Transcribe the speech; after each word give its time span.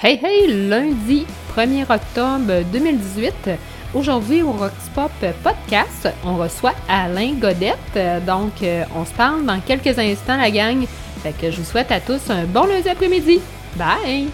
Hey 0.00 0.16
hey, 0.22 0.68
lundi 0.68 1.26
1er 1.56 1.82
octobre 1.82 2.62
2018. 2.72 3.58
Aujourd'hui 3.94 4.42
au 4.42 4.52
Rockspop 4.52 5.10
Podcast, 5.42 6.08
on 6.24 6.36
reçoit 6.36 6.74
Alain 6.88 7.32
Godette. 7.32 8.24
Donc, 8.24 8.62
euh, 8.62 8.84
on 8.94 9.04
se 9.04 9.12
parle 9.14 9.44
dans 9.44 9.58
quelques 9.58 9.98
instants, 9.98 10.36
la 10.36 10.52
gang. 10.52 10.86
Fait 11.24 11.32
que 11.32 11.50
je 11.50 11.56
vous 11.56 11.64
souhaite 11.64 11.90
à 11.90 11.98
tous 11.98 12.30
un 12.30 12.44
bon 12.44 12.66
lundi 12.66 12.88
après-midi. 12.88 13.40
Bye! 13.74 14.28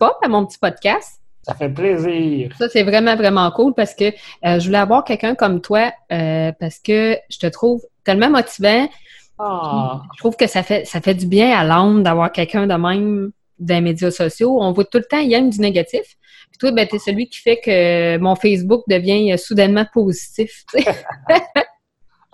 Pop 0.00 0.16
à 0.20 0.26
mon 0.26 0.44
petit 0.44 0.58
podcast. 0.58 1.20
Ça 1.44 1.54
fait 1.54 1.68
plaisir. 1.68 2.52
Ça, 2.58 2.68
c'est 2.68 2.82
vraiment, 2.82 3.14
vraiment 3.14 3.48
cool 3.52 3.72
parce 3.72 3.94
que 3.94 4.06
euh, 4.44 4.58
je 4.58 4.66
voulais 4.66 4.78
avoir 4.78 5.04
quelqu'un 5.04 5.36
comme 5.36 5.60
toi 5.60 5.92
euh, 6.10 6.50
parce 6.58 6.80
que 6.80 7.16
je 7.30 7.38
te 7.38 7.46
trouve 7.46 7.82
tellement 8.02 8.30
motivant. 8.30 8.88
Ah, 9.38 10.02
Je 10.14 10.18
trouve 10.18 10.36
que 10.36 10.46
ça 10.46 10.62
fait, 10.62 10.84
ça 10.86 11.00
fait 11.00 11.14
du 11.14 11.26
bien 11.26 11.56
à 11.56 11.64
l'âme 11.64 12.02
d'avoir 12.02 12.30
quelqu'un 12.30 12.66
de 12.66 12.74
même 12.74 13.32
dans 13.58 13.74
les 13.74 13.80
médias 13.80 14.10
sociaux. 14.10 14.58
On 14.60 14.72
voit 14.72 14.84
tout 14.84 14.98
le 14.98 15.04
temps, 15.04 15.18
il 15.18 15.30
y 15.30 15.34
a 15.34 15.40
du 15.40 15.60
négatif. 15.60 16.16
Puis 16.50 16.58
toi, 16.58 16.72
ben, 16.72 16.86
tu 16.86 16.96
es 16.96 16.98
celui 16.98 17.28
qui 17.28 17.38
fait 17.38 17.58
que 17.58 18.18
mon 18.18 18.34
Facebook 18.34 18.82
devient 18.88 19.32
euh, 19.32 19.36
soudainement 19.36 19.86
positif. 19.92 20.64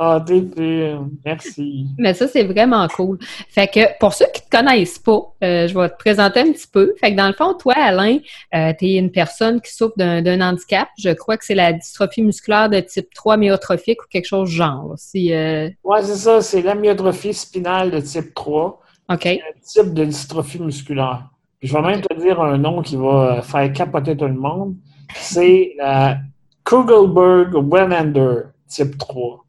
ah 0.00 0.22
t'es 0.24 0.42
fine. 0.56 1.10
Merci. 1.24 1.86
Mais 1.98 2.14
ça, 2.14 2.28
c'est 2.28 2.44
vraiment 2.44 2.86
cool. 2.86 3.18
Fait 3.48 3.66
que 3.66 3.80
pour 3.98 4.14
ceux 4.14 4.26
qui 4.32 4.42
te 4.42 4.56
connaissent 4.56 5.00
pas, 5.00 5.34
euh, 5.42 5.66
je 5.66 5.76
vais 5.76 5.88
te 5.90 5.96
présenter 5.96 6.38
un 6.40 6.52
petit 6.52 6.68
peu. 6.72 6.94
Fait 7.00 7.10
que 7.10 7.16
dans 7.16 7.26
le 7.26 7.32
fond, 7.32 7.54
toi, 7.54 7.74
Alain, 7.76 8.18
euh, 8.54 8.72
tu 8.78 8.86
es 8.86 8.94
une 8.94 9.10
personne 9.10 9.60
qui 9.60 9.74
souffre 9.74 9.94
d'un 9.96 10.40
handicap. 10.40 10.88
Je 10.98 11.10
crois 11.10 11.36
que 11.36 11.44
c'est 11.44 11.56
la 11.56 11.72
dystrophie 11.72 12.22
musculaire 12.22 12.68
de 12.70 12.78
type 12.78 13.12
3 13.12 13.36
myotrophique 13.38 14.00
ou 14.04 14.06
quelque 14.08 14.26
chose 14.26 14.50
du 14.50 14.54
genre. 14.54 14.94
Si, 14.96 15.34
euh, 15.34 15.68
Ouais, 15.82 16.02
c'est 16.02 16.14
ça, 16.14 16.40
c'est 16.42 16.62
l'amyotrophie 16.62 17.34
spinale 17.34 17.90
de 17.90 17.98
type 17.98 18.32
3, 18.34 18.80
OK. 19.10 19.26
un 19.26 19.38
type 19.60 19.94
de 19.94 20.04
dystrophie 20.04 20.60
musculaire. 20.60 21.28
Puis 21.58 21.66
je 21.66 21.74
vais 21.74 21.82
même 21.82 22.02
te 22.02 22.14
dire 22.20 22.40
un 22.40 22.56
nom 22.56 22.82
qui 22.82 22.94
va 22.94 23.42
faire 23.42 23.72
capoter 23.72 24.16
tout 24.16 24.26
le 24.26 24.34
monde. 24.34 24.76
C'est 25.16 25.74
la 25.76 26.18
Kugelberg-Wellander 26.64 28.42
type 28.68 28.96
3. 28.96 29.44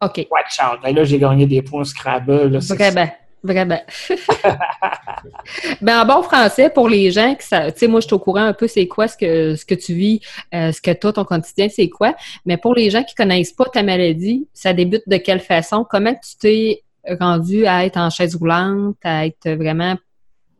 OK. 0.00 0.26
Watch 0.30 0.58
out. 0.60 0.80
Et 0.86 0.92
là, 0.92 1.04
j'ai 1.04 1.18
gagné 1.18 1.46
des 1.46 1.62
points 1.62 1.84
Scrabble. 1.84 2.48
là, 2.48 2.58
Vraiment. 2.60 3.08
Vraiment. 3.42 3.80
ben, 5.80 6.02
en 6.02 6.06
bon 6.06 6.22
français, 6.22 6.70
pour 6.70 6.88
les 6.88 7.10
gens 7.12 7.36
qui 7.36 7.46
tu 7.48 7.56
sais, 7.76 7.86
moi, 7.86 8.00
je 8.00 8.06
suis 8.06 8.14
au 8.14 8.18
courant 8.18 8.42
un 8.42 8.52
peu 8.52 8.66
c'est 8.66 8.88
quoi 8.88 9.06
ce 9.06 9.16
que, 9.16 9.54
ce 9.54 9.64
que 9.64 9.76
tu 9.76 9.94
vis, 9.94 10.20
euh, 10.52 10.72
ce 10.72 10.80
que 10.80 10.92
toi, 10.92 11.12
ton 11.12 11.24
quotidien, 11.24 11.68
c'est 11.68 11.88
quoi. 11.88 12.14
Mais 12.44 12.56
pour 12.56 12.74
les 12.74 12.90
gens 12.90 13.04
qui 13.04 13.14
connaissent 13.14 13.52
pas 13.52 13.66
ta 13.66 13.82
maladie, 13.82 14.48
ça 14.52 14.72
débute 14.72 15.02
de 15.06 15.16
quelle 15.18 15.40
façon? 15.40 15.86
Comment 15.88 16.14
tu 16.14 16.36
t'es 16.36 16.82
rendu 17.20 17.64
à 17.66 17.86
être 17.86 17.96
en 17.96 18.10
chaise 18.10 18.34
roulante, 18.34 18.96
à 19.04 19.26
être 19.26 19.50
vraiment 19.50 19.96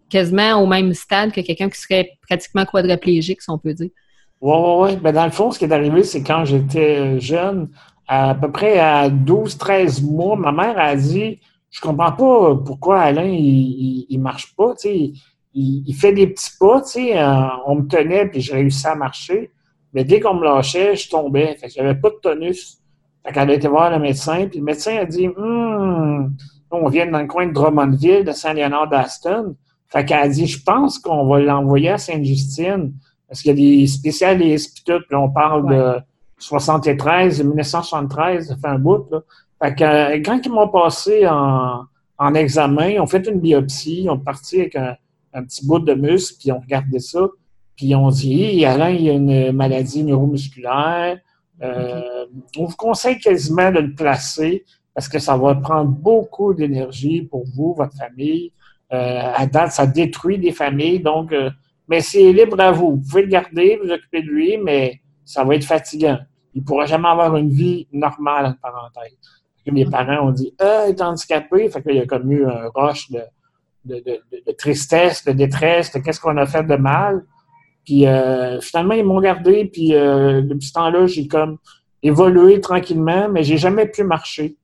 quasiment 0.08 0.62
au 0.62 0.66
même 0.66 0.94
stade 0.94 1.32
que 1.32 1.40
quelqu'un 1.40 1.68
qui 1.68 1.80
serait 1.80 2.12
pratiquement 2.26 2.64
quadriplégique, 2.64 3.42
si 3.42 3.50
on 3.50 3.58
peut 3.58 3.74
dire? 3.74 3.90
Ouais, 4.40 4.56
ouais, 4.56 4.76
ouais. 4.76 4.96
Ben, 4.96 5.12
dans 5.12 5.24
le 5.24 5.32
fond, 5.32 5.50
ce 5.50 5.58
qui 5.58 5.64
est 5.64 5.72
arrivé, 5.72 6.04
c'est 6.04 6.22
quand 6.22 6.44
j'étais 6.44 7.18
jeune, 7.18 7.68
à 8.08 8.34
peu 8.34 8.50
près 8.50 8.78
à 8.78 9.10
12-13 9.10 10.02
mois, 10.04 10.34
ma 10.34 10.50
mère 10.50 10.78
a 10.78 10.96
dit 10.96 11.40
Je 11.70 11.80
comprends 11.80 12.12
pas 12.12 12.56
pourquoi 12.56 13.00
Alain, 13.00 13.28
il, 13.28 14.18
marche 14.18 14.56
pas. 14.56 14.74
Il, 14.84 15.12
il 15.52 15.94
fait 15.94 16.12
des 16.12 16.28
petits 16.28 16.50
pas, 16.58 16.82
euh, 16.96 17.48
on 17.66 17.76
me 17.76 17.86
tenait, 17.86 18.26
puis 18.26 18.40
j'ai 18.40 18.54
réussi 18.54 18.86
à 18.86 18.94
marcher. 18.94 19.50
Mais 19.92 20.04
dès 20.04 20.20
qu'on 20.20 20.34
me 20.34 20.44
lâchait, 20.44 20.96
je 20.96 21.08
tombais. 21.08 21.54
Fait 21.60 21.68
que 21.68 21.74
j'avais 21.74 21.94
pas 21.94 22.10
de 22.10 22.16
tonus. 22.16 22.78
Fait 23.24 23.32
qu'elle 23.32 23.50
a 23.50 23.54
été 23.54 23.68
voir 23.68 23.90
le 23.90 23.98
médecin, 23.98 24.46
puis 24.48 24.58
le 24.58 24.64
médecin 24.64 24.96
a 24.96 25.04
dit 25.04 25.28
Hum, 25.28 26.34
on 26.70 26.88
vient 26.88 27.06
dans 27.06 27.20
le 27.20 27.26
coin 27.26 27.46
de 27.46 27.52
Drummondville, 27.52 28.24
de 28.24 28.32
Saint-Léonard 28.32 28.88
d'Aston. 28.88 29.54
Fait 29.88 30.04
qu'elle 30.04 30.20
a 30.20 30.28
dit 30.28 30.46
Je 30.46 30.62
pense 30.62 30.98
qu'on 30.98 31.26
va 31.26 31.40
l'envoyer 31.40 31.90
à 31.90 31.98
Sainte-Justine. 31.98 32.94
Parce 33.28 33.42
qu'il 33.42 33.50
y 33.50 33.52
a 33.52 33.80
des 33.80 33.86
spécialistes, 33.86 34.74
puis 34.74 34.84
tout, 34.86 35.02
puis 35.06 35.14
on 35.14 35.28
parle 35.28 35.68
de 35.68 36.00
73, 36.38 37.42
1973, 37.42 38.48
ça 38.48 38.56
fait 38.56 38.68
un 38.68 38.78
bout, 38.78 39.06
là. 39.10 39.20
Fait 39.60 39.74
que 39.74 39.84
euh, 39.84 40.22
quand 40.24 40.40
ils 40.44 40.52
m'ont 40.52 40.68
passé 40.68 41.26
en, 41.26 41.84
en 42.18 42.34
examen, 42.34 42.88
ils 42.88 43.00
ont 43.00 43.06
fait 43.06 43.26
une 43.26 43.40
biopsie, 43.40 44.02
ils 44.02 44.10
ont 44.10 44.18
parti 44.18 44.60
avec 44.60 44.76
un, 44.76 44.96
petit 45.42 45.66
bout 45.66 45.78
de 45.78 45.94
muscle, 45.94 46.36
puis 46.38 46.48
ils 46.48 46.52
ont 46.52 46.60
regardé 46.60 46.98
ça, 46.98 47.28
puis 47.76 47.86
ils 47.86 47.94
ont 47.94 48.10
dit 48.10 48.64
Alain, 48.64 48.90
il 48.90 49.02
y 49.02 49.10
a 49.10 49.12
une 49.12 49.52
maladie 49.52 50.02
neuromusculaire. 50.02 51.18
Euh, 51.62 52.26
On 52.56 52.64
vous 52.64 52.76
conseille 52.76 53.18
quasiment 53.18 53.70
de 53.70 53.80
le 53.80 53.94
placer 53.94 54.64
parce 54.94 55.08
que 55.08 55.20
ça 55.20 55.36
va 55.36 55.54
prendre 55.54 55.90
beaucoup 55.90 56.54
d'énergie 56.54 57.22
pour 57.22 57.44
vous, 57.54 57.74
votre 57.74 57.96
famille. 57.96 58.52
Euh, 58.92 59.32
à 59.34 59.46
date, 59.46 59.72
ça 59.72 59.86
détruit 59.86 60.38
des 60.38 60.50
familles, 60.50 61.00
donc 61.00 61.32
euh, 61.32 61.50
mais 61.88 62.00
c'est 62.00 62.32
libre 62.32 62.58
à 62.60 62.72
vous. 62.72 62.96
Vous 62.96 63.08
pouvez 63.08 63.22
le 63.22 63.28
garder, 63.28 63.78
vous 63.82 63.90
occuper 63.90 64.22
de 64.22 64.28
lui, 64.28 64.58
mais 64.58 65.00
ça 65.24 65.44
va 65.44 65.54
être 65.54 65.64
fatigant. 65.64 66.18
Il 66.58 66.62
ne 66.62 66.66
pourra 66.66 66.86
jamais 66.86 67.06
avoir 67.08 67.36
une 67.36 67.50
vie 67.50 67.86
normale, 67.92 68.46
entre 68.46 68.60
parenthèses. 68.60 69.16
Que 69.64 69.70
mes 69.70 69.84
parents 69.86 70.26
ont 70.28 70.32
dit 70.32 70.52
Ah, 70.58 70.86
il 70.88 70.90
est 70.90 71.00
handicapé. 71.02 71.68
Fait 71.70 71.80
qu'il 71.82 71.94
y 71.94 72.00
a 72.00 72.06
comme 72.06 72.30
eu 72.32 72.44
un 72.46 72.68
rush 72.74 73.12
de, 73.12 73.20
de, 73.84 73.94
de, 73.96 74.00
de- 74.32 74.42
de 74.44 74.52
tristesse, 74.52 75.24
de 75.24 75.30
détresse, 75.30 75.92
de 75.92 76.00
qu'est-ce 76.00 76.20
qu'on 76.20 76.36
a 76.36 76.46
fait 76.46 76.64
de 76.64 76.74
mal. 76.74 77.24
Puis 77.84 78.04
euh, 78.06 78.60
finalement, 78.60 78.94
ils 78.94 79.04
m'ont 79.04 79.20
gardé, 79.20 79.66
puis 79.66 79.94
euh, 79.94 80.42
depuis 80.42 80.66
ce 80.66 80.72
temps-là, 80.72 81.06
j'ai 81.06 81.28
comme 81.28 81.58
évolué 82.02 82.60
tranquillement, 82.60 83.28
mais 83.28 83.44
j'ai 83.44 83.56
jamais 83.56 83.86
pu 83.86 84.02
marcher. 84.02 84.56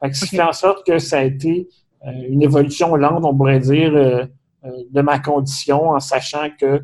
Fait 0.00 0.08
que 0.10 0.16
ce 0.16 0.24
qui 0.24 0.36
Ok. 0.36 0.42
fait 0.42 0.48
en 0.48 0.52
sorte 0.54 0.86
que 0.86 0.98
ça 0.98 1.18
a 1.18 1.22
été 1.24 1.68
euh, 2.06 2.10
une 2.28 2.42
évolution 2.42 2.96
lente, 2.96 3.24
on 3.26 3.36
pourrait 3.36 3.60
dire, 3.60 3.92
euh, 3.94 4.24
de 4.90 5.00
ma 5.02 5.18
condition, 5.18 5.90
en 5.90 6.00
sachant 6.00 6.48
que 6.58 6.82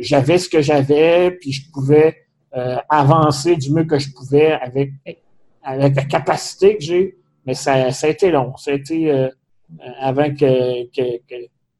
j'avais 0.00 0.38
ce 0.38 0.48
que 0.48 0.60
j'avais, 0.60 1.32
puis 1.32 1.50
je 1.52 1.70
pouvais 1.72 2.25
euh, 2.56 2.76
avancer 2.88 3.56
du 3.56 3.72
mieux 3.72 3.84
que 3.84 3.98
je 3.98 4.10
pouvais 4.12 4.52
avec, 4.52 4.90
avec 5.62 5.94
la 5.96 6.04
capacité 6.04 6.76
que 6.76 6.82
j'ai. 6.82 7.16
Mais 7.44 7.54
ça, 7.54 7.90
ça 7.92 8.06
a 8.06 8.10
été 8.10 8.30
long. 8.30 8.56
Ça 8.56 8.70
a 8.72 8.74
été 8.74 9.10
euh, 9.10 9.28
euh, 9.28 9.90
avant 10.00 10.32
que, 10.34 10.86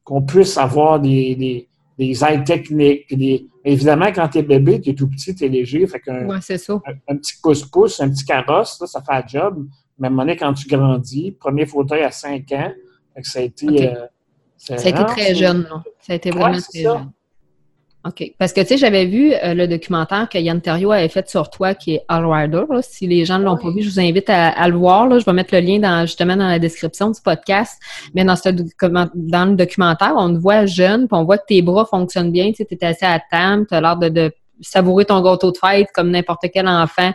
qu'on 0.03 0.21
puisse 0.21 0.57
avoir 0.57 0.99
des, 0.99 1.35
des, 1.35 1.67
des 1.97 2.23
aides 2.23 2.45
techniques. 2.45 3.13
Des, 3.15 3.47
évidemment, 3.65 4.07
quand 4.07 4.29
tu 4.29 4.37
es 4.39 4.43
bébé, 4.43 4.79
tu 4.79 4.91
es 4.91 4.93
tout 4.93 5.09
petit, 5.09 5.35
tu 5.35 5.45
es 5.45 5.49
léger. 5.49 5.85
Fait 5.87 5.99
qu'un 5.99 6.25
Ouais, 6.27 6.37
c'est 6.41 6.57
ça. 6.57 6.73
un, 6.85 7.13
un 7.13 7.17
petit 7.17 7.33
pouce-pouce, 7.41 7.99
un 7.99 8.09
petit 8.09 8.23
carrosse, 8.25 8.79
là, 8.79 8.87
ça 8.87 9.01
fait 9.01 9.13
un 9.13 9.27
job. 9.27 9.65
Mais 9.99 10.07
à 10.07 10.09
un 10.09 10.11
moment 10.11 10.23
donné, 10.23 10.37
quand 10.37 10.53
tu 10.53 10.67
grandis, 10.67 11.31
premier 11.31 11.65
fauteuil 11.65 12.03
à 12.03 12.11
5 12.11 12.51
ans, 12.53 12.71
fait 13.15 13.21
que 13.21 13.27
ça 13.27 13.39
a 13.39 13.41
été. 13.41 13.89
Euh, 13.89 14.05
Ça 14.57 14.75
a 14.75 14.77
été 14.77 14.93
non, 14.93 15.05
très 15.05 15.35
jeune, 15.35 15.63
là. 15.63 15.83
Ça 15.99 16.13
a 16.13 16.15
été 16.15 16.29
vraiment 16.31 16.53
Ouais, 16.55 16.61
très 16.61 16.83
ça. 16.83 16.97
jeune. 16.97 17.11
OK. 18.07 18.31
Parce 18.37 18.53
que, 18.53 18.61
tu 18.61 18.67
sais, 18.67 18.77
j'avais 18.77 19.05
vu 19.05 19.33
euh, 19.33 19.53
le 19.53 19.67
documentaire 19.67 20.29
que 20.29 20.37
Yann 20.37 20.61
Terriot 20.61 20.91
avait 20.91 21.09
fait 21.09 21.29
sur 21.29 21.49
toi, 21.49 21.73
qui 21.73 21.95
est 21.95 22.01
All 22.07 22.25
Rider. 22.25 22.63
là. 22.69 22.81
Si 22.81 23.07
les 23.07 23.25
gens 23.25 23.39
ne 23.39 23.43
l'ont 23.43 23.57
pas 23.57 23.71
vu, 23.71 23.81
je 23.81 23.89
vous 23.89 23.99
invite 23.99 24.29
à, 24.29 24.49
à 24.49 24.67
le 24.67 24.75
voir. 24.75 25.07
Là. 25.07 25.19
Je 25.19 25.25
vais 25.25 25.33
mettre 25.33 25.53
le 25.53 25.61
lien 25.61 25.79
dans, 25.79 26.05
justement 26.05 26.35
dans 26.37 26.47
la 26.47 26.59
description 26.59 27.09
du 27.11 27.19
podcast. 27.21 27.79
Mais 28.13 28.23
dans, 28.23 28.35
ce, 28.35 28.49
dans 28.49 29.45
le 29.45 29.55
documentaire, 29.55 30.13
on 30.15 30.33
te 30.33 30.39
voit 30.39 30.65
jeune, 30.65 31.07
puis 31.07 31.17
on 31.17 31.23
voit 31.25 31.37
que 31.37 31.45
tes 31.47 31.61
bras 31.61 31.85
fonctionnent 31.85 32.31
bien. 32.31 32.51
Tu 32.51 32.63
es 32.69 32.85
assis 32.85 33.05
à 33.05 33.19
table, 33.19 33.65
tu 33.67 33.75
as 33.75 33.81
l'air 33.81 33.97
de, 33.97 34.09
de 34.09 34.31
savourer 34.61 35.05
ton 35.05 35.21
gâteau 35.21 35.51
de 35.51 35.57
fête 35.57 35.87
comme 35.93 36.11
n'importe 36.11 36.45
quel 36.53 36.67
enfant 36.67 37.11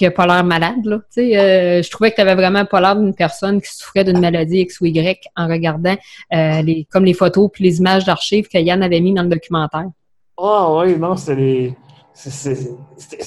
qui 0.00 0.06
a 0.06 0.10
pas 0.10 0.26
l'air 0.26 0.42
malade. 0.44 0.82
Là. 0.84 0.96
Euh, 0.96 1.82
je 1.82 1.90
trouvais 1.90 2.10
que 2.10 2.16
tu 2.16 2.22
avais 2.22 2.34
vraiment 2.34 2.64
pas 2.64 2.80
l'air 2.80 2.96
d'une 2.96 3.14
personne 3.14 3.60
qui 3.60 3.68
souffrait 3.70 4.02
d'une 4.02 4.18
maladie 4.18 4.60
X 4.60 4.80
ou 4.80 4.86
Y 4.86 5.28
en 5.36 5.46
regardant 5.46 5.94
euh, 6.32 6.62
les, 6.62 6.86
comme 6.90 7.04
les 7.04 7.12
photos 7.12 7.50
puis 7.52 7.64
les 7.64 7.80
images 7.80 8.06
d'archives 8.06 8.48
que 8.48 8.56
Yann 8.56 8.82
avait 8.82 9.02
mis 9.02 9.12
dans 9.12 9.24
le 9.24 9.28
documentaire. 9.28 9.90
Ah 10.38 10.74
oui, 10.74 10.96
non, 10.96 11.16
c'était 11.16 11.74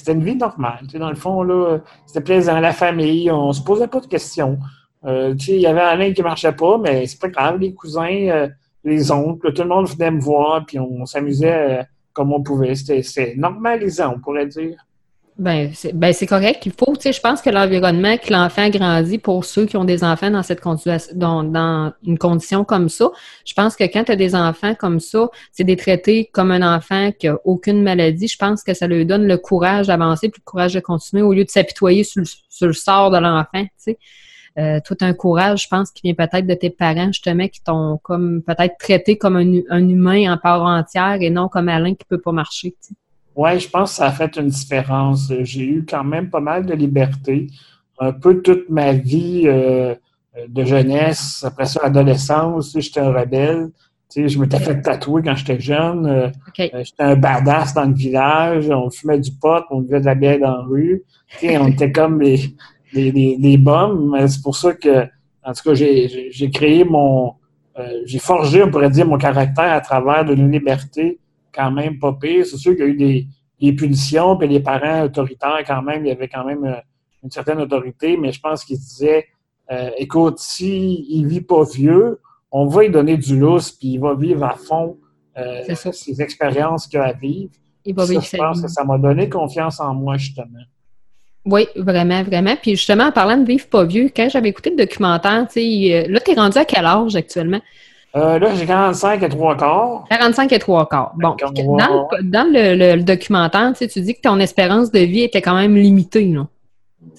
une 0.07 0.23
vie 0.23 0.35
normale. 0.35 0.87
Dans 0.95 1.09
le 1.09 1.15
fond, 1.15 1.43
là, 1.43 1.77
c'était 2.07 2.21
plaisant, 2.21 2.59
la 2.59 2.73
famille, 2.73 3.29
on 3.29 3.53
se 3.53 3.61
posait 3.61 3.87
pas 3.87 3.99
de 3.99 4.07
questions. 4.07 4.57
Euh, 5.05 5.35
il 5.47 5.61
y 5.61 5.67
avait 5.67 5.81
Alain 5.81 6.11
qui 6.11 6.23
marchait 6.23 6.53
pas, 6.53 6.79
mais 6.79 7.05
c'est 7.05 7.21
pas 7.21 7.27
grave, 7.27 7.59
les 7.59 7.75
cousins, 7.75 8.47
les 8.83 9.11
oncles, 9.11 9.53
tout 9.53 9.61
le 9.61 9.69
monde 9.69 9.87
venait 9.89 10.09
me 10.09 10.19
voir, 10.19 10.65
puis 10.65 10.79
on 10.79 11.05
s'amusait 11.05 11.85
comme 12.13 12.33
on 12.33 12.41
pouvait. 12.41 12.73
C'était 12.73 13.35
normalisant, 13.37 14.15
on 14.15 14.19
pourrait 14.19 14.47
dire. 14.47 14.83
Ben, 15.39 15.71
c'est 15.73 15.93
ben, 15.93 16.13
correct. 16.29 16.65
Il 16.67 16.73
faut, 16.73 16.95
tu 16.95 17.01
sais, 17.01 17.13
je 17.13 17.19
pense 17.19 17.41
que 17.41 17.49
l'environnement 17.49 18.17
que 18.17 18.31
l'enfant 18.31 18.69
grandit 18.69 19.17
pour 19.17 19.45
ceux 19.45 19.65
qui 19.65 19.77
ont 19.77 19.83
des 19.83 20.03
enfants 20.03 20.29
dans 20.29 20.43
cette 20.43 20.61
condition, 20.61 20.97
dans, 21.15 21.43
dans 21.43 21.91
une 22.05 22.19
condition 22.19 22.63
comme 22.63 22.87
ça, 22.87 23.09
je 23.43 23.53
pense 23.55 23.75
que 23.75 23.83
quand 23.85 24.03
tu 24.03 24.11
as 24.11 24.15
des 24.15 24.35
enfants 24.35 24.75
comme 24.75 24.99
ça, 24.99 25.29
c'est 25.51 25.63
des 25.63 25.75
traités 25.75 26.29
comme 26.31 26.51
un 26.51 26.75
enfant 26.75 27.11
qui 27.11 27.27
a 27.27 27.39
aucune 27.45 27.81
maladie. 27.81 28.27
Je 28.27 28.37
pense 28.37 28.63
que 28.63 28.75
ça 28.75 28.85
lui 28.85 29.07
donne 29.07 29.25
le 29.25 29.37
courage 29.37 29.87
d'avancer 29.87 30.29
puis 30.29 30.39
le 30.45 30.49
courage 30.49 30.75
de 30.75 30.79
continuer 30.79 31.23
au 31.23 31.33
lieu 31.33 31.45
de 31.45 31.49
s'apitoyer 31.49 32.03
sur, 32.03 32.23
sur 32.49 32.67
le 32.67 32.73
sort 32.73 33.09
de 33.09 33.17
l'enfant, 33.17 33.63
tu 33.63 33.69
sais. 33.77 33.97
Euh, 34.59 34.79
tout 34.85 34.97
un 35.01 35.15
courage, 35.15 35.63
je 35.63 35.67
pense, 35.67 35.89
qui 35.89 36.01
vient 36.03 36.13
peut-être 36.13 36.45
de 36.45 36.53
tes 36.53 36.69
parents, 36.69 37.07
justement, 37.07 37.47
qui 37.47 37.63
t'ont 37.63 37.97
comme 38.03 38.43
peut-être 38.43 38.77
traité 38.77 39.17
comme 39.17 39.35
un, 39.35 39.61
un 39.71 39.89
humain 39.89 40.31
en 40.31 40.37
part 40.37 40.61
entière 40.61 41.17
et 41.21 41.31
non 41.31 41.47
comme 41.47 41.69
Alain 41.69 41.95
qui 41.95 42.05
peut 42.05 42.21
pas 42.21 42.31
marcher. 42.31 42.69
tu 42.79 42.89
sais. 42.89 42.93
Oui, 43.35 43.59
je 43.59 43.69
pense 43.69 43.91
que 43.91 43.95
ça 43.97 44.07
a 44.07 44.11
fait 44.11 44.37
une 44.37 44.47
différence. 44.47 45.31
J'ai 45.41 45.63
eu 45.63 45.85
quand 45.87 46.03
même 46.03 46.29
pas 46.29 46.39
mal 46.39 46.65
de 46.65 46.73
liberté. 46.73 47.47
Un 47.99 48.11
peu 48.11 48.41
toute 48.41 48.69
ma 48.69 48.93
vie 48.93 49.43
euh, 49.45 49.95
de 50.47 50.63
jeunesse, 50.63 51.43
après 51.45 51.65
ça, 51.65 51.81
adolescence, 51.83 52.75
j'étais 52.77 52.99
un 52.99 53.11
rebelle. 53.11 53.69
sais, 54.09 54.27
je 54.27 54.39
m'étais 54.39 54.59
fait 54.59 54.81
tatouer 54.81 55.23
quand 55.23 55.35
j'étais 55.35 55.59
jeune. 55.59 56.05
Euh, 56.05 56.29
j'étais 56.57 57.03
un 57.03 57.15
badass 57.15 57.73
dans 57.73 57.85
le 57.85 57.93
village. 57.93 58.69
On 58.69 58.89
fumait 58.89 59.19
du 59.19 59.31
pot, 59.31 59.63
on 59.71 59.81
buvait 59.81 60.01
de 60.01 60.05
la 60.05 60.15
bière 60.15 60.39
dans 60.39 60.57
la 60.57 60.63
rue. 60.63 61.03
on 61.43 61.67
était 61.67 61.91
comme 61.91 62.19
des, 62.19 62.55
des, 62.93 63.11
des, 63.11 63.57
Mais 63.57 64.27
c'est 64.27 64.41
pour 64.43 64.55
ça 64.55 64.73
que, 64.73 65.05
en 65.43 65.53
tout 65.53 65.63
cas, 65.69 65.73
j'ai 65.73 66.51
créé 66.51 66.83
mon... 66.83 67.33
j'ai 68.05 68.19
forgé, 68.19 68.63
on 68.63 68.69
pourrait 68.69 68.91
dire, 68.91 69.07
mon 69.07 69.17
caractère 69.17 69.71
à 69.71 69.81
travers 69.81 70.23
de 70.23 70.33
liberté 70.33 71.19
quand 71.53 71.71
même 71.71 71.99
pas 71.99 72.13
pire. 72.13 72.45
C'est 72.45 72.57
sûr 72.57 72.73
qu'il 72.75 72.85
y 72.85 72.87
a 72.87 72.91
eu 72.91 72.95
des, 72.95 73.27
des 73.63 73.73
punitions, 73.73 74.35
puis 74.37 74.47
les 74.47 74.59
parents 74.59 75.03
autoritaires, 75.03 75.63
quand 75.65 75.81
même, 75.81 76.05
il 76.05 76.09
y 76.09 76.11
avait 76.11 76.27
quand 76.27 76.43
même 76.43 76.65
euh, 76.65 76.75
une 77.23 77.31
certaine 77.31 77.59
autorité, 77.59 78.17
mais 78.17 78.31
je 78.31 78.41
pense 78.41 78.65
qu'ils 78.65 78.79
disaient 78.79 79.25
euh, 79.71 79.89
écoute, 79.97 80.39
s'il 80.39 81.05
il 81.09 81.25
vit 81.25 81.41
pas 81.41 81.63
vieux, 81.63 82.19
on 82.51 82.67
va 82.67 82.83
lui 82.83 82.89
donner 82.89 83.17
du 83.17 83.39
lousse, 83.39 83.71
puis 83.71 83.93
il 83.93 83.99
va 83.99 84.13
vivre 84.15 84.43
à 84.43 84.55
fond 84.55 84.97
euh, 85.37 85.73
ses 85.73 86.21
expériences 86.21 86.87
qu'il 86.87 86.99
a 86.99 87.05
à 87.05 87.13
vivre. 87.13 87.51
Il 87.85 87.95
va 87.95 88.05
vivre 88.05 88.21
Je 88.21 88.37
pense 88.37 88.61
que 88.61 88.67
ça 88.67 88.83
m'a 88.83 88.97
donné 88.97 89.29
confiance 89.29 89.79
en 89.79 89.93
moi, 89.93 90.17
justement. 90.17 90.59
Oui, 91.45 91.67
vraiment, 91.75 92.23
vraiment. 92.23 92.55
Puis 92.61 92.71
justement, 92.71 93.05
en 93.05 93.11
parlant 93.11 93.37
de 93.37 93.45
vivre 93.45 93.67
pas 93.67 93.83
vieux, 93.83 94.09
quand 94.15 94.29
j'avais 94.29 94.49
écouté 94.49 94.69
le 94.69 94.77
documentaire, 94.77 95.47
tu 95.47 95.61
sais, 95.61 96.07
là, 96.07 96.19
tu 96.19 96.31
es 96.31 96.35
rendu 96.35 96.57
à 96.57 96.65
quel 96.65 96.85
âge 96.85 97.15
actuellement? 97.15 97.61
Euh, 98.15 98.37
là, 98.37 98.53
j'ai 98.53 98.65
45 98.67 99.23
et 99.23 99.29
3 99.29 99.57
quarts. 99.57 100.05
45 100.09 100.51
et 100.51 100.59
3 100.59 100.87
quarts. 100.87 101.13
Bon, 101.15 101.35
dans, 101.35 102.47
le, 102.51 103.01
documentaire, 103.01 103.71
tu, 103.71 103.79
sais, 103.79 103.87
tu 103.87 104.01
dis 104.01 104.13
que 104.13 104.21
ton 104.21 104.39
espérance 104.39 104.91
de 104.91 104.99
vie 104.99 105.21
était 105.21 105.41
quand 105.41 105.55
même 105.55 105.75
limitée, 105.75 106.25
non? 106.27 106.47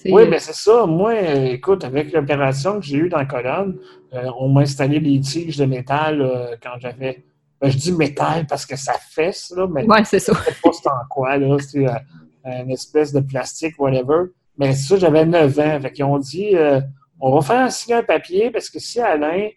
Oui, 0.05 0.23
mais 0.29 0.39
c'est 0.39 0.55
ça. 0.55 0.85
Moi, 0.85 1.19
écoute, 1.51 1.83
avec 1.83 2.13
l'opération 2.13 2.79
que 2.79 2.85
j'ai 2.85 2.97
eue 2.97 3.09
dans 3.09 3.17
la 3.17 3.25
colonne, 3.25 3.77
euh, 4.13 4.29
on 4.39 4.49
m'a 4.49 4.61
installé 4.61 4.99
des 4.99 5.19
tiges 5.19 5.57
de 5.57 5.65
métal 5.65 6.21
euh, 6.21 6.55
quand 6.61 6.79
j'avais. 6.79 7.25
Ben, 7.61 7.69
je 7.69 7.77
dis 7.77 7.91
métal 7.91 8.45
parce 8.47 8.65
que 8.65 8.75
ça 8.75 8.93
fesse, 8.93 9.53
là, 9.55 9.67
mais 9.67 9.85
ouais, 9.85 10.03
c'est 10.05 10.19
ça. 10.19 10.33
sais 10.33 10.55
pas 10.63 10.69
c'est 10.71 10.89
en 10.89 11.05
quoi, 11.09 11.37
là. 11.37 11.57
C'est 11.59 11.85
une 12.45 12.71
espèce 12.71 13.11
de 13.11 13.19
plastique, 13.19 13.75
whatever. 13.79 14.29
Mais 14.57 14.73
ça, 14.73 14.97
j'avais 14.97 15.25
9 15.25 15.59
ans. 15.59 15.79
Fait 15.81 15.91
qu'ils 15.91 16.05
ont 16.05 16.19
dit 16.19 16.55
on 17.19 17.33
va 17.33 17.41
faire 17.41 17.71
signer 17.71 17.97
un 17.97 18.03
papier 18.03 18.51
parce 18.51 18.69
que 18.69 18.79
si 18.79 18.99
Alain 18.99 19.49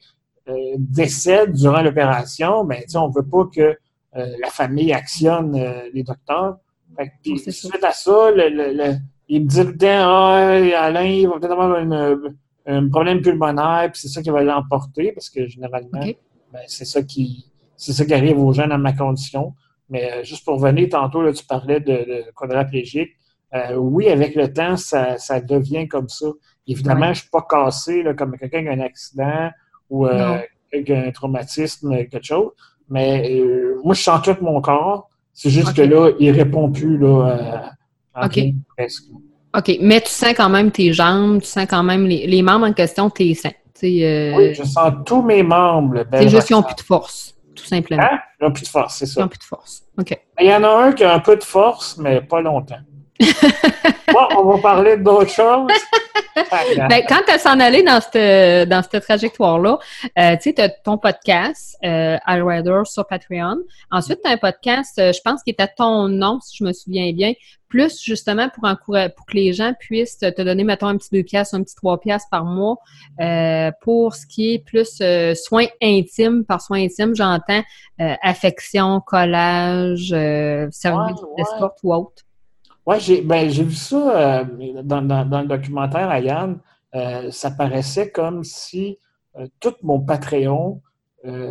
décède 0.79 1.53
durant 1.53 1.83
l'opération, 1.83 2.65
ben, 2.65 2.83
on 2.95 3.09
ne 3.09 3.15
veut 3.15 3.27
pas 3.27 3.45
que 3.55 3.77
euh, 4.17 4.27
la 4.41 4.49
famille 4.49 4.93
actionne 4.93 5.55
euh, 5.55 5.83
les 5.93 6.03
docteurs. 6.03 6.57
Fait 6.97 7.13
puis, 7.23 7.39
suite 7.39 7.85
à 7.85 7.93
ça, 7.93 8.31
le, 8.35 8.97
il 9.29 9.43
me 9.43 9.47
dit 9.47 9.87
ah, 9.87 10.85
Alain, 10.85 11.05
il 11.05 11.29
va 11.29 11.39
peut-être 11.39 11.53
avoir 11.53 11.77
un 12.67 12.89
problème 12.89 13.21
pulmonaire, 13.21 13.91
puis 13.93 14.01
c'est 14.01 14.09
ça 14.09 14.23
qui 14.23 14.31
va 14.31 14.43
l'emporter, 14.43 15.13
parce 15.13 15.31
que 15.31 15.47
généralement, 15.47 16.01
ben, 16.01 16.63
c'est 16.67 16.85
ça 16.85 17.03
qui 17.03 17.47
c'est 17.77 17.93
ça 17.93 18.05
qui 18.05 18.15
arrive 18.15 18.39
aux 18.41 18.53
gens 18.53 18.67
dans 18.67 18.79
ma 18.79 18.93
condition. 18.93 19.55
Mais 19.89 20.25
juste 20.25 20.45
pour 20.45 20.59
venir, 20.59 20.89
tantôt, 20.91 21.23
là, 21.23 21.33
tu 21.33 21.45
parlais 21.45 21.81
de, 21.81 21.93
de 21.93 22.25
quadraplégique. 22.35 23.11
oui, 23.77 24.09
avec 24.09 24.35
le 24.35 24.53
temps, 24.53 24.77
ça, 24.77 25.17
devient 25.41 25.87
comme 25.87 26.09
ça. 26.09 26.27
Évidemment, 26.67 27.07
je 27.07 27.11
ne 27.11 27.15
suis 27.15 27.31
pas 27.31 27.47
cassé 27.49 28.03
là, 28.03 28.15
comme 28.15 28.37
quelqu'un 28.37 28.63
qui 28.63 28.69
a 28.69 28.73
un 28.73 28.81
accident 28.81 29.51
ou 29.91 30.07
euh, 30.07 30.39
un 30.73 31.11
traumatisme, 31.11 31.97
quelque 31.97 32.25
chose. 32.25 32.51
Mais 32.91 33.31
euh, 33.31 33.81
moi, 33.85 33.95
je 33.95 34.03
sens 34.03 34.23
tout 34.23 34.37
mon 34.41 34.61
corps. 34.61 35.09
C'est 35.33 35.51
juste 35.51 35.75
que 35.75 35.83
là, 35.83 36.11
il 36.19 36.31
répond 36.33 36.71
plus 36.71 36.99
là, 36.99 37.71
euh, 38.17 38.25
OK. 38.25 38.39
OK. 39.57 39.79
Mais 39.81 40.01
tu 40.01 40.11
sens 40.11 40.35
quand 40.37 40.49
même 40.49 40.71
tes 40.71 40.93
jambes, 40.93 41.41
tu 41.41 41.47
sens 41.47 41.67
quand 41.69 41.83
même 41.83 42.07
les, 42.07 42.43
membres 42.43 42.67
en 42.67 42.73
question, 42.73 43.09
tes 43.09 43.35
seins. 43.35 43.51
Euh... 43.85 44.35
Oui, 44.37 44.55
je 44.55 44.65
sens 44.65 44.93
tous 45.07 45.23
mes 45.23 45.43
membres. 45.43 46.05
C'est 46.13 46.29
juste 46.29 46.49
qu'ils 46.49 46.57
n'ont 46.57 46.65
plus 46.65 46.75
de 46.75 46.81
force, 46.81 47.37
tout 47.55 47.65
simplement. 47.65 48.03
Hein? 48.03 48.19
Ils 48.41 48.45
n'ont 48.45 48.53
plus 48.53 48.65
de 48.65 48.69
force, 48.69 48.97
c'est 48.97 49.07
ça. 49.07 49.21
Ils 49.21 49.23
n'ont 49.23 49.29
plus 49.29 49.39
de 49.39 49.45
force. 49.45 49.85
OK. 49.97 50.19
Il 50.41 50.47
y 50.47 50.55
en 50.55 50.65
a 50.65 50.69
un 50.69 50.93
qui 50.93 51.05
a 51.05 51.15
un 51.15 51.21
peu 51.21 51.37
de 51.37 51.45
force, 51.45 51.97
mais 51.99 52.21
pas 52.21 52.41
longtemps. 52.41 52.81
Bon, 53.21 54.29
on 54.37 54.45
va 54.45 54.59
parler 54.59 54.97
d'autres 54.97 55.31
choses. 55.31 55.71
ben, 56.77 57.03
quand 57.09 57.21
tu 57.27 57.33
as 57.33 57.39
s'en 57.39 57.59
aller 57.61 57.83
dans 57.83 58.01
cette, 58.01 58.69
dans 58.69 58.83
cette 58.83 59.03
trajectoire-là, 59.03 59.79
euh, 60.19 60.37
tu 60.41 60.53
sais, 60.55 60.77
ton 60.85 60.99
podcast, 60.99 61.77
euh, 61.85 62.17
Rider 62.27 62.83
sur 62.85 63.07
Patreon. 63.07 63.59
Ensuite, 63.91 64.21
tu 64.23 64.31
as 64.31 64.35
un 64.35 64.37
podcast, 64.37 64.99
euh, 64.99 65.13
je 65.13 65.21
pense, 65.25 65.43
qui 65.43 65.51
est 65.51 65.61
à 65.61 65.67
ton 65.67 66.09
nom, 66.09 66.39
si 66.41 66.59
je 66.59 66.65
me 66.65 66.73
souviens 66.73 67.13
bien, 67.13 67.33
plus 67.69 68.01
justement 68.01 68.49
pour, 68.49 68.65
encourager, 68.65 69.11
pour 69.11 69.27
que 69.27 69.35
les 69.35 69.53
gens 69.53 69.73
puissent 69.79 70.19
te 70.19 70.43
donner, 70.43 70.65
mettons, 70.65 70.87
un 70.87 70.97
petit 70.97 71.11
2 71.13 71.23
piastres, 71.23 71.55
un 71.55 71.63
petit 71.63 71.75
3 71.75 72.01
piastres 72.01 72.29
par 72.31 72.45
mois 72.45 72.77
euh, 73.21 73.71
pour 73.83 74.15
ce 74.15 74.27
qui 74.27 74.55
est 74.55 74.59
plus 74.59 75.03
soins 75.35 75.67
intimes. 75.83 76.45
Par 76.45 76.63
soins 76.63 76.85
intimes, 76.85 77.15
j'entends 77.15 77.63
affection, 77.99 79.01
collage, 79.01 80.15
service 80.71 81.21
d'escorte 81.37 81.79
ou 81.83 81.93
autre. 81.93 82.25
Oui, 82.89 82.97
j'ai 83.01 83.21
ben, 83.21 83.47
vu 83.47 83.75
ça 83.75 84.41
euh, 84.41 84.45
dans, 84.83 85.03
le 85.03 85.47
documentaire 85.47 86.09
à 86.09 86.21
Yann. 86.21 86.59
Euh, 86.95 87.31
ça 87.31 87.51
paraissait 87.51 88.11
comme 88.11 88.45
si 88.45 88.99
euh, 89.39 89.47
tout 89.61 89.75
mon 89.83 90.01
Patreon 90.01 90.81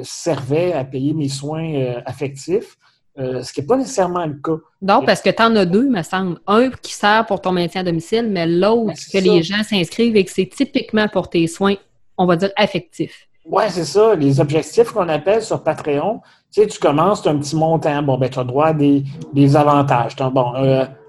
servait 0.02 0.74
à 0.74 0.84
payer 0.84 1.14
mes 1.14 1.28
soins 1.28 2.00
affectifs. 2.06 2.78
ce 3.18 3.54
qui 3.54 3.60
n'est 3.62 3.68
pas 3.68 3.76
nécessairement 3.76 4.26
le 4.26 4.34
cas. 4.36 4.60
Non, 4.82 5.04
parce 5.06 5.22
que 5.22 5.30
tu 5.30 5.44
en 5.44 5.56
as 5.58 5.66
deux, 5.66 5.88
me 5.88 6.02
semble. 6.02 6.40
Un 6.48 6.72
qui 6.72 6.94
sert 6.94 7.26
pour 7.28 7.42
ton 7.42 7.52
maintien 7.52 7.82
à 7.82 7.84
domicile, 7.84 8.28
mais 8.32 8.48
l'autre 8.48 8.88
ben, 8.88 8.96
que 8.96 9.18
les 9.20 9.44
gens 9.44 9.62
s'inscrivent 9.64 10.16
et 10.16 10.24
que 10.26 10.32
c'est 10.32 10.48
typiquement 10.48 11.08
pour 11.10 11.30
tes 11.30 11.46
soins, 11.46 11.76
on 12.18 12.26
va 12.26 12.38
dire, 12.38 12.50
affectifs. 12.56 13.28
Oui, 13.46 13.66
c'est 13.68 13.86
ça. 13.86 14.16
Les 14.16 14.40
objectifs 14.40 14.92
qu'on 14.92 15.10
appelle 15.10 15.44
sur 15.44 15.62
Patreon, 15.62 16.22
tu 16.52 16.62
sais, 16.62 16.68
tu 16.68 16.80
commences, 16.80 17.22
tu 17.22 17.28
as 17.28 17.34
un 17.34 17.38
petit 17.38 17.56
montant. 17.56 18.02
Bon, 18.02 18.18
ben, 18.18 18.30
tu 18.30 18.40
as 18.40 18.46
droit 18.46 18.68
à 18.68 18.74
des, 18.74 19.56
avantages. 19.56 20.16
Bon, 20.16 20.54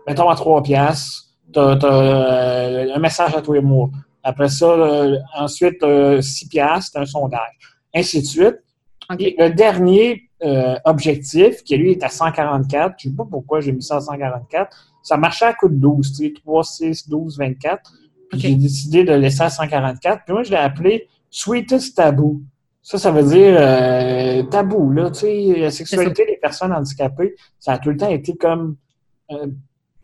mettons 0.09 0.29
à 0.29 0.35
3 0.35 0.63
piastres, 0.63 1.29
tu 1.53 1.59
as, 1.59 1.85
euh, 1.85 2.95
un 2.95 2.99
message 2.99 3.35
à 3.35 3.43
tous 3.43 3.53
les 3.53 3.61
mois. 3.61 3.91
Après 4.23 4.49
ça, 4.49 4.67
euh, 4.67 5.19
ensuite, 5.37 5.85
6 6.21 6.49
piastres, 6.49 6.99
un 6.99 7.07
sondage. 7.07 7.59
Ainsi 7.95 8.21
de 8.23 8.27
suite. 8.27 8.57
le 9.11 9.49
dernier 9.49 10.23
euh, 10.43 10.77
objectif, 10.85 11.63
qui 11.65 11.77
lui 11.77 11.93
est 11.93 12.03
à 12.03 12.09
144, 12.09 12.95
je 12.99 13.09
ne 13.09 13.13
sais 13.13 13.17
pas 13.17 13.25
pourquoi 13.31 13.61
j'ai 13.61 13.73
mis 13.73 13.83
ça 13.83 13.97
à 13.97 14.01
144, 14.01 14.93
ça 15.03 15.17
marchait 15.17 15.47
à 15.47 15.55
coup 15.55 15.69
de 15.69 15.77
12, 15.77 16.13
tu 16.13 16.27
sais, 16.27 16.33
3, 16.45 16.65
6, 16.65 17.09
12, 17.09 17.39
24. 17.39 17.93
Puis 18.31 18.41
j'ai 18.41 18.55
décidé 18.55 19.05
de 19.05 19.13
laisser 19.15 19.43
à 19.43 19.51
144. 19.51 20.25
Puis 20.25 20.35
moi, 20.35 20.43
je 20.43 20.51
l'ai 20.51 20.57
appelé 20.57 21.09
Sweetest 21.31 21.97
Taboo. 21.97 22.43
Ça, 22.83 22.99
ça 22.99 23.11
veut 23.11 23.23
dire 23.23 24.49
tabou, 24.49 24.91
là, 24.93 25.11
tu 25.11 25.21
sais, 25.21 25.55
la 25.59 25.71
sexualité 25.71 26.25
des 26.25 26.37
personnes 26.37 26.73
handicapées, 26.73 27.35
ça 27.59 27.73
a 27.73 27.79
tout 27.79 27.91
le 27.91 27.97
temps 27.97 28.09
été 28.09 28.35
comme 28.37 28.77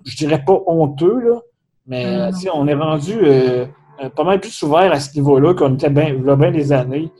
je 0.05 0.17
dirais 0.17 0.45
pas 0.45 0.61
honteux, 0.67 1.21
là, 1.21 1.41
mais 1.87 2.07
euh, 2.07 2.31
on 2.55 2.67
est 2.67 2.75
rendu 2.75 3.13
euh, 3.23 3.67
euh, 4.03 4.09
pas 4.09 4.25
mal 4.25 4.41
plus 4.41 4.63
ouvert 4.63 4.91
à 4.91 5.01
ce 5.01 5.15
niveau-là 5.17 5.55
qu'on 5.55 5.75
était 5.75 5.91
bien, 5.91 6.15
bien 6.15 6.51
des 6.51 6.73
années. 6.73 7.11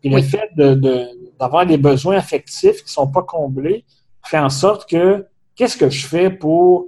Puis 0.00 0.10
le 0.10 0.22
fait 0.22 0.50
d'avoir 1.38 1.66
des 1.66 1.76
besoins 1.76 2.16
affectifs 2.16 2.78
qui 2.78 2.86
ne 2.86 2.90
sont 2.90 3.06
pas 3.08 3.22
comblés 3.22 3.84
fait 4.24 4.38
en 4.38 4.48
sorte 4.48 4.88
que 4.88 5.26
qu'est-ce 5.54 5.76
que 5.76 5.90
je 5.90 6.06
fais 6.06 6.30
pour 6.30 6.86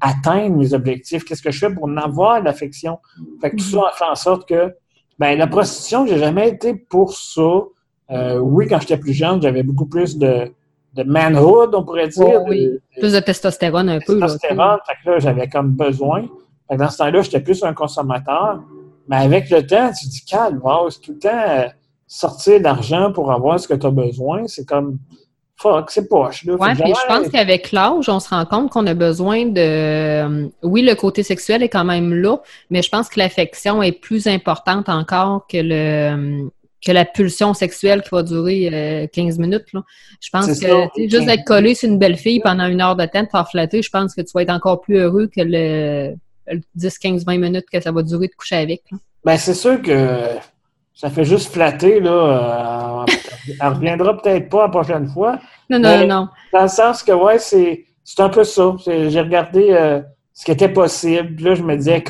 atteindre 0.00 0.56
mes 0.56 0.74
objectifs? 0.74 1.24
Qu'est-ce 1.24 1.42
que 1.42 1.50
je 1.50 1.58
fais 1.58 1.74
pour 1.74 1.84
en 1.84 1.96
avoir 1.96 2.40
l'affection? 2.40 2.98
Fait 3.40 3.50
que 3.50 3.56
tout 3.56 3.64
ça 3.64 3.90
fait 3.96 4.04
en 4.04 4.14
sorte 4.14 4.48
que 4.48 4.74
ben, 5.18 5.36
la 5.36 5.46
prostitution, 5.48 6.06
j'ai 6.06 6.18
jamais 6.18 6.48
été 6.48 6.74
pour 6.74 7.14
ça. 7.16 7.62
oui, 8.40 8.68
quand 8.68 8.80
j'étais 8.80 8.96
plus 8.96 9.12
jeune, 9.12 9.42
j'avais 9.42 9.64
beaucoup 9.64 9.86
plus 9.86 10.18
de, 10.18 10.52
de 10.94 11.02
manhood, 11.04 11.74
on 11.74 11.84
pourrait 11.84 12.08
dire. 12.08 12.42
oui. 12.46 12.78
plus 12.98 13.12
de 13.12 13.20
testostérone 13.20 13.88
un 13.88 13.98
peu. 13.98 14.18
Testostérone, 14.20 14.78
fait 14.86 14.94
que 15.02 15.10
là, 15.10 15.18
j'avais 15.18 15.48
comme 15.48 15.70
besoin. 15.70 16.22
Fait 16.68 16.76
que 16.76 16.80
dans 16.80 16.90
ce 16.90 16.98
temps-là, 16.98 17.22
j'étais 17.22 17.40
plus 17.40 17.62
un 17.64 17.72
consommateur. 17.72 18.60
Mais 19.08 19.16
avec 19.16 19.50
le 19.50 19.66
temps, 19.66 19.90
tu 19.90 20.06
te 20.06 20.10
dis, 20.10 20.24
calme, 20.24 20.60
c'est 20.90 21.00
tout 21.00 21.12
le 21.12 21.18
temps 21.18 21.28
euh, 21.32 21.66
sortir 22.06 22.60
d'argent 22.60 23.12
pour 23.12 23.32
avoir 23.32 23.58
ce 23.58 23.66
que 23.66 23.74
tu 23.74 23.86
as 23.86 23.90
besoin. 23.90 24.46
C'est 24.46 24.66
comme, 24.66 24.98
fuck, 25.56 25.90
c'est 25.90 26.08
poche. 26.08 26.44
Oui, 26.46 26.74
puis 26.74 26.92
je 26.94 27.06
pense 27.08 27.28
qu'avec 27.28 27.72
l'âge, 27.72 28.08
on 28.08 28.20
se 28.20 28.28
rend 28.28 28.44
compte 28.44 28.70
qu'on 28.70 28.86
a 28.86 28.94
besoin 28.94 29.46
de. 29.46 29.60
Euh, 29.60 30.48
oui, 30.62 30.82
le 30.82 30.94
côté 30.94 31.22
sexuel 31.22 31.62
est 31.62 31.68
quand 31.68 31.84
même 31.84 32.14
là, 32.14 32.38
mais 32.70 32.82
je 32.82 32.90
pense 32.90 33.08
que 33.08 33.18
l'affection 33.18 33.82
est 33.82 33.92
plus 33.92 34.26
importante 34.26 34.88
encore 34.88 35.46
que 35.46 35.58
le 35.58 36.48
que 36.84 36.92
la 36.92 37.04
pulsion 37.04 37.54
sexuelle 37.54 38.02
qui 38.02 38.10
va 38.10 38.22
durer 38.22 39.08
15 39.12 39.38
euh, 39.38 39.42
minutes. 39.42 39.72
Là. 39.72 39.82
Je 40.20 40.30
pense 40.30 40.60
que 40.60 41.08
juste 41.08 41.26
d'être 41.26 41.44
collé 41.44 41.74
sur 41.74 41.88
une 41.88 41.98
belle 41.98 42.16
fille 42.16 42.40
pendant 42.40 42.66
une 42.66 42.80
heure 42.80 42.96
de 42.96 43.06
temps, 43.06 43.22
de 43.22 43.28
faire 43.28 43.48
flatter, 43.48 43.82
je 43.82 43.90
pense 43.90 44.14
que 44.14 44.20
tu 44.20 44.32
vas 44.34 44.42
être 44.42 44.50
encore 44.50 44.80
plus 44.80 44.98
heureux 44.98 45.28
que 45.28 45.40
le, 45.44 46.14
10, 46.74 46.98
15, 46.98 47.24
20 47.24 47.38
minutes 47.38 47.66
que 47.72 47.80
ça 47.80 47.92
va 47.92 48.02
durer 48.02 48.26
de 48.26 48.34
coucher 48.34 48.56
avec. 48.56 48.82
Ben, 49.24 49.36
c'est 49.36 49.54
sûr 49.54 49.80
que 49.80 50.26
ça 50.92 51.08
fait 51.08 51.24
juste 51.24 51.52
flatter, 51.52 52.00
là. 52.00 53.06
Euh, 53.06 53.12
elle 53.60 53.68
reviendra 53.68 54.20
peut-être 54.20 54.48
pas 54.48 54.62
la 54.62 54.68
prochaine 54.68 55.08
fois. 55.08 55.38
Non, 55.70 55.78
non, 55.78 56.06
non. 56.06 56.28
Dans 56.52 56.62
le 56.62 56.68
sens 56.68 57.02
que, 57.02 57.12
ouais, 57.12 57.38
c'est, 57.38 57.84
un 58.18 58.28
peu 58.28 58.44
ça. 58.44 58.74
J'ai 58.86 59.20
regardé 59.20 59.68
euh, 59.70 60.00
ce 60.32 60.44
qui 60.44 60.50
était 60.50 60.68
possible. 60.68 61.42
Là, 61.42 61.54
je 61.54 61.62
me 61.62 61.76
disais, 61.76 62.02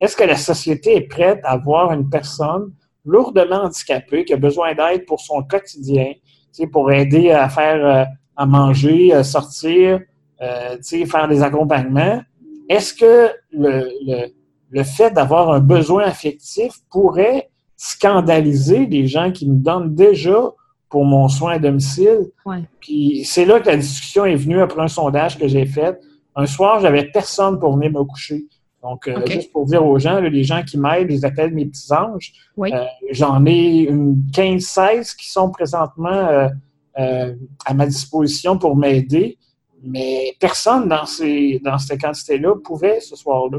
est-ce 0.00 0.16
que 0.16 0.24
la 0.24 0.36
société 0.36 0.96
est 0.96 1.08
prête 1.08 1.40
à 1.44 1.58
voir 1.58 1.92
une 1.92 2.08
personne 2.08 2.72
lourdement 3.04 3.64
handicapé, 3.64 4.24
qui 4.24 4.32
a 4.32 4.36
besoin 4.36 4.74
d'aide 4.74 5.04
pour 5.06 5.20
son 5.20 5.42
quotidien, 5.42 6.12
pour 6.70 6.92
aider 6.92 7.30
à 7.30 7.48
faire 7.48 8.06
à 8.36 8.46
manger, 8.46 9.12
à 9.12 9.24
sortir, 9.24 10.00
faire 11.06 11.28
des 11.28 11.42
accompagnements. 11.42 12.20
Est-ce 12.68 12.94
que 12.94 13.30
le, 13.50 13.88
le, 14.06 14.28
le 14.70 14.82
fait 14.84 15.10
d'avoir 15.10 15.50
un 15.50 15.60
besoin 15.60 16.04
affectif 16.04 16.72
pourrait 16.90 17.50
scandaliser 17.76 18.86
les 18.86 19.06
gens 19.06 19.32
qui 19.32 19.48
me 19.48 19.56
donnent 19.56 19.94
déjà 19.94 20.40
pour 20.88 21.04
mon 21.04 21.28
soin 21.28 21.54
à 21.54 21.58
domicile? 21.58 22.30
Puis 22.80 23.24
c'est 23.24 23.44
là 23.44 23.60
que 23.60 23.68
la 23.68 23.76
discussion 23.76 24.24
est 24.24 24.36
venue 24.36 24.60
après 24.60 24.82
un 24.82 24.88
sondage 24.88 25.38
que 25.38 25.48
j'ai 25.48 25.66
fait. 25.66 26.00
Un 26.34 26.46
soir, 26.46 26.80
j'avais 26.80 27.04
personne 27.04 27.58
pour 27.58 27.76
venir 27.76 27.90
me 27.92 28.04
coucher. 28.04 28.44
Donc, 28.82 29.06
euh, 29.06 29.24
juste 29.26 29.52
pour 29.52 29.64
dire 29.66 29.84
aux 29.86 29.98
gens, 29.98 30.18
les 30.20 30.42
gens 30.42 30.62
qui 30.64 30.76
m'aident, 30.76 31.12
ils 31.12 31.24
appellent 31.24 31.54
mes 31.54 31.66
petits 31.66 31.92
anges. 31.92 32.32
Euh, 32.58 32.84
j'en 33.10 33.46
ai 33.46 33.86
une 33.88 34.24
15-16 34.32 35.14
qui 35.16 35.30
sont 35.30 35.50
présentement 35.50 36.50
euh, 36.98 37.34
à 37.64 37.74
ma 37.74 37.86
disposition 37.86 38.58
pour 38.58 38.76
m'aider, 38.76 39.38
mais 39.84 40.36
personne 40.40 40.88
dans 40.88 41.06
ces 41.06 41.60
dans 41.64 41.78
cette 41.78 42.00
quantité-là 42.00 42.56
pouvait 42.56 43.00
ce 43.00 43.14
soir-là. 43.14 43.58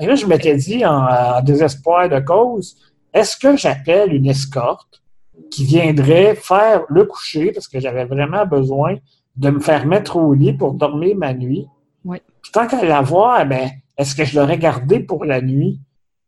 Et 0.00 0.06
là, 0.06 0.14
je 0.14 0.26
m'étais 0.26 0.54
dit, 0.56 0.84
en, 0.84 1.40
désespoir 1.42 2.08
de 2.08 2.20
cause, 2.20 2.76
est-ce 3.12 3.36
que 3.36 3.56
j'appelle 3.56 4.12
une 4.12 4.26
escorte 4.26 5.02
qui 5.50 5.64
viendrait 5.64 6.34
faire 6.34 6.82
le 6.90 7.04
coucher, 7.04 7.52
parce 7.52 7.68
que 7.68 7.80
j'avais 7.80 8.04
vraiment 8.04 8.44
besoin 8.44 8.96
de 9.36 9.50
me 9.50 9.60
faire 9.60 9.86
mettre 9.86 10.16
au 10.16 10.34
lit 10.34 10.52
pour 10.52 10.74
dormir 10.74 11.16
ma 11.16 11.32
nuit? 11.32 11.66
Oui. 12.04 12.18
Puis 12.42 12.52
tant 12.52 12.66
qu'à 12.66 12.84
la 12.84 13.00
voir, 13.00 13.44
ben, 13.46 13.70
est-ce 13.98 14.14
que 14.14 14.24
je 14.24 14.38
l'aurais 14.38 14.58
gardé 14.58 15.00
pour 15.00 15.24
la 15.24 15.42
nuit? 15.42 15.80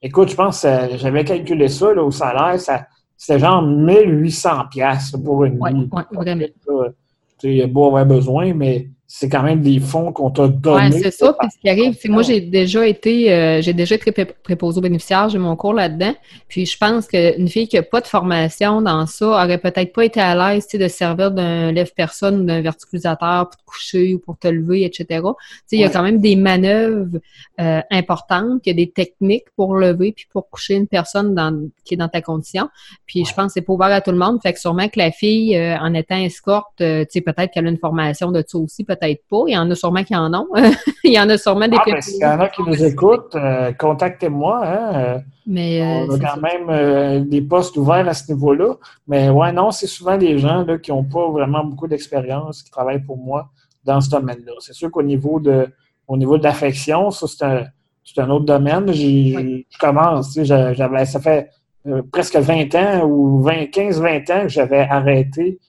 Écoute, 0.02 0.30
je 0.30 0.34
pense 0.34 0.62
que 0.62 0.96
j'avais 0.96 1.24
calculé 1.24 1.68
ça 1.68 1.94
là, 1.94 2.02
au 2.02 2.10
salaire, 2.10 2.58
ça, 2.58 2.86
c'était 3.16 3.38
genre 3.38 3.62
1800 3.62 4.50
pièces 4.70 5.12
pour 5.24 5.44
une 5.44 5.54
nuit. 5.54 5.88
Oui, 5.92 6.02
vraiment. 6.12 6.44
Il 7.42 7.54
y 7.54 7.62
a 7.62 7.66
beau 7.66 7.86
avoir 7.86 8.04
besoin, 8.04 8.52
mais 8.52 8.88
c'est 9.12 9.28
quand 9.28 9.42
même 9.42 9.60
des 9.60 9.80
fonds 9.80 10.12
qu'on 10.12 10.30
t'a 10.30 10.46
donnés. 10.46 10.94
Oui, 10.94 11.00
c'est 11.02 11.10
ça. 11.10 11.34
Puis 11.36 11.48
ce 11.50 11.58
qui 11.58 11.68
arrive, 11.68 11.98
c'est 12.00 12.08
moi, 12.08 12.22
j'ai 12.22 12.40
déjà 12.40 12.86
été, 12.86 13.32
euh, 13.32 13.60
j'ai 13.60 13.72
déjà 13.72 13.96
été 13.96 14.12
préposé 14.12 14.78
aux 14.78 14.82
bénéficiaires, 14.82 15.28
j'ai 15.28 15.38
mon 15.38 15.56
cours 15.56 15.74
là-dedans. 15.74 16.14
Puis 16.46 16.64
je 16.64 16.78
pense 16.78 17.08
qu'une 17.08 17.48
fille 17.48 17.66
qui 17.66 17.74
n'a 17.74 17.82
pas 17.82 18.00
de 18.00 18.06
formation 18.06 18.80
dans 18.80 19.06
ça 19.06 19.26
aurait 19.26 19.58
peut-être 19.58 19.92
pas 19.92 20.04
été 20.04 20.20
à 20.20 20.36
l'aise 20.36 20.68
de 20.68 20.86
servir 20.86 21.32
d'un 21.32 21.72
lève-personne 21.72 22.42
ou 22.42 22.44
d'un 22.44 22.60
verticalisateur 22.60 23.48
pour 23.48 23.56
te 23.56 23.64
coucher 23.64 24.14
ou 24.14 24.20
pour 24.20 24.38
te 24.38 24.46
lever, 24.46 24.84
etc. 24.84 25.22
Il 25.72 25.80
y 25.80 25.84
a 25.84 25.90
quand 25.90 26.04
même 26.04 26.20
des 26.20 26.36
manœuvres 26.36 27.18
euh, 27.60 27.80
importantes, 27.90 28.60
il 28.64 28.68
y 28.68 28.70
a 28.70 28.74
des 28.74 28.92
techniques 28.92 29.46
pour 29.56 29.74
lever 29.74 30.12
puis 30.12 30.28
pour 30.32 30.48
coucher 30.48 30.76
une 30.76 30.86
personne 30.86 31.34
dans, 31.34 31.68
qui 31.84 31.94
est 31.94 31.96
dans 31.96 32.08
ta 32.08 32.22
condition. 32.22 32.68
Puis 33.06 33.24
je 33.24 33.34
pense 33.34 33.46
que 33.46 33.52
c'est 33.54 33.62
pas 33.62 33.72
ouvert 33.72 33.88
à 33.88 34.02
tout 34.02 34.12
le 34.12 34.18
monde. 34.18 34.38
Fait 34.40 34.52
que 34.52 34.60
sûrement 34.60 34.88
que 34.88 35.00
la 35.00 35.10
fille, 35.10 35.56
euh, 35.56 35.76
en 35.78 35.94
étant 35.94 36.16
escorte, 36.16 36.78
peut-être 36.78 37.50
qu'elle 37.52 37.66
a 37.66 37.70
une 37.70 37.76
formation 37.76 38.30
de 38.30 38.44
ça 38.46 38.56
aussi, 38.56 38.84
peut 38.84 38.99
peut-être 39.00 39.24
pas. 39.28 39.42
Il 39.46 39.54
y 39.54 39.58
en 39.58 39.70
a 39.70 39.74
sûrement 39.74 40.04
qui 40.04 40.14
en 40.14 40.32
ont. 40.34 40.46
il 41.04 41.12
y 41.12 41.20
en 41.20 41.28
a 41.28 41.38
sûrement 41.38 41.66
des 41.68 41.76
ah, 41.78 41.82
ben, 41.86 42.00
S'il 42.00 42.20
y 42.20 42.26
en 42.26 42.40
a 42.40 42.48
qui 42.48 42.62
nous 42.62 42.84
écoutent, 42.84 43.34
euh, 43.34 43.72
contactez-moi. 43.72 44.60
Hein. 44.64 44.94
Euh, 44.94 45.18
Mais, 45.46 45.82
euh, 45.82 46.06
on 46.08 46.14
a 46.14 46.18
quand 46.18 46.40
même 46.40 47.28
des 47.28 47.42
postes 47.42 47.76
ouverts 47.76 48.08
à 48.08 48.14
ce 48.14 48.30
niveau-là. 48.32 48.74
Mais 49.08 49.30
ouais, 49.30 49.52
non, 49.52 49.70
c'est 49.70 49.86
souvent 49.86 50.16
des 50.16 50.38
gens 50.38 50.64
là, 50.64 50.78
qui 50.78 50.90
n'ont 50.90 51.04
pas 51.04 51.28
vraiment 51.30 51.64
beaucoup 51.64 51.88
d'expérience 51.88 52.62
qui 52.62 52.70
travaillent 52.70 53.04
pour 53.04 53.16
moi 53.16 53.50
dans 53.84 54.00
ce 54.00 54.10
domaine-là. 54.10 54.52
C'est 54.60 54.74
sûr 54.74 54.90
qu'au 54.90 55.02
niveau 55.02 55.40
de 55.40 55.68
au 56.06 56.16
niveau 56.16 56.38
de 56.38 56.42
l'affection, 56.42 57.12
ça, 57.12 57.26
c'est 58.04 58.20
un, 58.20 58.30
autre 58.30 58.44
domaine. 58.44 58.92
Je 58.92 59.78
commence, 59.78 60.36
j'avais, 60.42 61.04
ça 61.04 61.20
fait 61.20 61.50
presque 62.10 62.36
20 62.36 62.74
ans 62.74 63.04
ou 63.04 63.44
15-20 63.44 64.32
ans 64.32 64.42
que 64.42 64.48
j'avais 64.48 64.80
arrêté 64.80 65.60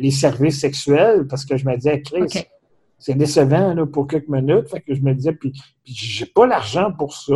les 0.00 0.10
services 0.10 0.60
sexuels 0.60 1.26
parce 1.28 1.44
que 1.44 1.56
je 1.56 1.66
me 1.66 1.74
disais, 1.76 2.02
Chris, 2.02 2.46
c'est 3.02 3.14
décevant 3.14 3.74
là, 3.74 3.84
pour 3.84 4.06
quelques 4.06 4.28
minutes. 4.28 4.68
Fait 4.68 4.80
que 4.80 4.94
je 4.94 5.02
me 5.02 5.12
disais, 5.12 5.32
puis, 5.32 5.50
puis 5.82 5.92
j'ai 5.92 6.26
pas 6.26 6.46
l'argent 6.46 6.92
pour 6.96 7.14
ça. 7.14 7.34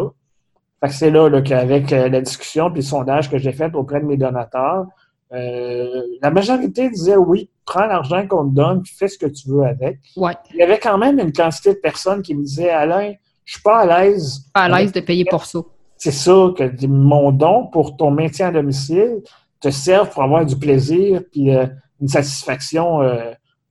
Fait 0.81 0.89
que 0.89 0.95
c'est 0.95 1.11
là, 1.11 1.29
là 1.29 1.43
qu'avec 1.43 1.93
euh, 1.93 2.09
la 2.09 2.21
discussion 2.21 2.71
puis 2.71 2.83
le 2.83 2.87
sondage 2.87 3.29
que 3.29 3.39
j'ai 3.39 3.53
fait 3.53 3.75
auprès 3.75 4.01
de 4.01 4.05
mes 4.05 4.17
donateurs, 4.17 4.87
euh, 5.33 6.03
la 6.23 6.31
majorité 6.31 6.89
disait 6.89 7.17
oui, 7.17 7.51
prends 7.65 7.87
l'argent 7.87 8.25
qu'on 8.29 8.49
te 8.49 8.55
donne, 8.55 8.83
puis 8.83 8.95
fais 8.97 9.09
ce 9.09 9.19
que 9.19 9.27
tu 9.27 9.49
veux 9.49 9.65
avec. 9.65 9.99
Ouais. 10.17 10.35
Il 10.53 10.59
y 10.59 10.63
avait 10.63 10.79
quand 10.79 10.99
même 10.99 11.19
une 11.19 11.33
quantité 11.33 11.75
de 11.75 11.81
personnes 11.81 12.23
qui 12.23 12.37
me 12.37 12.45
disaient 12.45 12.71
Alain, 12.71 13.15
je 13.45 13.55
suis 13.55 13.63
pas 13.63 13.81
à 13.81 14.05
l'aise. 14.05 14.47
Pas 14.55 14.63
à 14.63 14.69
l'aise 14.69 14.93
de 14.93 15.01
payer 15.01 15.25
pour 15.25 15.47
ça. 15.47 15.61
C'est 15.97 16.13
ça, 16.13 16.53
que 16.57 16.87
mon 16.87 17.33
don 17.33 17.67
pour 17.73 17.97
ton 17.97 18.13
maintien 18.13 18.49
à 18.49 18.53
domicile 18.53 19.23
te 19.61 19.71
serve 19.71 20.11
pour 20.11 20.23
avoir 20.23 20.47
du 20.47 20.57
plaisir 20.57 21.23
puis 21.33 21.53
euh, 21.53 21.67
une 22.01 22.09
satisfaction 22.09 23.01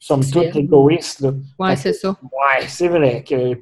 sommes 0.05 0.23
tous 0.23 0.57
égoïstes. 0.57 1.25
Oui, 1.57 1.77
c'est 1.77 1.93
ça. 1.93 2.15
Oui, 2.21 2.65
c'est 2.67 2.87
vrai. 2.87 3.23
Que, 3.23 3.59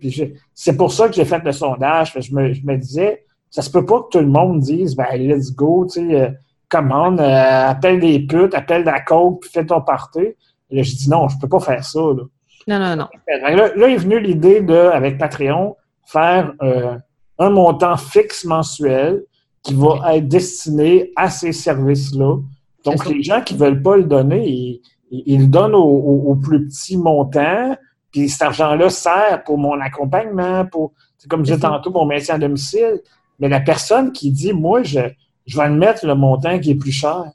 c'est 0.53 0.75
pour 0.75 0.91
ça 0.91 1.07
que 1.07 1.15
j'ai 1.15 1.25
fait 1.25 1.41
le 1.43 1.51
sondage. 1.53 2.13
Je 2.19 2.35
me, 2.35 2.53
je 2.53 2.65
me, 2.65 2.75
disais, 2.77 3.23
ça 3.49 3.61
se 3.61 3.69
peut 3.69 3.85
pas 3.85 4.01
que 4.01 4.09
tout 4.11 4.19
le 4.19 4.27
monde 4.27 4.59
dise, 4.59 4.95
ben, 4.95 5.07
let's 5.15 5.53
go, 5.53 5.85
tu 5.85 6.01
sais, 6.01 6.21
euh, 6.21 6.29
commande, 6.67 7.21
euh, 7.21 7.69
appelle 7.69 7.99
des 7.99 8.19
putes, 8.19 8.53
appelle 8.55 8.83
la 8.83 8.99
coke, 8.99 9.41
puis 9.41 9.51
fais 9.51 9.65
ton 9.65 9.81
party. 9.81 10.35
Et 10.69 10.75
là, 10.75 10.83
je 10.83 10.95
dis 10.95 11.09
non, 11.09 11.29
je 11.29 11.37
peux 11.39 11.47
pas 11.47 11.59
faire 11.59 11.83
ça. 11.83 11.99
Là. 11.99 12.23
Non, 12.67 12.79
non, 12.79 12.95
non. 12.95 13.07
Là, 13.27 13.87
est 13.87 13.97
venue 13.97 14.19
l'idée 14.19 14.61
de, 14.61 14.75
avec 14.75 15.17
Patreon, 15.17 15.77
faire 16.05 16.53
euh, 16.61 16.97
un 17.39 17.49
montant 17.49 17.95
fixe 17.95 18.43
mensuel 18.43 19.23
qui 19.61 19.75
va 19.75 20.15
être 20.15 20.27
destiné 20.27 21.11
à 21.15 21.29
ces 21.29 21.53
services-là. 21.53 22.37
Donc, 22.83 23.05
les 23.05 23.23
gens 23.23 23.41
qui 23.41 23.55
veulent 23.55 23.81
pas 23.81 23.97
le 23.97 24.03
donner, 24.03 24.47
ils, 24.47 24.81
il 25.13 25.49
donne 25.49 25.75
au, 25.75 26.35
plus 26.35 26.67
petit 26.67 26.97
montant, 26.97 27.75
puis 28.11 28.29
cet 28.29 28.41
argent-là 28.41 28.89
sert 28.89 29.43
pour 29.45 29.57
mon 29.57 29.79
accompagnement, 29.79 30.65
pour, 30.65 30.91
comme 31.29 31.45
je 31.45 31.53
disais 31.53 31.61
tantôt, 31.61 31.91
mon 31.91 32.05
maintien 32.05 32.35
à 32.35 32.37
domicile. 32.39 33.01
Mais 33.39 33.49
la 33.49 33.59
personne 33.59 34.11
qui 34.11 34.31
dit, 34.31 34.53
moi, 34.53 34.83
je, 34.83 34.99
je 35.45 35.57
vais 35.57 35.69
mettre 35.69 36.05
le 36.05 36.15
montant 36.15 36.59
qui 36.59 36.71
est 36.71 36.75
plus 36.75 36.91
cher. 36.91 37.25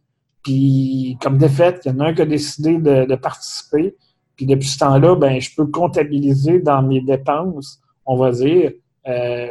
Puis, 0.42 1.16
comme 1.20 1.38
de 1.38 1.48
fait, 1.48 1.82
il 1.84 1.92
y 1.92 1.94
en 1.94 2.00
a 2.00 2.06
un 2.06 2.14
qui 2.14 2.22
a 2.22 2.26
décidé 2.26 2.78
de, 2.78 3.14
participer. 3.16 3.96
Puis, 4.36 4.46
depuis 4.46 4.68
ce 4.68 4.78
temps-là, 4.78 5.14
ben, 5.16 5.40
je 5.40 5.54
peux 5.54 5.66
comptabiliser 5.66 6.60
dans 6.60 6.82
mes 6.82 7.00
dépenses, 7.00 7.80
on 8.06 8.16
va 8.16 8.30
dire, 8.30 8.72
euh, 9.08 9.48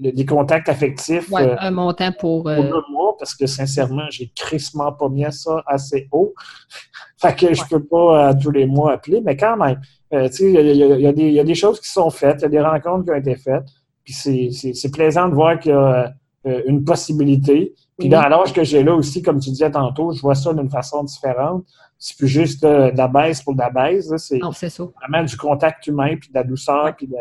des 0.00 0.26
contacts 0.26 0.68
affectifs. 0.68 1.30
Ouais, 1.30 1.42
euh, 1.42 1.56
un 1.58 1.70
montant 1.70 2.12
pour. 2.18 2.48
Euh... 2.48 2.62
mois, 2.90 3.07
parce 3.18 3.34
que 3.34 3.46
sincèrement, 3.46 4.06
j'ai 4.10 4.30
crissement 4.34 4.92
pas 4.92 5.08
mis 5.08 5.24
ça 5.32 5.62
assez 5.66 6.08
haut. 6.12 6.34
fait 7.20 7.34
que 7.36 7.54
je 7.54 7.62
peux 7.68 7.82
pas 7.82 8.30
euh, 8.30 8.34
tous 8.40 8.50
les 8.50 8.66
mois 8.66 8.92
appeler, 8.92 9.20
mais 9.20 9.36
quand 9.36 9.56
même, 9.56 9.80
euh, 10.12 10.28
tu 10.28 10.34
sais, 10.34 10.52
il 10.52 10.76
y, 10.76 11.32
y, 11.32 11.40
a 11.40 11.44
des 11.44 11.54
choses 11.54 11.80
qui 11.80 11.88
sont 11.88 12.10
faites, 12.10 12.38
il 12.40 12.42
y 12.42 12.46
a 12.46 12.48
des 12.48 12.60
rencontres 12.60 13.04
qui 13.04 13.10
ont 13.10 13.16
été 13.16 13.36
faites, 13.36 13.64
puis 14.04 14.12
c'est 14.14 14.90
plaisant 14.90 15.28
de 15.28 15.34
voir 15.34 15.58
qu'il 15.58 15.72
y 15.72 15.74
a 15.74 16.12
une 16.44 16.82
possibilité. 16.84 17.74
Puis 17.98 18.08
là, 18.08 18.22
à 18.22 18.28
l'âge 18.28 18.54
que 18.54 18.64
j'ai 18.64 18.82
là 18.82 18.94
aussi, 18.94 19.20
comme 19.22 19.38
tu 19.38 19.50
disais 19.50 19.70
tantôt, 19.70 20.12
je 20.12 20.22
vois 20.22 20.34
ça 20.34 20.54
d'une 20.54 20.70
façon 20.70 21.04
différente. 21.04 21.64
C'est 21.98 22.16
plus 22.16 22.28
juste 22.28 22.62
de 22.62 22.96
la 22.96 23.08
baisse 23.08 23.42
pour 23.42 23.54
de 23.54 23.58
la 23.58 23.70
baisse. 23.70 24.10
C'est 24.16 24.38
vraiment 24.38 25.24
du 25.24 25.36
contact 25.36 25.86
humain, 25.88 26.16
puis 26.16 26.30
de 26.30 26.34
la 26.34 26.44
douceur, 26.44 26.94
puis 26.96 27.08
de, 27.08 27.16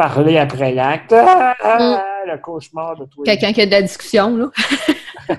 parler 0.00 0.38
après 0.38 0.72
l'acte. 0.72 1.12
Ah, 1.12 1.54
ah, 1.62 1.78
mm. 1.78 2.30
Le 2.30 2.38
cauchemar 2.38 2.96
de 2.96 3.04
toi. 3.04 3.24
Quelqu'un 3.24 3.52
qui 3.52 3.60
a 3.60 3.66
de 3.66 3.70
la 3.70 3.82
discussion, 3.82 4.34
là. 4.36 4.50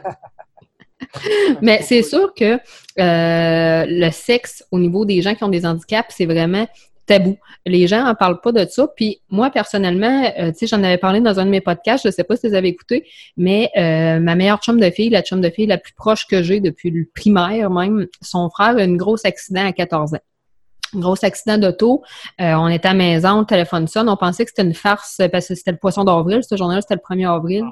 Mais 1.62 1.82
c'est 1.82 2.04
sûr 2.04 2.34
que 2.36 2.54
euh, 3.00 3.86
le 3.88 4.12
sexe 4.12 4.64
au 4.72 4.80
niveau 4.80 5.04
des 5.04 5.22
gens 5.22 5.34
qui 5.34 5.44
ont 5.44 5.50
des 5.50 5.66
handicaps, 5.66 6.14
c'est 6.16 6.26
vraiment 6.26 6.68
tabou. 7.08 7.38
Les 7.66 7.88
gens 7.88 8.04
n'en 8.04 8.14
parlent 8.14 8.40
pas 8.40 8.52
de 8.52 8.66
ça. 8.70 8.88
Puis 8.96 9.20
moi, 9.30 9.50
personnellement, 9.50 10.32
euh, 10.40 10.52
tu 10.52 10.60
sais, 10.60 10.68
j'en 10.68 10.84
avais 10.84 11.00
parlé 11.00 11.20
dans 11.22 11.40
un 11.40 11.46
de 11.46 11.50
mes 11.50 11.60
podcasts, 11.60 12.04
je 12.04 12.10
ne 12.10 12.14
sais 12.14 12.24
pas 12.24 12.38
si 12.38 12.48
vous 12.48 12.54
avez 12.54 12.70
écouté, 12.70 13.06
mais 13.38 13.72
euh, 13.78 14.20
ma 14.20 14.36
meilleure 14.36 14.62
chum 14.62 14.80
de 14.80 14.90
fille, 14.92 15.10
la 15.10 15.24
chum 15.24 15.42
de 15.42 15.50
fille 15.50 15.66
la 15.66 15.80
plus 15.80 15.94
proche 15.94 16.28
que 16.28 16.44
j'ai 16.44 16.60
depuis 16.60 16.92
le 16.92 17.08
primaire 17.14 17.72
même, 17.72 18.06
son 18.22 18.50
frère 18.52 18.78
a 18.78 18.82
eu 18.82 18.84
un 18.84 18.96
gros 18.96 19.18
accident 19.26 19.66
à 19.66 19.74
14 19.74 20.14
ans 20.14 20.20
gros 20.96 21.16
accident 21.24 21.58
d'auto. 21.58 22.04
Euh, 22.40 22.54
on 22.54 22.68
était 22.68 22.88
à 22.88 22.92
la 22.92 22.98
maison, 22.98 23.40
le 23.40 23.46
téléphone 23.46 23.88
sonne. 23.88 24.10
On 24.10 24.18
pensait 24.18 24.46
que 24.46 24.52
c'était 24.52 24.68
une 24.68 24.74
farce 24.74 25.22
parce 25.32 25.48
que 25.48 25.56
c'était 25.56 25.72
le 25.72 25.78
poisson 25.78 26.04
d'avril. 26.04 26.42
Ce 26.48 26.56
journée-là, 26.56 26.82
c'était 26.82 26.96
le 26.96 27.16
1er 27.16 27.30
avril. 27.30 27.64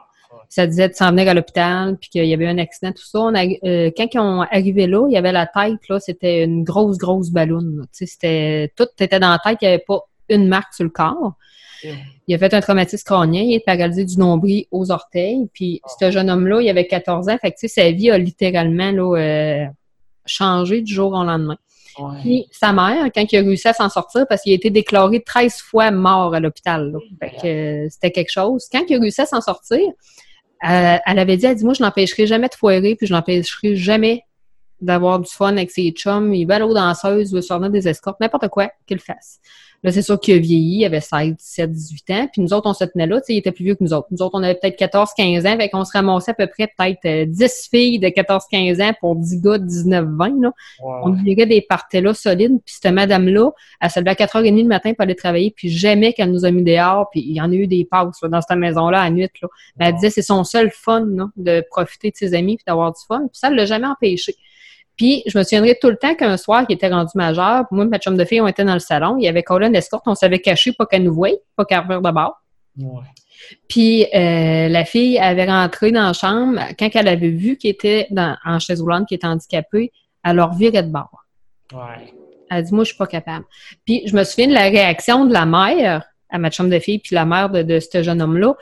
Ça 0.48 0.68
disait 0.68 0.90
de 0.90 0.94
s'en 0.94 1.10
venir 1.10 1.28
à 1.28 1.34
l'hôpital, 1.34 1.98
puis 1.98 2.10
qu'il 2.10 2.26
y 2.26 2.34
avait 2.34 2.48
un 2.48 2.58
accident, 2.60 2.92
tout 2.92 3.06
ça. 3.06 3.20
On 3.20 3.34
euh, 3.34 3.92
quand 3.96 4.08
ils 4.14 4.20
ont 4.20 4.42
arrivé 4.42 4.88
là, 4.88 5.08
il 5.08 5.14
y 5.14 5.18
avait 5.18 5.32
la 5.32 5.48
tête, 5.48 5.80
là, 5.90 6.00
c'était 6.00 6.44
une 6.44 6.64
grosse, 6.64 6.98
grosse 6.98 7.32
ballonne. 7.32 7.86
C'était 7.92 8.72
tout 8.76 8.88
était 9.00 9.20
dans 9.20 9.30
la 9.30 9.40
tête, 9.40 9.58
il 9.62 9.68
n'y 9.68 9.74
avait 9.74 9.84
pas 9.88 10.02
une 10.30 10.48
marque 10.48 10.74
sur 10.74 10.84
le 10.84 10.92
corps. 10.92 11.34
Il 12.28 12.36
a 12.36 12.38
fait 12.38 12.54
un 12.54 12.62
traumatisme 12.62 13.04
crânien, 13.06 13.42
il 13.42 13.54
est 13.54 13.66
paralysé 13.66 14.06
du 14.06 14.18
nombril 14.18 14.66
aux 14.72 14.92
orteils. 14.92 15.48
Puis 15.54 15.82
ah. 15.84 15.90
ce 16.00 16.12
jeune 16.12 16.30
homme-là, 16.30 16.62
il 16.62 16.70
avait 16.70 16.88
14 16.88 17.30
ans, 17.30 17.38
fait 17.42 17.52
que 17.52 17.68
sa 17.68 17.92
vie 17.92 18.12
a 18.12 18.18
littéralement 18.18 18.92
là, 18.92 19.18
euh, 19.18 19.66
changé 20.26 20.82
du 20.82 20.94
jour 20.94 21.14
au 21.14 21.24
lendemain. 21.24 21.58
Puis 22.22 22.48
sa 22.51 22.74
mère, 22.74 23.06
quand 23.13 23.25
il 23.32 23.38
a 23.38 23.41
réussi 23.41 23.68
à 23.68 23.74
s'en 23.74 23.89
sortir, 23.89 24.25
parce 24.27 24.41
qu'il 24.41 24.51
a 24.51 24.56
été 24.56 24.70
déclaré 24.70 25.22
13 25.22 25.58
fois 25.58 25.91
mort 25.91 26.34
à 26.34 26.39
l'hôpital. 26.39 26.96
Euh, 27.44 27.88
c'était 27.89 28.12
quelque 28.12 28.32
chose. 28.32 28.68
Quand 28.72 28.84
il 28.88 28.96
a 28.96 29.00
réussi 29.00 29.22
à 29.22 29.25
s'en 29.25 29.41
sortir, 29.41 29.79
euh, 29.79 30.98
elle 31.06 31.20
avait 31.20 31.38
dit, 31.38 31.46
elle 31.46 31.56
dit, 31.56 31.63
moi, 31.63 31.74
je 31.74 31.84
n'empêcherai 31.84 32.27
jamais 32.27 32.50
de 32.50 32.56
foirer, 32.56 32.96
puis 32.96 33.08
je 33.08 33.13
n'empêcherai 33.13 33.75
jamais 33.75 34.24
d'avoir 34.81 35.19
du 35.19 35.29
fun 35.29 35.51
avec 35.51 35.71
ses 35.71 35.91
chums, 35.91 36.33
il 36.33 36.45
veut 36.45 36.53
aller 36.53 36.63
aux 36.63 36.74
danseuses, 36.74 37.31
il 37.31 37.36
veut 37.36 37.41
se 37.41 37.69
des 37.69 37.88
escortes, 37.88 38.19
n'importe 38.19 38.48
quoi 38.50 38.71
qu'il 38.88 39.00
fasse. 39.00 39.39
Là, 39.81 39.93
c'est 39.93 40.01
sûr 40.01 40.19
qu'il 40.19 40.33
a 40.36 40.38
vieilli, 40.38 40.79
il 40.79 40.86
avait 40.86 41.00
16, 41.00 41.36
17, 41.38 41.71
18 41.71 42.09
ans. 42.12 42.27
Puis 42.31 42.41
nous 42.41 42.51
autres, 42.51 42.69
on 42.69 42.74
se 42.74 42.83
tenait 42.83 43.07
là, 43.07 43.21
tu 43.21 43.27
sais, 43.27 43.33
il 43.36 43.38
était 43.38 43.53
plus 43.53 43.63
vieux 43.63 43.75
que 43.75 43.83
nous 43.83 43.93
autres. 43.93 44.07
Nous 44.12 44.21
autres, 44.21 44.38
on 44.38 44.43
avait 44.43 44.55
peut-être 44.55 44.75
14, 44.75 45.12
15 45.15 45.45
ans, 45.45 45.55
fait 45.57 45.69
qu'on 45.69 45.86
se 45.86 45.91
ramassait 45.93 46.31
à 46.31 46.33
peu 46.33 46.48
près 46.48 46.69
peut-être 46.77 47.29
10 47.29 47.43
euh, 47.43 47.48
filles 47.71 48.00
de 48.00 48.09
14, 48.09 48.43
15 48.51 48.81
ans 48.81 48.91
pour 49.00 49.15
10 49.15 49.41
gars 49.41 49.57
de 49.57 49.65
19, 49.65 50.05
20, 50.05 50.41
là. 50.41 50.51
On 50.81 51.12
virait 51.12 51.45
des 51.45 51.62
parties 51.62 52.01
là 52.01 52.13
solides. 52.13 52.59
Puis 52.65 52.75
cette 52.81 52.91
madame-là, 52.91 53.51
elle 53.79 53.89
se 53.89 54.00
levait 54.01 54.12
à 54.12 54.15
4h30 54.15 54.63
le 54.63 54.67
matin 54.67 54.93
pour 54.93 55.03
aller 55.03 55.15
travailler, 55.15 55.53
puis 55.55 55.69
jamais 55.69 56.12
qu'elle 56.12 56.31
nous 56.31 56.43
a 56.43 56.51
mis 56.51 56.63
dehors. 56.63 57.09
Puis 57.09 57.21
il 57.21 57.33
y 57.33 57.41
en 57.41 57.50
a 57.50 57.55
eu 57.55 57.67
des 57.67 57.88
pauses 57.89 58.19
dans 58.21 58.41
cette 58.41 58.57
maison-là 58.57 59.00
à 59.00 59.09
nuit, 59.09 59.29
là. 59.41 59.48
Mais 59.77 59.86
elle 59.88 59.95
disait 59.95 60.09
c'est 60.09 60.21
son 60.21 60.43
seul 60.43 60.71
fun, 60.71 61.05
là, 61.05 61.27
de 61.38 61.63
profiter 61.69 62.12
de 62.12 62.17
ses 62.17 62.33
amis 62.33 62.57
puis 62.57 62.65
d'avoir 62.67 62.91
du 62.91 63.00
fun. 63.07 63.19
Puis 63.19 63.39
ça, 63.39 63.48
elle 63.48 63.55
l'a 63.55 63.65
jamais 63.65 63.88
empêché. 63.88 64.36
Puis, 65.00 65.24
je 65.27 65.38
me 65.38 65.44
souviendrai 65.44 65.77
tout 65.82 65.88
le 65.88 65.96
temps 65.96 66.13
qu'un 66.13 66.36
soir, 66.36 66.68
qui 66.68 66.74
était 66.74 66.89
rendu 66.89 67.12
majeur, 67.15 67.63
moi 67.72 67.86
et 67.86 67.88
ma 67.88 68.00
chum 68.00 68.18
de 68.18 68.25
fille, 68.25 68.41
on 68.41 68.48
était 68.48 68.65
dans 68.65 68.74
le 68.74 68.79
salon, 68.79 69.15
il 69.18 69.24
y 69.24 69.29
avait 69.29 69.44
Colin 69.44 69.72
Escorte, 69.72 70.03
on 70.08 70.13
s'avait 70.13 70.39
caché, 70.39 70.74
pas 70.74 70.86
qu'elle 70.86 71.03
nous 71.03 71.13
voie, 71.13 71.29
pas 71.56 71.63
qu'elle 71.63 71.79
revient 71.79 72.01
de 72.03 72.12
bord. 72.12 72.41
Puis, 73.70 74.06
euh, 74.13 74.68
la 74.68 74.84
fille 74.84 75.18
avait 75.18 75.46
rentré 75.46 75.94
dans 75.94 76.08
la 76.08 76.12
chambre, 76.12 76.60
quand 76.77 76.89
elle 76.94 77.08
avait 77.08 77.29
vu 77.29 77.56
qu'il 77.56 77.70
était 77.70 78.08
dans, 78.12 78.36
en 78.44 78.60
chaise 78.60 78.82
roulante, 78.82 79.08
qu'il 79.08 79.15
était 79.15 79.27
handicapé, 79.27 79.94
elle 80.25 80.36
leur 80.36 80.53
virait 80.53 80.84
de 80.84 80.91
bord. 80.91 81.24
Ouais. 81.72 82.13
Elle 82.51 82.58
a 82.58 82.62
dit, 82.62 82.74
moi, 82.74 82.84
je 82.84 82.89
suis 82.89 82.98
pas 82.98 83.08
capable. 83.08 83.46
Puis, 83.86 84.03
je 84.06 84.13
me 84.13 84.25
souviens 84.25 84.48
de 84.48 84.53
la 84.53 84.63
réaction 84.63 85.24
de 85.24 85.32
la 85.32 85.46
mère 85.46 86.03
à 86.29 86.38
ma 86.39 86.51
chambre 86.51 86.72
de 86.72 86.79
fille, 86.79 87.00
puis 87.00 87.15
la 87.15 87.24
mère 87.24 87.50
de, 87.50 87.62
de 87.62 87.79
ce 87.79 88.03
jeune 88.03 88.22
homme-là 88.22 88.53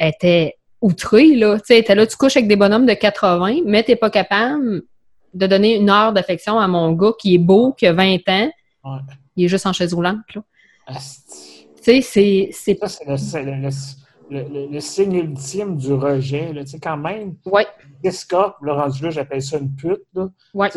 était 0.00 0.56
outrée, 0.80 1.36
là. 1.36 1.56
Tu 1.60 1.66
sais, 1.66 1.74
elle 1.74 1.80
était 1.82 1.94
là, 1.94 2.04
tu 2.04 2.16
couches 2.16 2.36
avec 2.36 2.48
des 2.48 2.56
bonhommes 2.56 2.84
de 2.84 2.94
80, 2.94 3.60
mais 3.64 3.84
t'es 3.84 3.94
pas 3.94 4.10
capable 4.10 4.82
de 5.34 5.46
donner 5.46 5.76
une 5.76 5.90
heure 5.90 6.12
d'affection 6.12 6.58
à 6.58 6.68
mon 6.68 6.92
gars 6.92 7.12
qui 7.18 7.34
est 7.34 7.38
beau, 7.38 7.72
qui 7.72 7.86
a 7.86 7.92
20 7.92 8.18
ans. 8.28 8.50
Il 9.36 9.44
est 9.44 9.48
juste 9.48 9.66
en 9.66 9.72
chaise 9.72 9.92
roulante, 9.92 10.34
là. 10.34 10.42
Tu 11.82 12.02
sais, 12.02 12.50
c'est... 12.52 12.76
Ça, 12.86 13.16
c'est 13.16 13.42
le, 14.30 14.68
le, 14.70 14.80
signe 14.80 15.14
ultime 15.14 15.76
du 15.76 15.92
rejet. 15.92 16.52
Quand 16.82 16.96
même, 16.96 17.34
ouais. 17.46 17.66
escorte, 18.02 18.56
le 18.62 18.72
rendu 18.72 19.02
là, 19.02 19.10
j'appelle 19.10 19.42
ça 19.42 19.58
une 19.58 19.74
pute. 19.74 20.02
Là. 20.14 20.28
Ouais. 20.54 20.70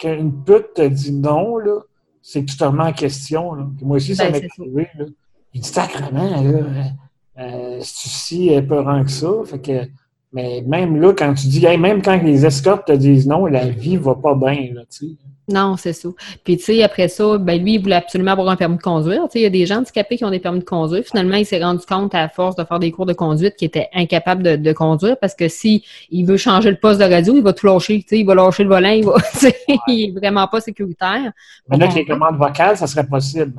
Quand 0.00 0.08
une 0.08 0.42
pute 0.42 0.74
te 0.74 0.86
dit 0.86 1.12
non, 1.12 1.58
là, 1.58 1.80
c'est 2.22 2.44
que 2.44 2.50
tu 2.50 2.56
te 2.56 2.64
remets 2.64 2.84
en 2.84 2.92
question. 2.92 3.54
Là. 3.54 3.66
moi 3.82 3.96
aussi, 3.96 4.16
ça 4.16 4.30
ben, 4.30 4.40
m'est 4.40 4.48
arrivé. 4.58 4.88
Là. 4.98 5.04
Il 5.52 5.60
dit 5.60 5.68
sacrement, 5.68 6.42
là, 6.42 6.92
euh, 7.38 7.78
c'est 7.80 8.08
si 8.08 8.62
peurant 8.62 9.04
que 9.04 9.10
ça. 9.10 9.28
Fait 9.44 9.60
que 9.60 9.88
mais 10.34 10.62
même 10.66 11.00
là, 11.00 11.14
quand 11.16 11.32
tu 11.34 11.46
dis, 11.46 11.64
même 11.78 12.02
quand 12.02 12.20
les 12.22 12.44
escortes 12.44 12.88
te 12.88 12.92
disent 12.92 13.26
non, 13.26 13.46
la 13.46 13.68
vie 13.68 13.96
va 13.96 14.16
pas 14.16 14.34
bien, 14.34 14.74
là, 14.74 14.82
tu 14.90 15.06
sais. 15.06 15.16
Non, 15.46 15.76
c'est 15.76 15.92
ça. 15.92 16.08
Puis, 16.42 16.56
tu 16.56 16.64
sais, 16.64 16.82
après 16.82 17.08
ça, 17.08 17.36
ben 17.36 17.62
lui, 17.62 17.74
il 17.74 17.82
voulait 17.82 17.96
absolument 17.96 18.32
avoir 18.32 18.48
un 18.48 18.56
permis 18.56 18.78
de 18.78 18.82
conduire. 18.82 19.24
Tu 19.24 19.32
sais, 19.32 19.40
il 19.40 19.42
y 19.42 19.46
a 19.46 19.50
des 19.50 19.66
gens 19.66 19.78
handicapés 19.78 20.16
qui 20.16 20.24
ont 20.24 20.30
des 20.30 20.38
permis 20.38 20.60
de 20.60 20.64
conduire. 20.64 21.04
Finalement, 21.04 21.36
il 21.36 21.44
s'est 21.44 21.62
rendu 21.62 21.84
compte, 21.84 22.14
à 22.14 22.28
force 22.30 22.56
de 22.56 22.64
faire 22.64 22.78
des 22.78 22.90
cours 22.90 23.04
de 23.04 23.12
conduite, 23.12 23.56
qu'il 23.56 23.66
était 23.66 23.88
incapable 23.92 24.62
de, 24.62 24.72
conduire 24.72 25.16
parce 25.20 25.34
que 25.34 25.46
si 25.48 25.84
il 26.10 26.24
veut 26.24 26.38
changer 26.38 26.70
le 26.70 26.76
poste 26.76 26.98
de 26.98 27.04
radio, 27.04 27.36
il 27.36 27.42
va 27.42 27.52
tout 27.52 27.66
lâcher. 27.66 28.00
Tu 28.02 28.08
sais, 28.08 28.18
il 28.20 28.26
va 28.26 28.34
lâcher 28.34 28.64
le 28.64 28.70
volant, 28.70 28.88
il 28.88 29.04
va, 29.04 29.14
il 29.88 30.04
est 30.04 30.18
vraiment 30.18 30.48
pas 30.48 30.60
sécuritaire. 30.60 31.30
Mais 31.68 31.76
là, 31.76 31.84
avec 31.84 31.96
les 31.96 32.06
commandes 32.06 32.36
vocales, 32.36 32.76
ça 32.76 32.86
serait 32.86 33.06
possible, 33.06 33.52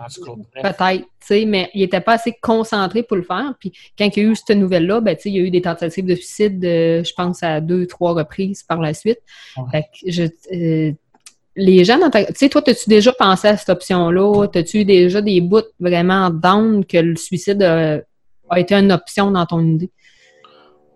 Peut-être, 0.56 1.01
tu 1.01 1.08
sais, 1.20 1.46
mais 1.46 1.70
il 1.74 1.84
était 1.84 2.01
pas 2.01 2.13
assez 2.13 2.34
concentré 2.42 3.04
pour 3.04 3.18
le 3.18 3.24
faire. 3.24 3.54
Puis, 3.60 3.72
quand 3.98 4.06
il 4.06 4.24
y 4.24 4.25
a 4.25 4.30
eu 4.30 4.36
cette 4.36 4.58
nouvelle-là, 4.58 5.01
ben, 5.01 5.15
tu 5.15 5.24
sais, 5.24 5.30
il 5.30 5.36
y 5.36 5.39
a 5.39 5.44
eu 5.44 5.51
des 5.51 5.62
tentatives 5.62 6.06
de 6.06 6.15
suicide, 6.15 6.60
je 6.62 7.13
pense, 7.13 7.44
à 7.44 7.62
deux, 7.62 7.86
trois 7.86 8.13
reprises 8.13 8.63
par 8.63 8.82
la 8.82 8.94
suite. 8.94 9.20
Fait 9.72 9.84
que 9.84 10.12
je, 10.12 10.24
euh, 10.54 10.92
les 11.55 11.83
gens 11.85 11.97
Tu 12.09 12.19
sais, 12.35 12.50
toi, 12.50 12.62
as-tu 12.67 12.89
déjà 12.89 13.12
pensé 13.13 13.47
à 13.47 13.57
cette 13.57 13.69
option-là? 13.69 14.47
As-tu 14.53 14.85
déjà 14.85 15.21
des 15.21 15.41
bouts 15.41 15.62
vraiment 15.79 16.29
down 16.29 16.85
que 16.85 16.97
le 16.97 17.15
suicide 17.15 17.62
a, 17.63 18.01
été 18.60 18.75
une 18.75 18.91
option 18.91 19.32
dans 19.32 19.45
ton 19.45 19.62
idée? 19.62 19.91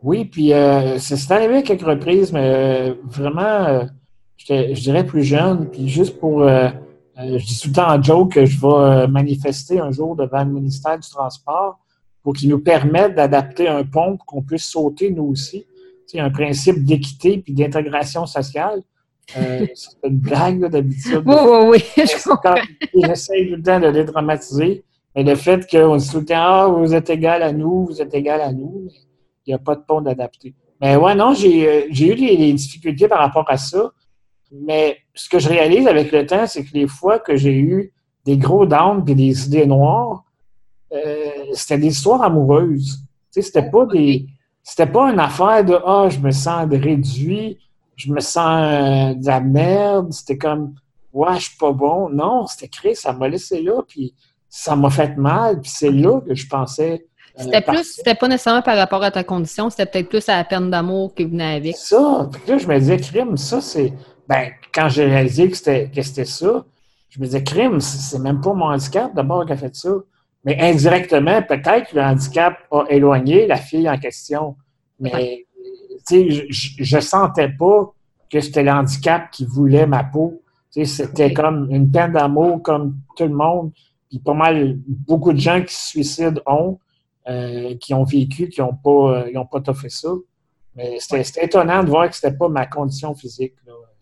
Oui, 0.01 0.25
puis 0.25 0.53
euh, 0.53 0.97
c'est 0.97 1.31
arrivé 1.31 1.57
à 1.57 1.61
quelques 1.61 1.85
reprises, 1.85 2.31
mais 2.31 2.41
euh, 2.43 2.93
vraiment, 3.03 3.41
euh, 3.41 3.83
je 4.37 4.79
dirais 4.79 5.05
plus 5.05 5.23
jeune, 5.23 5.69
puis 5.69 5.89
juste 5.89 6.19
pour... 6.19 6.47
je 6.47 7.45
dis 7.45 7.59
tout 7.59 7.67
le 7.69 7.73
temps 7.73 7.91
en 7.91 8.01
joke 8.01 8.33
que 8.33 8.45
je 8.45 8.59
vais 8.59 9.07
manifester 9.07 9.79
un 9.79 9.91
jour 9.91 10.15
devant 10.15 10.43
le 10.43 10.51
ministère 10.51 10.97
du 10.97 11.09
Transport 11.09 11.79
pour 12.23 12.33
qu'il 12.33 12.49
nous 12.49 12.59
permette 12.59 13.15
d'adapter 13.15 13.67
un 13.67 13.83
pont 13.83 14.15
pour 14.15 14.25
qu'on 14.25 14.41
puisse 14.41 14.65
sauter 14.65 15.11
nous 15.11 15.25
aussi. 15.25 15.65
C'est 16.05 16.19
un 16.19 16.29
principe 16.29 16.83
d'équité 16.85 17.37
puis 17.37 17.53
d'intégration 17.53 18.25
sociale. 18.25 18.81
Euh, 19.37 19.67
c'est 19.73 20.07
une 20.07 20.17
blague 20.17 20.65
d'habitude. 20.69 21.23
Oui, 21.25 21.35
oui, 21.41 21.59
oui. 21.67 21.83
J'essaie 21.97 23.45
tout 23.47 23.55
le 23.55 23.61
temps 23.61 23.79
de 23.79 23.91
dédramatiser. 23.91 24.83
Mais 25.15 25.23
le 25.23 25.35
fait 25.35 25.69
qu'on 25.69 25.97
dit 25.97 26.11
le 26.13 26.25
temps 26.25 26.35
Ah, 26.35 26.67
vous 26.67 26.93
êtes 26.93 27.09
égal 27.09 27.43
à 27.43 27.51
nous, 27.51 27.85
vous 27.85 28.01
êtes 28.01 28.13
égal 28.13 28.41
à 28.41 28.51
nous, 28.51 28.87
il 29.45 29.49
n'y 29.49 29.53
a 29.53 29.59
pas 29.59 29.75
de 29.75 29.81
pont 29.81 30.01
d'adapter. 30.01 30.53
Mais 30.81 30.95
ouais, 30.95 31.15
non, 31.15 31.33
j'ai 31.33 31.67
euh, 31.67 31.87
eu 31.89 32.15
des, 32.15 32.53
difficultés 32.53 33.07
par 33.07 33.19
rapport 33.19 33.45
à 33.49 33.57
ça. 33.57 33.91
Mais 34.51 34.97
ce 35.13 35.29
que 35.29 35.39
je 35.39 35.49
réalise 35.49 35.87
avec 35.87 36.11
le 36.11 36.25
temps, 36.25 36.47
c'est 36.47 36.63
que 36.63 36.73
les 36.73 36.87
fois 36.87 37.19
que 37.19 37.35
j'ai 37.35 37.55
eu 37.55 37.93
des 38.25 38.37
gros 38.37 38.65
downs 38.65 39.03
et 39.07 39.15
des 39.15 39.47
idées 39.47 39.65
noires, 39.65 40.23
euh, 40.93 41.29
c'était 41.53 41.77
des 41.77 41.87
histoires 41.87 42.21
amoureuses. 42.23 42.99
Tu 43.31 43.41
sais, 43.41 43.41
c'était 43.41 43.69
pas 43.69 43.85
des. 43.85 44.27
C'était 44.63 44.91
pas 44.91 45.11
une 45.11 45.19
affaire 45.19 45.63
de 45.63 45.77
Ah, 45.85 46.07
je 46.09 46.19
me 46.19 46.31
sens 46.31 46.67
réduit 46.69 47.57
je 47.99 48.11
me 48.11 48.19
sens 48.21 48.63
euh, 48.63 49.13
de 49.13 49.27
la 49.27 49.41
merde. 49.41 50.11
C'était 50.13 50.37
comme, 50.37 50.75
ouais, 51.13 51.35
je 51.35 51.49
suis 51.49 51.57
pas 51.57 51.71
bon. 51.71 52.09
Non, 52.09 52.47
c'était 52.47 52.69
créé, 52.69 52.95
ça 52.95 53.13
m'a 53.13 53.27
laissé 53.27 53.61
là, 53.61 53.81
puis 53.87 54.13
ça 54.47 54.75
m'a 54.75 54.89
fait 54.89 55.17
mal, 55.17 55.59
puis 55.59 55.69
c'est 55.73 55.91
là 55.91 56.21
que 56.21 56.33
je 56.33 56.47
pensais. 56.47 57.05
Euh, 57.37 57.43
c'était 57.43 57.61
plus, 57.61 57.95
c'était 57.95 58.15
pas 58.15 58.27
nécessairement 58.27 58.61
par 58.61 58.77
rapport 58.77 59.03
à 59.03 59.11
ta 59.11 59.23
condition, 59.23 59.69
c'était 59.69 59.85
peut-être 59.85 60.09
plus 60.09 60.27
à 60.29 60.37
la 60.37 60.43
peine 60.43 60.71
d'amour 60.71 61.13
qui 61.13 61.25
venait 61.25 61.57
avec. 61.57 61.75
Ça, 61.75 62.29
puis 62.31 62.41
là, 62.47 62.57
je 62.57 62.67
me 62.67 62.79
disais, 62.79 62.97
crime, 62.97 63.37
ça, 63.37 63.61
c'est. 63.61 63.93
Ben, 64.27 64.51
quand 64.73 64.89
j'ai 64.89 65.05
réalisé 65.05 65.49
que 65.49 65.57
c'était, 65.57 65.89
que 65.89 66.01
c'était 66.01 66.25
ça, 66.25 66.65
je 67.09 67.19
me 67.19 67.25
disais, 67.25 67.43
crime, 67.43 67.79
c'est 67.81 68.19
même 68.19 68.39
pas 68.41 68.53
mon 68.53 68.65
handicap 68.65 69.13
d'abord 69.13 69.45
qui 69.45 69.53
a 69.53 69.57
fait 69.57 69.75
ça. 69.75 69.89
Mais 70.45 70.57
indirectement, 70.61 71.41
peut-être 71.41 71.89
que 71.89 71.95
le 71.95 72.01
handicap 72.01 72.57
a 72.71 72.85
éloigné 72.89 73.45
la 73.45 73.57
fille 73.57 73.89
en 73.89 73.97
question. 73.97 74.55
Mais 74.99 75.45
je, 76.09 76.95
ne 76.95 77.01
sentais 77.01 77.49
pas 77.49 77.93
que 78.31 78.39
c'était 78.39 78.63
l'handicap 78.63 79.31
qui 79.31 79.45
voulait 79.45 79.87
ma 79.87 80.03
peau. 80.03 80.41
C'était 80.71 81.33
comme 81.33 81.67
une 81.71 81.91
peine 81.91 82.13
d'amour 82.13 82.61
comme 82.61 82.97
tout 83.15 83.23
le 83.23 83.33
monde. 83.33 83.71
Puis 84.09 84.19
pas 84.19 84.33
mal, 84.33 84.77
beaucoup 84.87 85.33
de 85.33 85.39
gens 85.39 85.61
qui 85.63 85.73
se 85.73 85.87
suicident 85.87 86.41
ont, 86.45 86.79
euh, 87.27 87.75
qui 87.79 87.93
ont 87.93 88.03
vécu, 88.03 88.49
qui 88.49 88.61
n'ont 88.61 88.73
pas, 88.73 89.25
euh, 89.25 89.43
pas 89.51 89.61
tout 89.61 89.73
fait 89.73 89.89
ça. 89.89 90.09
Mais 90.75 90.97
c'était 90.99 91.45
étonnant 91.45 91.83
de 91.83 91.89
voir 91.89 92.09
que 92.09 92.15
c'était 92.15 92.35
pas 92.35 92.49
ma 92.49 92.65
condition 92.65 93.13
physique. 93.13 93.53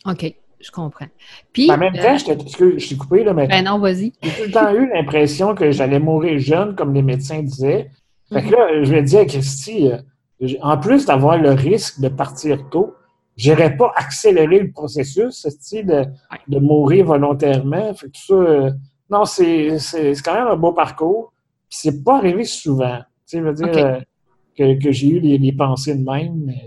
OK, 0.06 0.34
je 0.60 0.72
comprends. 0.72 1.08
Puis, 1.52 1.72
en 1.72 1.78
même 1.78 1.94
temps, 1.94 2.16
euh, 2.16 2.78
je 2.78 2.88
t'ai 2.88 2.98
coupé, 2.98 3.24
là, 3.24 3.34
mais. 3.34 3.48
Ben 3.48 3.64
non, 3.64 3.80
vas-y. 3.80 4.14
J'ai 4.22 4.32
tout 4.32 4.44
le 4.46 4.52
temps 4.52 4.74
eu 4.74 4.90
l'impression 4.90 5.56
que 5.56 5.72
j'allais 5.72 6.00
mourir 6.00 6.40
jeune, 6.40 6.76
comme 6.76 6.94
les 6.94 7.02
médecins 7.02 7.42
disaient. 7.42 7.92
Fait 8.32 8.44
que 8.44 8.52
là, 8.52 8.84
je 8.84 8.92
vais 8.92 9.04
dire 9.04 9.22
à 9.22 9.26
Christy, 9.26 9.90
en 10.62 10.78
plus 10.78 11.06
d'avoir 11.06 11.38
le 11.38 11.52
risque 11.52 12.00
de 12.00 12.10
partir 12.10 12.70
tôt, 12.70 12.96
j'irais 13.36 13.76
pas 13.76 13.92
accélérer 13.96 14.60
le 14.60 14.72
processus, 14.72 15.46
de, 15.74 16.06
de 16.48 16.60
mourir 16.60 17.06
volontairement. 17.06 17.94
Fait 17.94 18.08
tout 18.08 18.22
ça, 18.26 18.34
euh, 18.34 18.72
non, 19.10 19.26
c'est 19.26 19.78
quand 20.24 20.34
même 20.34 20.48
un 20.48 20.56
beau 20.56 20.74
parcours. 20.74 21.34
Puis 21.70 21.80
c'est 21.82 22.04
pas 22.04 22.18
arrivé 22.18 22.44
souvent. 22.46 23.00
Tu 23.28 23.38
sais, 23.38 23.42
veux 23.42 23.54
dire 23.54 23.68
euh, 23.68 24.00
que, 24.58 24.82
que 24.82 24.92
j'ai 24.92 25.10
eu 25.10 25.20
les, 25.20 25.52
pensées 25.54 25.96
de 25.96 26.04
même, 26.04 26.46
mais 26.46 26.62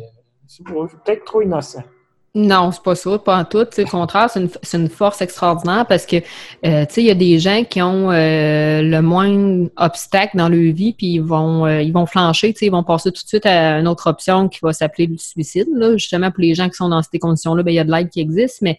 c'est 0.47 0.65
peut-être 0.65 1.25
trop 1.25 1.43
innocent. 1.43 1.83
Non, 2.33 2.71
c'est 2.71 2.83
pas 2.85 2.95
ça, 2.95 3.19
pas 3.19 3.39
en 3.39 3.45
tout. 3.45 3.59
Au 3.59 3.85
contraire, 3.87 4.31
c'est 4.31 4.41
une, 4.41 4.51
une, 4.75 4.89
force 4.89 5.21
extraordinaire 5.21 5.85
parce 5.89 6.07
que, 6.07 6.17
euh, 6.65 6.87
tu 6.87 6.95
sais, 6.95 7.03
il 7.03 7.07
y 7.07 7.11
a 7.11 7.15
des 7.15 7.41
gens 7.41 7.65
qui 7.65 7.83
ont 7.83 8.13
euh, 8.13 8.83
le 8.83 9.03
moins 9.03 9.67
obstacle 9.77 10.37
dans 10.37 10.49
leur 10.49 10.73
vie, 10.73 10.93
puis 10.93 11.15
ils 11.15 11.23
vont, 11.23 11.67
euh, 11.67 11.83
ils 11.83 11.93
vont 11.93 12.07
flancher, 12.07 12.53
tu 12.53 12.61
sais, 12.61 12.67
ils 12.67 12.71
vont 12.71 12.85
passer 12.85 13.11
tout 13.11 13.25
de 13.25 13.29
suite 13.29 13.47
à 13.47 13.81
une 13.81 13.89
autre 13.89 14.09
option 14.09 14.49
qui 14.49 14.61
va 14.63 14.73
s'appeler 14.73 15.09
le 15.09 15.19
suicide. 15.19 15.67
Là. 15.75 15.97
Justement, 15.97 16.31
pour 16.31 16.43
les 16.43 16.55
gens 16.55 16.69
qui 16.69 16.77
sont 16.77 16.89
dans 16.89 17.03
ces 17.03 17.19
conditions-là, 17.19 17.65
ben, 17.65 17.73
il 17.73 17.75
y 17.75 17.81
a 17.81 17.85
de 17.85 17.91
l'aide 17.91 18.11
qui 18.11 18.21
existe, 18.21 18.63
mais 18.63 18.79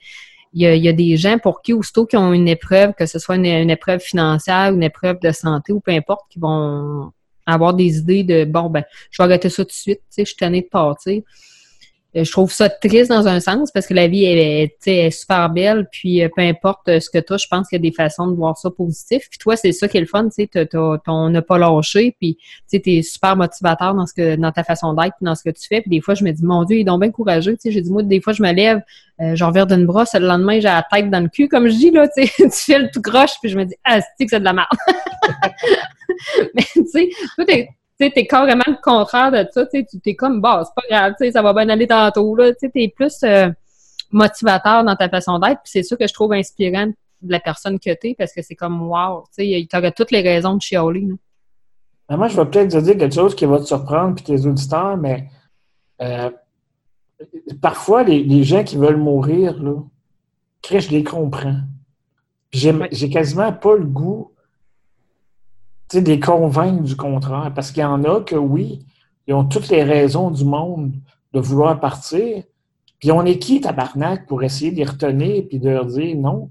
il 0.54 0.62
y, 0.62 0.66
a, 0.66 0.74
y 0.76 0.88
a 0.88 0.94
des 0.94 1.18
gens 1.18 1.38
pour 1.38 1.62
qui, 1.62 1.74
aussitôt 1.74 2.06
qui 2.06 2.16
ont 2.16 2.32
une 2.32 2.48
épreuve, 2.48 2.94
que 2.94 3.06
ce 3.06 3.20
soit 3.20 3.36
une, 3.36 3.46
une 3.46 3.70
épreuve 3.70 4.00
financière, 4.00 4.74
une 4.74 4.84
épreuve 4.84 5.20
de 5.20 5.32
santé 5.34 5.74
ou 5.74 5.82
peu 5.82 5.92
importe, 5.92 6.22
qui 6.30 6.40
vont 6.40 7.12
avoir 7.46 7.74
des 7.74 7.98
idées 7.98 8.24
de, 8.24 8.46
bon, 8.46 8.70
ben, 8.70 8.86
je 9.10 9.22
vais 9.22 9.26
arrêter 9.26 9.50
ça 9.50 9.66
tout 9.66 9.70
de 9.70 9.74
suite, 9.74 10.00
tu 10.00 10.06
sais, 10.10 10.22
je 10.22 10.28
suis 10.28 10.38
tannée 10.38 10.62
de 10.62 10.68
partir 10.68 11.22
je 12.14 12.30
trouve 12.32 12.52
ça 12.52 12.70
triste 12.70 13.10
dans 13.10 13.28
un 13.28 13.40
sens 13.40 13.72
parce 13.72 13.88
que 13.88 13.94
la 13.94 14.08
vie 14.08 14.26
est, 14.26 14.76
est 14.86 15.12
super 15.12 15.50
belle, 15.50 15.88
puis 15.92 16.22
peu 16.36 16.42
importe 16.42 17.00
ce 17.00 17.10
que 17.10 17.34
as, 17.34 17.38
je 17.38 17.48
pense 17.48 17.70
qu'il 17.70 17.78
y 17.78 17.82
a 17.82 17.90
des 17.90 17.96
façons 17.96 18.28
de 18.28 18.36
voir 18.36 18.58
ça 18.58 18.70
positif. 18.70 19.30
Puis 19.30 19.40
toi, 19.40 19.56
c'est 19.56 19.72
ça 19.72 19.88
qui 19.88 19.98
est 19.98 20.02
le 20.02 20.08
fun, 20.08 20.28
tu 20.30 20.48
sais, 20.52 20.70
on 21.08 21.30
n'a 21.30 21.42
pas 21.42 21.58
lâché, 21.58 22.16
puis 22.20 22.38
tu 22.70 22.82
es 22.86 23.02
super 23.02 23.36
motivateur 23.36 23.94
dans 23.94 24.06
ce 24.06 24.14
que 24.14 24.36
dans 24.36 24.52
ta 24.52 24.64
façon 24.64 24.94
d'être, 24.94 25.16
dans 25.22 25.36
ce 25.36 25.44
que 25.44 25.50
tu 25.50 25.68
fais. 25.68 25.82
Puis 25.82 25.90
des 25.90 26.02
fois, 26.02 26.14
je 26.14 26.24
me 26.24 26.32
dis, 26.32 26.44
mon 26.44 26.64
Dieu, 26.64 26.78
il 26.78 26.82
est 26.82 26.86
donc 26.86 27.02
bien 27.02 27.12
courageux. 27.12 27.54
Tu 27.54 27.60
sais, 27.62 27.72
j'ai 27.72 27.82
dit, 27.82 27.92
moi, 27.92 28.04
des 28.04 28.22
fois, 28.22 28.34
je 28.34 28.44
me 28.44 28.52
lève, 28.52 28.82
euh, 29.22 29.36
je 29.36 29.44
reviens 29.44 29.66
d'une 29.66 29.86
brosse, 29.86 30.14
le 30.14 30.28
lendemain, 30.28 30.56
j'ai 30.56 30.64
la 30.64 30.86
tête 30.90 31.10
dans 31.10 31.22
le 31.22 31.30
cul, 31.30 31.48
comme 31.48 31.68
je 31.68 31.76
dis, 31.76 31.92
là, 31.92 32.08
tu 32.18 32.26
tu 32.26 32.50
fais 32.50 32.80
le 32.80 32.90
tout 32.92 33.02
croche, 33.02 33.32
puis 33.42 33.50
je 33.50 33.58
me 33.58 33.66
dis, 33.66 33.76
ah, 33.84 34.00
c'est 34.02 34.26
que 34.26 34.32
c'est 34.32 34.40
de 34.40 34.46
la 34.46 34.54
merde. 34.54 34.68
Mais 36.56 36.64
tu 36.74 36.86
sais, 36.88 37.10
toi, 37.36 37.46
tu 38.10 38.20
es 38.20 38.28
carrément 38.28 38.64
le 38.68 38.82
contraire 38.82 39.32
de 39.32 39.46
ça, 39.52 39.66
tu 39.66 39.86
es 40.06 40.16
comme, 40.16 40.42
bah, 40.42 40.64
c'est 40.66 40.90
pas 40.90 40.96
grave, 40.96 41.32
ça 41.32 41.42
va 41.42 41.54
bien 41.54 41.70
aller 41.70 41.88
tantôt, 41.88 42.36
là, 42.36 42.54
tu 42.54 42.70
es 42.74 42.88
plus 42.90 43.24
euh, 43.24 43.50
motivateur 44.12 44.84
dans 44.84 44.96
ta 44.96 45.10
façon 45.10 45.40
d'être, 45.40 45.62
puis 45.64 45.72
c'est 45.72 45.84
ça 45.84 45.96
que 45.96 46.08
je 46.08 46.14
trouve 46.14 46.34
inspirant 46.34 46.88
de 46.88 47.32
la 47.32 47.40
personne 47.40 47.80
que 47.80 47.94
tu 47.94 48.10
es, 48.10 48.16
parce 48.16 48.34
que 48.34 48.42
c'est 48.42 48.56
comme, 48.56 48.82
wow, 48.82 49.26
tu 49.38 49.68
aurais 49.74 49.92
toutes 49.92 50.12
les 50.12 50.22
raisons 50.22 50.56
de 50.56 50.62
chialer, 50.62 51.08
ben, 52.12 52.18
moi, 52.18 52.28
je 52.28 52.36
vais 52.36 52.46
peut-être 52.46 52.72
te 52.72 52.78
dire 52.78 52.98
quelque 52.98 53.16
chose 53.16 53.34
qui 53.34 53.46
va 53.46 53.58
te 53.60 53.64
surprendre, 53.64 54.16
puis 54.16 54.26
tes 54.26 54.46
auditeurs, 54.46 54.98
mais 54.98 55.30
euh, 56.02 56.30
parfois, 57.62 58.04
les, 58.04 58.44
gens 58.44 58.66
qui 58.66 58.76
veulent 58.76 58.98
mourir, 58.98 59.64
là, 59.64 59.76
je 60.70 60.90
les 60.90 61.06
comprends. 61.06 61.56
J'ai 62.52 63.10
quasiment 63.10 63.54
pas 63.54 63.78
le 63.78 63.86
goût 63.86 64.31
de 66.00 66.08
les 66.08 66.20
convaincre 66.20 66.84
du 66.84 66.96
contraire. 66.96 67.52
Parce 67.54 67.72
qu'il 67.72 67.82
y 67.82 67.86
en 67.86 68.04
a 68.06 68.22
que, 68.22 68.36
oui, 68.36 68.86
ils 69.28 69.34
ont 69.34 69.46
toutes 69.46 69.68
les 69.70 69.84
raisons 69.84 70.32
du 70.32 70.46
monde 70.46 70.94
de 71.34 71.40
vouloir 71.40 71.80
partir. 71.80 72.44
Puis 73.00 73.12
on 73.12 73.26
est 73.26 73.40
qui, 73.40 73.60
tabarnak, 73.60 74.28
pour 74.28 74.44
essayer 74.44 74.72
de 74.72 74.78
les 74.78 74.86
retenir 74.86 75.44
et 75.50 75.60
de 75.60 75.70
leur 75.70 75.86
dire 75.86 76.16
non? 76.16 76.50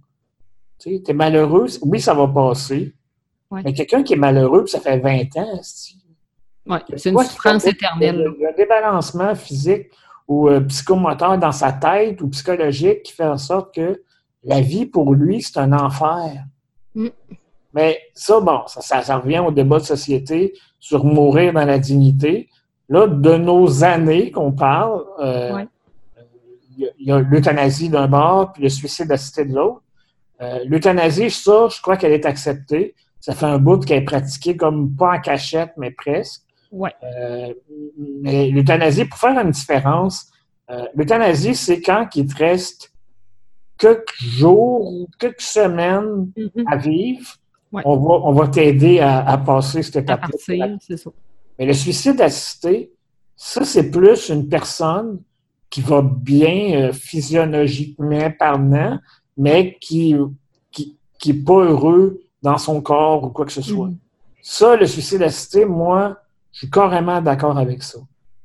Tu 0.79 1.01
es 1.07 1.13
malheureux, 1.13 1.67
oui, 1.83 2.01
ça 2.01 2.13
va 2.15 2.27
passer. 2.27 2.95
Mais 3.51 3.73
quelqu'un 3.73 4.03
qui 4.03 4.15
est 4.15 4.17
malheureux, 4.17 4.67
ça 4.67 4.81
fait 4.81 4.99
20 4.99 5.37
ans, 5.37 5.61
c'est 6.97 7.11
une 7.11 7.19
souffrance 7.19 7.67
éternelle. 7.67 8.33
Un 8.49 8.57
débalancement 8.57 9.35
physique 9.35 9.91
ou 10.29 10.49
euh, 10.49 10.61
psychomoteur 10.61 11.39
dans 11.39 11.53
sa 11.53 11.73
tête 11.73 12.21
ou 12.21 12.29
psychologique 12.29 13.03
qui 13.03 13.13
fait 13.13 13.25
en 13.25 13.39
sorte 13.39 13.75
que 13.75 14.03
la 14.45 14.61
vie 14.61 14.87
pour 14.87 15.15
lui, 15.15 15.43
c'est 15.43 15.59
un 15.59 15.73
enfer. 15.73 16.45
Mm. 16.95 17.09
Mais 17.75 18.01
ça, 18.15 18.41
bon, 18.41 18.63
ça, 18.67 19.03
ça, 19.03 19.17
revient 19.19 19.39
au 19.39 19.51
débat 19.51 19.79
de 19.79 19.85
société 19.85 20.55
sur 20.79 21.05
mourir 21.05 21.53
dans 21.53 21.65
la 21.65 21.79
dignité. 21.79 22.49
Là, 22.89 23.07
de 23.07 23.37
nos 23.37 23.85
années 23.85 24.31
qu'on 24.33 24.53
parle, 24.53 25.05
euh, 25.21 25.65
il 26.79 27.07
y 27.07 27.13
a, 27.13 27.21
l'euthanasie 27.21 27.89
d'un 27.89 28.09
bord 28.09 28.53
puis 28.53 28.63
le 28.63 28.69
suicide 28.69 29.11
assisté 29.13 29.45
de 29.45 29.55
l'autre. 29.55 29.83
Euh, 30.41 30.65
l'euthanasie, 30.67 31.31
ça, 31.31 31.69
je 31.69 31.81
crois 31.81 31.97
qu'elle 31.97 32.13
est 32.13 32.27
acceptée. 32.27 32.95
Ça 33.21 33.35
fait 33.35 33.47
un 33.47 33.59
bout 33.59 33.85
qu'elle 33.85 34.03
est 34.03 34.07
pratiquée 34.07 34.57
comme 34.57 34.95
pas 34.97 35.17
en 35.17 35.21
cachette, 35.21 35.73
mais 35.77 35.91
presque. 35.91 36.43
Ouais. 36.73 36.95
Euh, 37.03 37.53
mais 38.23 38.51
l'euthanasie, 38.51 39.05
pour 39.05 39.19
faire 39.19 39.39
une 39.39 39.51
différence, 39.51 40.31
euh, 40.71 40.87
l'euthanasie, 40.95 41.55
c'est 41.55 41.81
quand 41.81 42.09
il 42.15 42.27
te 42.27 42.37
reste 42.37 42.93
quelques 43.77 44.19
jours 44.19 44.93
ou 44.93 45.09
quelques 45.19 45.41
semaines 45.41 46.31
mm-hmm. 46.37 46.65
à 46.67 46.77
vivre. 46.77 47.37
On 47.73 47.97
va, 47.97 48.15
on 48.25 48.33
va 48.33 48.49
t'aider 48.49 49.01
à, 49.01 49.39
passer 49.39 49.83
cette 49.83 49.97
étape-là. 49.97 50.77
Mais 51.59 51.67
le 51.67 51.73
suicide 51.73 52.21
assisté, 52.21 52.93
ça, 53.37 53.65
c'est 53.65 53.91
plus 53.91 54.29
une 54.29 54.49
personne 54.49 55.21
qui 55.69 55.81
va 55.81 56.03
bien 56.03 56.75
euh, 56.75 56.93
physiologiquement 56.93 58.31
parlant, 58.37 58.99
mais 59.37 59.79
qui 59.81 60.15
n'est 60.15 60.21
qui, 60.73 60.97
qui 61.19 61.35
pas 61.35 61.65
heureux 61.65 62.21
dans 62.43 62.59
son 62.59 62.81
corps 62.81 63.25
ou 63.25 63.29
quoi 63.31 63.47
que 63.47 63.53
ce 63.53 63.63
soit. 63.63 63.89
Mm. 63.89 63.99
Ça, 64.43 64.77
le 64.77 64.87
suicide 64.87 65.23
assisté, 65.23 65.65
moi, 65.65 66.17
je 66.53 66.59
suis 66.61 66.71
carrément 66.71 67.21
d'accord 67.21 67.57
avec 67.57 67.83
ça. 67.83 67.99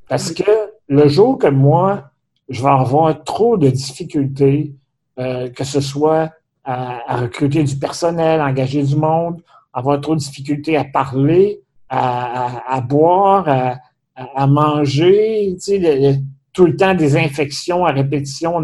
Parce 0.07 0.31
que 0.31 0.43
le 0.87 1.07
jour 1.07 1.39
que 1.39 1.47
moi, 1.47 2.11
je 2.49 2.61
vais 2.61 2.69
avoir 2.69 3.23
trop 3.23 3.57
de 3.57 3.69
difficultés, 3.69 4.75
euh, 5.17 5.49
que 5.49 5.63
ce 5.63 5.81
soit 5.81 6.31
à, 6.65 7.17
recruter 7.17 7.63
du 7.63 7.77
personnel, 7.77 8.41
à 8.41 8.47
engager 8.47 8.83
du 8.83 8.95
monde, 8.95 9.41
avoir 9.73 10.01
trop 10.01 10.15
de 10.15 10.19
difficultés 10.19 10.77
à 10.77 10.83
parler, 10.83 11.61
à, 11.89 12.81
boire, 12.81 13.77
à, 14.15 14.47
manger, 14.47 15.55
tu 15.55 15.81
sais, 15.81 16.19
tout 16.53 16.65
le 16.65 16.75
temps 16.75 16.95
des 16.95 17.17
infections 17.17 17.85
à 17.85 17.91
répétition 17.91 18.63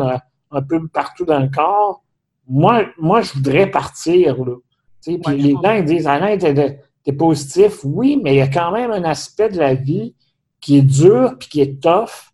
un 0.51 0.61
peu 0.61 0.87
partout 0.87 1.25
dans 1.25 1.39
le 1.39 1.49
corps. 1.49 2.01
Moi, 2.47 2.85
moi 2.97 3.21
je 3.21 3.33
voudrais 3.33 3.69
partir. 3.69 4.43
Là. 4.43 4.55
Puis 5.03 5.19
les 5.37 5.51
gens 5.51 5.73
ils 5.73 5.85
disent 5.85 6.07
Alain, 6.07 6.37
t'es 6.37 7.13
positif. 7.13 7.79
Oui, 7.83 8.19
mais 8.23 8.33
il 8.33 8.37
y 8.37 8.41
a 8.41 8.47
quand 8.47 8.71
même 8.71 8.91
un 8.91 9.03
aspect 9.03 9.49
de 9.49 9.57
la 9.57 9.73
vie 9.73 10.15
qui 10.59 10.77
est 10.77 10.83
dur 10.83 11.35
puis 11.39 11.49
qui 11.49 11.61
est 11.61 11.81
tough, 11.81 12.31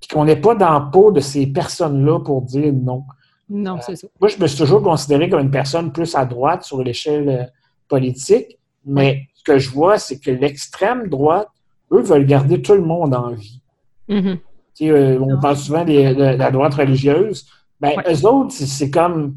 puis 0.00 0.08
qu'on 0.08 0.24
n'est 0.24 0.36
pas 0.36 0.54
dans 0.54 0.78
le 0.78 0.90
peau 0.90 1.10
de 1.10 1.20
ces 1.20 1.46
personnes-là 1.46 2.20
pour 2.20 2.42
dire 2.42 2.72
non. 2.72 3.04
Non, 3.54 3.78
c'est 3.82 3.96
ça. 3.96 4.08
Moi, 4.18 4.28
je 4.28 4.38
me 4.38 4.46
suis 4.46 4.58
toujours 4.58 4.82
considéré 4.82 5.28
comme 5.28 5.40
une 5.40 5.50
personne 5.50 5.92
plus 5.92 6.14
à 6.14 6.24
droite 6.24 6.64
sur 6.64 6.82
l'échelle 6.82 7.28
euh, 7.28 7.44
politique, 7.86 8.58
mais 8.86 9.28
ce 9.34 9.42
que 9.44 9.58
je 9.58 9.68
vois, 9.68 9.98
c'est 9.98 10.18
que 10.18 10.30
l'extrême 10.30 11.08
droite, 11.08 11.48
eux, 11.92 12.00
veulent 12.00 12.24
garder 12.24 12.62
tout 12.62 12.72
le 12.72 12.82
monde 12.82 13.14
en 13.14 13.32
vie. 13.32 13.60
Mm-hmm. 14.08 14.38
Euh, 14.82 15.18
on 15.20 15.38
parle 15.38 15.56
souvent 15.56 15.84
de, 15.84 15.92
la 15.92 16.50
droite 16.50 16.74
religieuse. 16.74 17.46
Ben, 17.78 17.92
eux 18.08 18.26
autres, 18.26 18.52
c'est 18.52 18.90
comme 18.90 19.36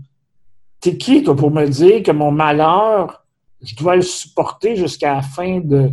T'es 0.80 0.97
qui, 0.97 1.23
toi, 1.23 1.36
pour 1.36 1.51
me 1.51 1.65
dire 1.65 2.04
que 2.04 2.12
mon 2.12 2.32
malheur, 2.32 3.25
je 3.62 3.75
dois 3.75 3.95
le 3.95 4.01
supporter 4.01 4.75
jusqu'à 4.75 5.15
la 5.15 5.21
fin 5.21 5.60
de, 5.60 5.91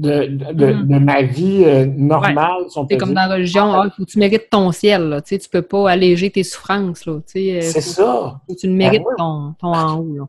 de, 0.00 0.52
de, 0.52 0.66
mm-hmm. 0.66 0.98
ma 1.04 1.22
vie 1.22 1.64
euh, 1.64 1.86
normale. 1.86 2.64
C'est 2.88 2.96
comme 2.96 3.14
dans 3.14 3.26
la 3.26 3.34
religion, 3.34 3.72
ah, 3.72 3.90
faut 3.96 4.04
que 4.04 4.10
tu 4.10 4.18
mérites 4.18 4.50
ton 4.50 4.70
ciel. 4.72 5.08
Là, 5.08 5.20
tu 5.20 5.34
ne 5.34 5.40
peux 5.50 5.62
pas 5.62 5.90
alléger 5.90 6.30
tes 6.30 6.44
souffrances. 6.44 7.06
Euh, 7.06 7.20
c'est 7.26 7.80
ça. 7.80 8.40
Faut 8.46 8.54
que 8.54 8.60
tu 8.60 8.68
mérites 8.68 9.02
ben 9.02 9.14
ton, 9.16 9.54
ton, 9.58 9.74
en 9.74 9.98
haut. 9.98 10.14
Là. 10.16 10.24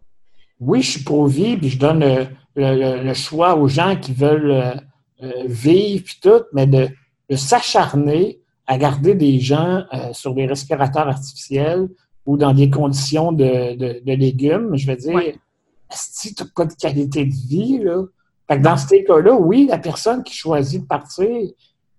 Oui, 0.59 0.81
je 0.81 0.91
suis 0.91 1.03
pour 1.03 1.27
vie, 1.27 1.57
puis 1.57 1.69
je 1.69 1.79
donne 1.79 2.03
le, 2.55 3.03
le, 3.03 3.13
choix 3.13 3.55
aux 3.55 3.67
gens 3.67 3.95
qui 3.95 4.13
veulent 4.13 4.51
euh, 5.21 5.29
vivre, 5.45 6.03
puis 6.03 6.19
tout, 6.21 6.43
mais 6.53 6.67
de, 6.67 6.89
de 7.29 7.35
s'acharner 7.35 8.39
à 8.67 8.77
garder 8.77 9.15
des 9.15 9.39
gens 9.39 9.83
sur 10.11 10.35
des 10.35 10.45
respirateurs 10.45 11.07
artificiels, 11.07 11.87
ou 12.25 12.37
dans 12.37 12.53
des 12.53 12.69
conditions 12.69 13.31
de, 13.31 14.03
légumes, 14.05 14.75
je 14.75 14.85
veux 14.85 14.95
dire, 14.95 15.19
si 15.89 16.35
tu 16.35 16.43
n'as 16.43 16.49
pas 16.55 16.65
de 16.65 16.73
qualité 16.73 17.25
de 17.25 17.33
vie, 17.33 17.79
là, 17.79 18.03
dans 18.57 18.77
ces 18.77 19.03
cas-là, 19.03 19.33
oui, 19.33 19.67
la 19.69 19.77
personne 19.77 20.23
qui 20.23 20.33
choisit 20.33 20.81
de 20.81 20.87
partir 20.87 21.27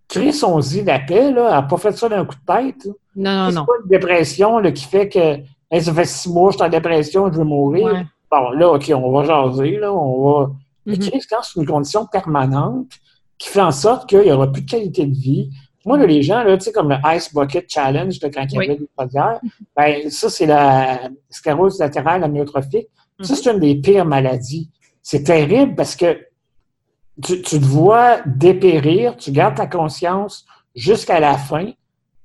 crée 0.09 0.33
son 0.33 0.59
lit 0.59 0.83
la 0.83 0.99
paix, 0.99 1.29
elle 1.29 1.35
n'a 1.35 1.63
pas 1.63 1.77
fait 1.77 1.93
ça 1.93 2.09
d'un 2.09 2.25
coup 2.25 2.35
de 2.35 2.53
tête. 2.53 2.89
Non, 3.15 3.45
non, 3.45 3.53
non. 3.53 3.65
pas 3.65 3.73
une 3.83 3.89
dépression 3.89 4.59
là, 4.59 4.73
qui 4.73 4.85
fait 4.85 5.09
que 5.09 5.81
ça 5.81 5.95
fait 5.95 6.05
six 6.05 6.29
mois, 6.29 6.51
je 6.51 6.57
suis 6.57 6.67
en 6.67 6.69
dépression, 6.69 7.31
je 7.33 7.39
veux 7.39 7.45
mourir. 7.45 8.05
Bon, 8.31 8.51
là, 8.51 8.73
OK, 8.73 8.93
on 8.95 9.13
va 9.13 9.25
jaser, 9.25 9.79
là, 9.79 9.93
on 9.93 10.25
va. 10.25 10.51
Mm-hmm. 10.87 11.27
quand 11.29 11.43
c'est 11.43 11.61
une 11.61 11.67
condition 11.67 12.07
permanente 12.07 12.87
qui 13.39 13.49
fait 13.49 13.61
en 13.61 13.71
sorte 13.71 14.09
qu'il 14.09 14.23
n'y 14.23 14.33
aura 14.33 14.51
plus 14.51 14.63
de 14.63 14.71
qualité 14.71 15.07
de 15.07 15.15
vie, 15.15 15.51
moi, 15.87 15.99
les 16.05 16.23
gens, 16.23 16.43
là, 16.43 16.57
tu 16.59 16.65
sais, 16.65 16.73
comme 16.73 16.91
le 16.91 16.97
Ice 17.17 17.33
Bucket 17.33 17.67
Challenge, 17.69 18.19
quand 18.21 18.45
il 18.45 18.53
y 18.53 18.57
avait 18.57 18.77
des 18.77 18.89
chaudières, 18.99 19.41
ben, 19.77 20.11
ça, 20.11 20.29
c'est 20.29 20.47
la 20.47 21.09
sclérose 21.31 21.79
latérale 21.79 22.23
amyotrophique. 22.23 22.89
Ça, 23.23 23.35
c'est 23.35 23.51
une 23.51 23.61
des 23.61 23.77
pires 23.77 24.05
maladies. 24.05 24.71
C'est 25.03 25.25
terrible 25.25 25.75
parce 25.75 25.97
que 25.97 26.19
tu, 27.23 27.43
te 27.43 27.57
vois 27.57 28.19
dépérir, 28.27 29.17
tu 29.17 29.33
gardes 29.33 29.57
ta 29.57 29.67
conscience 29.67 30.47
jusqu'à 30.75 31.21
la 31.21 31.37
fin, 31.37 31.71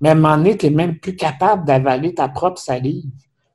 mais 0.01 0.09
à 0.09 0.11
un 0.13 0.15
moment 0.15 0.37
donné, 0.37 0.57
tu 0.57 0.67
n'es 0.67 0.75
même 0.75 0.97
plus 0.97 1.15
capable 1.15 1.65
d'avaler 1.65 2.13
ta 2.13 2.29
propre 2.29 2.59
salive. 2.59 3.09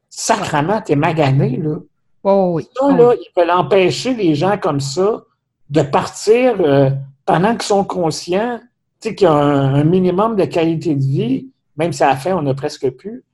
Sacrement, 0.08 0.82
tu 0.82 0.92
es 0.92 0.96
magané, 0.96 1.56
là. 1.56 1.76
Oh, 2.22 2.52
oui. 2.54 2.68
Ça, 2.76 2.92
là, 2.92 3.14
il 3.14 3.28
peut 3.34 3.50
empêcher 3.50 4.14
les 4.14 4.34
gens 4.34 4.58
comme 4.58 4.80
ça 4.80 5.22
de 5.70 5.82
partir 5.82 6.60
euh, 6.60 6.90
pendant 7.24 7.52
qu'ils 7.52 7.62
sont 7.62 7.84
conscients 7.84 8.60
tu 9.00 9.08
sais, 9.08 9.14
qu'il 9.14 9.24
y 9.24 9.28
a 9.28 9.32
un, 9.32 9.84
minimum 9.84 10.36
de 10.36 10.44
qualité 10.44 10.94
de 10.94 11.02
vie, 11.02 11.48
même 11.76 11.92
si 11.92 12.02
à 12.02 12.08
la 12.08 12.16
fin, 12.16 12.36
on 12.36 12.42
n'a 12.42 12.52
presque 12.52 12.90
plus. 12.90 13.24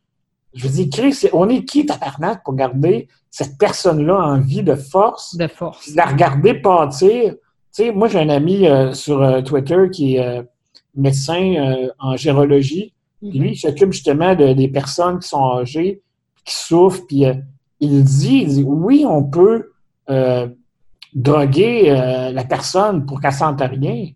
Je 0.55 0.69
veux 0.69 0.73
dire, 0.73 0.87
Chris, 0.93 1.29
on 1.33 1.49
est 1.49 1.65
qui, 1.65 1.85
tabarnak, 1.85 2.45
pour 2.45 2.55
garder 2.55 3.09
cette 3.31 3.59
personne-là 3.59 4.17
en 4.17 4.41
vie 4.41 4.63
de 4.63 4.77
force? 4.77 5.37
De 5.37 5.49
force. 5.49 5.93
la 5.95 6.07
regarder 6.07 6.55
partir. 6.55 7.35
Tu 7.77 7.83
sais, 7.83 7.93
moi, 7.93 8.09
j'ai 8.09 8.21
un 8.21 8.31
ami 8.31 8.67
euh, 8.67 8.95
sur 8.95 9.23
euh, 9.23 9.43
Twitter 9.43 9.91
qui 9.93 10.17
est 10.17 10.25
euh, 10.25 10.43
médecin 10.95 11.91
en 11.99 12.17
gérologie. 12.17 12.95
Puis 13.21 13.39
lui, 13.39 13.51
il 13.51 13.57
s'occupe 13.57 13.93
justement 13.93 14.35
de, 14.35 14.55
des 14.55 14.69
personnes 14.69 15.19
qui 15.19 15.29
sont 15.29 15.59
âgées, 15.59 16.01
qui 16.45 16.55
souffrent. 16.55 17.07
Puis 17.07 17.25
il 17.81 18.05
dit, 18.05 18.39
il 18.43 18.49
dit, 18.49 18.65
oui, 18.65 19.05
on 19.07 19.23
peut 19.23 19.73
droguer 21.13 21.91
la 22.33 22.45
personne 22.45 23.05
pour 23.05 23.21
qu'elle 23.21 23.33
sente 23.33 23.61
rien, 23.61 24.09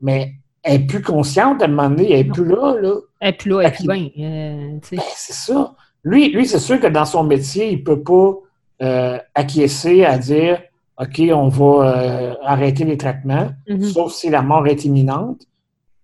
mais 0.00 0.34
elle 0.66 0.82
est 0.82 0.86
plus 0.86 1.00
consciente 1.00 1.62
à 1.62 1.66
un 1.66 1.68
moment 1.68 1.90
donné, 1.90 2.12
elle 2.12 2.26
n'est 2.26 2.32
plus 2.32 2.44
là, 2.44 2.74
là. 2.80 2.94
Elle 3.20 3.28
n'est 3.28 3.36
plus 3.36 3.50
là, 3.50 3.60
elle 3.60 3.66
est 3.66 3.70
plus 3.70 3.86
bien. 3.86 4.08
Euh, 4.18 4.78
ben, 4.90 5.00
c'est 5.14 5.32
ça. 5.32 5.74
Lui, 6.02 6.30
lui 6.30 6.46
c'est 6.46 6.58
sûr 6.58 6.80
que 6.80 6.88
dans 6.88 7.04
son 7.04 7.22
métier, 7.22 7.70
il 7.70 7.78
ne 7.78 7.84
peut 7.84 8.02
pas 8.02 8.34
euh, 8.82 9.18
acquiescer 9.34 10.04
à 10.04 10.18
dire 10.18 10.60
OK, 10.98 11.20
on 11.32 11.48
va 11.48 11.66
euh, 11.66 12.34
arrêter 12.42 12.84
les 12.84 12.96
traitements, 12.96 13.50
mm-hmm. 13.68 13.92
sauf 13.92 14.12
si 14.12 14.30
la 14.30 14.42
mort 14.42 14.66
est 14.66 14.84
imminente. 14.84 15.42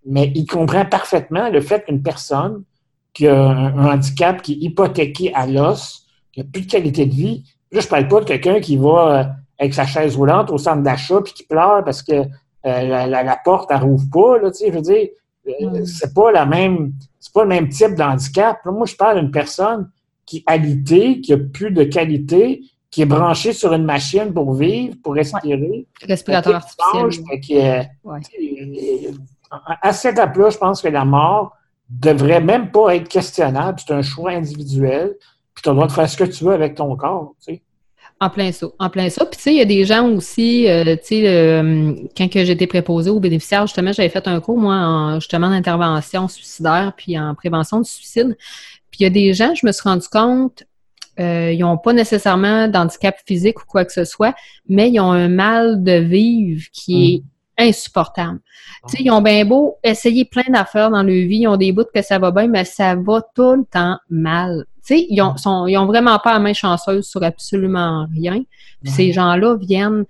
Mais 0.04 0.32
il 0.34 0.46
comprend 0.46 0.84
parfaitement 0.84 1.48
le 1.48 1.60
fait 1.60 1.84
qu'une 1.84 2.02
personne 2.02 2.64
qui 3.14 3.28
a 3.28 3.40
un, 3.40 3.92
handicap 3.92 4.42
qui 4.42 4.54
est 4.54 4.56
hypothéqué 4.56 5.32
à 5.34 5.46
l'os, 5.46 6.06
qui 6.32 6.40
n'a 6.40 6.46
plus 6.52 6.62
de 6.62 6.70
qualité 6.70 7.06
de 7.06 7.14
vie, 7.14 7.44
là, 7.70 7.80
je 7.80 7.86
ne 7.86 7.90
parle 7.90 8.08
pas 8.08 8.20
de 8.20 8.24
quelqu'un 8.24 8.60
qui 8.60 8.76
va 8.76 9.36
avec 9.58 9.74
sa 9.74 9.86
chaise 9.86 10.16
roulante 10.16 10.50
au 10.50 10.58
centre 10.58 10.82
d'achat 10.82 11.20
puis 11.22 11.32
qui 11.32 11.44
pleure 11.44 11.84
parce 11.84 12.02
que 12.02 12.12
euh, 12.12 13.06
la, 13.06 13.40
porte, 13.44 13.70
elle 13.70 13.82
rouvre 13.82 14.06
pas, 14.12 14.38
là, 14.38 14.50
je 14.54 14.72
veux 14.72 14.80
dire, 14.80 15.08
euh, 15.48 15.84
c'est 15.84 16.14
pas 16.14 16.30
la 16.30 16.46
même, 16.46 16.92
c'est 17.18 17.32
pas 17.32 17.42
le 17.42 17.48
même 17.48 17.68
type 17.68 17.94
d'handicap. 17.94 18.58
Moi, 18.64 18.86
je 18.86 18.94
parle 18.94 19.20
d'une 19.20 19.30
personne 19.30 19.90
qui 20.26 20.44
a 20.46 20.52
alité, 20.52 21.20
qui 21.20 21.32
a 21.32 21.38
plus 21.38 21.70
de 21.72 21.84
qualité, 21.84 22.62
qui 22.92 23.02
est 23.02 23.06
branchée 23.06 23.54
sur 23.54 23.72
une 23.72 23.84
machine 23.84 24.32
pour 24.32 24.52
vivre, 24.54 24.94
pour 25.02 25.14
respirer. 25.14 25.86
Respirateur 26.06 26.56
artificiel. 26.56 27.88
à 29.80 29.92
cette 29.94 30.12
étape-là, 30.12 30.50
je 30.50 30.58
pense 30.58 30.82
que 30.82 30.88
la 30.88 31.06
mort 31.06 31.56
devrait 31.88 32.42
même 32.42 32.70
pas 32.70 32.94
être 32.94 33.08
questionnable. 33.08 33.80
C'est 33.84 33.94
un 33.94 34.02
choix 34.02 34.32
individuel. 34.32 35.14
Puis 35.54 35.62
tu 35.62 35.70
as 35.70 35.72
le 35.72 35.76
droit 35.76 35.88
de 35.88 35.92
faire 35.92 36.08
ce 36.08 36.16
que 36.18 36.24
tu 36.24 36.44
veux 36.44 36.52
avec 36.52 36.74
ton 36.74 36.94
corps. 36.96 37.34
Tu 37.44 37.54
sais. 37.54 37.62
En 38.20 38.28
plein 38.28 38.52
ça. 38.52 38.66
En 38.78 38.90
plein 38.90 39.08
ça. 39.08 39.24
Puis 39.24 39.38
tu 39.38 39.42
sais, 39.42 39.52
il 39.54 39.58
y 39.58 39.62
a 39.62 39.64
des 39.64 39.86
gens 39.86 40.08
aussi, 40.10 40.68
euh, 40.68 40.84
tu 40.96 41.02
sais, 41.02 41.28
euh, 41.28 41.94
quand 42.16 42.28
j'étais 42.30 42.66
préposée 42.66 43.10
aux 43.10 43.20
bénéficiaires, 43.20 43.66
justement, 43.66 43.92
j'avais 43.92 44.10
fait 44.10 44.28
un 44.28 44.38
cours, 44.40 44.58
moi, 44.58 44.74
en 44.74 45.14
justement 45.18 45.48
d'intervention 45.48 46.28
suicidaire 46.28 46.92
puis 46.94 47.18
en 47.18 47.34
prévention 47.34 47.80
du 47.80 47.88
suicide. 47.88 48.36
Puis 48.90 49.00
il 49.00 49.02
y 49.04 49.06
a 49.06 49.10
des 49.10 49.32
gens, 49.32 49.54
je 49.54 49.66
me 49.66 49.72
suis 49.72 49.82
rendu 49.82 50.06
compte, 50.08 50.64
euh, 51.20 51.52
ils 51.52 51.60
n'ont 51.60 51.78
pas 51.78 51.92
nécessairement 51.92 52.68
d'handicap 52.68 53.16
physique 53.26 53.60
ou 53.60 53.64
quoi 53.66 53.84
que 53.84 53.92
ce 53.92 54.04
soit, 54.04 54.34
mais 54.68 54.90
ils 54.90 55.00
ont 55.00 55.12
un 55.12 55.28
mal 55.28 55.82
de 55.82 55.92
vivre 55.92 56.64
qui 56.72 57.14
est 57.14 57.18
mm 57.18 57.32
insupportable. 57.58 58.40
Tu 58.88 58.96
sais, 58.96 59.02
ils 59.02 59.10
ont 59.10 59.22
bien 59.22 59.44
beau 59.44 59.76
essayer 59.82 60.24
plein 60.24 60.44
d'affaires 60.48 60.90
dans 60.90 61.02
leur 61.02 61.14
vie, 61.14 61.40
ils 61.40 61.48
ont 61.48 61.56
des 61.56 61.72
bouts 61.72 61.84
que 61.94 62.02
ça 62.02 62.18
va 62.18 62.30
bien, 62.30 62.48
mais 62.48 62.64
ça 62.64 62.94
va 62.94 63.22
tout 63.34 63.54
le 63.54 63.64
temps 63.64 63.98
mal. 64.10 64.64
Tu 64.86 64.96
sais, 64.96 65.06
ils 65.08 65.20
ont, 65.22 65.36
sont, 65.36 65.66
ils 65.66 65.76
ont 65.76 65.86
vraiment 65.86 66.18
pas 66.18 66.32
la 66.32 66.38
main 66.38 66.54
chanceuse 66.54 67.06
sur 67.06 67.22
absolument 67.22 68.06
rien. 68.12 68.42
ces 68.84 69.12
gens-là 69.12 69.56
viennent 69.56 70.04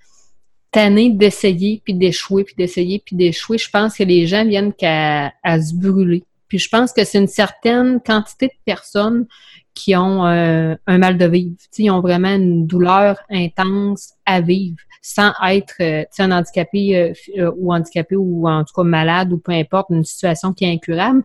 tanner 0.70 1.10
d'essayer, 1.10 1.82
puis 1.84 1.92
d'échouer, 1.92 2.44
puis 2.44 2.54
d'essayer, 2.56 3.02
puis 3.04 3.14
d'échouer. 3.14 3.58
Je 3.58 3.68
pense 3.68 3.96
que 3.96 4.04
les 4.04 4.26
gens 4.26 4.44
viennent 4.44 4.72
qu'à 4.72 5.32
à 5.42 5.60
se 5.60 5.74
brûler. 5.74 6.24
Puis 6.48 6.58
je 6.58 6.68
pense 6.68 6.92
que 6.92 7.04
c'est 7.04 7.18
une 7.18 7.28
certaine 7.28 8.00
quantité 8.00 8.46
de 8.46 8.52
personnes 8.64 9.26
qui 9.74 9.96
ont 9.96 10.26
euh, 10.26 10.74
un 10.87 10.98
mal 10.98 11.18
de 11.18 11.26
vivre. 11.26 11.56
sais, 11.70 11.85
ils 11.85 11.90
ont 11.90 12.00
vraiment 12.00 12.35
une 12.35 12.66
douleur 12.66 13.18
intense 13.30 14.12
à 14.26 14.40
vivre 14.40 14.78
sans 15.00 15.32
être 15.48 15.74
euh, 15.80 16.04
un 16.18 16.30
handicapé 16.30 17.14
euh, 17.38 17.50
ou 17.56 17.72
handicapé 17.72 18.16
ou 18.16 18.48
en 18.48 18.64
tout 18.64 18.74
cas 18.74 18.85
malade 18.85 19.32
ou 19.32 19.38
peu 19.38 19.52
importe, 19.52 19.90
une 19.90 20.04
situation 20.04 20.52
qui 20.52 20.64
est 20.64 20.72
incurable. 20.72 21.22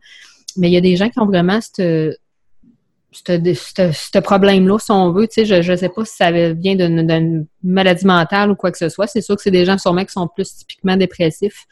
Mais 0.55 0.69
il 0.69 0.73
y 0.73 0.77
a 0.77 0.81
des 0.81 0.95
gens 0.95 1.09
qui 1.09 1.19
ont 1.19 1.25
vraiment 1.25 1.59
ce 1.61 2.15
problème-là, 4.19 4.79
si 4.79 4.91
on 4.91 5.11
veut. 5.11 5.27
Je 5.35 5.71
ne 5.71 5.75
sais 5.75 5.89
pas 5.89 6.05
si 6.05 6.15
ça 6.15 6.31
vient 6.31 6.75
d'une 6.75 7.45
maladie 7.63 8.05
mentale 8.05 8.51
ou 8.51 8.55
quoi 8.55 8.71
que 8.71 8.77
ce 8.77 8.89
soit. 8.89 9.07
C'est 9.07 9.21
sûr 9.21 9.35
que 9.35 9.41
c'est 9.41 9.51
des 9.51 9.65
gens 9.65 9.77
sûrement 9.77 10.05
qui 10.05 10.13
sont 10.13 10.27
plus 10.27 10.55
typiquement 10.55 10.97
dépressifs 10.97 11.67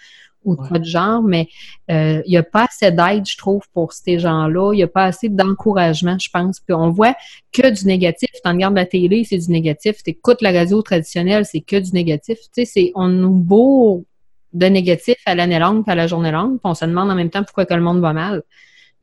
ou 0.45 0.55
de 0.55 0.84
genre, 0.84 1.21
mais 1.21 1.47
euh, 1.91 2.21
il 2.25 2.29
n'y 2.29 2.38
a 2.38 2.43
pas 2.43 2.67
assez 2.69 2.91
d'aide, 2.91 3.25
je 3.27 3.38
trouve, 3.38 3.62
pour 3.73 3.91
ces 3.91 4.19
gens-là. 4.19 4.73
Il 4.73 4.77
n'y 4.77 4.84
a 4.84 4.88
pas 4.88 5.05
assez 5.05 5.27
d'encouragement, 5.27 6.17
je 6.19 6.29
pense. 6.29 6.60
Puis 6.60 6.73
on 6.73 6.91
voit 6.91 7.15
que 7.51 7.69
du 7.69 7.86
négatif. 7.86 8.29
Tu 8.31 8.49
regardes 8.49 8.75
la 8.75 8.86
télé, 8.86 9.23
c'est 9.23 9.38
du 9.38 9.51
négatif. 9.51 9.97
Tu 10.03 10.12
écoutes 10.12 10.41
la 10.41 10.51
radio 10.51 10.81
traditionnelle, 10.81 11.45
c'est 11.45 11.62
que 11.62 11.77
du 11.77 11.91
négatif. 11.91 12.38
Tu 12.55 12.65
sais, 12.65 12.91
on 12.95 13.08
nous 13.08 13.34
bourre 13.34 14.03
de 14.55 14.65
négatif 14.67 15.17
à 15.25 15.36
l'année 15.36 15.60
longue 15.60 15.84
à 15.88 15.95
la 15.95 16.08
journée 16.08 16.31
longue, 16.31 16.53
puis 16.53 16.62
on 16.63 16.73
se 16.73 16.86
demande 16.86 17.12
en 17.12 17.15
même 17.15 17.29
temps 17.29 17.43
pourquoi 17.43 17.65
que 17.65 17.73
le 17.73 17.81
monde 17.81 17.99
va 17.99 18.13
mal. 18.13 18.41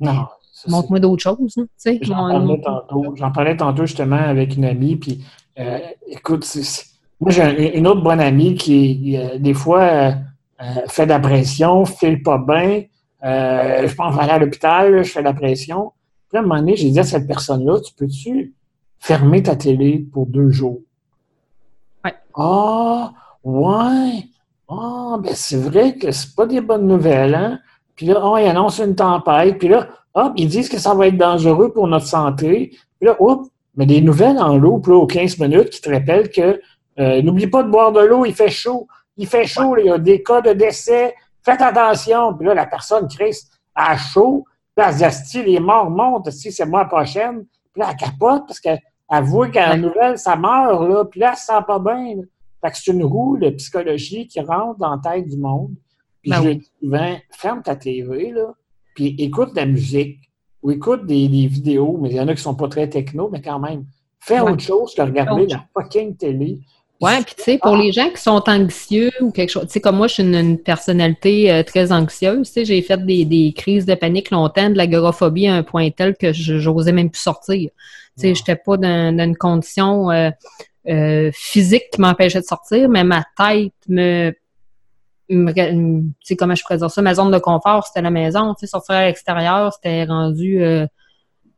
Non. 0.00 0.26
Montre-moi 0.68 1.00
d'autres 1.00 1.22
choses. 1.22 1.59
Hein, 1.59 1.98
J'en 2.02 3.33
parlais, 3.33 3.57
tantôt 3.57 3.85
justement 3.85 4.16
avec 4.16 4.57
une 4.57 4.64
amie, 4.64 4.96
puis 4.96 5.24
euh, 5.59 5.78
écoute, 6.09 6.46
moi 7.20 7.31
j'ai 7.31 7.76
une 7.76 7.87
autre 7.87 8.02
bonne 8.02 8.20
amie 8.20 8.55
qui, 8.55 9.16
euh, 9.16 9.38
des 9.38 9.55
fois, 9.55 10.14
euh, 10.62 10.87
fait 10.88 11.05
de 11.05 11.11
la 11.11 11.20
pression, 11.20 11.85
file 11.85 12.22
pas 12.22 12.38
bien, 12.38 12.85
euh, 13.25 13.87
je 13.87 13.94
pense 13.94 14.18
aller 14.18 14.31
à 14.31 14.38
l'hôpital, 14.38 15.03
je 15.03 15.11
fais 15.11 15.20
de 15.20 15.25
la 15.25 15.35
pression. 15.35 15.92
Puis 16.29 16.38
à 16.38 16.40
un 16.40 16.42
moment 16.42 16.61
donné, 16.61 16.77
j'ai 16.77 16.90
dit 16.90 17.01
à 17.01 17.05
cette 17.05 17.27
personne-là, 17.27 17.81
tu 17.81 17.92
peux-tu 17.94 18.55
fermer 18.98 19.42
ta 19.42 19.57
télé 19.57 20.07
pour 20.12 20.27
deux 20.27 20.51
jours? 20.51 20.81
Ouais. 22.05 22.14
Ah, 22.35 23.12
ouais. 23.44 24.25
Ah, 24.68 25.16
ben 25.22 25.35
c'est 25.35 25.59
vrai 25.59 25.96
que 25.96 26.11
c'est 26.11 26.35
pas 26.35 26.46
des 26.46 26.61
bonnes 26.61 26.87
nouvelles, 26.87 27.35
hein? 27.35 27.59
Puis 27.94 28.07
là, 28.07 28.20
oh, 28.25 28.37
ils 28.38 28.46
annoncent 28.46 28.85
une 28.85 28.94
tempête. 28.94 29.59
Puis 29.59 29.68
là, 29.68 29.88
hop, 30.14 30.33
ils 30.37 30.48
disent 30.48 30.68
que 30.68 30.79
ça 30.79 30.94
va 30.94 31.09
être 31.09 31.18
dangereux 31.18 31.72
pour 31.72 31.87
notre 31.87 32.07
santé. 32.07 32.70
Puis 32.98 33.07
là, 33.07 33.16
hop, 33.20 33.46
mais 33.77 33.87
des 33.87 34.01
nouvelles 34.01 34.38
en 34.38 34.57
l'eau, 34.57 34.79
puis 34.79 34.92
là, 34.92 34.98
aux 34.98 35.07
15 35.07 35.38
minutes, 35.38 35.70
qui 35.70 35.81
te 35.81 35.90
rappellent 35.90 36.31
que 36.31 36.61
euh, 36.98 37.22
n'oublie 37.22 37.46
pas 37.46 37.62
de 37.62 37.70
boire 37.70 37.92
de 37.92 38.01
l'eau, 38.01 38.25
il 38.25 38.35
fait 38.35 38.51
chaud. 38.51 38.87
Il 39.16 39.27
fait 39.27 39.46
chaud, 39.46 39.77
il 39.79 39.87
y 39.87 39.90
a 39.90 39.98
des 39.98 40.22
cas 40.22 40.40
de 40.40 40.53
décès. 40.53 41.14
Faites 41.42 41.61
attention. 41.61 42.35
Puis 42.35 42.46
là, 42.46 42.55
la 42.55 42.66
personne 42.66 43.09
crie 43.09 43.37
à 43.75 43.96
chaud. 43.96 44.44
Puis 44.75 44.87
elle 44.87 45.12
se 45.12 45.31
dit, 45.31 45.42
les 45.42 45.61
morts 45.61 45.90
montent, 45.90 46.31
si 46.31 46.51
c'est 46.51 46.66
moi 46.66 46.85
prochaine. 46.87 47.44
Puis 47.72 47.81
là, 47.83 47.90
elle 47.90 47.96
capote 47.96 48.44
parce 48.46 48.61
qu'elle 48.61 48.81
voit 49.22 49.48
qu'à 49.48 49.70
la 49.70 49.77
nouvelle, 49.77 50.18
ça 50.18 50.37
meurt, 50.37 50.88
là. 50.88 51.05
Puis 51.05 51.20
là, 51.20 51.31
elle 51.33 51.37
se 51.37 51.44
sent 51.44 51.62
pas 51.66 51.79
bien. 51.79 52.16
Fait 52.62 52.70
que 52.70 52.79
c'est 52.79 52.92
une 52.92 53.05
roue 53.05 53.37
de 53.38 53.51
psychologie 53.51 54.27
qui 54.29 54.40
rentre 54.40 54.79
dans 54.79 54.96
la 54.96 54.98
tête 54.98 55.29
du 55.29 55.37
monde. 55.37 55.75
Puis 56.22 56.31
ben 56.31 56.42
je 56.42 56.51
dis 56.51 56.70
souvent, 56.81 57.16
ferme 57.31 57.62
ta 57.62 57.75
TV, 57.75 58.31
là, 58.31 58.55
puis 58.94 59.16
écoute 59.18 59.51
de 59.51 59.57
la 59.57 59.66
musique 59.66 60.31
ou 60.62 60.70
écoute 60.70 61.07
des, 61.07 61.27
vidéos, 61.27 61.98
mais 62.01 62.11
il 62.11 62.16
y 62.16 62.20
en 62.20 62.29
a 62.29 62.35
qui 62.35 62.42
sont 62.42 62.55
pas 62.55 62.68
très 62.68 62.88
techno, 62.88 63.29
mais 63.31 63.42
quand 63.42 63.59
même. 63.59 63.85
Fais 64.20 64.38
autre 64.38 64.61
chose 64.61 64.94
que 64.94 65.03
regarder 65.03 65.46
la 65.48 65.64
fucking 65.75 66.16
télé. 66.16 66.61
Ouais, 67.02 67.20
puis 67.24 67.34
tu 67.36 67.42
sais, 67.42 67.58
pour 67.58 67.76
les 67.76 67.90
gens 67.90 68.08
qui 68.10 68.22
sont 68.22 68.48
anxieux 68.48 69.10
ou 69.20 69.32
quelque 69.32 69.50
chose, 69.50 69.64
tu 69.64 69.72
sais, 69.72 69.80
comme 69.80 69.96
moi, 69.96 70.06
je 70.06 70.14
suis 70.14 70.22
une, 70.22 70.56
personnalité 70.56 71.50
euh, 71.50 71.64
très 71.64 71.90
anxieuse, 71.90 72.46
tu 72.46 72.52
sais, 72.52 72.64
j'ai 72.64 72.80
fait 72.80 73.04
des, 73.04 73.24
des, 73.24 73.52
crises 73.52 73.86
de 73.86 73.94
panique 73.96 74.30
longtemps, 74.30 74.70
de 74.70 74.76
l'agoraphobie 74.76 75.48
à 75.48 75.56
un 75.56 75.62
point 75.64 75.90
tel 75.90 76.16
que 76.16 76.32
j'osais 76.32 76.92
même 76.92 77.10
plus 77.10 77.20
sortir. 77.20 77.70
Tu 78.16 78.22
sais, 78.22 78.34
j'étais 78.36 78.54
pas 78.54 78.76
dans, 78.76 79.18
une 79.18 79.36
condition 79.36 80.12
euh, 80.12 80.30
euh, 80.88 81.30
physique 81.34 81.90
qui 81.92 82.00
m'empêchait 82.00 82.40
de 82.40 82.46
sortir, 82.46 82.88
mais 82.88 83.02
ma 83.02 83.24
tête 83.36 83.72
me 83.88 84.32
tu 85.28 86.12
sais, 86.22 86.36
comment 86.36 86.54
je 86.54 86.62
présente 86.62 86.90
ça, 86.90 87.00
ma 87.02 87.14
zone 87.14 87.30
de 87.30 87.38
confort, 87.38 87.86
c'était 87.86 88.02
la 88.02 88.10
maison, 88.10 88.54
tu 88.54 88.60
sais, 88.60 88.66
sortir 88.68 88.94
à 88.96 89.06
l'extérieur, 89.06 89.72
c'était 89.72 90.04
rendu 90.04 90.62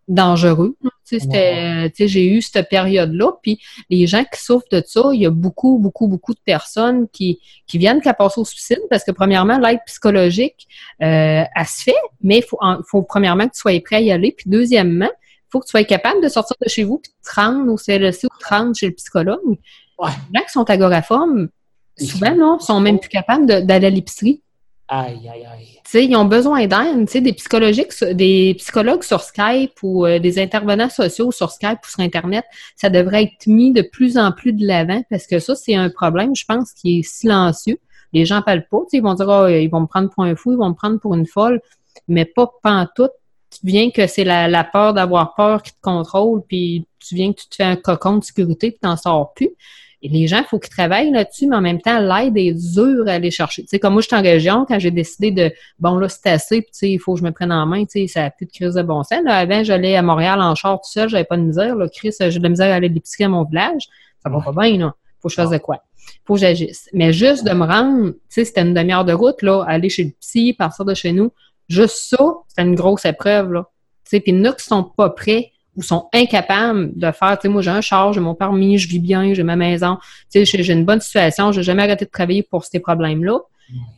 dangereux. 0.09 0.77
C'était, 1.05 1.93
j'ai 1.97 2.27
eu 2.27 2.40
cette 2.40 2.69
période-là. 2.69 3.33
Puis 3.43 3.61
les 3.90 4.07
gens 4.07 4.25
qui 4.25 4.43
souffrent 4.43 4.69
de 4.71 4.83
ça, 4.85 5.11
il 5.12 5.21
y 5.21 5.27
a 5.27 5.31
beaucoup, 5.31 5.79
beaucoup, 5.79 6.09
beaucoup 6.09 6.33
de 6.33 6.40
personnes 6.45 7.09
qui, 7.12 7.40
qui 7.67 7.79
viennent 7.79 8.01
qu'à 8.01 8.14
passer 8.14 8.40
au 8.40 8.45
suicide 8.45 8.81
parce 8.90 9.05
que 9.05 9.12
premièrement, 9.12 9.59
l'aide 9.59 9.81
psychologique, 9.87 10.67
euh, 11.03 11.45
elle 11.55 11.67
se 11.67 11.83
fait, 11.83 11.95
mais 12.23 12.38
il 12.38 12.43
faut, 12.43 12.59
faut 12.88 13.03
premièrement 13.03 13.47
que 13.47 13.55
tu 13.55 13.61
sois 13.61 13.79
prêt 13.81 13.97
à 13.97 14.01
y 14.01 14.12
aller. 14.12 14.33
Puis 14.37 14.49
deuxièmement, 14.49 15.11
il 15.11 15.51
faut 15.51 15.61
que 15.61 15.67
tu 15.67 15.73
sois 15.73 15.85
capable 15.85 16.23
de 16.23 16.29
sortir 16.29 16.57
de 16.61 16.69
chez 16.69 16.85
vous 16.85 16.99
puis 16.99 17.12
de 17.12 17.29
te 17.29 17.40
rendre 17.40 17.73
au 17.73 17.77
CLSC 17.77 18.25
ou 18.25 18.29
te 18.40 18.49
rendre 18.49 18.75
chez 18.75 18.87
le 18.87 18.95
psychologue. 18.95 19.40
Les 19.49 20.38
gens 20.38 20.45
qui 20.45 20.53
sont 20.53 20.69
agoraphones, 20.71 21.49
souvent, 21.99 22.35
non, 22.35 22.59
sont 22.59 22.81
même 22.81 22.99
plus 22.99 23.11
capables 23.11 23.47
d'aller 23.47 23.87
à 23.87 23.90
l'épicerie 23.90 24.43
Aïe, 24.88 25.29
aïe, 25.33 25.47
aïe. 25.47 26.09
Ils 26.09 26.16
ont 26.16 26.27
besoin 26.27 26.66
d'aide, 26.66 27.07
des 27.07 27.33
psychologiques, 27.33 27.92
des 28.12 28.55
psychologues 28.59 29.03
sur 29.03 29.23
Skype 29.23 29.73
ou 29.83 30.05
euh, 30.05 30.18
des 30.18 30.38
intervenants 30.38 30.90
sociaux 30.90 31.33
sur 31.33 31.51
Skype 31.51 31.79
ou 31.85 31.88
sur 31.88 32.01
Internet, 32.01 32.44
ça 32.77 32.90
devrait 32.90 33.25
être 33.25 33.47
mis 33.47 33.73
de 33.73 33.81
plus 33.81 34.18
en 34.18 34.31
plus 34.33 34.53
de 34.53 34.66
l'avant 34.66 35.03
parce 35.09 35.27
que 35.27 35.38
ça, 35.38 35.55
c'est 35.55 35.75
un 35.75 35.88
problème, 35.88 36.37
je 36.37 36.44
pense, 36.44 36.73
qui 36.73 36.99
est 36.99 37.03
silencieux. 37.03 37.79
Les 38.12 38.27
gens 38.27 38.42
parlent 38.42 38.66
pas, 38.70 38.81
ils 38.92 39.03
vont 39.03 39.14
dire, 39.14 39.27
oh, 39.29 39.47
ils 39.49 39.68
vont 39.68 39.81
me 39.81 39.87
prendre 39.87 40.11
pour 40.11 40.25
un 40.25 40.37
fou, 40.37 40.53
ils 40.53 40.59
vont 40.59 40.68
me 40.68 40.75
prendre 40.75 41.01
pour 41.01 41.14
une 41.14 41.27
folle, 41.27 41.62
mais 42.07 42.27
pas 42.27 42.51
pantoute. 42.62 43.12
Tu 43.51 43.61
viens 43.66 43.90
que 43.90 44.07
c'est 44.07 44.25
la, 44.25 44.49
la 44.49 44.64
peur 44.64 44.92
d'avoir 44.92 45.35
peur 45.35 45.62
qui 45.62 45.73
te 45.73 45.81
contrôle, 45.81 46.42
puis 46.47 46.87
tu 46.99 47.14
viens 47.14 47.33
que 47.33 47.40
tu 47.40 47.49
te 47.49 47.55
fais 47.57 47.64
un 47.64 47.77
cocon 47.77 48.18
de 48.18 48.25
sécurité, 48.25 48.70
puis 48.70 48.81
t'en 48.81 48.97
sors 48.97 49.33
plus. 49.33 49.51
Et 50.05 50.09
les 50.11 50.27
gens, 50.27 50.40
il 50.40 50.45
faut 50.45 50.59
qu'ils 50.59 50.71
travaillent 50.71 51.11
là-dessus, 51.11 51.47
mais 51.47 51.57
en 51.57 51.62
même 51.62 51.81
temps, 51.81 51.99
l'aide 51.99 52.37
est 52.37 52.53
dure 52.53 53.09
à 53.09 53.12
aller 53.12 53.31
chercher. 53.31 53.62
Tu 53.62 53.69
sais, 53.69 53.79
comme 53.79 53.95
moi, 53.95 54.03
je 54.03 54.07
suis 54.07 54.14
en 54.14 54.21
région, 54.21 54.67
quand 54.69 54.79
j'ai 54.79 54.90
décidé 54.90 55.31
de, 55.31 55.51
bon, 55.79 55.97
là, 55.97 56.11
c'est 56.11 56.29
assez, 56.29 56.61
puis 56.61 56.71
tu 56.73 56.79
sais, 56.79 56.90
il 56.90 56.99
faut 56.99 57.14
que 57.14 57.21
je 57.21 57.25
me 57.25 57.33
prenne 57.33 57.51
en 57.51 57.64
main, 57.64 57.87
tu 57.87 58.01
sais, 58.01 58.07
ça 58.07 58.21
n'a 58.21 58.31
plus 58.31 58.45
de 58.45 58.53
crise 58.53 58.75
de 58.75 58.83
bon 58.83 59.03
sens. 59.03 59.21
Là, 59.25 59.38
avant, 59.38 59.64
j'allais 59.64 59.97
à 59.97 60.03
Montréal 60.03 60.43
en 60.43 60.55
char 60.55 60.79
tout 60.79 60.90
seul, 60.90 61.09
j'avais 61.09 61.25
pas 61.25 61.38
de 61.38 61.43
misère, 61.43 61.75
là. 61.75 61.88
Chris, 61.88 62.12
j'ai 62.21 62.38
de 62.38 62.43
la 62.43 62.51
misère 62.51 62.71
à 62.71 62.75
aller 62.75 62.88
à 62.88 62.90
l'épicerie 62.90 63.25
à 63.25 63.31
mon 63.31 63.45
village. 63.45 63.88
Ça 64.23 64.29
va 64.29 64.43
pas 64.43 64.53
bien, 64.53 64.77
là. 64.77 64.95
Faut 65.21 65.29
que 65.29 65.33
je 65.33 65.37
fasse 65.37 65.51
de 65.51 65.59
quoi? 65.59 65.83
faut 66.27 66.35
que 66.35 66.40
j'agisse. 66.40 66.90
Mais 66.93 67.14
juste 67.14 67.47
de 67.47 67.55
me 67.55 67.64
rendre, 67.64 68.11
tu 68.11 68.19
sais, 68.29 68.45
c'était 68.45 68.61
une 68.61 68.75
demi-heure 68.75 69.07
de 69.07 69.14
route, 69.14 69.40
là, 69.40 69.64
aller 69.67 69.88
chez 69.88 70.05
le 70.05 70.11
psy, 70.21 70.53
partir 70.53 70.85
de 70.85 70.93
chez 70.93 71.12
nous, 71.12 71.33
juste 71.69 71.97
ça, 71.97 72.35
c'était 72.49 72.69
une 72.69 72.75
grosse 72.75 73.07
épreuve, 73.07 73.53
là. 73.55 73.71
Tu 74.05 74.11
sais, 74.11 74.21
puis 74.21 74.47
a 74.47 74.53
qui 74.53 74.64
sont 74.67 74.85
pas 74.85 75.09
prêts 75.09 75.53
ou 75.77 75.83
sont 75.83 76.09
incapables 76.13 76.97
de 76.97 77.11
faire, 77.11 77.39
tu 77.39 77.43
sais, 77.43 77.49
moi 77.49 77.63
j'ai 77.63 77.71
un 77.71 77.81
char, 77.81 78.13
j'ai 78.13 78.21
mon 78.21 78.35
permis, 78.35 78.79
je 78.79 78.89
vis 78.89 78.99
bien, 79.01 79.35
j'ai 79.35 79.43
ma 79.43 79.57
maison, 79.57 79.99
tu 80.33 80.45
sais, 80.45 80.63
j'ai 80.63 80.73
une 80.73 80.85
bonne 80.85 81.01
situation, 81.01 81.53
j'ai 81.53 81.63
jamais 81.63 81.83
arrêté 81.83 82.05
de 82.05 82.11
travailler 82.11 82.43
pour 82.43 82.65
ces 82.65 82.81
problèmes-là. 82.81 83.39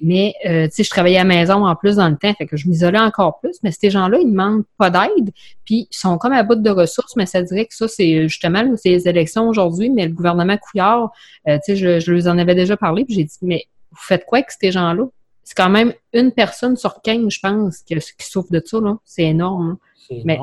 Mais, 0.00 0.34
euh, 0.46 0.66
tu 0.68 0.76
sais, 0.76 0.84
je 0.84 0.90
travaillais 0.90 1.18
à 1.18 1.24
la 1.24 1.28
maison 1.28 1.66
en 1.66 1.74
plus 1.74 1.96
dans 1.96 2.08
le 2.08 2.16
temps, 2.16 2.32
fait 2.34 2.46
que 2.46 2.56
je 2.56 2.68
m'isolais 2.68 3.00
encore 3.00 3.40
plus. 3.40 3.56
Mais 3.64 3.72
ces 3.72 3.90
gens-là, 3.90 4.18
ils 4.20 4.30
demandent 4.30 4.62
pas 4.78 4.90
d'aide, 4.90 5.32
puis 5.64 5.88
ils 5.90 5.96
sont 5.96 6.18
comme 6.18 6.32
à 6.32 6.44
bout 6.44 6.54
de 6.54 6.70
ressources, 6.70 7.16
mais 7.16 7.26
ça 7.26 7.42
dirait 7.42 7.66
que 7.66 7.74
ça, 7.74 7.88
c'est 7.88 8.28
justement, 8.28 8.64
c'est 8.76 8.90
les 8.90 9.08
élections 9.08 9.48
aujourd'hui, 9.48 9.90
mais 9.90 10.06
le 10.06 10.12
gouvernement 10.12 10.56
Couillard, 10.56 11.10
euh, 11.48 11.58
tu 11.64 11.72
sais, 11.72 11.76
je, 11.76 12.00
je 12.00 12.12
leur 12.12 12.32
en 12.32 12.38
avais 12.38 12.54
déjà 12.54 12.76
parlé, 12.76 13.04
puis 13.04 13.14
j'ai 13.14 13.24
dit, 13.24 13.38
mais 13.42 13.64
vous 13.90 13.98
faites 14.00 14.24
quoi 14.24 14.38
avec 14.38 14.50
ces 14.50 14.70
gens-là? 14.70 15.04
C'est 15.42 15.56
quand 15.56 15.70
même 15.70 15.92
une 16.12 16.32
personne 16.32 16.76
sur 16.76 17.02
15, 17.02 17.28
je 17.28 17.40
pense, 17.40 17.78
qui, 17.78 17.96
souffre 18.18 18.50
de 18.50 18.60
ça, 18.64 18.80
là. 18.80 18.96
C'est 19.04 19.24
énorme. 19.24 19.76
C'est 20.08 20.16
énorme. 20.16 20.24
Mais 20.24 20.38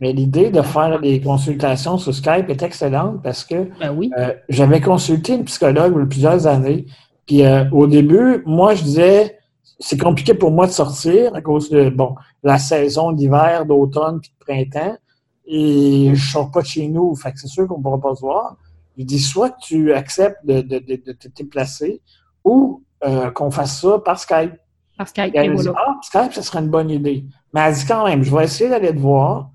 l'idée 0.00 0.50
de 0.50 0.62
faire 0.62 1.00
des 1.00 1.20
consultations 1.20 1.98
sur 1.98 2.14
Skype 2.14 2.48
est 2.48 2.62
excellente 2.62 3.22
parce 3.22 3.44
que 3.44 3.68
ben 3.80 3.94
oui. 3.96 4.10
Euh, 4.18 4.34
j'avais 4.48 4.80
consulté 4.80 5.34
une 5.34 5.44
psychologue 5.44 5.92
il 5.96 6.00
y 6.00 6.02
a 6.02 6.06
plusieurs 6.06 6.46
années 6.46 6.86
puis 7.26 7.44
euh, 7.44 7.68
au 7.72 7.86
début, 7.86 8.42
moi, 8.46 8.74
je 8.74 8.84
disais, 8.84 9.38
c'est 9.80 10.00
compliqué 10.00 10.32
pour 10.32 10.52
moi 10.52 10.66
de 10.66 10.72
sortir 10.72 11.34
à 11.34 11.42
cause 11.42 11.68
de, 11.70 11.90
bon, 11.90 12.14
la 12.42 12.58
saison 12.58 13.12
d'hiver, 13.12 13.66
d'automne 13.66 14.20
puis 14.20 14.30
de 14.30 14.44
printemps. 14.44 14.96
Et 15.44 16.12
je 16.14 16.30
sors 16.30 16.50
pas 16.50 16.62
de 16.62 16.66
chez 16.66 16.88
nous. 16.88 17.14
Fait 17.16 17.32
que 17.32 17.40
c'est 17.40 17.48
sûr 17.48 17.66
qu'on 17.66 17.78
ne 17.78 17.82
pourra 17.82 18.00
pas 18.00 18.14
se 18.14 18.20
voir. 18.20 18.56
Je 18.96 19.04
dis, 19.04 19.18
soit 19.18 19.50
tu 19.60 19.92
acceptes 19.92 20.44
de, 20.44 20.60
de, 20.60 20.78
de, 20.78 21.12
te 21.12 21.28
déplacer 21.28 22.00
ou 22.44 22.82
euh, 23.04 23.30
qu'on 23.30 23.50
fasse 23.50 23.80
ça 23.80 23.98
par 23.98 24.18
Skype. 24.18 24.54
Par 24.96 25.08
Skype, 25.08 25.32
elle 25.34 25.54
dit, 25.54 25.68
ah, 25.74 25.96
Skype, 26.02 26.32
ce 26.32 26.42
serait 26.42 26.60
une 26.60 26.70
bonne 26.70 26.90
idée. 26.90 27.24
Mais 27.52 27.60
elle 27.60 27.74
dit 27.74 27.84
quand 27.86 28.06
même, 28.06 28.22
je 28.22 28.34
vais 28.34 28.44
essayer 28.44 28.70
d'aller 28.70 28.94
te 28.94 28.98
voir. 28.98 29.50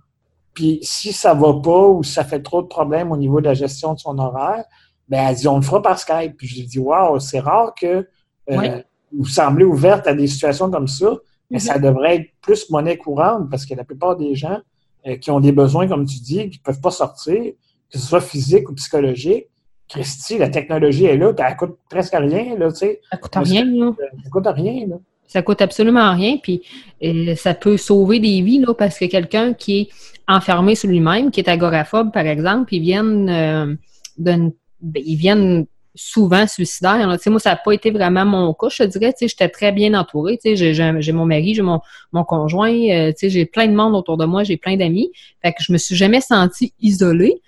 Puis 0.53 0.79
si 0.81 1.13
ça 1.13 1.33
va 1.33 1.53
pas 1.61 1.87
ou 1.87 2.03
si 2.03 2.13
ça 2.13 2.23
fait 2.23 2.41
trop 2.41 2.61
de 2.61 2.67
problèmes 2.67 3.11
au 3.11 3.17
niveau 3.17 3.39
de 3.39 3.45
la 3.45 3.53
gestion 3.53 3.93
de 3.93 3.99
son 3.99 4.17
horaire, 4.19 4.65
ben, 5.07 5.27
elle 5.29 5.35
dit, 5.35 5.47
on 5.47 5.57
le 5.57 5.61
fera 5.61 5.81
par 5.81 5.97
Skype. 5.97 6.37
Puis 6.37 6.47
je 6.47 6.63
dis, 6.63 6.79
waouh, 6.79 7.19
c'est 7.19 7.39
rare 7.39 7.73
que 7.73 8.07
euh, 8.49 8.81
vous 9.17 9.25
semblez 9.25 9.65
ouverte 9.65 10.07
à 10.07 10.13
des 10.13 10.27
situations 10.27 10.69
comme 10.69 10.87
ça, 10.87 11.17
mais 11.49 11.59
ça 11.59 11.79
devrait 11.79 12.17
être 12.17 12.29
plus 12.41 12.69
monnaie 12.69 12.97
courante 12.97 13.49
parce 13.49 13.65
que 13.65 13.73
la 13.73 13.83
plupart 13.83 14.15
des 14.15 14.35
gens 14.35 14.59
euh, 15.07 15.17
qui 15.17 15.31
ont 15.31 15.39
des 15.39 15.51
besoins, 15.51 15.87
comme 15.87 16.05
tu 16.05 16.19
dis, 16.19 16.49
qui 16.49 16.59
ne 16.59 16.63
peuvent 16.63 16.81
pas 16.81 16.91
sortir, 16.91 17.43
que 17.91 17.97
ce 17.97 18.05
soit 18.05 18.21
physique 18.21 18.69
ou 18.69 18.73
psychologique, 18.75 19.47
Christy, 19.89 20.37
la 20.37 20.49
technologie 20.49 21.05
est 21.05 21.17
là, 21.17 21.33
puis 21.33 21.45
elle 21.45 21.57
coûte 21.57 21.77
presque 21.89 22.13
rien, 22.13 22.57
là, 22.57 22.71
tu 22.71 22.77
sais. 22.77 23.01
Ça 23.11 23.17
coûte 23.17 23.35
rien, 23.35 23.65
là. 23.65 23.91
Ça 24.23 24.29
coûte 24.29 24.47
rien, 24.47 24.87
là. 24.87 24.95
Ça 25.31 25.41
coûte 25.41 25.61
absolument 25.61 26.13
rien, 26.13 26.35
puis 26.35 26.61
euh, 27.03 27.35
ça 27.35 27.53
peut 27.53 27.77
sauver 27.77 28.19
des 28.19 28.41
vies, 28.41 28.59
là, 28.59 28.73
parce 28.73 28.99
que 28.99 29.05
quelqu'un 29.05 29.53
qui 29.53 29.79
est 29.79 29.89
enfermé 30.27 30.75
sur 30.75 30.89
lui-même, 30.89 31.31
qui 31.31 31.39
est 31.39 31.47
agoraphobe, 31.47 32.11
par 32.11 32.25
exemple, 32.25 32.73
il 32.73 32.81
vient 32.81 33.03
d'une 33.05 34.51
ben, 34.81 35.03
ils 35.05 35.15
viennent 35.15 35.65
souvent 35.95 36.47
suicidaires. 36.47 37.07
Là. 37.07 37.17
Moi, 37.27 37.39
ça 37.39 37.51
n'a 37.51 37.55
pas 37.55 37.71
été 37.71 37.91
vraiment 37.91 38.25
mon 38.25 38.53
cas, 38.53 38.67
je 38.69 38.83
te 38.83 38.87
dirais. 38.89 39.13
J'étais 39.19 39.47
très 39.47 39.71
bien 39.71 39.93
entourée. 39.93 40.37
J'ai 40.43 41.11
mon 41.13 41.25
mari, 41.25 41.53
j'ai 41.53 41.61
mon, 41.61 41.79
mon 42.11 42.25
conjoint, 42.25 42.73
euh, 42.73 43.13
j'ai 43.21 43.45
plein 43.45 43.67
de 43.67 43.73
monde 43.73 43.95
autour 43.95 44.17
de 44.17 44.25
moi, 44.25 44.43
j'ai 44.43 44.57
plein 44.57 44.75
d'amis. 44.75 45.11
Fait 45.41 45.53
que 45.53 45.63
je 45.63 45.71
me 45.71 45.77
suis 45.77 45.95
jamais 45.95 46.19
sentie 46.19 46.73
isolée. 46.81 47.41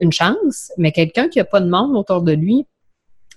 Une 0.00 0.12
chance, 0.12 0.72
mais 0.76 0.90
quelqu'un 0.90 1.28
qui 1.28 1.38
n'a 1.38 1.44
pas 1.44 1.60
de 1.60 1.70
monde 1.70 1.96
autour 1.96 2.22
de 2.22 2.32
lui, 2.32 2.66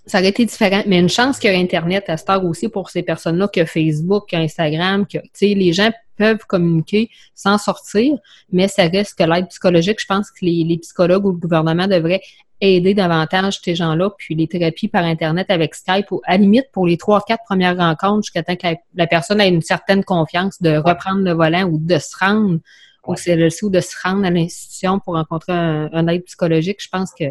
ça 0.06 0.20
aurait 0.20 0.30
été 0.30 0.46
différent. 0.46 0.84
Mais 0.86 1.00
une 1.00 1.10
chance 1.10 1.40
qu'il 1.40 1.52
y 1.52 1.56
a 1.56 1.58
Internet 1.58 2.10
à 2.10 2.18
Star 2.18 2.44
aussi 2.46 2.70
pour 2.70 2.90
ces 2.90 3.04
personnes-là, 3.04 3.48
que 3.48 3.66
Facebook, 3.66 4.30
que 4.30 4.36
Instagram, 4.36 5.06
que 5.06 5.18
les 5.42 5.74
gens 5.74 5.92
peuvent 6.18 6.46
communiquer 6.48 7.10
sans 7.34 7.58
sortir, 7.58 8.16
mais 8.52 8.68
ça 8.68 8.88
reste 8.88 9.18
que 9.18 9.24
l'aide 9.24 9.48
psychologique, 9.48 10.00
je 10.00 10.06
pense 10.06 10.32
que 10.32 10.46
les, 10.46 10.64
les 10.64 10.78
psychologues 10.78 11.26
ou 11.26 11.32
le 11.32 11.38
gouvernement 11.38 11.88
devraient 11.88 12.22
aider 12.62 12.94
davantage 12.94 13.60
ces 13.64 13.76
gens-là, 13.76 14.10
puis 14.18 14.36
les 14.36 14.48
thérapies 14.48 14.88
par 14.88 15.04
Internet 15.04 15.50
avec 15.50 15.76
Skype, 15.76 16.12
ou 16.12 16.22
à 16.26 16.38
limite 16.38 16.72
pour 16.72 16.88
les 16.88 16.98
trois, 16.98 17.22
quatre 17.22 17.44
premières 17.44 17.78
rencontres, 17.78 18.24
jusqu'à 18.26 18.44
temps 18.44 18.56
que 18.56 18.78
la, 18.96 19.08
personne 19.08 19.42
ait 19.42 19.50
une 19.50 19.62
certaine 19.62 20.04
confiance 20.04 20.62
de 20.62 20.78
reprendre 20.78 21.22
le 21.22 21.34
volant 21.34 21.64
ou 21.64 21.78
de 21.78 21.98
se 21.98 22.16
rendre 22.18 22.60
au 23.04 23.16
CLC 23.16 23.66
ou 23.66 23.70
de 23.70 23.82
se 23.82 23.96
rendre 24.04 24.26
à 24.26 24.30
l'institution 24.30 25.00
pour 25.00 25.16
rencontrer 25.16 25.54
un, 25.54 26.08
aide 26.08 26.24
psychologique, 26.24 26.82
je 26.82 26.90
pense 26.90 27.14
que 27.14 27.26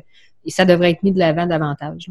ça 0.48 0.64
devrait 0.64 0.90
être 0.90 1.02
mis 1.02 1.12
de 1.12 1.18
l'avant 1.18 1.46
davantage. 1.46 2.10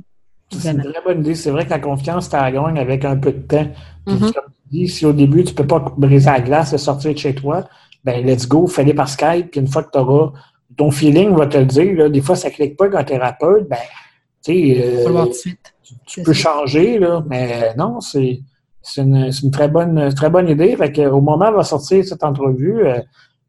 C'est 0.60 0.72
une 0.72 0.84
très 0.84 1.04
bonne 1.04 1.20
idée. 1.22 1.36
C'est 1.36 1.52
vrai 1.52 1.66
que 1.66 1.72
la 1.72 1.80
confiance, 1.80 2.30
tu 2.30 2.36
gagne 2.36 2.80
avec 2.80 3.06
un 3.06 3.18
peu 3.18 3.32
de 3.32 3.40
temps. 3.40 3.68
Puis, 4.06 4.16
mm-hmm. 4.16 4.34
comme 4.34 4.52
tu 4.64 4.70
dis, 4.70 4.88
si 4.88 5.06
au 5.06 5.14
début, 5.14 5.44
tu 5.44 5.52
ne 5.52 5.58
peux 5.58 5.68
pas 5.68 5.80
briser 5.98 6.30
la 6.30 6.42
glace 6.42 6.74
et 6.74 6.78
sortir 6.78 7.14
de 7.14 7.18
chez 7.18 7.36
toi, 7.36 7.64
ben 8.04 8.26
let's 8.26 8.48
go, 8.48 8.68
fais-les 8.68 8.94
par 8.94 9.08
Skype, 9.08 9.52
puis 9.52 9.62
une 9.62 9.68
fois 9.68 9.84
que 9.84 9.92
tu 9.92 9.98
auras 9.98 10.34
ton 10.78 10.92
feeling 10.92 11.36
va 11.36 11.48
te 11.48 11.58
le 11.58 11.66
dire. 11.66 11.96
Là, 11.96 12.10
des 12.10 12.22
fois, 12.22 12.36
ça 12.36 12.50
ne 12.50 12.54
clique 12.54 12.78
pas 12.78 12.90
quand 12.90 13.04
thérapeute. 13.04 13.68
Ben, 13.70 13.78
tu 14.44 14.54
sais, 14.54 15.06
euh, 15.08 15.26
tu, 16.06 16.24
peux 16.24 16.34
changer, 16.34 17.00
là, 17.00 17.24
mais 17.28 17.74
non, 17.78 18.02
c'est 18.02 18.42
une, 18.98 19.32
une, 19.44 19.52
très 19.52 19.68
bonne, 19.68 20.14
très 20.14 20.30
bonne 20.30 20.50
idée. 20.50 20.76
Fait 20.76 20.92
que, 20.92 21.02
au 21.02 21.22
moment 21.22 21.50
où 21.50 21.56
va 21.56 21.64
sortir 21.64 22.04
cette 22.04 22.24
entrevue, 22.24 22.86
euh, 22.86 23.00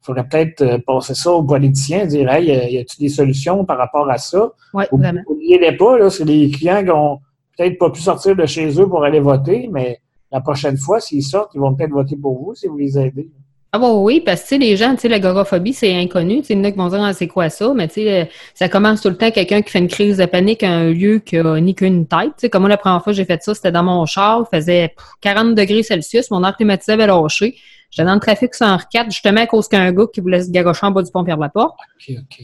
faudrait 0.05 0.29
peut-être 0.29 0.63
euh, 0.63 0.79
passer 0.79 1.15
ça 1.15 1.33
aux 1.33 1.43
politiciens, 1.43 2.07
dire 2.07 2.31
Hey, 2.31 2.47
y 2.47 2.79
a-t-il 2.79 3.01
des 3.01 3.09
solutions 3.09 3.65
par 3.65 3.79
rapport 3.79 4.09
à 4.11 4.19
ça? 4.19 4.53
Oui, 4.73 4.85
vraiment. 4.93 5.21
N'oubliez-les 5.29 5.77
pas, 5.77 5.99
là, 5.99 6.11
c'est 6.11 6.25
les 6.25 6.51
clients 6.51 6.85
qui 6.85 6.91
ont 6.91 7.21
peut-être 7.57 7.79
pas 7.79 7.91
pu 7.91 8.01
sortir 8.01 8.37
de 8.37 8.47
chez 8.47 8.81
eux 8.81 8.89
pour 8.89 9.05
aller 9.05 9.21
voter, 9.21 9.69
mais 9.73 10.01
la 10.31 10.41
prochaine 10.41 10.77
fois, 10.77 11.01
s'ils 11.01 11.23
sortent, 11.23 11.53
ils 11.55 11.61
vont 11.61 11.75
peut-être 11.75 11.93
voter 11.93 12.17
pour 12.17 12.39
vous 12.39 12.55
si 12.55 12.67
vous 12.67 12.77
les 12.77 12.99
aidez. 12.99 13.31
Ah 13.77 13.79
bon, 13.81 14.05
oui, 14.05 14.21
parce 14.21 14.43
que 14.43 14.47
tu 14.47 14.49
sais, 14.51 14.59
les 14.59 14.77
gens, 14.77 14.95
tu 14.95 15.01
sais, 15.01 15.09
l'agoraphobie, 15.09 15.73
c'est 15.73 15.97
inconnu. 15.97 16.43
Tu 16.43 16.45
sais, 16.45 16.55
il 16.55 16.59
y 16.59 16.61
en 16.61 16.65
a 16.65 16.71
qui 16.71 16.79
vont 16.79 16.89
dire 16.89 17.03
ah, 17.03 17.13
c'est 17.13 17.27
quoi 17.27 17.49
ça, 17.49 17.75
mais 17.75 17.89
tu 17.89 17.95
sais, 17.95 18.23
euh, 18.23 18.25
ça 18.55 18.69
commence 18.69 19.01
tout 19.01 19.09
le 19.09 19.17
temps 19.17 19.33
quelqu'un 19.33 19.63
qui 19.63 19.71
fait 19.73 19.81
une 19.81 19.89
crise 19.89 20.19
de 20.19 20.27
panique 20.27 20.63
à 20.63 20.71
un 20.71 20.93
lieu 20.93 21.19
qui 21.19 21.39
a 21.39 21.61
ni 21.61 21.75
qu'une 21.75 22.07
tête. 22.07 22.29
Tu 22.37 22.43
sais, 22.43 22.51
comme 22.51 22.63
moi, 22.63 22.69
la 22.69 22.77
première 22.77 23.03
fois 23.03 23.13
que 23.13 23.17
j'ai 23.17 23.25
fait 23.25 23.43
ça, 23.43 23.53
c'était 23.53 23.73
dans 23.73 23.83
mon 23.83 24.07
char, 24.07 24.45
il 24.53 24.57
faisait 24.57 24.95
40 25.23 25.57
degrés 25.57 25.83
Celsius, 25.83 26.31
mon 26.31 26.45
air 26.45 26.55
climatisé 26.57 26.93
avait 26.93 27.09
lâché. 27.09 27.57
J'étais 27.95 28.07
dans 28.07 28.15
le 28.15 28.21
trafic 28.21 28.53
104, 28.53 29.13
justement 29.13 29.43
à 29.43 29.47
cause 29.47 29.69
qu'un 29.69 29.93
gars 29.93 30.07
qui 30.13 30.21
voulait 30.21 30.43
se 30.43 30.51
garocher 30.51 30.85
en 30.85 30.91
bas 30.91 31.01
du 31.01 31.13
pont 31.13 31.23
vers 31.23 31.37
la 31.37 31.49
porte. 31.49 31.79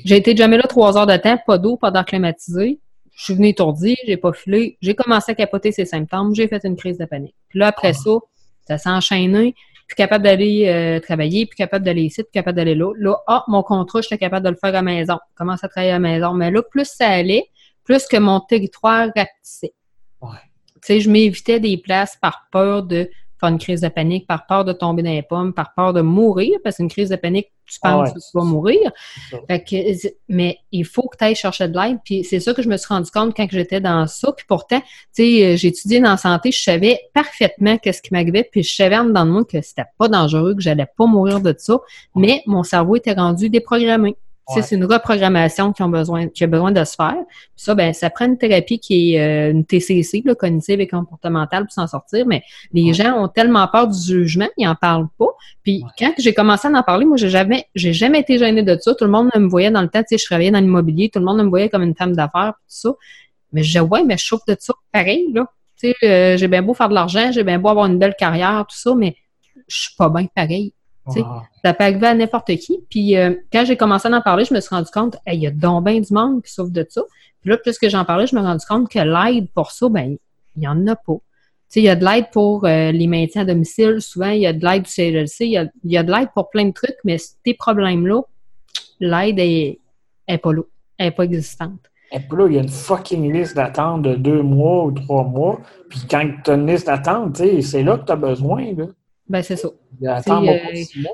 J'ai 0.04 0.16
été 0.16 0.36
jamais 0.36 0.56
là 0.56 0.62
trois 0.68 0.96
heures 0.96 1.08
de 1.08 1.16
temps, 1.16 1.36
pas 1.44 1.58
d'eau, 1.58 1.76
pas 1.76 1.90
d'air 1.90 2.04
climatisé. 2.04 2.78
Je 3.16 3.24
suis 3.24 3.34
venu 3.34 3.48
étourdi, 3.48 3.96
j'ai 4.06 4.16
pas 4.16 4.32
filé, 4.32 4.78
j'ai 4.80 4.94
commencé 4.94 5.32
à 5.32 5.34
capoter 5.34 5.72
ses 5.72 5.86
symptômes, 5.86 6.36
j'ai 6.36 6.46
fait 6.46 6.60
une 6.62 6.76
crise 6.76 6.98
de 6.98 7.04
panique. 7.04 7.34
Puis 7.48 7.58
là, 7.58 7.66
après 7.66 7.88
ah. 7.88 7.94
ça, 7.94 8.10
ça 8.68 8.78
s'est 8.78 8.90
enchaîné 8.90 9.56
plus 9.88 9.96
capable 9.96 10.22
d'aller 10.22 10.68
euh, 10.68 11.00
travailler, 11.00 11.46
plus 11.46 11.56
capable 11.56 11.84
d'aller 11.84 12.02
ici, 12.02 12.22
plus 12.22 12.30
capable 12.30 12.54
d'aller 12.54 12.76
là. 12.76 12.92
Là, 12.96 13.16
ah, 13.26 13.42
mon 13.48 13.64
contrat, 13.64 14.02
j'étais 14.02 14.18
capable 14.18 14.44
de 14.44 14.50
le 14.50 14.56
faire 14.56 14.68
à 14.68 14.72
la 14.74 14.82
maison. 14.82 15.18
Commence 15.34 15.64
à 15.64 15.68
travailler 15.68 15.90
à 15.90 15.94
la 15.94 15.98
maison. 15.98 16.32
Mais 16.32 16.52
là, 16.52 16.62
plus 16.62 16.84
ça 16.84 17.08
allait, 17.08 17.50
plus 17.82 18.06
que 18.06 18.16
mon 18.16 18.38
territoire 18.38 19.08
rapetissait. 19.16 19.74
Ouais. 20.22 20.38
Tu 20.74 20.80
sais, 20.82 21.00
je 21.00 21.10
m'évitais 21.10 21.58
des 21.58 21.76
places 21.76 22.16
par 22.22 22.46
peur 22.52 22.84
de 22.84 23.10
faire 23.40 23.48
une 23.48 23.58
crise 23.58 23.80
de 23.80 23.88
panique, 23.88 24.26
par 24.26 24.46
peur 24.46 24.64
de 24.64 24.72
tomber 24.72 25.02
dans 25.02 25.10
les 25.10 25.22
pommes, 25.22 25.52
par 25.52 25.74
peur 25.74 25.92
de 25.92 26.02
mourir, 26.02 26.58
parce 26.62 26.76
qu'une 26.76 26.88
crise 26.88 27.08
de 27.08 27.16
panique, 27.16 27.48
tu 27.66 27.78
ah 27.82 27.92
penses 27.92 28.12
que 28.12 28.18
tu 28.18 28.30
vas 28.34 28.44
mourir. 28.44 28.90
mais 30.28 30.58
il 30.72 30.84
faut 30.84 31.08
que 31.08 31.16
tu 31.16 31.24
ailles 31.24 31.34
chercher 31.34 31.68
de 31.68 31.78
l'aide. 31.78 31.98
Puis 32.04 32.24
c'est 32.24 32.40
ça 32.40 32.52
que 32.52 32.62
je 32.62 32.68
me 32.68 32.76
suis 32.76 32.88
rendu 32.88 33.10
compte 33.10 33.34
quand 33.36 33.46
j'étais 33.50 33.80
dans 33.80 34.06
ça. 34.06 34.32
Puis 34.32 34.44
pourtant, 34.46 34.80
tu 34.80 34.86
sais, 35.12 35.44
euh, 35.44 35.56
j'ai 35.56 35.68
étudié 35.68 36.00
dans 36.00 36.10
la 36.10 36.16
santé, 36.16 36.50
je 36.50 36.62
savais 36.62 37.00
parfaitement 37.14 37.78
qu'est-ce 37.78 38.02
qui 38.02 38.12
m'arrivait, 38.12 38.48
puis 38.50 38.62
je 38.62 38.74
savais 38.74 38.96
en 38.96 39.04
dedans 39.04 39.24
de 39.24 39.30
moi 39.30 39.44
que 39.44 39.60
c'était 39.62 39.84
pas 39.98 40.08
dangereux, 40.08 40.54
que 40.54 40.62
j'allais 40.62 40.88
pas 40.96 41.06
mourir 41.06 41.40
de 41.40 41.54
ça, 41.56 41.78
mais 42.14 42.42
mon 42.46 42.62
cerveau 42.62 42.96
était 42.96 43.12
rendu 43.12 43.48
déprogrammé. 43.48 44.16
C'est 44.54 44.74
une 44.74 44.84
reprogrammation 44.84 45.72
qui, 45.72 45.82
ont 45.82 45.88
besoin, 45.88 46.28
qui 46.28 46.44
a 46.44 46.46
besoin 46.46 46.72
de 46.72 46.84
se 46.84 46.94
faire. 46.94 47.16
ça, 47.56 47.74
ben, 47.74 47.92
ça 47.92 48.10
prend 48.10 48.26
une 48.26 48.38
thérapie 48.38 48.78
qui 48.78 49.14
est 49.14 49.20
euh, 49.20 49.50
une 49.50 49.64
TCC, 49.64 50.22
là, 50.24 50.34
cognitive 50.34 50.80
et 50.80 50.88
comportementale, 50.88 51.64
pour 51.64 51.72
s'en 51.72 51.86
sortir. 51.86 52.26
Mais 52.26 52.42
les 52.72 52.92
gens 52.92 53.22
ont 53.22 53.28
tellement 53.28 53.66
peur 53.68 53.88
du 53.88 53.98
jugement, 54.00 54.48
ils 54.56 54.66
n'en 54.66 54.74
parlent 54.74 55.08
pas. 55.18 55.28
Puis 55.62 55.84
quand 55.98 56.12
j'ai 56.18 56.34
commencé 56.34 56.68
à 56.68 56.70
en 56.70 56.82
parler, 56.82 57.06
moi, 57.06 57.16
j'ai 57.16 57.30
jamais, 57.30 57.66
j'ai 57.74 57.92
jamais 57.92 58.20
été 58.20 58.38
gênée 58.38 58.62
de 58.62 58.76
ça. 58.80 58.94
Tout 58.94 59.04
le 59.04 59.10
monde 59.10 59.30
me 59.34 59.48
voyait 59.48 59.70
dans 59.70 59.82
le 59.82 59.88
temps, 59.88 60.00
tu 60.00 60.08
sais, 60.10 60.18
je 60.18 60.24
travaillais 60.24 60.50
dans 60.50 60.60
l'immobilier, 60.60 61.08
tout 61.08 61.18
le 61.18 61.24
monde 61.24 61.38
me 61.38 61.48
voyait 61.48 61.68
comme 61.68 61.82
une 61.82 61.94
femme 61.94 62.14
d'affaires, 62.14 62.54
tout 62.54 62.64
ça. 62.68 62.90
Mais 63.52 63.62
je 63.62 63.68
disais, 63.68 63.80
ouais, 63.80 64.04
mais 64.04 64.16
je 64.16 64.24
souffre 64.24 64.44
de 64.46 64.56
ça 64.58 64.74
pareil, 64.92 65.26
là. 65.32 65.46
Tu 65.78 65.88
sais, 65.88 65.94
euh, 66.04 66.36
j'ai 66.36 66.48
bien 66.48 66.62
beau 66.62 66.74
faire 66.74 66.88
de 66.88 66.94
l'argent, 66.94 67.32
j'ai 67.32 67.44
bien 67.44 67.58
beau 67.58 67.68
avoir 67.68 67.86
une 67.86 67.98
belle 67.98 68.14
carrière, 68.18 68.66
tout 68.68 68.76
ça, 68.76 68.94
mais 68.94 69.16
je 69.66 69.80
suis 69.80 69.94
pas 69.96 70.08
bien 70.08 70.26
pareil. 70.34 70.74
Ça 71.64 71.74
peut 71.74 71.84
arriver 71.84 72.06
à 72.06 72.14
n'importe 72.14 72.54
qui. 72.56 72.80
Puis 72.88 73.16
euh, 73.16 73.34
quand 73.52 73.64
j'ai 73.64 73.76
commencé 73.76 74.08
à 74.08 74.16
en 74.16 74.20
parler, 74.20 74.44
je 74.44 74.54
me 74.54 74.60
suis 74.60 74.74
rendu 74.74 74.90
compte, 74.92 75.16
il 75.26 75.40
y 75.40 75.46
a 75.46 75.50
donc 75.50 75.84
bien 75.84 76.00
du 76.00 76.12
monde 76.12 76.42
qui 76.42 76.52
souffre 76.52 76.72
de 76.72 76.86
ça. 76.88 77.02
Puis 77.40 77.50
là, 77.50 77.56
plus 77.56 77.78
que 77.78 77.88
j'en 77.88 78.04
parlais, 78.04 78.26
je 78.26 78.34
me 78.34 78.40
suis 78.40 78.46
rendu 78.46 78.66
compte 78.66 78.88
que 78.88 78.98
l'aide 78.98 79.48
pour 79.54 79.70
ça, 79.70 79.88
ben, 79.88 80.16
il 80.56 80.60
n'y 80.60 80.68
en 80.68 80.86
a 80.86 80.96
pas. 80.96 81.16
il 81.76 81.82
y 81.82 81.88
a 81.88 81.96
de 81.96 82.04
l'aide 82.04 82.26
pour 82.32 82.64
euh, 82.64 82.92
les 82.92 83.06
maintiens 83.06 83.42
à 83.42 83.44
domicile, 83.44 84.00
souvent, 84.00 84.30
il 84.30 84.40
y 84.40 84.46
a 84.46 84.52
de 84.52 84.64
l'aide 84.64 84.82
du 84.82 84.90
CLC, 84.90 85.46
il 85.46 85.70
y 85.84 85.96
a, 85.96 86.02
de 86.02 86.12
l'aide 86.12 86.28
pour 86.34 86.50
plein 86.50 86.66
de 86.66 86.72
trucs, 86.72 86.98
mais 87.04 87.16
ces 87.18 87.54
problèmes-là, 87.54 88.22
l'aide 89.00 89.38
est, 89.38 89.78
est 90.26 90.38
pas 90.38 90.52
là, 90.52 90.62
elle 90.98 91.06
n'est 91.06 91.12
pas 91.12 91.24
existante. 91.24 91.80
Et 92.12 92.18
puis 92.18 92.38
là, 92.38 92.46
il 92.48 92.54
y 92.54 92.58
a 92.58 92.62
une 92.62 92.68
fucking 92.68 93.32
liste 93.32 93.54
d'attente 93.54 94.02
de 94.02 94.14
deux 94.16 94.42
mois 94.42 94.84
ou 94.84 94.90
trois 94.90 95.24
mois. 95.24 95.60
Puis 95.88 96.00
quand 96.10 96.28
tu 96.44 96.50
as 96.50 96.54
une 96.54 96.66
liste 96.66 96.86
d'attente, 96.86 97.36
c'est 97.36 97.82
là 97.84 97.98
que 97.98 98.04
tu 98.04 98.12
as 98.12 98.16
besoin. 98.16 98.74
Là. 98.74 98.86
Ben, 99.30 99.42
c'est 99.44 99.54
ça. 99.54 99.68
Euh, 100.02 100.20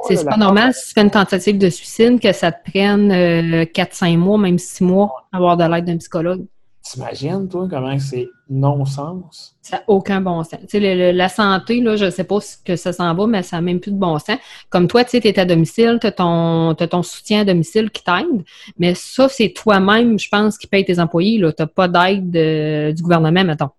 c'est 0.09 0.25
pas 0.25 0.39
normal 0.39 0.73
si 0.73 0.87
tu 0.87 0.95
fais 0.95 1.03
une 1.03 1.11
tentative 1.11 1.59
de 1.59 1.69
suicide 1.69 2.19
que 2.19 2.33
ça 2.33 2.51
te 2.51 2.71
prenne 2.71 3.13
4-5 3.13 4.15
euh, 4.15 4.17
mois, 4.17 4.39
même 4.39 4.59
6 4.59 4.85
mois, 4.85 5.27
avoir 5.31 5.59
de 5.59 5.65
l'aide 5.65 5.85
d'un 5.85 5.99
psychologue. 5.99 6.47
T'imagines, 6.83 7.47
toi, 7.47 7.67
comment 7.69 7.99
c'est 7.99 8.27
non-sens? 8.49 9.59
Ça 9.61 9.77
n'a 9.77 9.83
aucun 9.89 10.23
bon 10.23 10.43
sens. 10.45 10.61
Tu 10.61 10.81
sais, 10.81 11.13
la 11.13 11.29
santé, 11.29 11.83
là, 11.83 11.97
je 11.97 12.07
ne 12.07 12.11
sais 12.11 12.25
pas 12.25 12.41
ce 12.41 12.57
que 12.57 12.75
ça 12.77 12.95
s'en 12.95 13.13
va, 13.13 13.27
mais 13.27 13.43
ça 13.43 13.57
n'a 13.57 13.61
même 13.61 13.81
plus 13.81 13.93
de 13.93 13.99
bon 13.99 14.19
sens. 14.19 14.39
Comme 14.71 14.89
toi, 14.89 15.05
tu 15.05 15.11
sais, 15.11 15.29
es 15.29 15.39
à 15.39 15.45
domicile, 15.45 15.99
tu 16.01 16.07
as, 16.07 16.13
ton 16.13 17.03
soutien 17.03 17.41
à 17.41 17.45
domicile 17.45 17.91
qui 17.91 18.03
t'aide, 18.03 18.45
mais 18.79 18.95
ça, 18.95 19.29
c'est 19.29 19.51
toi-même, 19.51 20.19
je 20.19 20.31
pense, 20.31 20.57
qui 20.57 20.69
paye 20.69 20.87
tes 20.87 20.99
employés. 20.99 21.39
Tu 21.39 21.45
n'as 21.59 21.67
pas 21.67 21.89
d'aide 21.89 22.35
euh, 22.35 22.93
du 22.93 23.03
gouvernement, 23.03 23.45
mettons. 23.45 23.71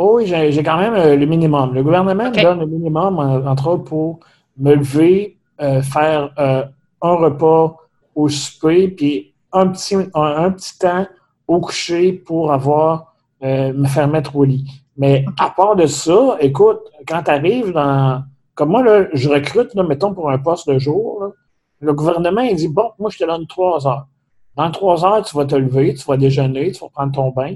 Oh 0.00 0.16
oui, 0.16 0.26
j'ai 0.26 0.62
quand 0.62 0.78
même 0.78 0.94
euh, 0.94 1.16
le 1.16 1.26
minimum. 1.26 1.74
Le 1.74 1.82
gouvernement 1.82 2.30
me 2.30 2.42
donne 2.42 2.60
le 2.60 2.66
minimum, 2.66 3.18
entre 3.18 3.66
autres, 3.66 3.82
pour 3.84 4.20
me 4.56 4.74
lever, 4.74 5.36
euh, 5.60 5.82
faire 5.82 6.30
un 6.38 7.14
repas 7.14 7.76
au 8.14 8.28
souper, 8.28 8.88
puis 8.88 9.34
un 9.52 9.66
petit, 9.66 9.96
un 10.14 10.50
petit 10.52 10.78
temps 10.78 11.04
au 11.48 11.60
coucher 11.60 12.12
pour 12.12 12.52
avoir 12.52 13.14
euh, 13.42 13.72
me 13.72 13.86
faire 13.88 14.06
mettre 14.06 14.36
au 14.36 14.44
lit. 14.44 14.82
Mais 14.96 15.24
à 15.38 15.50
part 15.50 15.74
de 15.74 15.86
ça, 15.86 16.36
écoute, 16.40 16.80
quand 17.06 17.22
tu 17.24 17.30
arrives 17.30 17.72
dans. 17.72 18.22
Comme 18.54 18.70
moi, 18.70 18.82
là, 18.82 19.06
je 19.12 19.28
recrute, 19.28 19.74
là, 19.74 19.84
mettons, 19.84 20.12
pour 20.12 20.30
un 20.30 20.38
poste 20.38 20.68
de 20.68 20.78
jour, 20.78 21.32
le 21.80 21.92
gouvernement, 21.92 22.40
il 22.40 22.56
dit 22.56 22.68
Bon, 22.68 22.90
moi, 22.98 23.10
je 23.10 23.18
te 23.18 23.24
donne 23.24 23.46
trois 23.46 23.86
heures. 23.86 24.06
Dans 24.56 24.70
trois 24.72 25.04
heures, 25.04 25.24
tu 25.24 25.36
vas 25.36 25.44
te 25.44 25.54
lever, 25.54 25.94
tu 25.94 26.04
vas 26.04 26.16
déjeuner, 26.16 26.72
tu 26.72 26.80
vas 26.80 26.88
prendre 26.88 27.12
ton 27.12 27.30
bain, 27.30 27.54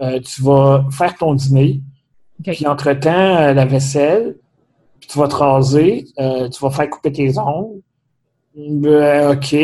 euh, 0.00 0.20
tu 0.20 0.42
vas 0.42 0.86
faire 0.90 1.14
ton 1.16 1.34
dîner, 1.34 1.80
puis 2.42 2.66
entre-temps, 2.66 3.36
euh, 3.36 3.52
la 3.52 3.64
vaisselle, 3.64 4.36
puis 4.98 5.08
tu 5.08 5.18
vas 5.18 5.28
te 5.28 5.36
raser, 5.36 6.04
tu 6.16 6.60
vas 6.60 6.70
faire 6.70 6.90
couper 6.90 7.12
tes 7.12 7.38
ongles. 7.38 7.80
Ben, 8.54 9.30
OK, 9.30 9.56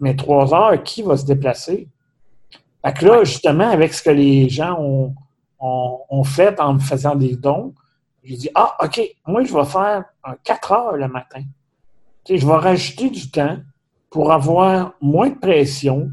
mais 0.00 0.14
trois 0.14 0.54
heures, 0.54 0.82
qui 0.82 1.02
va 1.02 1.16
se 1.16 1.24
déplacer? 1.24 1.88
Fait 2.84 2.92
que 2.92 3.06
là, 3.06 3.24
justement, 3.24 3.70
avec 3.70 3.94
ce 3.94 4.02
que 4.02 4.10
les 4.10 4.48
gens 4.48 4.78
ont, 4.78 6.24
fait 6.24 6.60
en 6.60 6.74
me 6.74 6.78
faisant 6.78 7.14
des 7.14 7.36
dons, 7.36 7.74
j'ai 8.22 8.36
dit 8.36 8.50
Ah, 8.54 8.76
OK, 8.82 9.00
moi, 9.26 9.44
je 9.44 9.54
vais 9.54 9.64
faire 9.64 10.04
4 10.44 10.72
heures 10.72 10.96
le 10.96 11.08
matin. 11.08 11.42
je 12.28 12.46
vais 12.46 12.56
rajouter 12.56 13.10
du 13.10 13.30
temps 13.30 13.58
pour 14.10 14.32
avoir 14.32 14.92
moins 15.00 15.30
de 15.30 15.38
pression, 15.38 16.10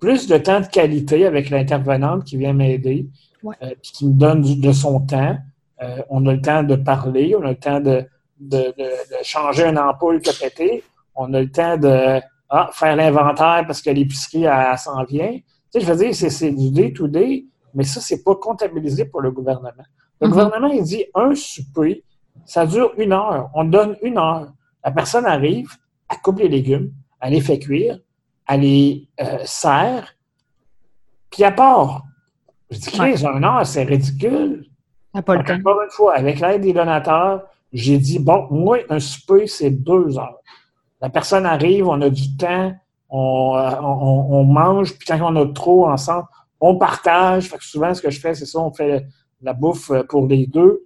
plus 0.00 0.26
de 0.26 0.38
temps 0.38 0.60
de 0.60 0.66
qualité 0.66 1.26
avec 1.26 1.50
l'intervenante 1.50 2.24
qui 2.24 2.36
vient 2.36 2.52
m'aider, 2.52 3.08
euh, 3.44 3.70
qui 3.82 4.06
me 4.06 4.12
donne 4.12 4.42
de 4.42 4.72
son 4.72 5.00
temps. 5.00 5.36
Euh, 5.82 6.02
on 6.10 6.26
a 6.26 6.34
le 6.34 6.40
temps 6.40 6.62
de 6.62 6.76
parler, 6.76 7.34
on 7.36 7.42
a 7.42 7.50
le 7.50 7.56
temps 7.56 7.80
de, 7.80 8.06
changer 9.22 9.66
une 9.66 9.78
ampoule 9.78 10.20
qui 10.20 10.30
a 10.30 10.32
pété, 10.32 10.84
on 11.14 11.32
a 11.34 11.40
le 11.40 11.50
temps 11.50 11.76
de 11.76 12.20
ah, 12.48 12.70
faire 12.72 12.96
l'inventaire 12.96 13.64
parce 13.66 13.82
que 13.82 13.90
l'épicerie, 13.90 14.46
s'en 14.76 15.04
vient. 15.04 15.32
Tu 15.32 15.44
sais, 15.72 15.80
je 15.80 15.92
veux 15.92 15.98
dire, 15.98 16.14
c'est 16.14 16.50
du 16.52 16.70
day-to-day, 16.70 17.44
mais 17.74 17.84
ça, 17.84 18.00
c'est 18.00 18.22
pas 18.22 18.34
comptabilisé 18.36 19.04
pour 19.04 19.20
le 19.20 19.30
gouvernement. 19.30 19.84
Le 20.20 20.28
mhm. 20.28 20.32
gouvernement, 20.32 20.68
il 20.68 20.82
dit 20.82 21.04
un 21.14 21.34
souper, 21.34 22.04
ça 22.44 22.66
dure 22.66 22.92
une 22.96 23.12
heure. 23.12 23.50
On 23.54 23.64
donne 23.64 23.96
une 24.02 24.18
heure. 24.18 24.52
La 24.84 24.90
personne 24.90 25.26
arrive, 25.26 25.70
elle 26.10 26.18
coupe 26.22 26.38
les 26.38 26.48
légumes, 26.48 26.92
elle 27.20 27.32
les 27.32 27.40
fait 27.40 27.58
cuire, 27.58 27.98
elle 28.48 28.60
les 28.60 29.08
euh, 29.20 29.38
sert, 29.44 30.14
puis 31.30 31.42
elle 31.42 31.54
part. 31.54 32.04
Je 32.70 32.78
dis, 32.78 32.90
15 32.90 33.24
une 33.24 33.44
heure, 33.44 33.66
c'est 33.66 33.84
ridicule. 33.84 34.64
Pas 35.24 35.36
le 35.36 35.44
temps. 35.44 35.54
Encore 35.54 35.82
une 35.82 35.90
fois, 35.90 36.14
avec 36.14 36.40
l'aide 36.40 36.62
des 36.62 36.72
donateurs, 36.72 37.42
j'ai 37.72 37.98
dit, 37.98 38.18
bon, 38.18 38.46
moi, 38.50 38.78
un 38.88 39.00
souper, 39.00 39.46
c'est 39.46 39.70
deux 39.70 40.18
heures. 40.18 40.38
La 41.00 41.10
personne 41.10 41.46
arrive, 41.46 41.86
on 41.86 42.00
a 42.00 42.10
du 42.10 42.36
temps, 42.36 42.72
euh, 43.10 43.80
on, 43.80 44.44
mange, 44.44 44.94
puis 44.98 45.06
quand 45.06 45.18
on 45.22 45.36
a 45.36 45.46
trop 45.46 45.88
ensemble, 45.88 46.26
on 46.60 46.76
partage. 46.76 47.48
Fait 47.48 47.58
que 47.58 47.64
souvent, 47.64 47.94
ce 47.94 48.02
que 48.02 48.10
je 48.10 48.20
fais, 48.20 48.34
c'est 48.34 48.46
ça, 48.46 48.58
on 48.58 48.72
fait 48.72 49.06
la 49.40 49.52
bouffe 49.52 49.90
euh, 49.90 50.02
pour 50.02 50.26
les 50.26 50.46
deux. 50.46 50.84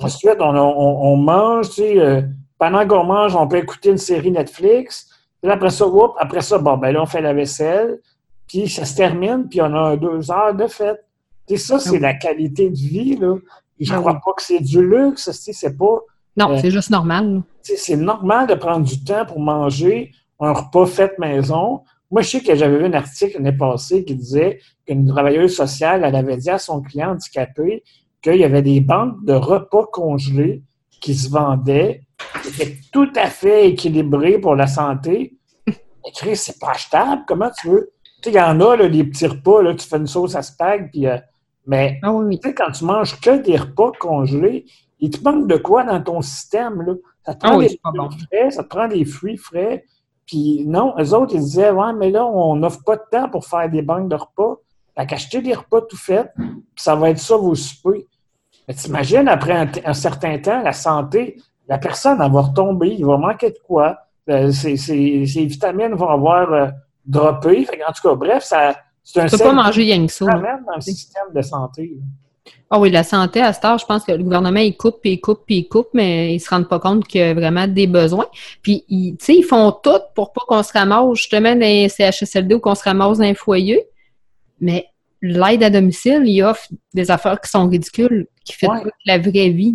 Ensuite, 0.00 0.36
on, 0.40 1.16
mange, 1.16 1.68
tu 1.70 1.74
sais, 1.74 1.98
euh, 1.98 2.22
pendant 2.58 2.86
qu'on 2.86 3.04
mange, 3.04 3.34
on 3.34 3.48
peut 3.48 3.56
écouter 3.56 3.90
une 3.90 3.98
série 3.98 4.30
Netflix. 4.30 5.08
Puis 5.42 5.50
après 5.50 5.70
ça, 5.70 5.86
après 6.18 6.40
ça, 6.40 6.58
bon, 6.58 6.76
ben 6.76 6.92
là, 6.92 7.02
on 7.02 7.06
fait 7.06 7.20
la 7.20 7.34
vaisselle, 7.34 7.98
puis 8.46 8.68
ça 8.68 8.84
se 8.84 8.94
termine, 8.94 9.48
puis 9.48 9.60
on 9.60 9.74
a 9.74 9.96
deux 9.96 10.30
heures 10.30 10.54
de 10.54 10.66
fête. 10.68 11.04
Tu 11.48 11.58
ça, 11.58 11.80
c'est 11.80 11.98
la 11.98 12.14
qualité 12.14 12.70
de 12.70 12.76
vie, 12.76 13.16
là. 13.16 13.36
je 13.80 13.92
ne 13.92 13.98
crois 13.98 14.20
pas 14.24 14.32
que 14.36 14.42
c'est 14.42 14.60
du 14.60 14.86
luxe, 14.86 15.30
c'est 15.32 15.76
pas... 15.76 15.98
Non, 16.36 16.56
c'est 16.58 16.70
juste 16.70 16.90
normal. 16.90 17.42
C'est 17.62 17.96
normal 17.96 18.46
de 18.46 18.54
prendre 18.54 18.86
du 18.86 19.02
temps 19.02 19.26
pour 19.26 19.40
manger, 19.40 20.12
un 20.38 20.52
repas 20.52 20.86
fait 20.86 21.18
maison. 21.18 21.82
Moi, 22.10 22.22
je 22.22 22.28
sais 22.28 22.40
que 22.40 22.54
j'avais 22.54 22.78
vu 22.78 22.84
un 22.84 22.92
article 22.92 23.34
l'année 23.34 23.56
passée 23.56 24.04
qui 24.04 24.14
disait 24.14 24.60
qu'une 24.86 25.06
travailleuse 25.06 25.56
sociale, 25.56 26.04
elle 26.04 26.14
avait 26.14 26.36
dit 26.36 26.50
à 26.50 26.58
son 26.58 26.80
client 26.80 27.10
handicapé 27.10 27.82
qu'il 28.22 28.36
y 28.36 28.44
avait 28.44 28.62
des 28.62 28.80
banques 28.80 29.24
de 29.24 29.32
repas 29.32 29.86
congelés 29.86 30.62
qui 31.00 31.14
se 31.14 31.28
vendaient, 31.28 32.02
qui 32.42 32.48
étaient 32.48 32.78
tout 32.92 33.10
à 33.16 33.26
fait 33.26 33.68
équilibrés 33.68 34.38
pour 34.38 34.54
la 34.54 34.66
santé. 34.66 35.36
Mais 36.24 36.34
c'est 36.34 36.58
pas 36.58 36.70
achetable. 36.70 37.22
Comment 37.26 37.50
tu 37.50 37.68
veux? 37.68 37.92
Tu 38.22 38.30
sais, 38.30 38.30
il 38.30 38.38
y 38.38 38.40
en 38.40 38.60
a, 38.60 38.76
là, 38.76 38.88
les 38.88 39.04
petits 39.04 39.26
repas, 39.26 39.62
là, 39.62 39.74
tu 39.74 39.86
fais 39.86 39.96
une 39.96 40.06
sauce 40.06 40.34
à 40.34 40.42
spag, 40.42 40.90
puis... 40.90 41.06
Euh, 41.06 41.18
mais 41.64 42.00
ah 42.02 42.12
tu 42.28 42.38
sais, 42.42 42.54
quand 42.54 42.72
tu 42.72 42.84
manges 42.84 43.20
que 43.20 43.40
des 43.40 43.56
repas 43.56 43.92
congelés, 44.00 44.64
il 44.98 45.10
te 45.10 45.22
manque 45.22 45.46
de 45.46 45.56
quoi 45.56 45.84
dans 45.84 46.02
ton 46.02 46.20
système, 46.20 46.82
là? 46.82 46.94
Ça 47.24 47.34
te 47.34 47.46
prend 47.46 47.56
ah 47.56 47.60
des 47.60 47.78
fruits 47.84 48.26
frais, 48.26 48.50
ça 48.50 48.64
te 48.64 48.68
prend 48.68 48.88
des 48.88 49.04
fruits 49.04 49.36
frais, 49.36 49.84
puis 50.26 50.64
non, 50.66 50.94
eux 50.98 51.14
autres, 51.14 51.34
ils 51.34 51.40
disaient 51.40 51.70
Ouais, 51.70 51.92
mais 51.92 52.10
là, 52.10 52.26
on 52.26 52.56
n'offre 52.56 52.82
pas 52.84 52.96
de 52.96 53.02
temps 53.10 53.28
pour 53.28 53.46
faire 53.46 53.68
des 53.70 53.82
banques 53.82 54.08
de 54.08 54.16
repas. 54.16 54.56
Fait 54.96 55.06
qu'acheter 55.06 55.40
des 55.40 55.54
repas 55.54 55.82
tout 55.82 55.96
faits, 55.96 56.32
puis 56.36 56.56
ça 56.76 56.94
va 56.94 57.10
être 57.10 57.18
ça 57.18 57.36
vos 57.36 57.54
soupers. 57.54 58.02
Mais 58.68 58.74
t'imagines, 58.74 59.28
après 59.28 59.70
un, 59.84 59.94
certain 59.94 60.38
temps, 60.38 60.62
la 60.62 60.72
santé, 60.72 61.40
la 61.68 61.78
personne, 61.78 62.20
elle 62.22 62.32
va 62.32 62.40
retomber, 62.40 62.94
il 62.98 63.04
va 63.04 63.16
manquer 63.16 63.50
de 63.50 63.58
quoi. 63.66 63.98
Euh, 64.28 64.52
ses, 64.52 64.74
vitamines 65.24 65.94
vont 65.94 66.08
avoir 66.08 66.52
euh, 66.52 66.68
droppé. 67.04 67.66
en 67.88 67.92
tout 67.92 68.08
cas, 68.08 68.14
bref, 68.14 68.44
ça, 68.44 68.76
c'est 69.02 69.20
un 69.20 69.26
Tu 69.26 69.36
peux 69.36 69.44
pas 69.44 69.52
manger 69.52 69.82
rien 69.82 70.06
que 70.06 70.12
ça. 70.12 70.26
dans 70.26 70.74
le 70.74 70.80
système 70.80 71.32
de 71.34 71.42
santé. 71.42 71.98
Ah 72.70 72.80
oui, 72.80 72.90
la 72.90 73.04
santé 73.04 73.40
à 73.40 73.52
ce 73.52 73.60
je 73.60 73.84
pense 73.84 74.04
que 74.04 74.12
le 74.12 74.22
gouvernement, 74.24 74.60
il 74.60 74.76
coupe, 74.76 75.00
puis 75.02 75.12
il 75.12 75.20
coupe, 75.20 75.42
puis 75.44 75.58
il 75.58 75.68
coupe, 75.68 75.88
mais 75.92 76.34
ils 76.34 76.40
se 76.40 76.48
rendent 76.48 76.68
pas 76.68 76.80
compte 76.80 77.06
qu'il 77.06 77.20
y 77.20 77.24
a 77.24 77.34
vraiment 77.34 77.68
des 77.68 77.86
besoins. 77.86 78.26
Puis, 78.62 78.84
tu 78.88 79.16
sais, 79.18 79.34
ils 79.34 79.42
font 79.42 79.72
tout 79.72 80.00
pour 80.14 80.32
pas 80.32 80.40
qu'on 80.46 80.62
se 80.62 80.72
ramasse 80.72 81.14
justement 81.14 81.52
dans 81.52 81.60
les 81.60 81.88
CHSLD 81.90 82.54
ou 82.54 82.60
qu'on 82.60 82.74
se 82.74 82.84
ramasse 82.84 83.18
dans 83.18 83.24
un 83.24 83.34
foyer. 83.34 83.86
Mais 84.60 84.86
l'aide 85.20 85.62
à 85.62 85.70
domicile, 85.70 86.22
il 86.24 86.42
offre 86.42 86.66
des 86.94 87.10
affaires 87.10 87.40
qui 87.40 87.50
sont 87.50 87.68
ridicules, 87.68 88.26
qui 88.44 88.54
font 88.54 88.82
la 89.04 89.18
vraie 89.18 89.50
vie, 89.50 89.74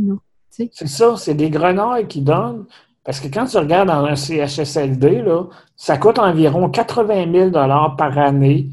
C'est 0.58 0.88
ça, 0.88 1.16
c'est 1.18 1.34
des 1.34 1.50
grenades 1.50 2.08
qui 2.08 2.22
donnent. 2.22 2.66
Parce 3.04 3.20
que 3.20 3.28
quand 3.28 3.46
tu 3.46 3.58
regardes 3.58 3.88
dans 3.88 4.04
un 4.04 4.16
CHSLD, 4.16 5.22
là, 5.22 5.44
ça 5.76 5.98
coûte 5.98 6.20
environ 6.20 6.70
80 6.70 7.32
000 7.32 7.52
par 7.52 8.18
année 8.18 8.68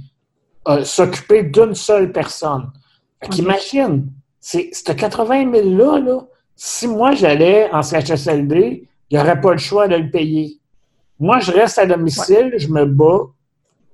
euh, 0.66 0.82
s'occuper 0.82 1.44
d'une 1.44 1.74
seule 1.74 2.10
personne. 2.10 2.70
Imagine, 3.38 4.08
c'est 4.40 4.70
ce 4.72 4.92
80 4.92 5.52
000-là, 5.52 6.00
là, 6.00 6.20
si 6.56 6.88
moi 6.88 7.14
j'allais 7.14 7.70
en 7.72 7.82
CHSLD, 7.82 8.88
il 9.10 9.16
n'y 9.16 9.22
aurait 9.22 9.40
pas 9.40 9.52
le 9.52 9.58
choix 9.58 9.88
de 9.88 9.96
le 9.96 10.10
payer. 10.10 10.58
Moi, 11.20 11.38
je 11.40 11.52
reste 11.52 11.78
à 11.78 11.86
domicile, 11.86 12.54
je 12.56 12.68
me 12.68 12.84
bats, 12.84 13.26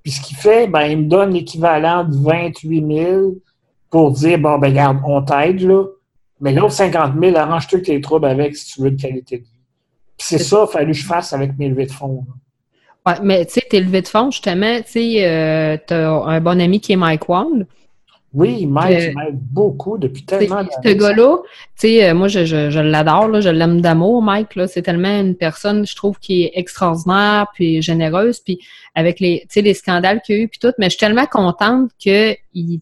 puis 0.02 0.12
ce 0.12 0.20
qu'il 0.20 0.36
fait, 0.36 0.66
ben, 0.66 0.86
il 0.86 0.98
me 0.98 1.08
donne 1.08 1.32
l'équivalent 1.32 2.04
de 2.04 2.16
28 2.16 2.86
000 2.86 3.34
pour 3.90 4.12
dire, 4.12 4.38
bon, 4.38 4.58
ben, 4.58 4.68
regarde, 4.68 4.98
on 5.04 5.22
t'aide, 5.22 5.60
là, 5.60 5.84
mais 6.40 6.52
l'autre 6.52 6.72
50 6.72 7.14
000, 7.20 7.36
arrange-toi 7.36 7.80
tes 7.80 8.00
troubles 8.00 8.26
avec 8.26 8.56
si 8.56 8.74
tu 8.74 8.82
veux 8.82 8.90
de 8.90 9.00
qualité 9.00 9.38
de 9.38 9.42
vie. 9.42 9.50
Puis 10.16 10.26
c'est 10.28 10.38
ça, 10.38 10.66
il 10.68 10.72
fallu 10.72 10.92
que 10.92 10.98
je 10.98 11.06
fasse 11.06 11.32
avec 11.32 11.58
mes 11.58 11.68
levées 11.68 11.86
de 11.86 11.92
fonds. 11.92 12.24
Ouais, 13.06 13.14
mais 13.22 13.46
tu 13.46 13.54
sais, 13.54 13.62
tes 13.68 13.80
levées 13.80 14.02
de 14.02 14.08
fonds, 14.08 14.30
justement, 14.30 14.76
tu 14.78 14.90
sais, 14.92 15.26
euh, 15.26 15.76
tu 15.86 15.94
as 15.94 16.10
un 16.10 16.40
bon 16.40 16.60
ami 16.60 16.80
qui 16.80 16.92
est 16.92 16.96
Mike 16.96 17.28
Wall. 17.28 17.66
Oui, 18.32 18.64
Mike 18.64 19.14
m'aide 19.16 19.38
beaucoup 19.40 19.98
depuis 19.98 20.22
tellement 20.24 20.56
d'années. 20.56 20.70
Ce 20.84 20.90
gars-là, 20.90 21.38
tu 21.38 21.48
sais, 21.76 22.08
euh, 22.08 22.14
moi, 22.14 22.28
je, 22.28 22.44
je, 22.44 22.70
je 22.70 22.78
l'adore, 22.78 23.40
je 23.40 23.48
l'aime 23.48 23.80
d'amour, 23.80 24.22
Mike. 24.22 24.54
Là, 24.54 24.68
c'est 24.68 24.82
tellement 24.82 25.20
une 25.20 25.34
personne, 25.34 25.84
je 25.84 25.96
trouve, 25.96 26.18
qui 26.20 26.44
est 26.44 26.52
extraordinaire, 26.54 27.48
puis 27.54 27.82
généreuse, 27.82 28.38
puis 28.38 28.60
avec 28.94 29.18
les, 29.18 29.46
les 29.56 29.74
scandales 29.74 30.20
qu'il 30.20 30.36
y 30.36 30.38
a 30.38 30.42
eu, 30.42 30.48
puis 30.48 30.60
tout. 30.60 30.72
Mais 30.78 30.86
je 30.86 30.90
suis 30.90 31.00
tellement 31.00 31.26
contente 31.26 31.90
qu'il 31.98 32.36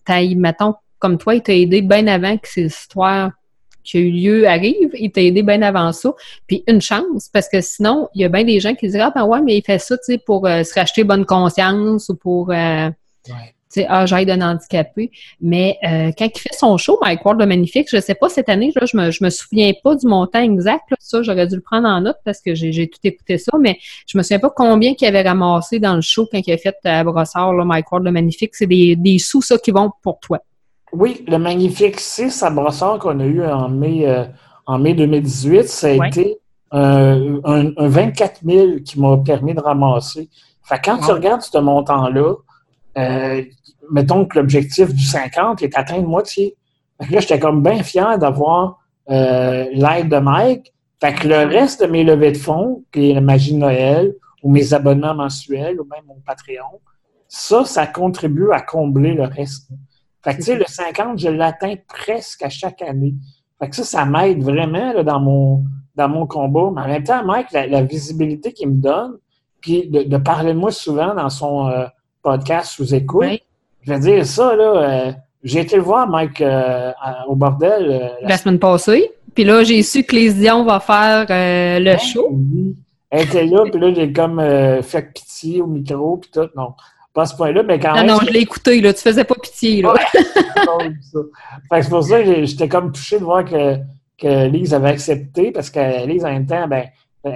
t'aille, 0.04 0.34
mettons, 0.34 0.74
comme 0.98 1.16
toi, 1.16 1.34
il 1.34 1.42
t'a 1.42 1.54
aidé 1.54 1.80
bien 1.80 2.06
avant 2.08 2.36
que 2.36 2.48
ces 2.48 2.66
histoires 2.66 3.30
qui 3.88 3.98
ont 3.98 4.00
eu 4.00 4.10
lieu 4.10 4.48
arrivent. 4.48 4.90
Il 4.94 5.10
t'a 5.10 5.22
aidé 5.22 5.42
bien 5.42 5.62
avant 5.62 5.92
ça. 5.92 6.12
Puis 6.46 6.62
une 6.66 6.80
chance, 6.80 7.28
parce 7.32 7.48
que 7.48 7.60
sinon, 7.60 8.08
il 8.14 8.22
y 8.22 8.24
a 8.24 8.28
bien 8.28 8.44
des 8.44 8.60
gens 8.60 8.74
qui 8.74 8.86
disent 8.86 9.00
Ah 9.00 9.12
ben 9.14 9.24
ouais, 9.24 9.40
mais 9.42 9.56
il 9.56 9.62
fait 9.62 9.78
ça, 9.78 9.96
tu 9.96 10.12
sais, 10.12 10.18
pour 10.18 10.46
euh, 10.46 10.62
se 10.62 10.74
racheter 10.74 11.04
bonne 11.04 11.24
conscience 11.24 12.08
ou 12.08 12.16
pour. 12.16 12.50
Euh, 12.52 12.90
tu 13.24 13.32
sais, 13.80 13.86
ah, 13.88 14.06
j'aide 14.06 14.30
un 14.30 14.40
handicapé. 14.40 15.10
Mais 15.42 15.76
euh, 15.84 16.10
quand 16.16 16.26
il 16.34 16.40
fait 16.40 16.54
son 16.54 16.78
show, 16.78 16.98
Mike 17.02 17.22
Ward, 17.24 17.38
le 17.38 17.46
magnifique, 17.46 17.88
je 17.90 18.00
sais 18.00 18.14
pas, 18.14 18.30
cette 18.30 18.48
année, 18.48 18.72
là, 18.74 18.86
je 18.86 18.96
me, 18.96 19.10
je 19.10 19.22
me 19.22 19.28
souviens 19.28 19.72
pas 19.84 19.94
du 19.94 20.06
montant 20.06 20.40
exact. 20.40 20.84
ça, 20.98 21.22
j'aurais 21.22 21.46
dû 21.46 21.56
le 21.56 21.60
prendre 21.60 21.86
en 21.86 22.00
note 22.00 22.16
parce 22.24 22.40
que 22.40 22.54
j'ai 22.54 22.88
tout 22.88 23.00
écouté 23.04 23.36
ça, 23.36 23.52
mais 23.60 23.78
je 24.06 24.16
me 24.16 24.22
souviens 24.22 24.38
pas 24.38 24.50
combien 24.54 24.94
qu'il 24.94 25.06
avait 25.06 25.22
ramassé 25.22 25.80
dans 25.80 25.96
le 25.96 26.00
show 26.00 26.26
quand 26.32 26.40
il 26.46 26.52
a 26.52 26.56
fait 26.56 26.76
à 26.84 27.04
Brossard, 27.04 27.52
là, 27.52 27.64
Mike 27.66 27.92
Ward, 27.92 28.04
le 28.04 28.10
magnifique. 28.10 28.54
C'est 28.54 28.66
des, 28.66 28.96
des 28.96 29.18
sous, 29.18 29.42
ça, 29.42 29.58
qui 29.58 29.70
vont 29.70 29.90
pour 30.02 30.18
toi. 30.20 30.40
Oui, 30.92 31.24
le 31.28 31.38
magnifique 31.38 32.00
6 32.00 32.42
à 32.42 32.50
Brossard 32.50 32.98
qu'on 32.98 33.20
a 33.20 33.24
eu 33.24 33.44
en 33.44 33.68
mai, 33.68 34.06
euh, 34.06 34.24
en 34.66 34.78
mai 34.78 34.94
2018, 34.94 35.68
ça 35.68 35.88
a 35.88 36.06
été 36.06 36.38
un, 36.70 37.40
un, 37.44 37.72
24 37.76 38.40
000 38.44 38.68
qui 38.84 39.00
m'a 39.00 39.16
permis 39.18 39.54
de 39.54 39.60
ramasser. 39.60 40.28
Fait 40.62 40.80
quand 40.82 40.98
tu 40.98 41.10
regardes 41.10 41.42
ce 41.42 41.58
montant-là, 41.58 42.34
euh, 42.98 43.42
mettons 43.90 44.26
que 44.26 44.38
l'objectif 44.38 44.92
du 44.94 45.04
50 45.04 45.62
est 45.62 45.76
atteint 45.76 46.00
de 46.00 46.06
moitié. 46.06 46.56
Fait 47.00 47.14
là, 47.14 47.20
j'étais 47.20 47.38
comme 47.38 47.62
bien 47.62 47.82
fier 47.82 48.18
d'avoir 48.18 48.78
euh, 49.10 49.66
l'aide 49.72 50.08
de 50.08 50.18
Mike. 50.18 50.72
Fait 51.00 51.14
que 51.14 51.28
le 51.28 51.46
reste 51.46 51.82
de 51.82 51.86
mes 51.86 52.04
levées 52.04 52.32
de 52.32 52.36
fonds, 52.36 52.82
qui 52.92 53.10
est 53.10 53.14
la 53.14 53.20
magie 53.20 53.54
de 53.54 53.58
Noël, 53.58 54.14
ou 54.42 54.50
mes 54.50 54.74
abonnements 54.74 55.14
mensuels, 55.14 55.80
ou 55.80 55.84
même 55.84 56.04
mon 56.06 56.20
Patreon, 56.26 56.80
ça, 57.28 57.64
ça 57.64 57.86
contribue 57.86 58.50
à 58.52 58.60
combler 58.60 59.14
le 59.14 59.24
reste. 59.24 59.68
Fait 60.28 60.34
que, 60.34 60.40
tu 60.40 60.44
sais, 60.44 60.56
le 60.56 60.64
50, 60.66 61.18
je 61.18 61.28
l'atteins 61.28 61.76
presque 61.88 62.42
à 62.42 62.50
chaque 62.50 62.82
année. 62.82 63.14
Fait 63.58 63.70
que 63.70 63.76
ça, 63.76 63.84
ça 63.84 64.04
m'aide 64.04 64.42
vraiment 64.42 64.92
là, 64.92 65.02
dans, 65.02 65.20
mon, 65.20 65.64
dans 65.96 66.08
mon 66.10 66.26
combat. 66.26 66.70
Mais 66.74 66.82
en 66.82 66.86
même 66.86 67.02
temps, 67.02 67.24
Mike, 67.24 67.50
la, 67.52 67.82
visibilité 67.82 68.52
qu'il 68.52 68.68
me 68.68 68.74
donne, 68.74 69.16
puis 69.62 69.88
de, 69.88 70.16
parler 70.18 70.52
de 70.52 70.58
moi 70.58 70.70
souvent 70.70 71.14
dans 71.14 71.30
son 71.30 71.68
euh, 71.68 71.86
podcast 72.22 72.72
sous 72.72 72.94
écoute, 72.94 73.40
je 73.80 73.90
vais 73.90 74.00
dire 74.00 74.26
ça, 74.26 74.54
là, 74.54 74.76
euh, 74.76 75.12
j'ai 75.42 75.60
été 75.60 75.76
le 75.76 75.82
voir, 75.82 76.06
Mike, 76.06 76.42
euh, 76.42 76.92
au 77.26 77.34
bordel. 77.34 78.12
la 78.20 78.36
semaine 78.36 78.58
passée. 78.58 79.10
Puis 79.34 79.44
là, 79.44 79.64
j'ai 79.64 79.82
su 79.82 80.04
que 80.04 80.14
les 80.14 80.34
Dion 80.34 80.62
va 80.62 80.78
faire 80.78 81.24
le 81.30 81.96
show. 81.96 82.38
Elle 83.08 83.22
était 83.22 83.46
là, 83.46 83.64
puis 83.70 83.80
là, 83.80 83.94
j'ai 83.94 84.12
comme 84.12 84.42
fait 84.82 85.10
pitié 85.14 85.62
au 85.62 85.66
micro, 85.66 86.18
puis 86.18 86.30
tout. 86.30 86.50
Non, 86.54 86.74
pas 87.18 87.24
à 87.24 87.26
ce 87.26 87.34
point-là, 87.34 87.64
mais 87.64 87.80
quand 87.80 87.94
même. 87.94 88.06
Non, 88.06 88.14
non, 88.14 88.20
je 88.24 88.30
l'ai 88.30 88.38
écouté, 88.38 88.80
là. 88.80 88.94
Tu 88.94 89.00
faisais 89.00 89.24
pas 89.24 89.34
pitié, 89.34 89.82
là. 89.82 89.92
c'est 91.82 91.88
pour 91.88 92.04
ça 92.04 92.22
que 92.22 92.44
j'étais 92.44 92.68
comme 92.68 92.92
touché 92.92 93.18
de 93.18 93.24
voir 93.24 93.44
que, 93.44 93.76
que 94.16 94.46
Lise 94.46 94.72
avait 94.72 94.90
accepté, 94.90 95.50
parce 95.50 95.68
que 95.68 96.06
Lise, 96.06 96.24
en 96.24 96.30
même 96.30 96.46
temps, 96.46 96.68
ben, 96.68 96.84
euh, 97.26 97.32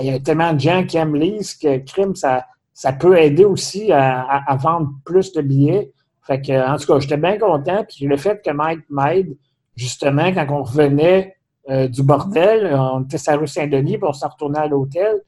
il 0.00 0.06
y 0.06 0.10
a 0.10 0.18
tellement 0.18 0.52
de 0.52 0.58
gens 0.58 0.84
qui 0.84 0.96
aiment 0.96 1.14
Lise 1.14 1.54
que 1.54 1.78
crime, 1.78 2.16
ça, 2.16 2.46
ça 2.74 2.92
peut 2.92 3.16
aider 3.16 3.44
aussi 3.44 3.92
à, 3.92 4.56
vendre 4.60 4.90
plus 5.04 5.32
de 5.32 5.40
billets. 5.40 5.92
Fait 6.26 6.40
que, 6.40 6.52
en 6.52 6.76
tout 6.76 6.92
cas, 6.92 6.98
j'étais 6.98 7.16
bien 7.16 7.38
content. 7.38 7.84
Puis 7.88 8.06
le 8.06 8.16
fait 8.16 8.42
que 8.44 8.50
Mike 8.50 8.80
m'aide, 8.90 9.36
justement, 9.76 10.32
quand 10.32 10.46
on 10.50 10.64
revenait 10.64 11.36
euh, 11.70 11.86
du 11.86 12.02
bordel, 12.02 12.74
on 12.74 13.04
était 13.04 13.18
sur 13.18 13.30
la 13.32 13.38
rue 13.38 13.46
Saint-Denis, 13.46 13.98
puis 13.98 14.08
on 14.08 14.12
s'en 14.12 14.30
retournait 14.30 14.58
à 14.58 14.66
l'hôtel. 14.66 15.20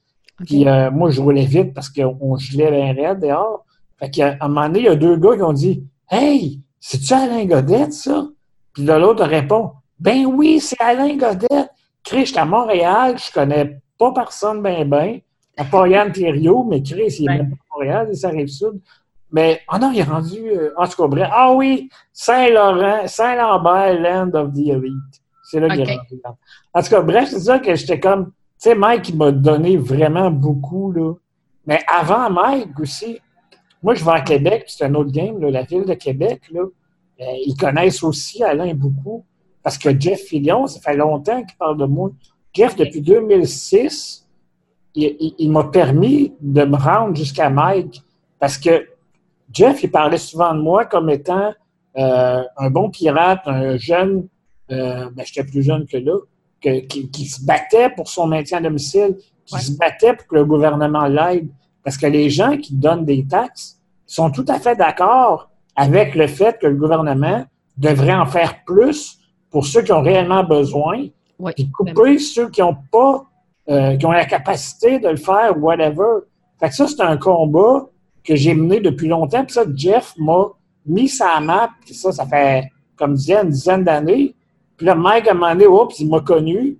Puis 0.45 0.67
euh, 0.67 0.91
moi, 0.91 1.11
je 1.11 1.21
roulais 1.21 1.45
vite 1.45 1.73
parce 1.75 1.91
qu'on 1.91 2.37
gelait 2.39 2.73
bien 2.73 2.93
raide 2.93 3.21
dehors. 3.21 3.64
Fait 3.99 4.11
qu'à 4.11 4.37
un 4.41 4.49
moment 4.49 4.67
donné, 4.67 4.81
il 4.81 4.85
y 4.85 4.89
a 4.89 4.97
deux 4.97 5.17
gars 5.17 5.37
qui 5.37 5.43
ont 5.43 5.53
dit 5.53 5.85
Hey, 6.11 6.61
c'est-tu 6.81 7.13
Alain 7.13 7.45
Godette, 7.47 7.93
ça? 7.93 8.27
Puis 8.73 8.85
l'autre 8.85 9.25
répond 9.25 9.73
Ben 9.99 10.27
oui, 10.27 10.61
c'est 10.61 10.81
Alain 10.81 11.17
Godette. 11.17 11.71
Chris, 12.03 12.27
je 12.27 12.39
à 12.39 12.45
Montréal, 12.45 13.17
je 13.19 13.33
connais 13.33 13.81
pas 13.99 14.13
personne 14.13 14.61
ben 14.63 14.89
ben. 14.89 15.21
À 15.57 15.65
part 15.65 15.87
Yann 15.87 16.13
Thériault, 16.13 16.65
mais 16.69 16.83
Chris, 16.83 17.17
il 17.21 17.31
est 17.31 17.39
même 17.39 17.51
pas 17.51 17.57
à 17.57 17.79
Montréal, 17.79 18.09
il 18.11 18.17
s'arrive 18.17 18.49
sud. 18.49 18.81
Mais, 19.31 19.63
oh 19.73 19.79
non, 19.79 19.91
il 19.93 20.01
est 20.01 20.05
rendu, 20.05 20.49
euh, 20.49 20.73
en 20.77 20.87
tout 20.87 21.03
cas, 21.03 21.09
bref. 21.09 21.29
Ah 21.33 21.53
oui, 21.53 21.89
Saint-Laurent, 22.13 23.07
Saint-Lambert, 23.07 24.01
Land 24.01 24.31
of 24.35 24.53
the 24.53 24.69
Elite. 24.69 24.95
C'est 25.43 25.61
là 25.61 25.69
qu'il 25.69 25.81
est 25.81 25.97
rendu. 25.97 26.23
En 26.73 26.83
tout 26.83 26.89
cas, 26.89 27.03
bref, 27.03 27.29
c'est 27.31 27.41
ça 27.41 27.59
que 27.59 27.75
j'étais 27.75 27.99
comme, 27.99 28.27
tu 28.27 28.33
sais, 28.59 28.75
Mike, 28.75 29.09
il 29.09 29.17
m'a 29.17 29.33
donné 29.33 29.77
vraiment 29.77 30.31
beaucoup, 30.31 30.93
là. 30.93 31.15
Mais 31.67 31.81
avant 31.93 32.31
Mike 32.31 32.79
aussi, 32.79 33.19
moi, 33.85 33.95
je 33.95 34.03
vais 34.03 34.13
à 34.13 34.23
Québec, 34.23 34.65
c'est 34.67 34.87
un 34.87 34.95
autre 34.95 35.13
game, 35.13 35.39
la 35.39 35.63
ville 35.63 35.85
de 35.85 35.93
Québec, 35.93 36.41
là, 36.51 36.63
euh, 36.63 37.25
ils 37.45 37.55
connaissent 37.55 38.03
aussi 38.03 38.43
Alain 38.43 38.73
beaucoup, 38.73 39.27
parce 39.63 39.77
que 39.77 39.91
Jeff 40.01 40.23
Fillion, 40.23 40.67
ça 40.67 40.81
fait 40.81 40.97
longtemps 40.97 41.45
qu'il 41.45 41.57
parle 41.59 41.77
de 41.77 41.85
moi. 41.85 42.11
Jeff, 42.55 42.77
depuis 42.77 43.03
2006, 43.03 44.27
il, 44.95 45.51
m'a 45.51 45.65
permis 45.65 46.33
de 46.41 46.65
me 46.65 46.77
rendre 46.77 47.15
jusqu'à 47.15 47.51
Mike, 47.51 48.03
parce 48.39 48.57
que 48.57 48.89
Jeff, 49.53 49.83
il 49.83 49.91
parlait 49.91 50.17
souvent 50.17 50.55
de 50.55 50.61
moi 50.61 50.87
comme 50.87 51.11
étant 51.11 51.53
euh, 51.99 52.43
un 52.57 52.71
bon 52.71 52.89
pirate, 52.89 53.43
un 53.45 53.77
jeune, 53.77 54.29
euh, 54.73 55.11
ben, 55.13 55.27
j'étais 55.27 55.45
plus 55.45 55.63
jeune 55.63 55.87
que 55.87 55.99
là, 55.99 56.19
qui, 56.63 57.27
se 57.27 57.45
battait 57.45 57.91
pour 57.91 58.09
son 58.09 58.29
maintien 58.29 58.59
à 58.59 58.61
domicile, 58.63 59.19
qui 59.45 59.61
se 59.61 59.77
battait 59.77 60.15
pour 60.15 60.27
que 60.27 60.37
le 60.37 60.47
gouvernement 60.47 61.07
l'aide. 61.07 61.51
Parce 61.85 61.97
que 61.99 62.07
les 62.07 62.31
gens 62.31 62.57
qui 62.57 62.75
donnent 62.75 63.05
des 63.05 63.27
taxes 63.27 63.79
sont 64.07 64.31
tout 64.31 64.45
à 64.49 64.59
fait 64.59 64.75
d'accord 64.75 65.51
avec 65.77 66.15
le 66.15 66.27
fait 66.27 66.59
que 66.59 66.67
le 66.67 66.75
gouvernement 66.75 67.45
devrait 67.77 68.15
en 68.15 68.27
faire 68.27 68.65
plus 68.65 69.19
pour 69.51 69.67
ceux 69.67 69.83
qui 69.83 69.93
ont 69.93 70.03
réellement 70.03 70.43
besoin, 70.43 71.07
et 71.57 71.71
couper 71.71 72.19
ceux 72.19 72.49
qui 72.49 72.61
n'ont 72.61 72.77
pas, 72.91 73.25
euh, 73.69 73.97
qui 73.97 74.07
ont 74.07 74.13
la 74.13 74.25
capacité 74.25 74.99
de 74.99 75.09
le 75.09 75.17
faire, 75.17 75.57
whatever. 75.59 76.21
Fait 76.59 76.69
que 76.69 76.75
ça, 76.75 76.87
c'est 76.87 77.01
un 77.01 77.17
combat 77.17 77.87
que 78.23 78.35
j'ai 78.35 78.55
mené 78.55 78.81
depuis 78.81 79.09
longtemps. 79.09 79.45
Puis 79.45 79.55
ça, 79.55 79.65
Jeff 79.75 80.15
m'a 80.19 80.47
mis 80.87 81.09
sa 81.09 81.41
map, 81.41 81.71
puis 81.85 81.95
ça, 81.95 82.13
ça 82.13 82.27
fait, 82.27 82.71
comme 82.97 83.15
disait, 83.15 83.43
une 83.43 83.51
dizaine 83.51 83.85
d'années. 83.85 84.35
Puis 84.77 84.87
là, 84.87 84.95
Mike 84.95 85.29
a 85.29 85.35
demandé, 85.35 85.67
oups, 85.67 85.99
il 86.01 86.09
m'a 86.09 86.21
connu. 86.21 86.79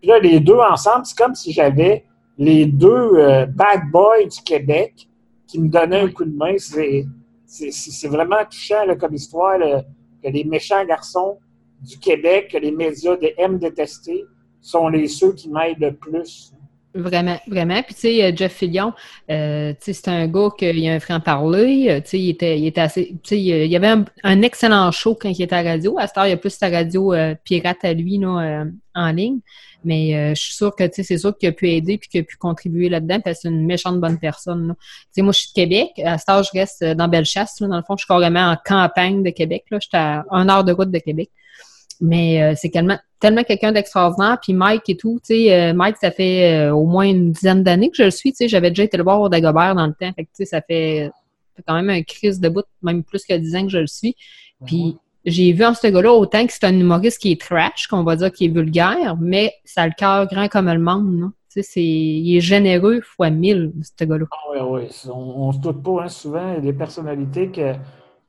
Puis 0.00 0.08
là, 0.08 0.18
les 0.18 0.40
deux 0.40 0.58
ensemble, 0.58 1.06
c'est 1.06 1.16
comme 1.16 1.34
si 1.34 1.52
j'avais 1.52 2.04
les 2.38 2.66
deux 2.66 2.88
euh, 2.88 3.46
bad 3.46 3.90
boys 3.90 4.24
du 4.24 4.42
Québec 4.44 5.08
qui 5.46 5.60
me 5.60 5.68
donnait 5.68 6.00
un 6.00 6.08
coup 6.08 6.24
de 6.24 6.34
main. 6.34 6.56
C'est 6.58 8.08
vraiment 8.08 8.44
touchant 8.50 8.84
comme 8.98 9.14
histoire 9.14 9.58
que 9.58 10.28
les 10.28 10.44
méchants 10.44 10.84
garçons 10.84 11.38
du 11.80 11.98
Québec, 11.98 12.50
que 12.52 12.58
les 12.58 12.70
médias 12.70 13.16
aiment 13.36 13.58
détester, 13.58 14.24
sont 14.60 14.88
les 14.88 15.08
ceux 15.08 15.32
qui 15.34 15.50
m'aident 15.50 15.80
le 15.80 15.94
plus. 15.94 16.52
Vraiment, 16.94 17.38
vraiment. 17.46 17.82
Puis, 17.82 17.94
tu 17.94 18.00
sais, 18.02 18.22
euh, 18.22 18.32
Jeff 18.36 18.52
Fillion, 18.52 18.92
euh, 19.30 19.72
c'est 19.80 20.08
un 20.08 20.26
gars 20.28 20.50
qui 20.56 20.66
a 20.66 20.92
un 20.92 21.00
franc-parler. 21.00 22.02
Il 22.12 22.18
il 22.18 22.36
il 23.30 23.66
y 23.66 23.76
avait 23.76 24.04
un, 24.22 24.42
excellent 24.42 24.90
show 24.90 25.14
quand 25.14 25.30
il 25.30 25.42
était 25.42 25.54
à 25.54 25.62
la 25.62 25.70
radio. 25.70 25.98
À 25.98 26.06
cette 26.06 26.18
heure, 26.18 26.26
il 26.26 26.30
y 26.30 26.34
a 26.34 26.36
plus 26.36 26.50
sa 26.50 26.68
radio 26.68 27.14
pirate 27.44 27.84
à 27.84 27.94
lui, 27.94 28.18
là, 28.18 28.64
en 28.94 29.10
ligne. 29.10 29.40
Mais 29.84 30.14
euh, 30.14 30.34
je 30.34 30.42
suis 30.42 30.54
sûre 30.54 30.74
que 30.74 30.84
c'est 30.92 31.18
sûr 31.18 31.36
qu'il 31.36 31.48
a 31.48 31.52
pu 31.52 31.70
aider 31.70 31.98
puis 31.98 32.08
qu'il 32.08 32.20
a 32.20 32.24
pu 32.24 32.36
contribuer 32.36 32.88
là-dedans 32.88 33.20
parce 33.20 33.38
que 33.38 33.42
c'est 33.42 33.48
une 33.48 33.66
méchante 33.66 34.00
bonne 34.00 34.18
personne. 34.18 34.74
Moi, 35.16 35.32
je 35.32 35.38
suis 35.38 35.48
de 35.48 35.54
Québec. 35.54 35.90
À 36.04 36.18
ce 36.18 36.24
temps, 36.24 36.42
je 36.42 36.50
reste 36.52 36.84
dans 36.84 37.08
Bellechasse. 37.08 37.60
Là, 37.60 37.68
dans 37.68 37.76
le 37.76 37.82
fond, 37.82 37.96
je 37.96 38.04
suis 38.04 38.08
carrément 38.08 38.50
en 38.50 38.56
campagne 38.64 39.22
de 39.22 39.30
Québec. 39.30 39.64
Là. 39.70 39.78
J'étais 39.80 39.96
à 39.96 40.24
un 40.30 40.48
heure 40.48 40.64
de 40.64 40.72
route 40.72 40.90
de 40.90 40.98
Québec. 40.98 41.30
Mais 42.00 42.42
euh, 42.42 42.54
c'est 42.56 42.70
tellement, 42.70 42.98
tellement 43.20 43.44
quelqu'un 43.44 43.72
d'extraordinaire. 43.72 44.38
Puis 44.40 44.54
Mike 44.54 44.88
et 44.88 44.96
tout, 44.96 45.20
tu 45.24 45.34
sais, 45.34 45.52
euh, 45.52 45.72
Mike, 45.72 45.96
ça 46.00 46.10
fait 46.10 46.70
au 46.70 46.84
moins 46.84 47.06
une 47.06 47.32
dizaine 47.32 47.62
d'années 47.62 47.90
que 47.90 47.96
je 47.96 48.04
le 48.04 48.10
suis. 48.10 48.32
Tu 48.32 48.38
sais, 48.38 48.48
j'avais 48.48 48.70
déjà 48.70 48.84
été 48.84 48.96
le 48.96 49.04
voir 49.04 49.20
au 49.20 49.28
Dagobert 49.28 49.74
dans 49.74 49.86
le 49.86 49.92
temps. 49.92 50.12
Fait 50.14 50.24
que, 50.24 50.30
tu 50.30 50.44
sais, 50.44 50.44
ça 50.44 50.60
fait, 50.62 51.10
quand 51.66 51.74
même 51.74 51.90
un 51.90 52.02
crise 52.02 52.40
de 52.40 52.48
bout, 52.48 52.64
même 52.82 53.02
plus 53.02 53.24
que 53.24 53.34
dix 53.34 53.54
ans 53.56 53.62
que 53.62 53.70
je 53.70 53.78
le 53.78 53.86
suis. 53.86 54.16
Puis 54.64 54.96
j'ai 55.24 55.52
vu 55.52 55.64
en 55.64 55.74
ce 55.74 55.86
gars-là 55.86 56.12
autant 56.12 56.46
que 56.46 56.52
c'est 56.52 56.64
un 56.64 56.78
humoriste 56.78 57.20
qui 57.20 57.32
est 57.32 57.40
trash, 57.40 57.86
qu'on 57.86 58.02
va 58.02 58.16
dire 58.16 58.32
qui 58.32 58.46
est 58.46 58.48
vulgaire, 58.48 59.16
mais 59.20 59.54
ça 59.64 59.82
a 59.82 59.86
le 59.86 59.92
cœur 59.96 60.26
grand 60.26 60.48
comme 60.48 60.70
le 60.70 60.78
monde. 60.78 61.30
Tu 61.50 61.62
sais, 61.62 61.82
il 61.82 62.36
est 62.36 62.40
généreux 62.40 63.00
fois 63.02 63.30
mille, 63.30 63.72
ce 63.82 64.04
gars-là. 64.04 64.24
oui, 64.50 64.58
ah 64.58 64.66
oui. 64.66 64.82
On, 65.12 65.48
ne 65.48 65.52
se 65.52 65.58
doute 65.58 65.82
pas, 65.82 66.04
hein, 66.04 66.08
souvent, 66.08 66.58
des 66.58 66.72
personnalités 66.72 67.50
que, 67.50 67.74
tu 67.74 67.78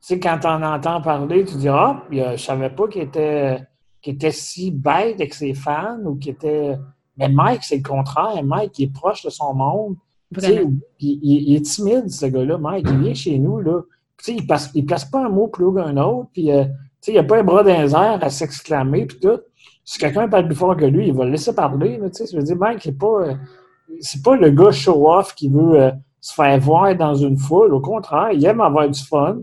sais, 0.00 0.20
quand 0.20 0.40
on 0.44 0.62
entend 0.62 1.00
parler, 1.00 1.44
tu 1.44 1.56
dis, 1.56 1.68
ah, 1.68 2.02
je 2.10 2.36
savais 2.36 2.70
pas 2.70 2.86
qu'il 2.86 3.02
était, 3.02 3.58
était 4.04 4.30
si 4.30 4.70
bête 4.70 5.14
avec 5.14 5.34
ses 5.34 5.54
fans 5.54 6.00
ou 6.04 6.16
qu'il 6.16 6.32
était. 6.32 6.76
Mais 7.16 7.28
Mike, 7.28 7.64
c'est 7.64 7.76
le 7.76 7.82
contraire. 7.82 8.42
Mike, 8.44 8.78
il 8.78 8.84
est 8.84 8.92
proche 8.92 9.24
de 9.24 9.30
son 9.30 9.54
monde. 9.54 9.96
Il, 10.42 10.80
il, 11.00 11.56
est 11.56 11.64
timide, 11.64 12.10
ce 12.10 12.26
gars-là. 12.26 12.58
Mike, 12.58 12.86
il 12.90 12.98
vient 12.98 13.14
chez 13.14 13.38
nous, 13.38 13.60
là 13.60 13.80
il 14.28 14.42
ne 14.42 14.86
place 14.86 15.04
pas 15.04 15.26
un 15.26 15.28
mot 15.28 15.48
plus 15.48 15.64
haut 15.64 15.72
qu'un 15.72 15.96
autre, 15.96 16.28
puis 16.32 16.50
euh, 16.50 16.64
il 17.06 17.12
n'y 17.12 17.18
a 17.18 17.24
pas 17.24 17.38
un 17.38 17.44
bras 17.44 17.62
dans 17.62 18.20
à 18.20 18.30
s'exclamer, 18.30 19.06
puis 19.06 19.18
tout. 19.20 19.40
Si 19.84 19.98
quelqu'un 19.98 20.28
parle 20.28 20.46
plus 20.46 20.54
fort 20.54 20.76
que 20.76 20.86
lui, 20.86 21.08
il 21.08 21.14
va 21.14 21.24
le 21.24 21.32
laisser 21.32 21.54
parler. 21.54 22.00
je 22.00 22.36
veux 22.36 22.42
dire, 22.42 22.56
Mike, 22.56 22.80
c'est 22.82 22.98
pas, 22.98 23.28
euh, 23.28 23.34
pas 24.24 24.36
le 24.36 24.50
gars 24.50 24.70
show-off 24.70 25.34
qui 25.34 25.48
veut 25.48 25.80
euh, 25.80 25.90
se 26.20 26.32
faire 26.32 26.58
voir 26.58 26.94
dans 26.96 27.14
une 27.14 27.36
foule. 27.36 27.74
Au 27.74 27.80
contraire, 27.80 28.32
il 28.32 28.44
aime 28.46 28.62
avoir 28.62 28.88
du 28.88 29.02
fun, 29.02 29.38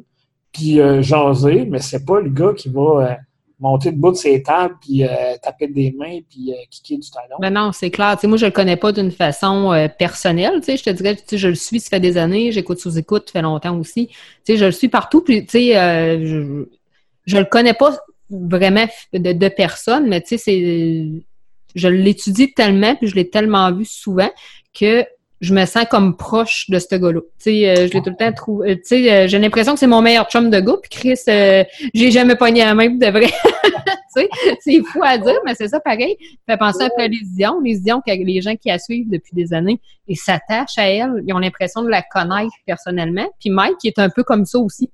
puis 0.52 0.80
jaser, 1.02 1.66
mais 1.66 1.80
c'est 1.80 2.06
pas 2.06 2.20
le 2.20 2.30
gars 2.30 2.54
qui 2.54 2.70
va 2.70 3.18
monter 3.62 3.92
debout 3.92 4.12
de 4.12 4.18
ses 4.18 4.42
tables, 4.42 4.76
puis 4.82 5.04
euh, 5.04 5.36
taper 5.42 5.68
des 5.68 5.92
mains, 5.92 6.20
puis 6.30 6.52
euh, 6.52 6.56
kicker 6.70 6.98
du 6.98 7.10
talon. 7.10 7.38
Ben 7.40 7.52
non, 7.52 7.72
c'est 7.72 7.92
clair. 7.92 8.18
moi, 8.24 8.38
je 8.38 8.46
le 8.48 8.52
connais 8.52 8.76
pas 8.76 8.92
d'une 8.92 9.12
façon 9.12 9.72
euh, 9.72 9.88
personnelle. 9.88 10.62
Je 10.68 10.84
te 10.84 10.90
dirais, 10.90 11.16
je 11.32 11.48
le 11.48 11.56
suis, 11.56 11.80
ça 11.80 11.92
fait 11.92 12.00
des 12.00 12.18
années. 12.18 12.52
J'écoute 12.52 12.80
sous 12.80 12.98
écoute, 12.98 13.28
ça 13.28 13.34
fait 13.34 13.42
longtemps 13.44 13.78
aussi. 13.78 14.10
Je 14.48 14.66
le 14.66 14.72
suis 14.72 14.90
partout. 14.90 15.22
Puis, 15.22 15.46
sais, 15.48 15.74
je, 15.74 16.66
je 17.26 17.38
le 17.38 17.46
connais 17.46 17.74
pas 17.74 17.96
vraiment 18.30 18.88
de, 19.14 19.32
de 19.32 19.48
personne, 19.50 20.08
mais 20.08 20.24
c'est, 20.26 21.08
je 21.76 21.88
l'étudie 21.88 22.54
tellement, 22.54 22.96
puis 22.96 23.08
je 23.08 23.16
l'ai 23.16 23.30
tellement 23.30 23.72
vu 23.72 23.86
souvent 23.86 24.30
que 24.74 25.06
je 25.42 25.56
me 25.56 25.66
sens 25.66 25.86
comme 25.90 26.16
proche 26.16 26.70
de 26.70 26.78
ce 26.78 26.96
gars-là. 26.96 27.20
Tu 27.20 27.30
sais, 27.40 27.70
euh, 27.70 27.88
je 27.88 27.94
l'ai 27.94 28.02
tout 28.04 28.12
le 28.12 28.16
temps 28.16 28.32
trouvé. 28.32 28.72
Euh, 28.72 28.76
tu 28.76 28.82
sais, 28.84 29.12
euh, 29.12 29.28
j'ai 29.28 29.40
l'impression 29.40 29.74
que 29.74 29.80
c'est 29.80 29.88
mon 29.88 30.02
meilleur 30.02 30.30
chum 30.30 30.52
de 30.52 30.60
gars. 30.60 30.78
Puis 30.82 30.90
Chris, 30.92 31.20
j'ai 31.94 32.12
jamais 32.12 32.36
pogné 32.36 32.64
la 32.64 32.76
main 32.76 32.92
de 32.92 33.08
vrai. 33.08 33.26
tu 33.64 33.72
sais, 34.10 34.30
c'est 34.60 34.82
fou 34.84 35.02
à 35.04 35.18
dire, 35.18 35.40
mais 35.44 35.56
c'est 35.56 35.68
ça 35.68 35.80
pareil. 35.80 36.16
Fait 36.48 36.58
penser 36.58 36.84
un 36.84 36.90
peu 36.96 37.02
à 37.02 37.08
Les 37.08 37.22
Dion. 37.36 37.60
Les 37.60 37.80
Dion, 37.80 38.02
les 38.06 38.42
gens 38.42 38.56
qui 38.56 38.70
la 38.70 38.78
suivent 38.78 39.10
depuis 39.10 39.34
des 39.34 39.52
années, 39.52 39.82
ils 40.08 40.16
s'attachent 40.16 40.78
à 40.78 40.88
elle. 40.88 41.24
Ils 41.26 41.34
ont 41.34 41.40
l'impression 41.40 41.82
de 41.82 41.90
la 41.90 42.04
connaître 42.04 42.54
personnellement. 42.68 43.28
Puis 43.40 43.50
Mike, 43.50 43.78
qui 43.80 43.88
est 43.88 44.00
un 44.00 44.10
peu 44.10 44.24
comme 44.24 44.46
ça 44.46 44.60
aussi. 44.60 44.92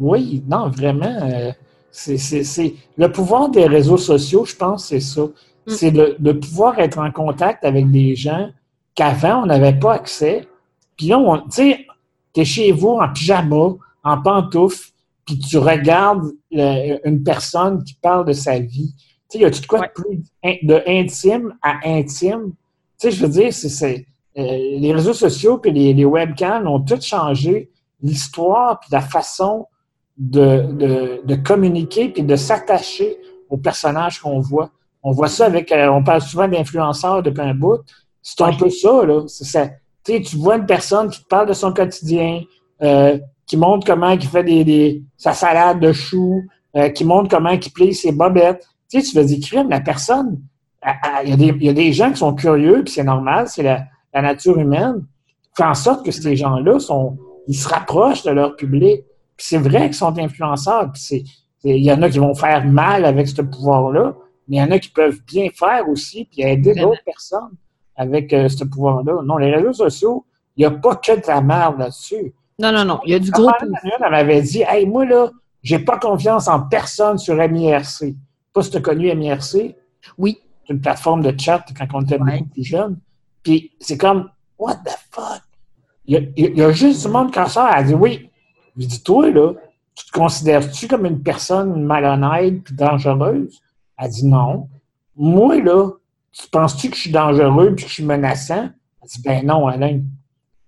Oui, 0.00 0.42
non, 0.48 0.70
vraiment. 0.70 1.52
c'est 1.90 2.74
le 2.96 3.12
pouvoir 3.12 3.50
des 3.50 3.66
réseaux 3.66 3.98
sociaux, 3.98 4.46
je 4.46 4.56
pense, 4.56 4.86
c'est 4.86 5.00
ça. 5.00 5.22
Mm. 5.66 5.70
C'est 5.70 5.90
de, 5.90 6.16
de 6.18 6.32
pouvoir 6.32 6.78
être 6.78 6.98
en 6.98 7.10
contact 7.12 7.64
avec 7.66 7.90
des 7.90 8.16
gens 8.16 8.48
qu'avant, 8.94 9.42
on 9.42 9.46
n'avait 9.46 9.78
pas 9.78 9.94
accès. 9.94 10.46
Puis 10.96 11.08
là, 11.08 11.18
tu 11.44 11.50
sais, 11.50 11.86
es 12.36 12.44
chez 12.44 12.72
vous 12.72 12.98
en 13.00 13.12
pyjama, 13.12 13.74
en 14.04 14.22
pantoufle, 14.22 14.90
puis 15.24 15.38
tu 15.38 15.58
regardes 15.58 16.32
une 16.50 17.22
personne 17.24 17.82
qui 17.84 17.94
parle 17.94 18.26
de 18.26 18.32
sa 18.32 18.58
vie. 18.58 18.94
Tu 19.30 19.38
sais, 19.38 19.38
y 19.38 19.44
a 19.44 19.50
tout 19.50 19.62
quoi 19.68 19.86
de 19.86 19.92
plus 19.92 20.22
de 20.62 20.82
intime 20.86 21.54
à 21.62 21.78
intime? 21.84 22.52
Tu 23.00 23.08
sais, 23.08 23.10
je 23.10 23.24
veux 23.24 23.30
dire, 23.30 23.52
c'est 23.52 24.06
euh, 24.38 24.42
les 24.78 24.92
réseaux 24.92 25.12
sociaux 25.12 25.58
puis 25.58 25.70
les, 25.72 25.92
les 25.92 26.04
webcams 26.06 26.66
ont 26.66 26.80
tout 26.80 27.00
changé 27.00 27.70
l'histoire 28.02 28.80
puis 28.80 28.88
la 28.90 29.02
façon 29.02 29.66
de, 30.16 31.20
de, 31.24 31.34
communiquer 31.36 32.08
puis 32.08 32.22
de 32.22 32.36
s'attacher 32.36 33.16
aux 33.50 33.56
personnages 33.56 34.20
qu'on 34.20 34.40
voit. 34.40 34.70
On 35.02 35.10
voit 35.10 35.28
ça 35.28 35.46
avec, 35.46 35.70
euh, 35.72 35.88
on 35.88 36.02
parle 36.02 36.22
souvent 36.22 36.48
d'influenceurs 36.48 37.22
depuis 37.22 37.42
un 37.42 37.54
bout. 37.54 37.80
C'est 38.22 38.40
un 38.40 38.52
peu 38.52 38.70
ça, 38.70 39.04
là. 39.04 39.24
Ça, 39.26 39.68
tu 40.04 40.36
vois 40.36 40.56
une 40.56 40.66
personne 40.66 41.10
qui 41.10 41.22
te 41.22 41.28
parle 41.28 41.48
de 41.48 41.52
son 41.52 41.72
quotidien, 41.72 42.42
euh, 42.82 43.18
qui 43.46 43.56
montre 43.56 43.86
comment 43.86 44.10
il 44.10 44.26
fait 44.26 44.44
des, 44.44 45.02
sa 45.16 45.32
salade 45.32 45.80
de 45.80 45.92
choux, 45.92 46.42
euh, 46.76 46.88
qui 46.88 47.04
montre 47.04 47.28
comment 47.28 47.50
il 47.50 47.72
plie 47.72 47.94
ses 47.94 48.12
bobettes. 48.12 48.66
Tu 48.88 49.00
sais, 49.00 49.08
tu 49.08 49.16
vas 49.16 49.24
dire, 49.24 49.64
la 49.68 49.80
personne, 49.80 50.40
il 51.24 51.30
y, 51.30 51.32
a 51.32 51.36
des, 51.36 51.64
y 51.64 51.68
a 51.68 51.72
des 51.72 51.92
gens 51.92 52.10
qui 52.10 52.18
sont 52.18 52.34
curieux, 52.34 52.82
puis 52.84 52.94
c'est 52.94 53.04
normal, 53.04 53.48
c'est 53.48 53.62
la, 53.62 53.84
la, 54.14 54.22
nature 54.22 54.58
humaine. 54.58 55.04
Fait 55.56 55.64
en 55.64 55.74
sorte 55.74 56.04
que 56.04 56.10
ces 56.10 56.36
gens-là 56.36 56.78
sont, 56.78 57.18
ils 57.46 57.56
se 57.56 57.68
rapprochent 57.68 58.22
de 58.22 58.30
leur 58.30 58.56
public. 58.56 59.02
Puis 59.36 59.46
c'est 59.48 59.58
vrai 59.58 59.86
qu'ils 59.86 59.94
sont 59.94 60.16
influenceurs. 60.18 60.90
Puis 60.92 61.24
il 61.64 61.84
y 61.84 61.92
en 61.92 62.02
a 62.02 62.10
qui 62.10 62.18
vont 62.18 62.34
faire 62.34 62.64
mal 62.64 63.04
avec 63.04 63.28
ce 63.28 63.42
pouvoir-là, 63.42 64.14
mais 64.48 64.56
il 64.56 64.60
y 64.60 64.62
en 64.62 64.70
a 64.70 64.78
qui 64.78 64.90
peuvent 64.90 65.20
bien 65.26 65.48
faire 65.54 65.88
aussi, 65.88 66.24
puis 66.24 66.42
aider 66.42 66.74
d'autres 66.74 67.04
personnes 67.04 67.50
avec 67.96 68.32
euh, 68.32 68.48
ce 68.48 68.64
pouvoir-là. 68.64 69.22
Non, 69.24 69.36
les 69.36 69.54
réseaux 69.54 69.72
sociaux, 69.72 70.24
il 70.56 70.60
n'y 70.60 70.66
a 70.66 70.70
pas 70.70 70.96
que 70.96 71.12
de 71.12 71.26
la 71.26 71.40
merde 71.40 71.78
là-dessus. 71.78 72.34
Non, 72.58 72.72
non, 72.72 72.84
non. 72.84 73.00
Il 73.04 73.12
y 73.12 73.14
a 73.14 73.18
du 73.18 73.30
gros. 73.30 73.50
Elle 73.60 74.10
m'avait 74.10 74.42
dit 74.42 74.62
Hey, 74.66 74.86
moi, 74.86 75.04
là, 75.04 75.30
j'ai 75.62 75.78
pas 75.78 75.98
confiance 75.98 76.48
en 76.48 76.60
personne 76.60 77.18
sur 77.18 77.36
MIRC. 77.36 78.14
Pas 78.52 78.62
si 78.62 78.70
tu 78.70 78.76
as 78.76 78.80
connu 78.80 79.14
MIRC. 79.14 79.74
Oui. 80.18 80.38
C'est 80.66 80.74
une 80.74 80.80
plateforme 80.80 81.22
de 81.22 81.34
chat 81.38 81.64
quand 81.76 81.86
on 81.94 82.02
était 82.02 82.18
beaucoup 82.18 82.44
plus 82.44 82.64
jeune. 82.64 82.98
Puis 83.42 83.72
c'est 83.80 83.98
comme 83.98 84.30
What 84.58 84.76
the 84.84 84.96
fuck? 85.10 85.42
Il 86.04 86.32
y, 86.36 86.62
a, 86.62 86.72
juste 86.72 87.06
du 87.06 87.12
monde 87.12 87.32
comme 87.32 87.46
ça. 87.46 87.70
Elle 87.76 87.86
dit 87.86 87.94
Oui. 87.94 88.30
Je 88.76 88.86
dis 88.86 89.02
Toi, 89.02 89.30
là, 89.30 89.52
tu 89.94 90.06
te 90.06 90.12
considères-tu 90.12 90.88
comme 90.88 91.06
une 91.06 91.22
personne 91.22 91.82
malhonnête 91.82 92.70
et 92.70 92.74
dangereuse? 92.74 93.60
Elle 93.98 94.10
dit 94.10 94.26
Non. 94.26 94.68
Moi, 95.16 95.60
là, 95.62 95.90
tu 96.32 96.48
penses-tu 96.48 96.90
que 96.90 96.96
je 96.96 97.02
suis 97.02 97.12
dangereux 97.12 97.72
et 97.72 97.74
que 97.74 97.82
je 97.82 97.92
suis 97.92 98.04
menaçant? 98.04 98.70
Elle 99.02 99.08
dit, 99.08 99.22
ben 99.22 99.46
non, 99.46 99.66
Alain. 99.66 100.00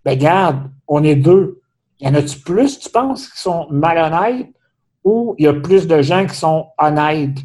Ben 0.04 0.18
garde, 0.18 0.70
on 0.86 1.02
est 1.02 1.16
deux. 1.16 1.60
Y 2.00 2.08
en 2.08 2.14
a-tu 2.14 2.38
plus, 2.40 2.78
tu 2.78 2.90
penses, 2.90 3.28
qui 3.28 3.40
sont 3.40 3.66
malhonnêtes 3.70 4.48
ou 5.02 5.34
il 5.38 5.44
y 5.44 5.48
a 5.48 5.54
plus 5.54 5.86
de 5.86 6.02
gens 6.02 6.26
qui 6.26 6.36
sont 6.36 6.66
honnêtes? 6.78 7.38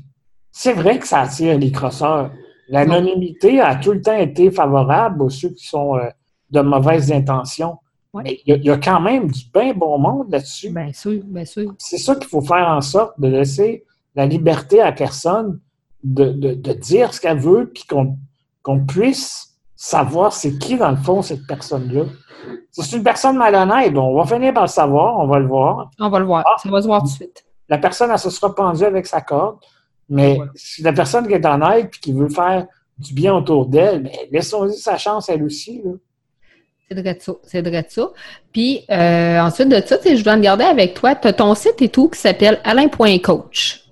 C'est 0.51 0.73
vrai 0.73 0.99
que 0.99 1.07
ça 1.07 1.21
attire 1.21 1.57
les 1.57 1.71
crosseurs. 1.71 2.31
L'anonymité 2.67 3.61
a 3.61 3.75
tout 3.75 3.93
le 3.93 4.01
temps 4.01 4.17
été 4.17 4.51
favorable 4.51 5.21
aux 5.23 5.29
ceux 5.29 5.49
qui 5.49 5.65
sont 5.65 5.95
euh, 5.95 6.09
de 6.51 6.61
mauvaises 6.61 7.11
intentions. 7.11 7.77
Mais 8.13 8.39
il 8.45 8.63
y, 8.63 8.71
a 8.71 8.77
quand 8.77 8.99
même 8.99 9.29
du 9.29 9.41
bien 9.53 9.73
bon 9.73 9.99
monde 9.99 10.31
là-dessus. 10.31 10.71
Bien 10.71 10.91
sûr, 10.91 11.21
bien 11.23 11.45
sûr. 11.45 11.73
C'est 11.77 11.99
ça 11.99 12.15
qu'il 12.15 12.27
faut 12.27 12.41
faire 12.41 12.67
en 12.67 12.81
sorte 12.81 13.19
de 13.19 13.27
laisser 13.27 13.85
la 14.15 14.25
liberté 14.25 14.81
à 14.81 14.91
personne 14.91 15.59
de, 16.03 16.73
dire 16.73 17.13
ce 17.13 17.21
qu'elle 17.21 17.39
veut, 17.39 17.71
puis 17.73 17.85
qu'on 17.85 18.85
puisse 18.85 19.57
savoir 19.75 20.33
c'est 20.33 20.57
qui, 20.57 20.77
dans 20.77 20.91
le 20.91 20.97
fond, 20.97 21.21
cette 21.21 21.45
personne-là. 21.47 22.03
Si 22.71 22.83
c'est 22.83 22.97
une 22.97 23.03
personne 23.03 23.37
malhonnête, 23.37 23.95
on 23.97 24.15
va 24.15 24.25
finir 24.25 24.53
par 24.53 24.63
le 24.63 24.69
savoir, 24.69 25.17
on 25.19 25.27
va 25.27 25.39
le 25.39 25.47
voir. 25.47 25.89
On 25.99 26.09
va 26.09 26.19
le 26.19 26.25
voir, 26.25 26.43
ah, 26.47 26.57
ça 26.61 26.69
va 26.69 26.81
se 26.81 26.87
voir 26.87 27.01
tout 27.01 27.07
de 27.07 27.13
suite. 27.13 27.45
La 27.67 27.77
personne, 27.77 28.09
elle 28.11 28.19
se 28.19 28.29
sera 28.29 28.53
pendue 28.53 28.83
avec 28.83 29.07
sa 29.07 29.21
corde, 29.21 29.57
mais 30.09 30.39
si 30.55 30.81
la 30.81 30.93
personne 30.93 31.27
qui 31.27 31.33
est 31.33 31.45
honnête 31.45 31.85
et 31.85 31.99
qui 31.99 32.13
veut 32.13 32.29
faire 32.29 32.65
du 32.97 33.13
bien 33.13 33.33
autour 33.33 33.65
d'elle, 33.67 34.03
ben, 34.03 34.11
laissons-lui 34.31 34.73
sa 34.73 34.97
chance, 34.97 35.29
elle 35.29 35.43
aussi. 35.43 35.81
C'est 36.89 36.95
de 36.95 37.19
ça, 37.19 37.33
c'est 37.43 37.61
de 37.61 37.83
ça. 37.87 38.09
Puis 38.51 38.83
euh, 38.89 39.39
ensuite 39.39 39.69
de 39.69 39.81
ça, 39.85 39.97
je 40.03 40.23
dois 40.23 40.33
regarder 40.33 40.63
avec 40.63 40.95
toi. 40.95 41.15
Tu 41.15 41.27
as 41.27 41.33
ton 41.33 41.53
site 41.53 41.81
et 41.81 41.89
tout 41.89 42.09
qui 42.09 42.19
s'appelle 42.19 42.59
alain.coach. 42.63 43.88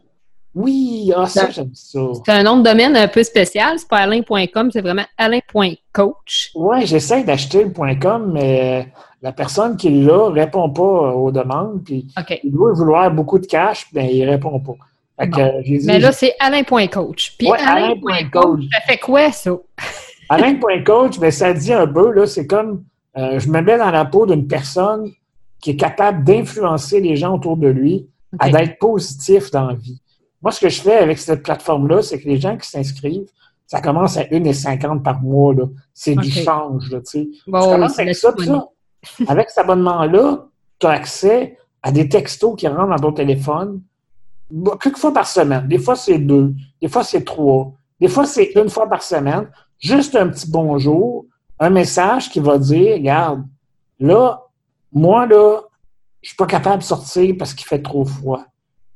Oui, 0.57 1.13
ah, 1.15 1.27
ça, 1.27 1.51
j'aime 1.51 1.69
ça. 1.75 1.99
C'est 2.25 2.31
un 2.31 2.41
nom 2.41 2.57
de 2.57 2.63
domaine 2.63 2.97
un 2.97 3.07
peu 3.07 3.21
spécial. 3.21 3.77
C'est 3.77 3.87
pas 3.87 3.97
alain.com, 3.97 4.71
c'est 4.71 4.81
vraiment 4.81 5.05
alain.coach. 5.15 6.51
Oui, 6.55 6.83
j'essaie 6.87 7.23
d'acheter 7.23 7.63
le 7.63 7.95
.com, 7.99 8.31
mais 8.33 8.87
la 9.21 9.31
personne 9.33 9.77
qui 9.77 9.91
l'a 9.91 10.31
répond 10.31 10.71
pas 10.71 11.13
aux 11.13 11.31
demandes. 11.31 11.83
Puis 11.85 12.07
il 12.43 12.51
doit 12.51 12.73
vouloir 12.73 13.11
beaucoup 13.11 13.37
de 13.37 13.45
cash, 13.45 13.85
mais 13.93 14.15
il 14.15 14.27
répond 14.27 14.59
pas. 14.59 15.27
mais 15.85 15.99
là, 15.99 16.11
c'est 16.11 16.33
alain.coach. 16.39 17.35
Puis 17.37 17.51
alain.coach, 17.51 18.63
ça 18.73 18.81
fait 18.87 18.97
quoi, 18.97 19.31
ça? 19.31 19.51
alain.coach, 20.29 21.19
mais 21.19 21.29
ça 21.29 21.53
dit 21.53 21.71
un 21.71 21.85
peu, 21.85 22.11
là, 22.11 22.25
c'est 22.25 22.47
comme 22.47 22.83
euh, 23.15 23.37
je 23.37 23.47
me 23.47 23.61
mets 23.61 23.77
dans 23.77 23.91
la 23.91 24.05
peau 24.05 24.25
d'une 24.25 24.47
personne 24.47 25.11
qui 25.61 25.71
est 25.71 25.75
capable 25.75 26.23
d'influencer 26.23 26.99
les 26.99 27.15
gens 27.15 27.35
autour 27.35 27.57
de 27.57 27.67
lui 27.67 28.07
à 28.39 28.49
d'être 28.49 28.79
positif 28.79 29.51
dans 29.51 29.67
la 29.67 29.75
vie. 29.75 30.01
Moi, 30.41 30.51
ce 30.51 30.59
que 30.59 30.69
je 30.69 30.81
fais 30.81 30.97
avec 30.97 31.17
cette 31.17 31.43
plateforme-là, 31.43 32.01
c'est 32.01 32.19
que 32.19 32.27
les 32.27 32.39
gens 32.39 32.57
qui 32.57 32.69
s'inscrivent, 32.69 33.29
ça 33.65 33.81
commence 33.81 34.17
à 34.17 34.23
1,50 34.23 35.01
par 35.01 35.21
mois. 35.21 35.53
C'est 35.93 36.15
du 36.15 36.31
change. 36.31 36.89
Là, 36.91 37.01
tu 37.01 37.29
commences 37.45 37.99
avec 37.99 38.15
ça, 38.15 38.33
ça. 38.37 38.67
Avec 39.27 39.49
cet 39.49 39.59
abonnement-là, 39.59 40.47
tu 40.79 40.87
as 40.87 40.89
accès 40.89 41.57
à 41.83 41.91
des 41.91 42.09
textos 42.09 42.55
qui 42.57 42.67
rentrent 42.67 42.89
dans 42.89 43.09
ton 43.09 43.13
téléphone 43.13 43.81
quelques 44.81 44.97
fois 44.97 45.13
par 45.13 45.27
semaine. 45.27 45.67
Des 45.67 45.77
fois, 45.77 45.95
c'est 45.95 46.17
deux. 46.17 46.53
Des 46.81 46.87
fois, 46.87 47.03
c'est 47.03 47.23
trois. 47.23 47.73
Des 47.99 48.07
fois, 48.07 48.25
c'est 48.25 48.51
une 48.55 48.69
fois 48.69 48.89
par 48.89 49.03
semaine. 49.03 49.49
Juste 49.79 50.15
un 50.15 50.29
petit 50.29 50.49
bonjour, 50.49 51.25
un 51.59 51.69
message 51.69 52.29
qui 52.29 52.39
va 52.39 52.57
dire, 52.57 52.95
regarde, 52.95 53.43
là, 53.99 54.41
moi, 54.91 55.27
là, 55.27 55.61
je 56.21 56.29
suis 56.29 56.37
pas 56.37 56.47
capable 56.47 56.79
de 56.79 56.87
sortir 56.87 57.35
parce 57.37 57.53
qu'il 57.53 57.67
fait 57.67 57.81
trop 57.81 58.03
froid 58.03 58.43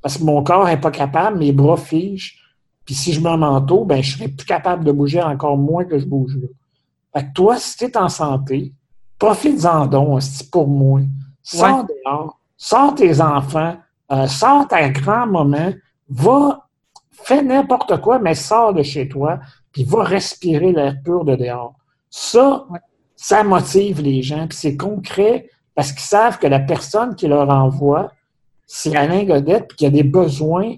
parce 0.01 0.17
que 0.17 0.23
mon 0.23 0.43
corps 0.43 0.65
n'est 0.65 0.79
pas 0.79 0.91
capable, 0.91 1.37
mes 1.37 1.51
bras 1.51 1.77
figent. 1.77 2.37
Puis 2.85 2.95
si 2.95 3.13
je 3.13 3.21
mets 3.21 3.29
un 3.29 3.37
manteau, 3.37 3.85
ben, 3.85 4.01
je 4.01 4.17
serai 4.17 4.27
plus 4.27 4.45
capable 4.45 4.83
de 4.83 4.91
bouger 4.91 5.21
encore 5.21 5.57
moins 5.57 5.85
que 5.85 5.99
je 5.99 6.05
bouge 6.05 6.35
là. 6.35 6.47
Fait 7.13 7.27
que 7.27 7.33
toi, 7.33 7.57
si 7.57 7.77
tu 7.77 7.85
es 7.85 7.97
en 7.97 8.09
santé, 8.09 8.73
profite-en 9.19 9.85
donc, 9.87 10.21
pour 10.51 10.67
moi. 10.67 11.01
Sors 11.43 11.85
dehors, 11.85 12.39
sors 12.57 12.95
tes 12.95 13.21
enfants, 13.21 13.75
euh, 14.11 14.27
sors 14.27 14.67
ta 14.67 14.89
grand 14.89 15.27
moment, 15.27 15.71
va, 16.09 16.67
fais 17.11 17.41
n'importe 17.41 17.99
quoi, 18.01 18.19
mais 18.19 18.35
sors 18.35 18.73
de 18.73 18.83
chez 18.83 19.07
toi, 19.07 19.39
puis 19.71 19.83
va 19.83 20.03
respirer 20.03 20.71
l'air 20.71 20.95
pur 21.03 21.23
de 21.25 21.35
dehors. 21.35 21.75
Ça, 22.09 22.65
ça 23.15 23.43
motive 23.43 24.01
les 24.01 24.21
gens, 24.21 24.47
puis 24.47 24.57
c'est 24.57 24.77
concret 24.77 25.49
parce 25.75 25.91
qu'ils 25.91 26.01
savent 26.01 26.37
que 26.37 26.47
la 26.47 26.59
personne 26.59 27.15
qui 27.15 27.27
leur 27.27 27.49
envoie, 27.49 28.11
c'est 28.74 28.95
Alain 28.95 29.26
Godette, 29.26 29.67
puis 29.67 29.78
qu'il 29.78 29.86
y 29.86 29.88
a 29.89 29.91
des 29.91 30.07
besoins. 30.07 30.76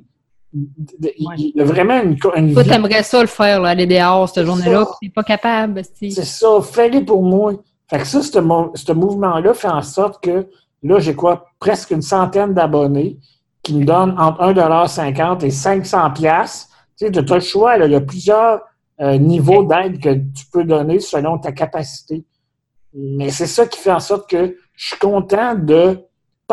Il 0.52 1.52
y 1.56 1.62
a 1.62 1.64
vraiment 1.64 2.02
une, 2.02 2.18
une 2.36 2.54
Toi, 2.54 2.64
t'aimerais 2.64 3.04
ça 3.04 3.22
le 3.22 3.28
faire, 3.28 3.62
là, 3.62 3.70
aller 3.70 3.86
dehors 3.86 4.28
cette 4.28 4.46
journée-là, 4.48 4.86
puis 5.00 5.10
t'es 5.10 5.14
pas 5.14 5.24
capable. 5.24 5.84
C'est 5.94 6.10
ça, 6.12 6.48
fais-le 6.62 7.06
pour 7.06 7.22
moi. 7.22 7.54
Fait 7.88 8.00
que 8.00 8.08
ça, 8.08 8.22
ce 8.24 8.92
mouvement-là 8.92 9.54
fait 9.54 9.68
en 9.68 9.84
sorte 9.84 10.24
que 10.24 10.48
là, 10.82 11.00
j'ai 11.00 11.14
quoi, 11.14 11.46
presque 11.60 11.92
une 11.92 12.02
centaine 12.02 12.56
d'abonnés 12.56 13.20
qui 13.62 13.76
me 13.76 13.86
donne 13.86 14.16
entre 14.20 14.42
1,50 14.42 15.46
et 15.46 15.52
500 15.52 16.12
pièces. 16.12 16.70
Tu 16.98 17.06
sais, 17.06 17.12
tu 17.12 17.20
as 17.20 17.36
le 17.36 17.42
choix. 17.42 17.78
il 17.78 17.92
y 17.92 17.96
a 17.96 18.02
plusieurs 18.02 18.62
euh, 19.02 19.18
niveaux 19.20 19.64
d'aide 19.66 20.00
que 20.00 20.16
tu 20.16 20.46
peux 20.52 20.64
donner 20.64 21.00
selon 21.00 21.38
ta 21.38 21.52
capacité. 21.52 22.26
Mais 22.94 23.30
c'est 23.30 23.48
ça 23.48 23.68
qui 23.68 23.80
fait 23.80 23.92
en 23.92 24.00
sorte 24.00 24.28
que 24.28 24.58
je 24.76 24.88
suis 24.88 24.98
content 24.98 25.54
de 25.54 26.00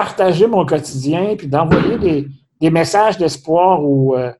partager 0.01 0.47
mon 0.47 0.65
quotidien 0.65 1.35
puis 1.37 1.47
d'envoyer 1.47 2.27
des, 2.59 2.71
messages 2.71 3.19
d'espoir 3.19 3.85
aux, 3.85 4.17
euh, 4.17 4.33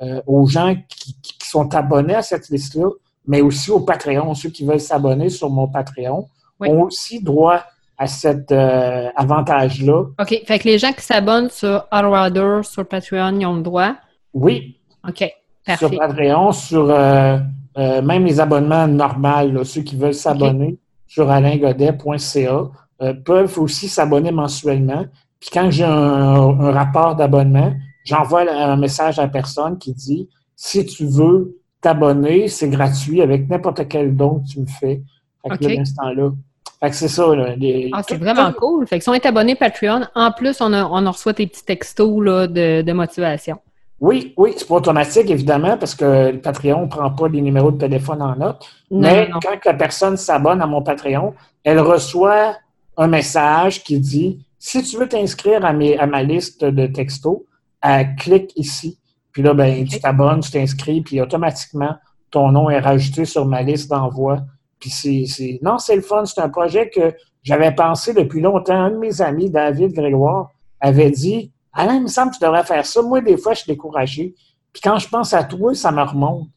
euh, 0.00 0.22
aux 0.28 0.46
gens 0.46 0.76
qui, 0.88 1.16
sont 1.42 1.74
abonnés 1.74 2.14
à 2.14 2.22
cette 2.22 2.50
liste-là, 2.50 2.90
mais 3.26 3.40
aussi 3.40 3.70
au 3.70 3.80
Patreon. 3.80 4.34
Ceux 4.34 4.50
qui 4.50 4.64
veulent 4.64 4.78
s'abonner 4.78 5.28
sur 5.28 5.50
mon 5.50 5.66
Patreon 5.66 6.28
ont 6.60 6.82
aussi 6.82 7.20
droit 7.22 7.64
à 7.96 8.06
cet 8.06 8.52
euh, 8.52 9.08
avantage-là. 9.16 10.04
OK. 10.20 10.42
Fait 10.46 10.58
que 10.58 10.68
les 10.68 10.78
gens 10.78 10.92
qui 10.92 11.00
s'abonnent 11.00 11.50
sur 11.50 11.86
Allrider, 11.90 12.60
sur 12.62 12.86
Patreon, 12.86 13.40
ils 13.40 13.46
ont 13.46 13.56
le 13.56 13.62
droit? 13.62 13.94
Oui. 14.34 14.78
OK. 15.08 15.24
Parfait. 15.66 15.88
Sur 15.88 15.98
Patreon, 15.98 16.52
sur 16.52 16.86
même 16.86 18.24
les 18.24 18.38
abonnements 18.38 18.86
normaux, 18.86 19.64
ceux 19.64 19.82
qui 19.82 19.96
veulent 19.96 20.14
s'abonner 20.14 20.78
sur 21.08 21.28
alaingodet.ca. 21.28 22.70
Euh, 23.00 23.14
peuvent 23.14 23.58
aussi 23.60 23.88
s'abonner 23.88 24.32
mensuellement. 24.32 25.04
Puis 25.38 25.50
quand 25.52 25.70
j'ai 25.70 25.84
un, 25.84 26.72
rapport 26.72 27.14
d'abonnement, 27.14 27.72
j'envoie 28.04 28.50
un 28.50 28.76
message 28.76 29.20
à 29.20 29.22
la 29.22 29.28
personne 29.28 29.78
qui 29.78 29.92
dit 29.92 30.28
si 30.56 30.84
tu 30.84 31.06
veux 31.06 31.60
t'abonner, 31.80 32.48
c'est 32.48 32.68
gratuit 32.68 33.22
avec 33.22 33.48
n'importe 33.48 33.86
quel 33.86 34.16
don 34.16 34.40
que 34.40 34.48
tu 34.48 34.60
me 34.60 34.66
fais. 34.66 35.00
Fait 35.42 35.58
que 35.58 35.64
là, 35.64 36.32
Fait 36.80 36.90
que 36.90 36.96
c'est 36.96 37.08
ça. 37.08 37.36
Là, 37.36 37.54
ah, 37.92 38.02
c'est 38.06 38.16
vraiment 38.16 38.52
cool. 38.52 38.84
Fait 38.88 38.98
que 38.98 39.04
si 39.04 39.10
on 39.10 39.14
est 39.14 39.24
abonné 39.26 39.54
Patreon, 39.54 40.02
en 40.16 40.32
plus, 40.32 40.60
on, 40.60 40.72
a, 40.72 40.84
on 40.84 41.08
reçoit 41.08 41.34
tes 41.34 41.46
petits 41.46 41.64
textos 41.64 42.24
là, 42.24 42.48
de, 42.48 42.82
de 42.82 42.92
motivation. 42.92 43.58
Oui, 44.00 44.34
oui, 44.36 44.54
c'est 44.56 44.66
pas 44.66 44.74
automatique, 44.74 45.30
évidemment, 45.30 45.76
parce 45.76 45.94
que 45.94 46.30
le 46.32 46.40
Patreon 46.40 46.82
ne 46.82 46.86
prend 46.88 47.10
pas 47.10 47.28
les 47.28 47.40
numéros 47.40 47.70
de 47.70 47.78
téléphone 47.78 48.22
en 48.22 48.34
note. 48.34 48.68
mais 48.90 49.28
quand 49.42 49.64
la 49.64 49.74
personne 49.74 50.16
s'abonne 50.16 50.60
à 50.60 50.66
mon 50.66 50.82
Patreon, 50.82 51.34
elle 51.62 51.80
reçoit 51.80 52.56
un 52.98 53.06
message 53.06 53.82
qui 53.82 53.98
dit 53.98 54.44
si 54.58 54.82
tu 54.82 54.98
veux 54.98 55.08
t'inscrire 55.08 55.64
à, 55.64 55.68
à 55.68 56.06
ma 56.06 56.22
liste 56.22 56.64
de 56.64 56.86
textos, 56.86 57.38
euh, 57.84 58.04
clique 58.18 58.52
ici. 58.56 58.98
Puis 59.32 59.42
là, 59.42 59.54
ben, 59.54 59.86
tu 59.86 60.00
t'abonnes, 60.00 60.40
tu 60.40 60.50
t'inscris, 60.50 61.00
puis 61.00 61.20
automatiquement, 61.20 61.94
ton 62.30 62.50
nom 62.50 62.68
est 62.68 62.80
rajouté 62.80 63.24
sur 63.24 63.46
ma 63.46 63.62
liste 63.62 63.88
d'envoi. 63.88 64.40
Puis 64.80 64.90
c'est. 64.90 65.58
Non, 65.62 65.78
c'est 65.78 65.96
le 65.96 66.02
fun. 66.02 66.24
C'est 66.24 66.40
un 66.40 66.48
projet 66.48 66.90
que 66.90 67.14
j'avais 67.42 67.74
pensé 67.74 68.12
depuis 68.12 68.40
longtemps. 68.40 68.74
Un 68.74 68.90
de 68.90 68.98
mes 68.98 69.22
amis, 69.22 69.48
David 69.48 69.92
Grégoire, 69.92 70.50
avait 70.80 71.10
dit 71.10 71.52
Alain, 71.72 71.94
il 71.94 72.02
me 72.02 72.08
semble 72.08 72.32
que 72.32 72.38
tu 72.38 72.44
devrais 72.44 72.64
faire 72.64 72.84
ça. 72.84 73.00
Moi, 73.02 73.20
des 73.20 73.36
fois, 73.36 73.54
je 73.54 73.60
suis 73.60 73.72
découragé. 73.72 74.34
Puis 74.72 74.82
quand 74.82 74.98
je 74.98 75.08
pense 75.08 75.32
à 75.32 75.44
toi, 75.44 75.74
ça 75.74 75.92
me 75.92 76.02
remonte. 76.02 76.48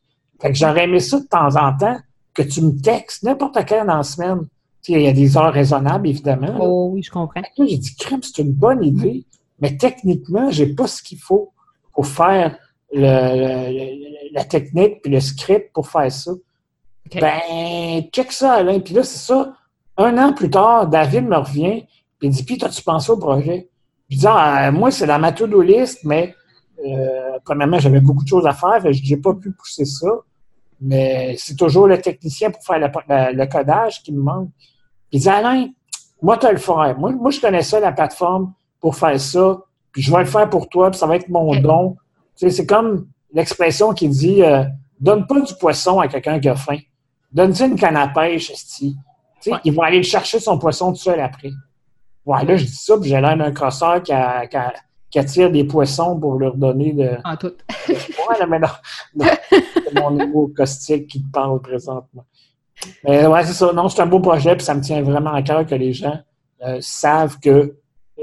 Fait 0.41 0.51
que 0.51 0.57
j'aurais 0.57 0.85
aimé 0.85 0.99
ça 0.99 1.19
de 1.19 1.25
temps 1.25 1.55
en 1.55 1.77
temps, 1.77 1.97
que 2.33 2.41
tu 2.41 2.61
me 2.61 2.79
textes 2.81 3.23
n'importe 3.23 3.63
quelle 3.65 3.85
dans 3.85 3.97
la 3.97 4.03
semaine. 4.03 4.47
Il 4.87 5.01
y 5.01 5.07
a 5.07 5.13
des 5.13 5.37
heures 5.37 5.53
raisonnables, 5.53 6.07
évidemment. 6.07 6.57
Oh 6.59 6.89
oui, 6.93 7.03
je 7.03 7.11
comprends. 7.11 7.41
j'ai 7.57 7.77
dit, 7.77 7.95
crème, 7.95 8.21
c'est 8.23 8.41
une 8.41 8.53
bonne 8.53 8.83
idée, 8.83 9.25
mais 9.59 9.77
techniquement, 9.77 10.49
j'ai 10.49 10.67
pas 10.67 10.87
ce 10.87 11.03
qu'il 11.03 11.19
faut 11.19 11.51
pour 11.93 12.07
faire 12.07 12.57
la 12.91 14.43
technique 14.49 15.01
puis 15.01 15.11
le 15.11 15.19
script 15.19 15.71
pour 15.73 15.87
faire 15.87 16.11
ça. 16.11 16.31
Ben, 17.13 18.03
check 18.11 18.31
ça, 18.31 18.53
Alain. 18.53 18.79
Puis 18.79 18.93
là, 18.93 19.03
c'est 19.03 19.17
ça. 19.17 19.53
Un 19.97 20.17
an 20.17 20.33
plus 20.33 20.49
tard, 20.49 20.87
David 20.87 21.25
me 21.25 21.37
revient 21.37 21.85
et 22.21 22.29
dit, 22.29 22.43
puis, 22.43 22.57
as-tu 22.63 22.83
pensé 22.83 23.11
au 23.11 23.17
projet? 23.17 23.69
Je 24.09 24.17
dis, 24.17 24.25
ah, 24.27 24.71
moi, 24.71 24.91
c'est 24.91 25.05
ma 25.05 25.31
to-do 25.31 25.61
list, 25.61 25.99
mais 26.03 26.35
euh, 26.85 27.39
premièrement, 27.43 27.79
j'avais 27.79 27.99
beaucoup 27.99 28.23
de 28.23 28.27
choses 28.27 28.45
à 28.45 28.53
faire, 28.53 28.91
je 28.91 29.09
n'ai 29.09 29.17
pas 29.17 29.33
pu 29.33 29.51
pousser 29.51 29.85
ça. 29.85 30.07
Mais 30.79 31.35
c'est 31.37 31.55
toujours 31.55 31.87
le 31.87 31.99
technicien 32.01 32.49
pour 32.49 32.63
faire 32.63 32.79
le 32.79 33.45
codage 33.45 34.01
qui 34.01 34.11
me 34.11 34.21
manque. 34.21 34.49
Il 35.11 35.21
dit 35.21 35.29
Alain, 35.29 35.67
moi, 36.21 36.37
tu 36.37 36.47
le 36.49 36.57
faire. 36.57 36.95
Moi, 36.97 37.11
moi, 37.11 37.31
je 37.31 37.41
connais 37.41 37.63
ça, 37.63 37.79
la 37.79 37.91
plateforme, 37.91 38.53
pour 38.79 38.95
faire 38.95 39.19
ça. 39.19 39.59
Puis 39.91 40.01
je 40.01 40.11
vais 40.11 40.19
le 40.19 40.25
faire 40.25 40.49
pour 40.49 40.69
toi, 40.69 40.91
puis 40.91 40.99
ça 40.99 41.07
va 41.07 41.15
être 41.15 41.29
mon 41.29 41.55
don. 41.59 41.97
Tu 42.37 42.47
sais, 42.47 42.49
c'est 42.49 42.65
comme 42.65 43.07
l'expression 43.33 43.93
qui 43.93 44.07
dit 44.07 44.43
euh, 44.43 44.63
Donne 44.99 45.25
pas 45.25 45.41
du 45.41 45.53
poisson 45.55 45.99
à 45.99 46.07
quelqu'un 46.07 46.39
qui 46.39 46.47
a 46.47 46.55
faim. 46.55 46.77
Donne-lui 47.31 47.65
une 47.65 47.75
canne 47.75 47.97
à 47.97 48.07
pêche, 48.07 48.51
Tu 48.77 48.93
sais, 49.39 49.51
Il 49.63 49.73
va 49.73 49.85
aller 49.85 49.97
le 49.97 50.03
chercher 50.03 50.39
son 50.39 50.57
poisson 50.57 50.91
tout 50.91 50.99
seul 50.99 51.19
après. 51.19 51.51
Voilà, 52.25 52.55
je 52.55 52.65
dis 52.65 52.75
ça, 52.75 52.97
puis 52.99 53.09
j'ai 53.09 53.19
l'air 53.19 53.35
d'un 53.35 53.51
crosseur 53.51 54.03
qui, 54.03 54.13
qui, 55.09 55.19
attire 55.19 55.51
des 55.51 55.63
poissons 55.63 56.19
pour 56.19 56.37
leur 56.37 56.55
donner 56.55 56.93
de. 56.93 57.17
En 57.25 57.35
tout. 57.35 57.53
ouais, 57.89 58.45
mais 58.47 58.59
non. 58.59 58.67
c'est 59.49 59.99
mon 59.99 60.11
nouveau 60.11 60.51
caustique 60.55 61.07
qui 61.07 61.23
te 61.23 61.31
parle 61.31 61.59
présentement. 61.61 62.25
Mais 63.03 63.25
ouais, 63.25 63.43
c'est 63.45 63.53
ça. 63.53 63.71
Non, 63.73 63.89
c'est 63.89 64.01
un 64.01 64.05
beau 64.05 64.19
projet, 64.19 64.55
puis 64.55 64.65
ça 64.65 64.73
me 64.73 64.81
tient 64.81 65.01
vraiment 65.01 65.33
à 65.33 65.41
cœur 65.41 65.65
que 65.65 65.75
les 65.75 65.93
gens 65.93 66.17
euh, 66.63 66.77
savent 66.81 67.39
que 67.39 67.75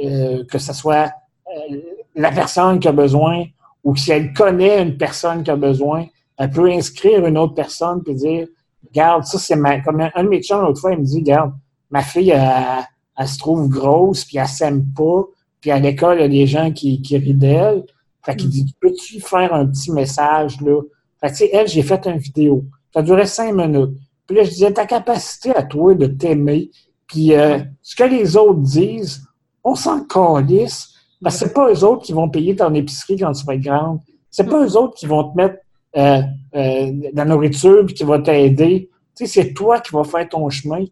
euh, 0.05 0.45
que 0.45 0.59
ce 0.59 0.73
soit 0.73 1.11
euh, 1.49 1.77
la 2.15 2.31
personne 2.31 2.79
qui 2.79 2.89
a 2.89 2.93
besoin 2.93 3.45
ou 3.83 3.97
si 3.97 4.13
elle 4.13 4.33
connaît 4.33 4.83
une 4.83 4.97
personne 4.97 5.43
qui 5.43 5.51
a 5.51 5.57
besoin, 5.57 6.07
elle 6.37 6.51
peut 6.51 6.71
inscrire 6.71 7.27
une 7.27 7.37
autre 7.39 7.55
personne 7.55 8.03
puis 8.03 8.15
dire 8.15 8.47
Regarde, 8.87 9.25
ça 9.25 9.39
c'est 9.39 9.57
ma. 9.57 9.81
Comme 9.81 10.01
un 10.01 10.23
de 10.23 10.29
mes 10.29 10.43
chums 10.43 10.63
l'autre 10.63 10.81
fois, 10.81 10.93
il 10.93 11.01
me 11.01 11.05
dit 11.05 11.19
Regarde, 11.19 11.53
ma 11.91 12.03
fille, 12.03 12.31
elle, 12.31 13.29
se 13.29 13.39
trouve 13.39 13.69
grosse, 13.69 14.25
puis 14.25 14.39
elle 14.39 14.47
s'aime 14.47 14.85
pas, 14.97 15.25
puis 15.61 15.71
à 15.73 15.79
l'école, 15.79 16.19
il 16.19 16.23
y 16.23 16.25
a 16.25 16.29
des 16.29 16.47
gens 16.47 16.71
qui, 16.71 17.03
qui 17.03 17.19
rient 17.19 17.35
d'elle. 17.35 17.85
Fait 18.25 18.37
qu'il 18.37 18.51
dit 18.51 18.73
Peux-tu 18.81 19.21
faire 19.21 19.53
un 19.53 19.67
petit 19.67 19.91
message 19.91 20.61
là? 20.61 20.81
Fait 21.21 21.29
que, 21.29 21.33
tu 21.33 21.39
sais, 21.39 21.51
elle, 21.53 21.67
j'ai 21.67 21.83
fait 21.83 22.07
une 22.07 22.19
vidéo. 22.19 22.65
Ça 22.95 23.03
durait 23.03 23.27
cinq 23.27 23.53
minutes. 23.53 23.99
Puis 24.29 24.37
là, 24.37 24.45
je 24.45 24.51
disais, 24.51 24.73
ta 24.73 24.87
capacité 24.87 25.57
à 25.57 25.63
toi 25.65 25.95
de 25.95 26.07
t'aimer, 26.07 26.71
puis 27.09 27.35
euh, 27.35 27.59
ce 27.83 27.97
que 27.97 28.05
les 28.05 28.37
autres 28.37 28.61
disent, 28.61 29.23
on 29.65 29.75
s'en 29.75 30.05
calisse. 30.05 30.91
Parce 31.21 31.41
que 31.41 31.47
c'est 31.47 31.55
pas 31.55 31.73
eux 31.73 31.85
autres 31.85 32.05
qui 32.05 32.13
vont 32.13 32.29
payer 32.29 32.55
ton 32.55 32.73
épicerie 32.75 33.19
quand 33.19 33.33
tu 33.33 33.45
vas 33.45 33.55
être 33.55 33.63
grande. 33.63 33.99
C'est 34.31 34.49
pas 34.49 34.65
eux 34.65 34.77
autres 34.77 34.95
qui 34.95 35.07
vont 35.07 35.33
te 35.33 35.37
mettre 35.37 35.57
euh, 35.97 36.23
euh, 36.55 36.93
de 36.93 37.17
la 37.17 37.25
nourriture 37.25 37.85
puis 37.87 37.95
qui 37.95 38.05
vont 38.05 38.23
t'aider. 38.23 38.89
Tu 39.17 39.27
sais, 39.27 39.43
c'est 39.43 39.53
toi 39.53 39.81
qui 39.81 39.93
vas 39.93 40.05
faire 40.05 40.29
ton 40.29 40.49
chemin. 40.49 40.85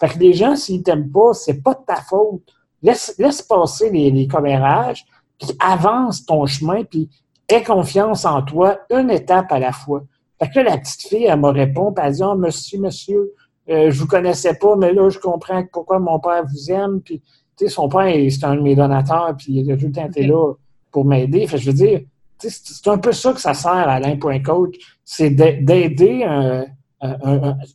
Fait 0.00 0.08
que 0.08 0.18
les 0.18 0.32
gens, 0.32 0.56
s'ils 0.56 0.82
t'aiment 0.82 1.10
pas, 1.10 1.32
c'est 1.34 1.62
pas 1.62 1.74
de 1.74 1.84
ta 1.86 1.96
faute. 1.96 2.42
Laisse, 2.82 3.14
laisse 3.18 3.42
passer 3.42 3.90
les, 3.90 4.10
les 4.10 4.26
commérages, 4.26 5.04
puis 5.38 5.50
avance 5.60 6.24
ton 6.24 6.46
chemin, 6.46 6.82
puis 6.84 7.08
aie 7.48 7.62
confiance 7.62 8.24
en 8.24 8.42
toi, 8.42 8.78
une 8.90 9.10
étape 9.10 9.52
à 9.52 9.58
la 9.58 9.72
fois. 9.72 10.02
Fait 10.38 10.48
que 10.50 10.58
là, 10.60 10.70
la 10.70 10.78
petite 10.78 11.02
fille, 11.02 11.24
elle 11.24 11.40
me 11.40 11.48
répond, 11.48 11.92
puis 11.92 12.04
elle 12.06 12.12
dit, 12.12 12.22
oh, 12.22 12.34
monsieur, 12.36 12.78
monsieur, 12.78 13.32
euh, 13.70 13.90
je 13.90 14.00
vous 14.00 14.06
connaissais 14.06 14.54
pas, 14.54 14.76
mais 14.76 14.92
là, 14.92 15.08
je 15.08 15.18
comprends 15.18 15.64
pourquoi 15.72 15.98
mon 15.98 16.18
père 16.20 16.44
vous 16.44 16.70
aime. 16.70 17.00
Puis, 17.00 17.20
tu 17.56 17.66
sais, 17.66 17.68
son 17.68 17.88
père, 17.88 18.14
c'est 18.30 18.44
un 18.44 18.56
de 18.56 18.60
mes 18.60 18.74
donateurs, 18.74 19.34
puis 19.36 19.54
il 19.54 19.72
a 19.72 19.76
tout 19.76 19.86
le 19.86 19.92
temps 19.92 20.06
été 20.06 20.26
là 20.26 20.54
pour 20.90 21.04
m'aider. 21.04 21.46
Fait 21.46 21.58
je 21.58 21.70
veux 21.70 21.76
dire, 21.76 22.00
c'est 22.38 22.88
un 22.88 22.98
peu 22.98 23.12
ça 23.12 23.32
que 23.32 23.40
ça 23.40 23.52
sert 23.52 23.70
à 23.72 23.94
Alain.coach, 23.94 24.76
c'est 25.04 25.30
d'aider 25.30 26.24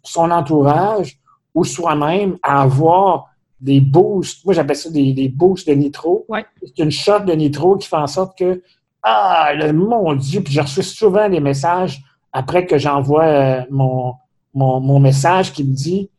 son 0.03 0.31
entourage 0.31 1.19
ou 1.53 1.63
soi-même 1.63 2.37
à 2.41 2.61
avoir 2.61 3.29
des 3.59 3.81
boosts. 3.81 4.43
Moi, 4.45 4.53
j'appelle 4.53 4.75
ça 4.75 4.89
des, 4.89 5.29
boosts 5.29 5.67
de 5.67 5.73
nitro. 5.73 6.25
C'est 6.61 6.79
une 6.79 6.91
shot 6.91 7.19
de 7.19 7.33
nitro 7.33 7.77
qui 7.77 7.87
fait 7.87 7.95
en 7.95 8.07
sorte 8.07 8.37
que, 8.37 8.61
ah, 9.03 9.51
le, 9.53 9.73
mon 9.73 10.13
Dieu, 10.13 10.41
puis 10.41 10.53
je 10.53 10.61
reçois 10.61 10.83
souvent 10.83 11.29
des 11.29 11.39
messages 11.39 12.01
après 12.33 12.65
que 12.65 12.77
j'envoie 12.77 13.25
euh, 13.25 13.61
mon, 13.69 14.15
mon, 14.53 14.99
message 14.99 15.53
qui 15.53 15.63
me 15.63 15.73
dit 15.73 16.09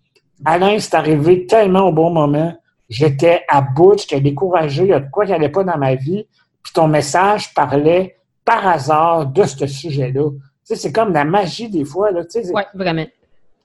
Alain, 0.44 0.78
c'est 0.78 0.94
arrivé 0.94 1.46
tellement 1.46 1.88
au 1.88 1.92
bon 1.92 2.10
moment. 2.10 2.56
J'étais 2.88 3.42
à 3.48 3.60
bout, 3.60 3.98
j'étais 3.98 4.20
découragé, 4.20 4.84
il 4.84 4.88
y 4.90 4.92
a 4.92 5.00
de 5.00 5.10
quoi 5.10 5.24
qui 5.24 5.32
n'allait 5.32 5.48
pas 5.48 5.64
dans 5.64 5.78
ma 5.78 5.94
vie. 5.94 6.26
Puis 6.62 6.72
ton 6.72 6.86
message 6.86 7.52
parlait 7.54 8.16
par 8.44 8.66
hasard 8.66 9.26
de 9.26 9.42
ce 9.44 9.66
sujet-là. 9.66 10.30
Tu 10.30 10.38
sais, 10.62 10.76
c'est 10.76 10.92
comme 10.92 11.12
la 11.12 11.24
magie 11.24 11.68
des 11.68 11.84
fois. 11.84 12.10
Oui, 12.12 12.62
vraiment. 12.74 13.06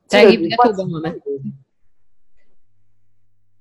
Ça 0.08 0.20
arrive 0.20 0.50
au 0.66 0.74
bon 0.74 0.88
moment. 0.88 1.14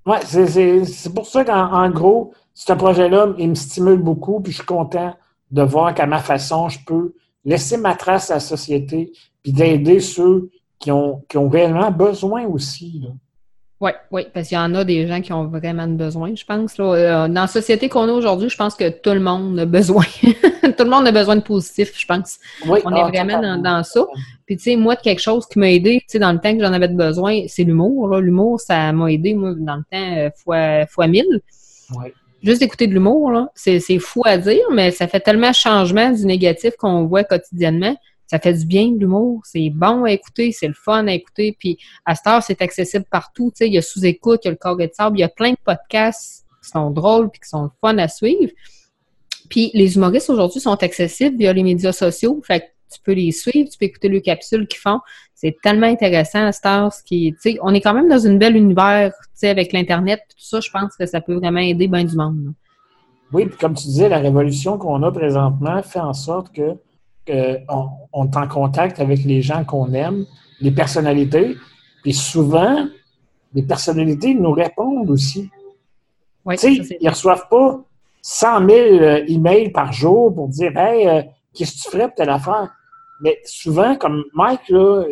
Oui, 0.07 0.16
c'est 0.24 1.14
pour 1.14 1.26
ça 1.26 1.45
qu'en 1.45 1.91
gros, 1.91 2.32
ce 2.55 2.72
projet-là, 2.72 3.34
il 3.39 3.51
me 3.51 3.55
stimule 3.55 3.99
beaucoup, 3.99 4.41
puis 4.41 4.53
je 4.53 4.59
suis 4.59 4.66
content 4.66 5.14
de 5.51 5.62
voir 5.62 5.95
qu'à 5.95 6.07
ma 6.07 6.18
façon, 6.18 6.68
je 6.68 6.78
peux 6.84 7.14
laisser 7.45 7.76
ma 7.76 7.95
trace 7.95 8.30
à 8.30 8.34
la 8.34 8.41
société, 8.41 9.12
puis 9.43 9.53
d'aider 9.53 10.01
ceux 10.01 10.51
qui 10.78 10.91
ont, 10.91 11.22
qui 11.28 11.39
ont 11.39 11.49
réellement 11.49 11.91
besoin 11.91 12.47
aussi. 12.47 13.03
Oui, 13.80 13.93
oui, 14.11 14.22
parce 14.34 14.49
qu'il 14.49 14.57
y 14.57 14.61
en 14.61 14.74
a 14.74 14.82
des 14.82 15.07
gens 15.07 15.20
qui 15.20 15.32
ont 15.32 15.47
vraiment 15.47 15.86
besoin, 15.86 16.34
je 16.34 16.45
pense. 16.45 16.74
Euh, 16.80 17.28
dans 17.28 17.43
la 17.43 17.47
société 17.47 17.89
qu'on 17.89 18.09
a 18.09 18.12
aujourd'hui, 18.12 18.49
je 18.49 18.57
pense 18.57 18.74
que 18.74 18.89
tout 18.89 19.11
le 19.11 19.20
monde 19.20 19.57
a 19.57 19.66
besoin. 19.66 20.05
tout 20.22 20.84
le 20.84 20.91
monde 20.91 21.07
a 21.07 21.12
besoin 21.12 21.36
de 21.36 21.43
positif, 21.43 21.93
je 21.97 22.05
pense. 22.05 22.39
Oui, 22.66 22.80
On 22.84 22.93
est 22.93 23.01
ah, 23.01 23.09
vraiment 23.09 23.57
dans, 23.57 23.84
ça. 23.84 24.05
Puis, 24.47 24.57
tu 24.57 24.64
sais, 24.64 24.76
moi, 24.76 24.97
quelque 24.97 25.20
chose 25.20 25.47
qui 25.47 25.61
m'a 25.61 25.70
aidé, 25.70 26.01
tu 26.01 26.07
sais, 26.09 26.18
dans 26.18 26.32
le 26.32 26.41
temps 26.41 26.57
que 26.57 26.64
j'en 26.64 26.72
avais 26.72 26.89
besoin, 26.89 27.43
c'est 27.47 27.62
l'humour. 27.62 28.16
L'humour, 28.16 28.59
ça 28.59 28.93
m'a 28.93 29.12
aidé, 29.12 29.34
moi, 29.34 29.55
dans 29.57 29.76
le 29.76 29.84
temps, 29.89 30.16
euh, 30.16 30.30
fois, 30.34 30.86
fois 30.86 31.07
mille. 31.07 31.41
Oui. 31.97 32.12
Juste 32.43 32.61
d'écouter 32.61 32.86
de 32.86 32.93
l'humour, 32.95 33.49
c'est 33.55 33.99
fou 33.99 34.22
à 34.24 34.39
dire, 34.39 34.64
mais 34.72 34.91
ça 34.91 35.09
fait 35.09 35.20
tellement 35.20 35.53
changement 35.53 36.11
du 36.11 36.24
négatif 36.26 36.74
qu'on 36.76 37.07
voit 37.07 37.24
quotidiennement. 37.24 37.97
Ça 38.26 38.39
fait 38.39 38.53
du 38.53 38.66
bien 38.66 38.89
de 38.89 38.99
l'humour, 38.99 39.41
c'est 39.45 39.70
bon 39.70 40.05
à 40.05 40.12
écouter, 40.12 40.53
c'est 40.53 40.68
le 40.68 40.74
fun 40.74 41.07
à 41.07 41.12
écouter. 41.12 41.57
Puis 41.59 41.78
à 42.05 42.14
cette 42.14 42.26
heure, 42.26 42.43
c'est 42.43 42.61
accessible 42.61 43.07
partout. 43.11 43.51
Tu 43.53 43.64
sais, 43.64 43.66
il 43.68 43.74
y 43.74 43.78
a 43.78 43.82
sous-écoute, 43.82 44.41
il 44.45 44.49
y 44.49 44.51
a 44.51 44.51
le 44.51 44.59
corps 44.59 44.76
de 44.76 44.89
sable, 44.93 45.16
il 45.16 45.20
y 45.20 45.24
a 45.24 45.30
plein 45.30 45.53
de 45.53 45.57
podcasts 45.64 46.45
qui 46.62 46.68
sont 46.68 46.91
drôles 46.91 47.30
puis 47.30 47.41
qui 47.41 47.49
sont 47.49 47.70
fun 47.80 47.97
à 47.97 48.07
suivre. 48.07 48.53
Puis 49.49 49.70
les 49.72 49.97
humoristes 49.97 50.28
aujourd'hui 50.28 50.61
sont 50.61 50.82
accessibles 50.82 51.39
via 51.39 51.55
les 51.55 51.62
médias 51.62 51.93
sociaux. 51.93 52.43
Fait 52.47 52.74
tu 52.93 53.01
peux 53.03 53.12
les 53.12 53.32
suivre, 53.32 53.68
tu 53.70 53.78
peux 53.78 53.86
écouter 53.86 54.09
les 54.09 54.22
capsules 54.22 54.66
qu'ils 54.66 54.80
font. 54.80 55.01
C'est 55.34 55.57
tellement 55.62 55.86
intéressant 55.86 56.51
à 56.51 56.91
qui, 57.05 57.32
tu 57.34 57.53
sais, 57.53 57.59
on 57.62 57.72
est 57.72 57.80
quand 57.80 57.95
même 57.95 58.09
dans 58.09 58.18
une 58.18 58.39
belle 58.39 58.57
univers, 58.57 59.12
tu 59.12 59.28
sais, 59.34 59.49
avec 59.49 59.72
l'Internet, 59.72 60.20
tout 60.28 60.45
ça, 60.45 60.61
je 60.61 60.70
pense 60.70 60.97
que 60.97 61.07
ça 61.07 61.20
peut 61.20 61.34
vraiment 61.34 61.61
aider 61.61 61.86
bien 61.86 62.05
du 62.05 62.16
monde. 62.16 62.55
Oui, 63.32 63.47
puis 63.47 63.59
comme 63.59 63.74
tu 63.74 63.86
disais, 63.86 64.09
la 64.09 64.18
révolution 64.18 64.78
qu'on 64.78 65.03
a 65.03 65.12
présentement 65.12 65.82
fait 65.82 66.01
en 66.01 66.12
sorte 66.12 66.53
que, 66.53 66.76
on, 68.12 68.24
est 68.24 68.36
en 68.36 68.49
contact 68.49 69.01
avec 69.01 69.22
les 69.24 69.43
gens 69.43 69.62
qu'on 69.64 69.93
aime, 69.93 70.24
les 70.61 70.70
personnalités, 70.70 71.57
puis 72.03 72.14
souvent, 72.14 72.86
les 73.53 73.62
personnalités 73.62 74.34
nous 74.34 74.53
répondent 74.53 75.11
aussi. 75.11 75.51
Oui, 76.47 76.57
tu 76.57 76.82
sais, 76.84 76.99
ils 77.01 77.09
reçoivent 77.09 77.49
pas 77.51 77.80
100 78.22 78.66
000 78.66 78.70
euh, 78.70 79.24
emails 79.28 79.70
par 79.70 79.93
jour 79.93 80.34
pour 80.34 80.49
dire 80.49 80.76
Hey, 80.76 81.07
euh, 81.07 81.22
qu'est-ce 81.55 81.76
que 81.76 81.82
tu 81.82 81.91
ferais 81.91 82.07
pour 82.09 82.14
telle 82.14 82.30
affaire? 82.30 82.70
Mais 83.21 83.39
souvent, 83.45 83.97
comme 83.97 84.25
Mike, 84.35 84.69
là, 84.69 85.05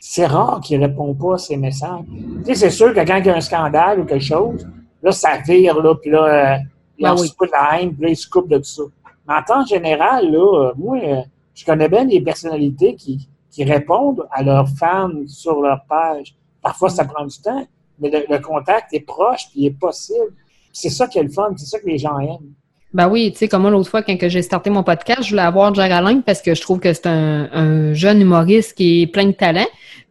c'est 0.00 0.26
rare 0.26 0.60
qu'il 0.60 0.80
ne 0.80 0.86
répond 0.86 1.14
pas 1.14 1.34
à 1.34 1.38
ces 1.38 1.56
messages. 1.56 2.04
Tu 2.08 2.44
sais, 2.46 2.54
c'est 2.54 2.70
sûr 2.70 2.94
que 2.94 3.00
quand 3.00 3.16
il 3.16 3.26
y 3.26 3.30
a 3.30 3.36
un 3.36 3.40
scandale 3.40 4.00
ou 4.00 4.04
quelque 4.04 4.24
chose, 4.24 4.66
là, 5.02 5.12
ça 5.12 5.38
vire, 5.38 5.80
là, 5.80 5.94
puis 5.94 6.10
là, 6.10 6.24
euh, 6.24 6.58
il 6.98 7.04
ben 7.04 7.16
se 7.16 7.32
coupe 7.34 7.50
la 7.52 7.80
haine, 7.80 7.94
puis 7.94 8.02
là, 8.02 8.08
il 8.10 8.16
se 8.16 8.28
coupe 8.28 8.48
de 8.48 8.56
tout 8.58 8.64
ça. 8.64 8.82
Mais 9.26 9.34
en 9.34 9.42
temps 9.42 9.66
général, 9.66 10.30
là, 10.30 10.72
moi, 10.76 10.98
euh, 11.02 11.20
je 11.54 11.64
connais 11.64 11.88
bien 11.88 12.04
des 12.04 12.20
personnalités 12.20 12.94
qui, 12.94 13.28
qui 13.50 13.64
répondent 13.64 14.26
à 14.30 14.42
leurs 14.42 14.68
fans 14.68 15.10
sur 15.26 15.60
leur 15.60 15.84
page. 15.88 16.34
Parfois, 16.62 16.90
ça 16.90 17.04
prend 17.04 17.26
du 17.26 17.38
temps, 17.40 17.66
mais 17.98 18.10
le, 18.10 18.38
contact 18.38 18.92
est 18.94 19.00
proche, 19.00 19.48
puis 19.50 19.60
il 19.62 19.66
est 19.66 19.78
possible. 19.78 20.34
C'est 20.72 20.90
ça 20.90 21.06
qui 21.06 21.18
est 21.18 21.22
le 21.22 21.30
fun, 21.30 21.52
c'est 21.56 21.66
ça 21.66 21.78
que 21.80 21.86
les 21.86 21.98
gens 21.98 22.18
aiment. 22.18 22.52
Ben 22.94 23.08
oui, 23.08 23.30
tu 23.32 23.38
sais, 23.38 23.48
comme 23.48 23.62
moi 23.62 23.70
l'autre 23.70 23.90
fois, 23.90 24.02
quand 24.02 24.16
j'ai 24.20 24.42
starté 24.42 24.70
mon 24.70 24.82
podcast, 24.82 25.22
je 25.24 25.30
voulais 25.30 25.42
avoir 25.42 25.74
Jack 25.74 25.92
Alain 25.92 26.20
parce 26.20 26.40
que 26.40 26.54
je 26.54 26.60
trouve 26.60 26.80
que 26.80 26.92
c'est 26.92 27.06
un, 27.06 27.92
jeune 27.92 28.20
humoriste 28.22 28.74
qui 28.74 29.02
est 29.02 29.06
plein 29.06 29.26
de 29.26 29.32
talent. 29.32 29.66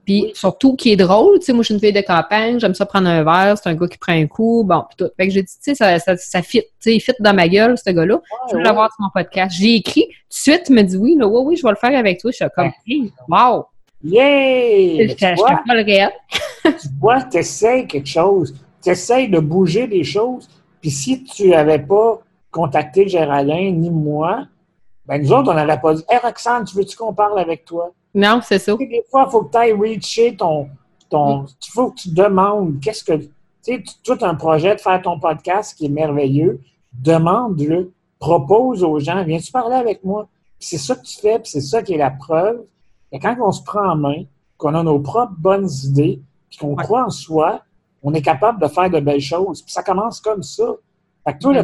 Puis 0.06 0.32
surtout 0.36 0.78
qui 0.78 0.94
est 0.94 0.96
drôle, 0.96 1.40
tu 1.40 1.48
sais, 1.48 1.54
moi 1.54 1.64
je 1.64 1.66
suis 1.66 1.74
une 1.74 1.82
fille 1.82 1.92
de 1.92 2.00
campagne, 2.00 2.62
j'aime 2.62 2.74
ça 2.74 2.86
prendre 2.86 3.10
un 3.10 3.26
verre, 3.26 3.58
c'est 3.58 3.68
un 3.68 3.76
gars 3.76 3.88
qui 3.88 3.98
prend 3.98 4.14
un 4.14 4.26
coup, 4.26 4.64
bon, 4.66 4.84
pis 4.90 4.96
tout. 4.96 5.10
Fait 5.18 5.28
que 5.28 5.34
j'ai 5.34 5.42
dit, 5.42 5.52
tu 5.52 5.60
sais, 5.60 5.76
ça, 5.76 6.00
ça, 6.00 6.16
ça 6.16 6.42
fit, 6.42 6.62
tu 6.62 6.68
sais, 6.80 6.96
il 6.96 7.02
fit 7.02 7.12
dans 7.20 7.34
ma 7.34 7.50
gueule, 7.50 7.78
ce 7.78 7.92
gars-là. 7.92 8.22
je 8.50 8.56
veux 8.56 8.64
l'avoir 8.64 8.90
sur 8.94 9.02
mon 9.02 9.10
podcast. 9.14 9.54
J'ai 9.60 9.76
écrit, 9.76 10.04
tout 10.04 10.10
de 10.10 10.34
suite, 10.34 10.64
il 10.70 10.76
me 10.76 10.84
dit 10.84 10.96
oui, 10.96 11.18
là, 11.20 11.28
oui, 11.28 11.42
oui, 11.46 11.56
je 11.58 11.64
vais 11.64 11.72
le 11.72 11.76
faire 11.76 11.98
avec 11.98 12.22
toi. 12.22 12.32
Je 12.32 12.38
suis 12.38 12.46
comme, 12.56 12.72
hey, 12.88 13.12
wow! 13.28 13.66
Yeah! 14.02 15.08
Je 15.08 15.66
pas 15.68 15.76
le 15.76 15.84
réel. 15.84 16.12
tu 16.64 16.88
vois, 17.02 17.24
tu 17.24 17.38
essaies 17.38 17.86
quelque 17.86 18.08
chose. 18.08 18.56
Tu 18.82 18.92
essaies 18.92 19.28
de 19.28 19.40
bouger 19.40 19.88
des 19.88 20.06
choses. 20.06 20.48
Puis 20.80 20.92
si 20.92 21.24
tu 21.24 21.50
n'avais 21.50 21.80
pas 21.80 22.22
contacté 22.52 23.08
Géraldine 23.08 23.80
ni 23.80 23.90
moi, 23.90 24.46
ben 25.06 25.22
nous 25.22 25.32
autres, 25.32 25.52
on 25.52 25.56
n'aurait 25.56 25.80
pas 25.80 25.94
dit 25.94 26.04
Hey 26.10 26.20
Roxane, 26.22 26.66
tu 26.66 26.76
veux-tu 26.76 26.98
qu'on 26.98 27.14
parle 27.14 27.40
avec 27.40 27.64
toi? 27.66 27.92
Non, 28.14 28.42
c'est 28.44 28.60
ça. 28.60 28.76
des 28.76 29.04
fois, 29.10 29.26
il 29.28 29.32
faut 29.32 29.44
que 29.44 29.52
tu 29.52 29.58
ailles 29.58 29.74
reacher 29.74 30.36
ton. 30.36 30.70
ton 31.10 31.46
Il 31.46 31.72
faut 31.72 31.92
que 31.92 32.02
tu 32.02 32.14
demandes 32.14 32.80
qu'est-ce 32.82 33.04
que. 33.04 33.14
Tu 33.14 33.32
sais, 33.62 33.84
tout 34.04 34.18
un 34.22 34.36
projet 34.36 34.76
de 34.76 34.82
faire 34.82 35.02
ton 35.02 35.20
podcast 35.20 35.78
qui 35.78 35.86
est 35.86 35.90
merveilleux. 35.90 36.60
Demande-le. 36.94 37.94
Propose 38.20 38.84
aux 38.84 39.00
gens 39.00 39.24
Viens-tu 39.24 39.52
parler 39.52 39.76
avec 39.76 40.04
moi? 40.04 40.28
C'est 40.60 40.80
ça 40.80 40.96
que 40.96 41.04
tu 41.04 41.20
fais, 41.20 41.38
puis 41.38 41.52
c'est 41.52 41.62
ça 41.62 41.84
qui 41.84 41.94
est 41.94 41.98
la 41.98 42.10
preuve. 42.10 42.64
Et 43.12 43.20
quand 43.20 43.36
on 43.40 43.52
se 43.52 43.62
prend 43.62 43.92
en 43.92 43.96
main, 43.96 44.24
qu'on 44.58 44.74
a 44.74 44.82
nos 44.82 45.00
propres 45.00 45.36
bonnes 45.38 45.70
idées, 45.84 46.20
puis 46.50 46.58
qu'on 46.58 46.76
croit 46.76 47.06
en 47.06 47.10
soi, 47.12 47.62
on 48.02 48.14
est 48.14 48.22
capable 48.22 48.60
de 48.60 48.68
faire 48.68 48.90
de 48.90 49.00
belles 49.00 49.22
choses. 49.22 49.62
Puis 49.62 49.72
ça 49.72 49.84
commence 49.84 50.20
comme 50.20 50.42
ça. 50.42 50.66
Fait 51.28 51.34
que 51.34 51.40
toi, 51.40 51.54
là, 51.54 51.64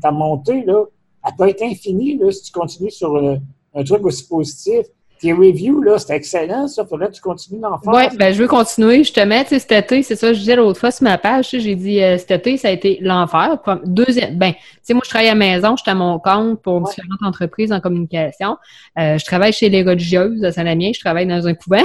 ta, 0.00 0.10
montée, 0.10 0.64
là, 0.64 0.84
elle 1.26 1.32
peut 1.36 1.48
être 1.48 1.62
infinie 1.62 2.16
là, 2.16 2.30
si 2.32 2.44
tu 2.44 2.52
continues 2.52 2.90
sur 2.90 3.14
euh, 3.16 3.36
un 3.74 3.84
truc 3.84 4.02
aussi 4.06 4.26
positif. 4.26 4.86
Tes 5.20 5.32
reviews, 5.32 5.82
là, 5.82 5.98
c'est 5.98 6.14
excellent, 6.14 6.66
ça. 6.66 6.84
Faudrait 6.84 7.08
que 7.08 7.14
tu 7.14 7.20
continues 7.20 7.60
d'en 7.60 7.78
faire. 7.78 7.92
Oui, 7.92 8.16
ben, 8.18 8.32
je 8.32 8.40
veux 8.40 8.48
continuer. 8.48 9.04
Je 9.04 9.12
te 9.12 9.20
mets, 9.20 9.44
tu 9.44 9.50
sais, 9.50 9.58
cet 9.58 9.72
été, 9.72 10.02
c'est 10.02 10.16
ça, 10.16 10.32
je 10.32 10.38
disais 10.38 10.56
l'autre 10.56 10.80
fois 10.80 10.90
sur 10.90 11.04
ma 11.04 11.18
page, 11.18 11.50
j'ai 11.50 11.74
dit, 11.74 12.02
euh, 12.02 12.16
cet 12.16 12.30
été, 12.30 12.56
ça 12.56 12.68
a 12.68 12.70
été 12.70 12.98
l'enfer. 13.02 13.58
Deuxième, 13.84 14.36
ben, 14.36 14.52
tu 14.52 14.60
sais, 14.82 14.94
moi, 14.94 15.02
je 15.04 15.10
travaille 15.10 15.28
à 15.28 15.32
la 15.32 15.38
maison, 15.38 15.76
je 15.76 15.82
suis 15.82 15.90
à 15.90 15.94
mon 15.94 16.18
compte 16.18 16.62
pour 16.62 16.82
différentes 16.82 17.22
entreprises 17.22 17.72
en 17.72 17.80
communication. 17.80 18.56
Euh, 18.98 19.18
je 19.18 19.24
travaille 19.26 19.52
chez 19.52 19.68
les 19.68 19.82
religieuses 19.82 20.42
à 20.42 20.52
Saint-Lamien, 20.52 20.90
je 20.94 21.00
travaille 21.00 21.26
dans 21.26 21.46
un 21.46 21.54
couvent. 21.54 21.84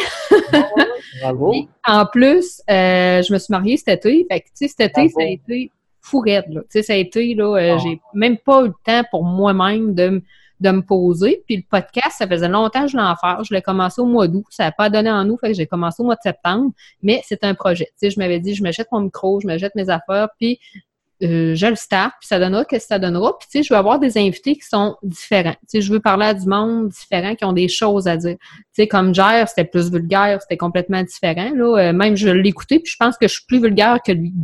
bravo. 1.21 1.55
en 1.87 2.05
plus, 2.05 2.61
je 2.69 3.33
me 3.33 3.37
suis 3.37 3.51
mariée 3.51 3.75
cet 3.75 4.05
été. 4.05 4.25
Fait 4.29 4.41
que, 4.41 4.45
tu 4.45 4.51
sais, 4.55 4.67
cet 4.67 4.97
été, 4.97 5.09
ça 5.09 5.21
a 5.21 5.25
été 5.25 5.71
fou 6.01 6.23
Tu 6.25 6.41
sais, 6.69 6.83
ça 6.83 6.93
a 6.93 6.95
été, 6.97 7.33
là, 7.35 7.55
euh, 7.55 7.75
ah. 7.75 7.77
j'ai 7.77 8.01
même 8.13 8.37
pas 8.37 8.63
eu 8.63 8.67
le 8.67 8.73
temps 8.85 9.03
pour 9.11 9.23
moi-même 9.23 9.93
de, 9.93 10.21
de 10.59 10.69
me 10.69 10.81
poser. 10.81 11.43
Puis 11.45 11.57
le 11.57 11.63
podcast, 11.69 12.17
ça 12.17 12.27
faisait 12.27 12.47
longtemps 12.47 12.83
que 12.83 12.91
je 12.91 12.97
l'en 12.97 13.15
faire. 13.15 13.43
Je 13.43 13.53
l'ai 13.53 13.61
commencé 13.61 14.01
au 14.01 14.05
mois 14.05 14.27
d'août. 14.27 14.45
Ça 14.49 14.65
n'a 14.65 14.71
pas 14.71 14.89
donné 14.89 15.11
en 15.11 15.27
août, 15.29 15.37
fait 15.41 15.49
que 15.49 15.53
j'ai 15.53 15.67
commencé 15.67 16.01
au 16.01 16.05
mois 16.05 16.15
de 16.15 16.21
septembre. 16.21 16.71
Mais 17.01 17.21
c'est 17.25 17.43
un 17.43 17.53
projet. 17.53 17.85
Tu 17.85 17.93
sais, 17.97 18.09
je 18.11 18.19
m'avais 18.19 18.39
dit, 18.39 18.55
je 18.55 18.71
jette 18.71 18.87
mon 18.91 19.01
micro, 19.01 19.39
je 19.39 19.57
jette 19.57 19.75
mes 19.75 19.89
affaires, 19.89 20.29
puis 20.39 20.59
euh, 21.23 21.55
je 21.55 21.67
le 21.67 21.75
start, 21.75 22.13
puis 22.19 22.27
ça 22.27 22.39
donnera 22.39 22.65
que 22.65 22.79
ça 22.79 22.99
donnera. 22.99 23.37
Puis, 23.37 23.47
tu 23.51 23.57
sais, 23.59 23.63
je 23.63 23.73
veux 23.73 23.77
avoir 23.77 23.99
des 23.99 24.17
invités 24.17 24.55
qui 24.55 24.65
sont 24.67 24.95
différents. 25.03 25.55
Tu 25.61 25.67
sais, 25.67 25.81
je 25.81 25.91
veux 25.91 25.99
parler 25.99 26.25
à 26.25 26.33
du 26.33 26.47
monde 26.47 26.89
différent, 26.89 27.35
qui 27.35 27.45
ont 27.45 27.53
des 27.53 27.67
choses 27.67 28.07
à 28.07 28.17
dire. 28.17 28.37
Tu 28.39 28.83
sais, 28.83 28.87
comme 28.87 29.13
Jer, 29.13 29.47
c'était 29.47 29.65
plus 29.65 29.91
vulgaire, 29.91 30.41
c'était 30.41 30.57
complètement 30.57 31.03
différent. 31.03 31.51
Là. 31.55 31.77
Euh, 31.77 31.93
même, 31.93 32.15
je 32.15 32.29
l'ai 32.29 32.49
écouté, 32.49 32.79
puis 32.79 32.91
je 32.91 32.97
pense 32.97 33.17
que 33.17 33.27
je 33.27 33.33
suis 33.33 33.45
plus 33.47 33.59
vulgaire 33.59 33.99
que 34.05 34.11
lui. 34.11 34.33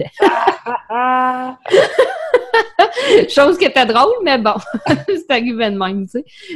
Chose 3.29 3.57
qui 3.57 3.65
était 3.65 3.85
drôle, 3.85 4.13
mais 4.23 4.37
bon, 4.37 4.53
c'est 5.07 5.31
arrivé 5.31 5.69
de 5.69 5.77
même, 5.77 6.05
tu 6.05 6.19
sais. 6.19 6.25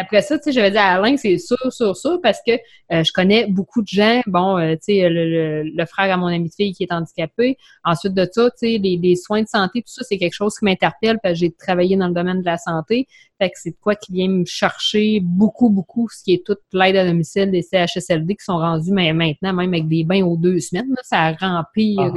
Après 0.00 0.22
ça, 0.22 0.38
tu 0.38 0.44
sais, 0.44 0.52
j'avais 0.52 0.70
dit 0.70 0.76
à 0.76 0.94
Alain, 0.94 1.16
c'est 1.16 1.38
sûr, 1.38 1.56
sûr, 1.70 1.96
sûr, 1.96 2.20
parce 2.22 2.40
que 2.46 2.52
euh, 2.52 3.04
je 3.04 3.12
connais 3.12 3.46
beaucoup 3.46 3.82
de 3.82 3.88
gens. 3.88 4.20
Bon, 4.26 4.58
euh, 4.58 4.74
tu 4.74 4.94
sais, 4.94 5.08
le, 5.08 5.84
frère 5.86 6.12
à 6.12 6.16
mon 6.16 6.26
ami 6.26 6.48
de 6.48 6.54
fille 6.54 6.72
qui 6.72 6.84
est 6.84 6.92
handicapé. 6.92 7.56
Ensuite 7.84 8.14
de 8.14 8.28
ça, 8.30 8.50
tu 8.50 8.56
sais, 8.56 8.78
les, 8.78 9.16
soins 9.16 9.42
de 9.42 9.48
santé, 9.48 9.82
tout 9.82 9.92
ça, 9.92 10.02
c'est 10.04 10.18
quelque 10.18 10.34
chose 10.34 10.54
qui 10.58 10.64
m'interpelle 10.64 11.18
parce 11.22 11.34
que 11.34 11.40
j'ai 11.40 11.50
travaillé 11.50 11.96
dans 11.96 12.08
le 12.08 12.14
domaine 12.14 12.40
de 12.40 12.46
la 12.46 12.58
santé. 12.58 13.06
Fait 13.38 13.48
que 13.48 13.56
c'est 13.56 13.74
quoi 13.80 13.94
qui 13.94 14.12
vient 14.12 14.28
me 14.28 14.44
chercher 14.44 15.20
beaucoup, 15.22 15.70
beaucoup, 15.70 16.08
ce 16.10 16.22
qui 16.22 16.34
est 16.34 16.44
toute 16.44 16.60
l'aide 16.72 16.96
à 16.96 17.06
domicile 17.06 17.50
des 17.50 17.62
CHSLD 17.62 18.36
qui 18.36 18.44
sont 18.44 18.58
rendus 18.58 18.92
mais 18.92 19.12
maintenant, 19.12 19.52
même 19.52 19.72
avec 19.72 19.88
des 19.88 20.04
bains 20.04 20.22
aux 20.24 20.36
deux 20.36 20.60
semaines, 20.60 20.94
ça 21.02 21.32
remplit... 21.32 21.96
Ah, 21.98 22.10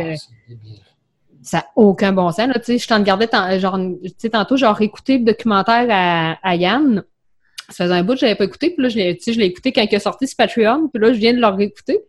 ça 1.43 1.57
n'a 1.57 1.65
aucun 1.75 2.11
bon 2.13 2.31
sens. 2.31 2.47
Là, 2.47 2.55
tu 2.55 2.65
sais, 2.65 2.77
je 2.77 2.87
t'en 2.87 2.97
regardais 2.97 3.27
genre, 3.59 3.77
tu 3.77 4.09
sais, 4.17 4.29
tantôt, 4.29 4.57
genre 4.57 4.81
écouté 4.81 5.17
le 5.17 5.25
documentaire 5.25 5.87
à, 5.89 6.37
à 6.41 6.55
Yann. 6.55 7.03
Ça 7.69 7.85
faisait 7.85 7.95
un 7.95 8.03
bout 8.03 8.13
que 8.13 8.19
je 8.19 8.25
l'avais 8.25 8.35
pas 8.35 8.43
écouté, 8.45 8.71
puis 8.71 8.83
là, 8.83 8.89
je 8.89 8.97
l'ai, 8.97 9.17
tu 9.17 9.23
sais, 9.23 9.33
je 9.33 9.39
l'ai 9.39 9.45
écouté 9.45 9.71
quand 9.71 9.81
il 9.81 9.93
est 9.93 9.99
sorti 9.99 10.27
sur 10.27 10.37
Patreon, 10.37 10.89
puis 10.93 11.01
là, 11.01 11.13
je 11.13 11.17
viens 11.17 11.33
de 11.33 11.39
le 11.39 11.47
réécouter. 11.47 11.99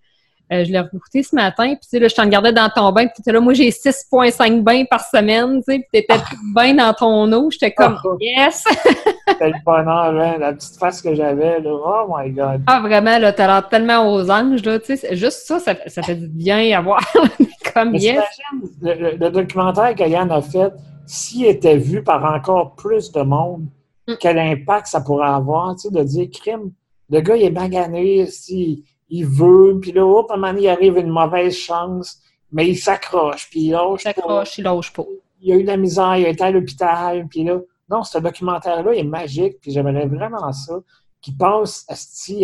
Euh, 0.53 0.63
je 0.63 0.71
l'ai 0.71 0.81
réécouté 0.81 1.23
ce 1.23 1.35
matin, 1.35 1.69
puis 1.69 1.79
tu 1.83 1.89
sais, 1.89 1.99
là, 1.99 2.09
je 2.09 2.15
t'en 2.15 2.25
regardais 2.25 2.53
dans 2.53 2.69
ton 2.69 2.93
bain, 2.93 3.07
puis 3.07 3.33
là, 3.33 3.41
moi, 3.41 3.55
j'ai 3.55 3.71
6,5 3.71 4.63
bains 4.63 4.85
par 4.85 5.05
semaine, 5.05 5.63
tu 5.67 5.73
sais, 5.73 5.79
puis 5.79 6.03
t'étais 6.03 6.19
tout 6.31 6.37
bain 6.55 6.75
dans 6.75 6.93
ton 6.93 7.33
eau. 7.33 7.51
J'étais 7.51 7.73
comme, 7.73 7.97
ah. 8.05 8.09
yes! 8.21 8.65
C'était 9.29 9.49
le 9.49 9.55
bonheur, 9.65 10.21
hein, 10.21 10.37
la 10.39 10.53
petite 10.53 10.77
face 10.77 11.01
que 11.01 11.15
j'avais, 11.15 11.61
là. 11.61 11.71
Oh 11.71 12.15
my 12.15 12.31
God! 12.31 12.63
Ah, 12.67 12.81
vraiment, 12.81 13.19
là, 13.19 13.33
t'as 13.33 13.47
l'air 13.47 13.69
tellement 13.69 14.13
aux 14.13 14.31
anges, 14.31 14.63
là, 14.65 14.79
tu 14.79 14.97
sais. 14.97 15.17
Juste 15.17 15.47
ça, 15.47 15.61
ça, 15.61 15.75
ça 15.87 16.03
fait 16.03 16.17
du 16.17 16.29
bien 16.29 16.77
à 16.77 16.83
voir. 16.83 17.01
comme, 17.75 17.95
yes! 17.95 18.25
Le, 18.81 19.17
le, 19.17 19.31
documentaire 19.31 19.95
que 19.95 20.09
Yann 20.09 20.31
a 20.31 20.41
fait, 20.41 20.73
s'il 21.07 21.47
était 21.47 21.77
vu 21.77 22.03
par 22.03 22.25
encore 22.25 22.75
plus 22.77 23.13
de 23.13 23.23
monde, 23.23 23.67
mm. 24.09 24.15
quel 24.21 24.39
impact 24.39 24.87
ça 24.87 25.01
pourrait 25.01 25.29
avoir, 25.29 25.75
tu 25.75 25.89
sais, 25.89 25.91
de 25.91 26.03
dire, 26.03 26.29
crime, 26.33 26.73
le 27.11 27.21
gars, 27.21 27.37
il 27.37 27.45
est 27.45 27.51
magané, 27.51 28.27
si 28.27 28.85
il 29.09 29.27
veut, 29.27 29.79
puis 29.81 29.93
là, 29.93 30.07
hop, 30.07 30.31
à 30.31 30.35
un 30.35 30.37
moment 30.39 30.59
il 30.59 30.69
arrive 30.69 30.97
une 30.97 31.11
mauvaise 31.11 31.55
chance, 31.55 32.19
mais 32.51 32.69
il 32.69 32.77
s'accroche, 32.77 33.51
puis 33.51 33.61
il 33.61 33.71
lâche 33.73 34.01
il 34.01 34.03
s'accroche, 34.03 34.59
il 34.59 34.65
lâche 34.65 34.93
pas. 34.93 35.05
Il 35.41 35.53
a 35.53 35.57
eu 35.57 35.63
de 35.63 35.69
la 35.69 35.77
misère, 35.77 36.17
il 36.17 36.25
a 36.25 36.29
été 36.31 36.45
à 36.45 36.51
l'hôpital, 36.51 37.27
puis 37.29 37.45
là, 37.45 37.59
non, 37.91 38.03
ce 38.03 38.19
documentaire-là 38.19 38.93
est 38.95 39.03
magique, 39.03 39.61
puis 39.61 39.73
j'aimerais 39.73 40.07
vraiment 40.07 40.53
ça, 40.53 40.81
qui 41.21 41.33
passe 41.33 41.85
à, 41.89 41.95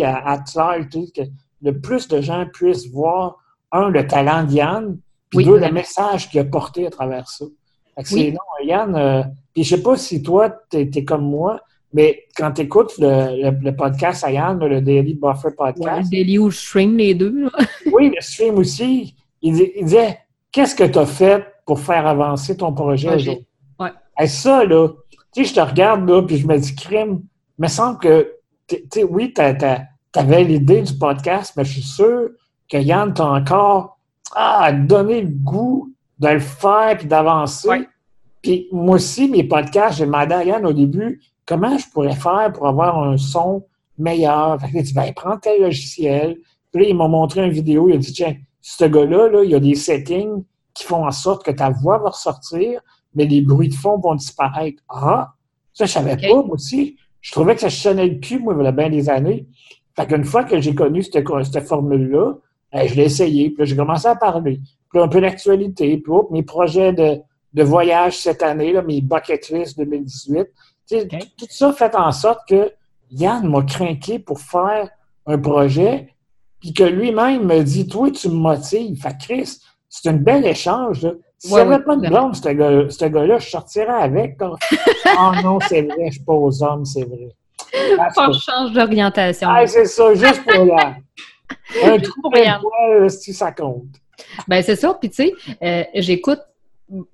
à, 0.05 0.33
à 0.33 0.79
que 0.79 1.21
le 1.61 1.81
plus 1.81 2.07
de 2.07 2.21
gens 2.21 2.45
puissent 2.51 2.89
voir, 2.91 3.37
un, 3.71 3.89
le 3.89 4.05
talent 4.05 4.43
d'Yann, 4.43 4.97
puis 5.31 5.45
deux, 5.45 5.57
le 5.57 5.71
message 5.71 6.29
qu'il 6.29 6.39
a 6.41 6.43
porté 6.43 6.85
à 6.85 6.89
travers 6.89 7.27
ça. 7.27 7.45
oui. 8.11 8.31
non, 8.31 8.67
Yann, 8.67 8.95
euh, 8.95 9.23
puis 9.53 9.63
je 9.63 9.75
sais 9.75 9.81
pas 9.81 9.95
si 9.95 10.21
toi, 10.21 10.53
tu 10.69 10.77
es, 10.77 11.05
comme 11.05 11.23
moi, 11.23 11.59
mais 11.93 12.25
quand 12.35 12.51
tu 12.51 12.61
écoutes 12.61 12.93
le, 12.99 13.71
podcast 13.71 14.23
à 14.23 14.31
Yann, 14.31 14.59
le 14.59 14.81
Daily 14.81 15.13
Buffer 15.13 15.51
Podcast. 15.57 16.03
le 16.03 16.09
Daily 16.09 16.37
ou 16.37 16.45
le 16.45 16.51
Stream, 16.51 16.97
les 16.97 17.15
deux. 17.15 17.49
oui, 17.91 18.11
le 18.13 18.21
Stream 18.21 18.57
aussi. 18.57 19.15
Il, 19.41 19.53
disait 19.53 20.19
Qu'est-ce 20.51 20.75
que 20.75 20.83
tu 20.83 20.99
as 20.99 21.05
fait 21.05 21.45
pour 21.65 21.79
faire 21.79 22.05
avancer 22.05 22.57
ton 22.57 22.73
projet, 22.73 23.15
aujourd'hui? 23.15 23.47
Ouais. 23.79 24.27
ça, 24.27 24.65
là, 24.65 24.89
tu 25.33 25.43
sais, 25.43 25.49
je 25.49 25.55
te 25.55 25.61
regarde, 25.61 26.07
là, 26.09 26.21
puis 26.21 26.37
je 26.37 26.45
me 26.45 26.57
dis, 26.57 26.75
crime, 26.75 27.21
il 27.57 27.61
me 27.61 27.67
semble 27.67 27.99
que, 27.99 28.33
tu 28.67 28.83
sais, 28.91 29.03
oui, 29.03 29.33
tu 29.33 29.41
avais 29.41 30.43
l'idée 30.43 30.81
du 30.81 30.97
podcast, 30.97 31.53
mais 31.55 31.63
je 31.63 31.71
suis 31.71 31.81
sûr 31.83 32.31
que 32.69 32.77
Yann 32.77 33.13
t'a 33.13 33.25
encore 33.25 33.97
ah, 34.35 34.71
donné 34.71 35.21
le 35.21 35.29
goût 35.29 35.93
de 36.19 36.27
le 36.27 36.39
faire 36.39 36.97
puis 36.97 37.07
d'avancer. 37.07 37.87
Puis 38.41 38.67
moi 38.71 38.95
aussi, 38.95 39.29
mes 39.29 39.43
podcasts, 39.43 39.97
j'ai 39.97 40.05
demandé 40.05 40.33
à 40.33 40.43
Yann 40.43 40.65
au 40.65 40.73
début 40.73 41.21
comment 41.45 41.77
je 41.77 41.85
pourrais 41.89 42.15
faire 42.15 42.51
pour 42.53 42.67
avoir 42.67 43.03
un 43.03 43.17
son 43.17 43.65
meilleur? 43.97 44.59
Fait 44.61 44.71
que 44.71 44.87
tu 44.87 44.93
vas 44.93 45.11
prendre 45.13 45.39
tel 45.41 45.61
logiciel. 45.61 46.37
Puis 46.71 46.83
là, 46.83 46.89
il 46.89 46.95
m'a 46.95 47.07
montré 47.07 47.45
une 47.45 47.51
vidéo, 47.51 47.89
il 47.89 47.95
a 47.95 47.97
dit 47.97 48.13
Tiens, 48.13 48.35
ce 48.61 48.85
gars-là, 48.85 49.29
là, 49.29 49.43
il 49.43 49.51
y 49.51 49.55
a 49.55 49.59
des 49.59 49.75
settings 49.75 50.43
qui 50.73 50.85
font 50.85 51.05
en 51.05 51.11
sorte 51.11 51.43
que 51.43 51.51
ta 51.51 51.69
voix 51.69 51.97
va 51.97 52.09
ressortir, 52.09 52.79
mais 53.13 53.25
les 53.25 53.41
bruits 53.41 53.67
de 53.67 53.73
fond 53.73 53.99
vont 53.99 54.15
disparaître. 54.15 54.81
Ah, 54.87 55.33
ça, 55.73 55.85
je 55.85 55.91
savais 55.91 56.15
pas, 56.15 56.35
moi 56.43 56.53
aussi. 56.53 56.95
Je 57.19 57.31
trouvais 57.31 57.55
que 57.55 57.61
ça 57.61 57.69
sonnait 57.69 58.07
le 58.07 58.15
cul, 58.15 58.39
moi, 58.39 58.55
il 58.57 58.63
y 58.63 58.67
a 58.67 58.71
bien 58.71 58.89
des 58.89 59.09
années. 59.09 59.45
Fait 59.95 60.07
qu'une 60.07 60.23
fois 60.23 60.45
que 60.45 60.59
j'ai 60.61 60.73
connu 60.73 61.03
cette, 61.03 61.27
cette 61.51 61.67
formule-là, 61.67 62.35
je 62.73 62.95
l'ai 62.95 63.03
essayé, 63.03 63.49
puis 63.49 63.65
j'ai 63.65 63.75
commencé 63.75 64.07
à 64.07 64.15
parler. 64.15 64.59
Puis 64.89 65.01
un 65.01 65.07
peu 65.07 65.21
d'actualité, 65.21 65.97
puis 65.97 66.13
mes 66.31 66.43
projets 66.43 66.93
de, 66.93 67.19
de 67.53 67.63
voyage 67.63 68.17
cette 68.19 68.43
année, 68.43 68.73
là, 68.73 68.81
mes 68.81 69.01
bucket 69.01 69.49
list 69.49 69.77
2018. 69.77 70.47
Tout 70.89 71.47
ça 71.49 71.71
fait 71.73 71.95
en 71.95 72.11
sorte 72.11 72.47
que 72.47 72.71
Yann 73.11 73.47
m'a 73.47 73.63
craqué 73.63 74.19
pour 74.19 74.39
faire 74.39 74.89
un 75.25 75.37
projet, 75.37 76.13
puis 76.59 76.73
que 76.73 76.83
lui-même 76.83 77.45
me 77.45 77.63
dit 77.63 77.87
Toi, 77.87 78.11
tu 78.11 78.29
me 78.29 78.35
motives. 78.35 79.01
Fait 79.01 79.17
Chris, 79.19 79.57
c'est 79.89 80.09
un 80.09 80.13
bel 80.13 80.45
échange. 80.45 81.03
Là. 81.03 81.11
Si 81.37 81.51
ouais, 81.53 81.65
pas 81.79 81.95
de 81.95 82.07
blonde, 82.07 82.35
ce 82.35 83.05
gars-là, 83.05 83.39
je 83.39 83.49
sortirais 83.49 84.03
avec. 84.03 84.37
oh 84.41 85.31
non, 85.43 85.59
c'est 85.67 85.81
vrai, 85.81 86.07
je 86.07 86.11
suis 86.11 86.23
pas 86.23 86.33
aux 86.33 86.63
hommes, 86.63 86.85
c'est 86.85 87.03
vrai. 87.03 87.29
Pas 88.15 88.31
change 88.33 88.73
d'orientation. 88.73 89.47
Ah, 89.49 89.65
c'est 89.65 89.85
ça, 89.85 90.13
juste 90.13 90.43
pour 90.45 90.65
là. 90.65 90.95
Un 91.83 91.97
trou 91.99 92.21
de 92.29 93.09
si 93.09 93.33
ça 93.33 93.51
compte. 93.51 93.85
Ben, 94.47 94.61
c'est 94.61 94.75
ça. 94.75 94.93
Puis, 94.99 95.09
tu 95.09 95.15
sais, 95.15 95.33
euh, 95.63 95.83
j'écoute 95.95 96.39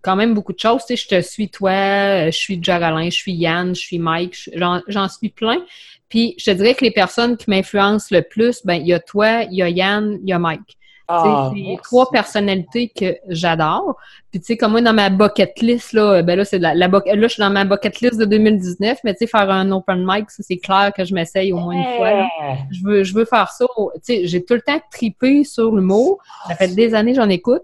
quand 0.01 0.15
même 0.15 0.33
beaucoup 0.33 0.53
de 0.53 0.59
choses. 0.59 0.85
Tu 0.85 0.95
sais, 0.95 1.03
je 1.03 1.07
te 1.07 1.21
suis 1.21 1.49
toi, 1.49 1.71
euh, 1.71 2.25
je 2.27 2.37
suis 2.37 2.61
Geraldine, 2.61 3.11
je 3.11 3.15
suis 3.15 3.33
Yann, 3.33 3.75
je 3.75 3.81
suis 3.81 3.99
Mike, 3.99 4.49
j'en 4.87 5.09
suis 5.09 5.29
plein. 5.29 5.63
Puis 6.09 6.35
je 6.37 6.45
te 6.45 6.51
dirais 6.51 6.73
que 6.73 6.85
les 6.85 6.91
personnes 6.91 7.37
qui 7.37 7.49
m'influencent 7.49 8.07
le 8.11 8.21
plus, 8.21 8.65
ben 8.65 8.75
il 8.75 8.87
y 8.87 8.93
a 8.93 8.99
toi, 8.99 9.43
il 9.43 9.57
y 9.57 9.61
a 9.61 9.69
Yann, 9.69 10.19
il 10.23 10.29
y 10.29 10.33
a 10.33 10.39
Mike. 10.39 10.77
Ah, 11.09 11.51
c'est 11.53 11.81
trois 11.83 12.09
personnalités 12.09 12.89
que 12.89 13.15
j'adore. 13.29 13.95
Puis 14.29 14.41
tu 14.41 14.47
sais, 14.47 14.57
comme 14.57 14.71
moi 14.71 14.81
dans 14.81 14.93
ma 14.93 15.09
bucket 15.09 15.61
list, 15.61 15.93
là, 15.93 16.21
ben 16.21 16.37
là, 16.37 16.43
c'est 16.43 16.59
la, 16.59 16.75
la 16.75 16.87
là, 16.87 17.01
je 17.05 17.27
suis 17.27 17.39
dans 17.39 17.49
ma 17.49 17.63
bucket 17.63 18.01
list 18.01 18.17
de 18.17 18.25
2019, 18.25 18.99
mais 19.03 19.13
tu 19.13 19.19
sais, 19.19 19.27
faire 19.27 19.49
un 19.49 19.71
open 19.71 20.05
mic, 20.05 20.29
ça 20.29 20.43
c'est 20.43 20.57
clair 20.57 20.91
que 20.95 21.05
je 21.05 21.13
m'essaye 21.13 21.53
au 21.53 21.59
moins 21.59 21.75
une 21.75 21.97
fois. 21.97 22.27
Je 22.71 22.83
veux, 22.83 23.03
je 23.03 23.13
veux 23.13 23.25
faire 23.25 23.49
ça. 23.51 23.65
Tu 23.77 23.99
sais, 24.01 24.27
j'ai 24.27 24.43
tout 24.43 24.55
le 24.55 24.61
temps 24.61 24.81
tripé 24.91 25.45
sur 25.45 25.71
le 25.71 25.81
mot. 25.81 26.19
Ça 26.47 26.55
fait 26.55 26.75
des 26.75 26.93
années 26.93 27.13
que 27.13 27.21
j'en 27.21 27.29
écoute. 27.29 27.63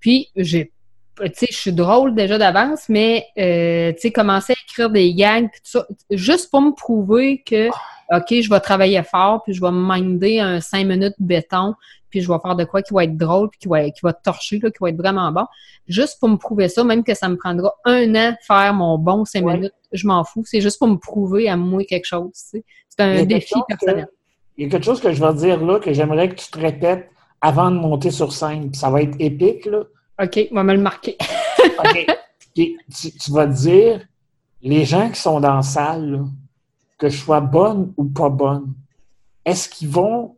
Puis 0.00 0.28
j'ai 0.36 0.70
tu 1.18 1.32
sais, 1.34 1.46
je 1.50 1.56
suis 1.56 1.72
drôle 1.72 2.14
déjà 2.14 2.36
d'avance, 2.36 2.88
mais, 2.88 3.26
euh, 3.38 3.92
tu 3.92 4.00
sais, 4.00 4.10
commencer 4.12 4.52
à 4.52 4.56
écrire 4.68 4.90
des 4.90 5.14
gags, 5.14 5.46
tout 5.46 5.60
ça, 5.62 5.86
juste 6.10 6.50
pour 6.50 6.60
me 6.60 6.72
prouver 6.72 7.42
que, 7.44 7.68
OK, 7.68 8.40
je 8.40 8.50
vais 8.50 8.60
travailler 8.60 9.02
fort, 9.02 9.42
puis 9.42 9.54
je 9.54 9.60
vais 9.60 9.70
me 9.70 9.80
minder 9.80 10.40
un 10.40 10.60
cinq 10.60 10.86
minutes 10.86 11.14
béton, 11.18 11.74
puis 12.16 12.24
je 12.24 12.32
vais 12.32 12.38
faire 12.40 12.56
de 12.56 12.64
quoi 12.64 12.80
qui 12.80 12.94
va 12.94 13.04
être 13.04 13.16
drôle, 13.18 13.50
puis 13.50 13.58
qui 13.58 13.68
va, 13.68 13.90
qui 13.90 14.00
va 14.02 14.14
torcher, 14.14 14.58
là, 14.58 14.70
qui 14.70 14.78
va 14.80 14.88
être 14.88 14.96
vraiment 14.96 15.30
bon. 15.32 15.44
Juste 15.86 16.18
pour 16.18 16.30
me 16.30 16.36
prouver 16.36 16.70
ça, 16.70 16.82
même 16.82 17.04
que 17.04 17.12
ça 17.12 17.28
me 17.28 17.36
prendra 17.36 17.74
un 17.84 18.14
an 18.14 18.30
de 18.30 18.36
faire 18.40 18.72
mon 18.72 18.96
bon 18.96 19.26
cinq 19.26 19.44
minutes, 19.44 19.74
je 19.92 20.06
m'en 20.06 20.24
fous. 20.24 20.42
C'est 20.46 20.62
juste 20.62 20.78
pour 20.78 20.88
me 20.88 20.96
prouver 20.96 21.46
à 21.50 21.58
moi 21.58 21.84
quelque 21.84 22.06
chose, 22.06 22.32
tu 22.32 22.58
sais. 22.58 22.64
C'est 22.88 23.02
un 23.02 23.24
défi 23.26 23.54
personnel. 23.68 24.08
il 24.56 24.64
y 24.64 24.66
a 24.66 24.70
quelque 24.70 24.84
chose 24.84 24.98
que 24.98 25.12
je 25.12 25.22
vais 25.22 25.34
dire 25.34 25.62
là, 25.62 25.78
que 25.78 25.92
j'aimerais 25.92 26.30
que 26.30 26.36
tu 26.36 26.50
te 26.50 26.58
répètes 26.58 27.10
avant 27.42 27.70
de 27.70 27.76
monter 27.76 28.10
sur 28.10 28.32
scène, 28.32 28.70
puis 28.70 28.80
ça 28.80 28.88
va 28.88 29.02
être 29.02 29.16
épique, 29.18 29.66
là. 29.66 29.82
OK, 30.22 30.48
on 30.50 30.54
va 30.54 30.64
me 30.64 30.72
le 30.72 30.80
marquer. 30.80 31.18
OK. 31.78 32.06
Tu, 32.54 32.74
vas 33.28 33.46
te 33.46 33.52
dire, 33.52 34.00
les 34.62 34.86
gens 34.86 35.10
qui 35.10 35.20
sont 35.20 35.38
dans 35.38 35.56
la 35.56 35.62
salle, 35.62 36.24
que 36.96 37.10
je 37.10 37.18
sois 37.18 37.40
bonne 37.40 37.92
ou 37.98 38.06
pas 38.06 38.30
bonne, 38.30 38.72
est-ce 39.44 39.68
qu'ils 39.68 39.90
vont 39.90 40.36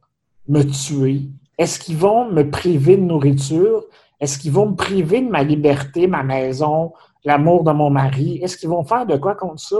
me 0.48 0.64
tuer? 0.64 1.22
Est-ce 1.58 1.78
qu'ils 1.78 1.96
vont 1.96 2.30
me 2.30 2.48
priver 2.48 2.96
de 2.96 3.02
nourriture? 3.02 3.84
Est-ce 4.20 4.38
qu'ils 4.38 4.52
vont 4.52 4.70
me 4.70 4.76
priver 4.76 5.20
de 5.20 5.28
ma 5.28 5.42
liberté, 5.42 6.06
ma 6.06 6.22
maison, 6.22 6.92
l'amour 7.24 7.64
de 7.64 7.72
mon 7.72 7.90
mari? 7.90 8.38
Est-ce 8.42 8.56
qu'ils 8.56 8.68
vont 8.68 8.84
faire 8.84 9.06
de 9.06 9.16
quoi 9.16 9.34
contre 9.34 9.60
ça? 9.60 9.76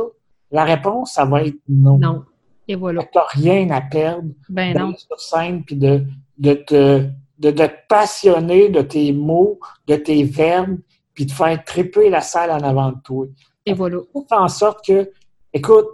La 0.51 0.65
réponse, 0.65 1.13
ça 1.13 1.25
va 1.25 1.45
être 1.45 1.59
non. 1.69 1.99
Non. 1.99 2.25
Et 2.67 2.75
voilà. 2.75 3.03
Tu 3.05 3.11
n'as 3.17 3.25
rien 3.29 3.71
à 3.71 3.81
perdre 3.81 4.29
ben 4.49 4.77
non. 4.77 4.95
sur 4.97 5.21
scène 5.21 5.63
puis 5.65 5.77
de, 5.77 6.05
de 6.39 6.55
te 6.55 7.09
de, 7.39 7.51
te 7.51 7.69
passionner 7.89 8.69
de 8.69 8.83
tes 8.83 9.13
mots, 9.13 9.59
de 9.87 9.97
tes 9.97 10.25
verbes, 10.25 10.79
puis 11.15 11.27
de 11.27 11.33
faire 11.33 11.63
triper 11.65 12.11
la 12.11 12.21
salle 12.21 12.51
en 12.51 12.61
avant 12.61 12.91
de 12.91 12.99
toi. 13.05 13.27
Et 13.67 13.73
voilà. 13.73 13.99
Faut 14.13 14.25
faire 14.29 14.43
en 14.43 14.49
sorte 14.49 14.85
que, 14.85 15.11
écoute, 15.53 15.87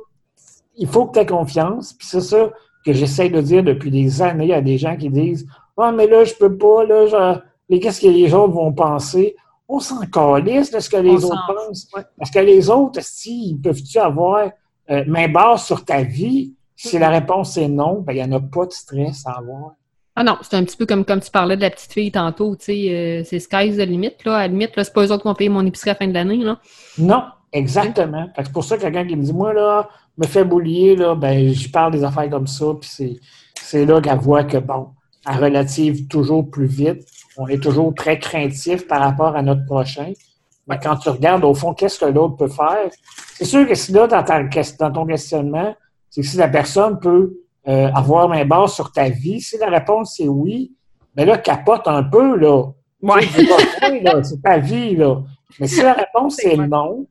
il 0.77 0.89
faut 0.89 1.07
que 1.07 1.15
tu 1.15 1.19
aies 1.21 1.27
confiance, 1.27 1.93
puis 1.93 2.07
c'est 2.07 2.21
ça 2.21 2.51
que 2.85 2.93
j'essaie 2.93 3.31
de 3.31 3.41
dire 3.41 3.63
depuis 3.63 3.91
des 3.91 4.21
années 4.23 4.53
à 4.53 4.61
des 4.61 4.77
gens 4.77 4.97
qui 4.97 5.09
disent 5.09 5.47
Ah, 5.77 5.93
mais 5.93 6.07
là, 6.07 6.25
je 6.25 6.35
peux 6.35 6.57
pas, 6.57 6.85
là, 6.85 7.43
mais 7.69 7.81
qu'est-ce 7.81 8.01
que 8.01 8.07
les 8.07 8.33
autres 8.35 8.53
vont 8.53 8.73
penser? 8.73 9.35
On 9.69 9.81
s'en 9.81 10.01
calisse 10.01 10.71
de 10.71 10.79
ce 10.79 10.91
que 10.91 10.99
les 10.99 11.25
autres 11.25 11.47
pensent. 11.47 11.89
Parce 12.19 12.31
que 12.31 12.39
les 12.39 12.69
autres, 12.69 13.01
si, 13.03 13.59
peuvent-tu 13.63 13.99
avoir 13.99 14.51
euh, 14.91 15.05
main 15.07 15.29
basse 15.29 15.67
sur 15.67 15.85
ta 15.85 16.03
vie? 16.03 16.55
Si 16.77 16.99
la 16.99 17.09
réponse 17.09 17.57
est 17.57 17.69
non, 17.69 18.01
ben, 18.01 18.13
il 18.13 18.17
n'y 18.17 18.35
en 18.35 18.37
a 18.37 18.41
pas 18.41 18.67
de 18.67 18.73
stress 18.73 19.27
à 19.27 19.39
avoir. 19.39 19.73
Ah 20.17 20.23
non, 20.23 20.37
c'est 20.43 20.55
un 20.55 20.65
petit 20.65 20.77
peu 20.77 20.87
comme, 20.87 21.05
comme 21.05 21.21
tu 21.21 21.31
parlais 21.31 21.57
de 21.57 21.63
la 21.63 21.71
petite 21.71 21.93
fille 21.93 22.13
tantôt, 22.13 22.55
tu 22.55 22.67
sais, 22.67 22.91
euh, 22.91 23.23
c'est 23.25 23.41
sky's 23.41 23.77
the 23.77 23.81
limit, 23.81 24.13
là. 24.25 24.37
À 24.37 24.41
la 24.43 24.49
limite, 24.49 24.77
là, 24.77 24.85
c'est 24.85 24.93
pas 24.93 25.05
eux 25.05 25.11
autres 25.11 25.23
qui 25.23 25.29
vont 25.29 25.35
payer 25.35 25.51
mon 25.51 25.67
épicerie 25.67 25.91
à 25.91 25.95
la 25.95 25.99
fin 25.99 26.07
de 26.07 26.15
l'année, 26.15 26.37
là. 26.37 26.61
Non, 26.99 27.25
exactement. 27.53 28.29
C'est 28.37 28.53
pour 28.53 28.63
ça 28.63 28.77
que 28.77 28.83
quelqu'un 28.83 29.07
qui 29.07 29.17
me 29.17 29.23
dit, 29.23 29.33
moi, 29.33 29.53
là, 29.53 29.89
me 30.17 30.27
fait 30.27 30.45
boulier, 30.45 30.95
là, 30.95 31.17
ben, 31.17 31.49
j'y 31.49 31.69
parle 31.69 31.93
des 31.93 32.05
affaires 32.05 32.31
comme 32.31 32.47
ça, 32.47 32.67
puis 32.81 33.19
c'est 33.61 33.85
là 33.87 34.01
qu'elle 34.01 34.19
voit 34.19 34.45
que, 34.45 34.59
bon, 34.59 34.91
elle 35.27 35.45
relative 35.45 36.07
toujours 36.09 36.51
plus 36.51 36.67
vite. 36.67 37.07
On 37.37 37.49
est 37.49 37.63
toujours 37.63 37.95
très 37.95 38.19
craintif 38.19 38.87
par 38.87 39.01
rapport 39.01 39.37
à 39.37 39.43
notre 39.43 39.65
prochain. 39.65 40.13
Mais 40.67 40.79
quand 40.79 40.97
tu 40.97 41.09
regardes, 41.09 41.45
au 41.45 41.55
fond, 41.55 41.75
qu'est-ce 41.75 41.99
que 41.99 42.07
l'autre 42.07 42.37
peut 42.37 42.49
faire, 42.49 42.89
c'est 43.35 43.45
sûr 43.45 43.67
que 43.67 43.75
si 43.75 43.93
là, 43.93 44.07
dans, 44.07 44.23
dans 44.23 44.93
ton 44.93 45.07
questionnement, 45.07 45.75
c'est 46.09 46.23
que 46.23 46.27
si 46.27 46.37
la 46.37 46.49
personne 46.49 46.99
peut 47.01 47.37
euh, 47.69 47.91
avoir 47.93 48.29
main 48.29 48.45
basse 48.45 48.75
sur 48.75 48.93
ta 48.93 49.09
vie? 49.09 49.41
Si 49.41 49.59
la 49.59 49.69
réponse 49.69 50.19
est 50.21 50.29
oui, 50.29 50.73
mais 51.17 51.25
là, 51.25 51.39
capote 51.39 51.87
un 51.87 52.03
peu, 52.03 52.37
là. 52.37 52.65
Ouais. 53.03 53.27
c'est 54.23 54.43
ta 54.43 54.59
vie, 54.59 54.97
là. 54.97 55.23
Mais 55.61 55.67
si 55.67 55.83
la 55.83 55.93
réponse 55.93 56.39
est 56.41 56.57
non, 56.57 57.07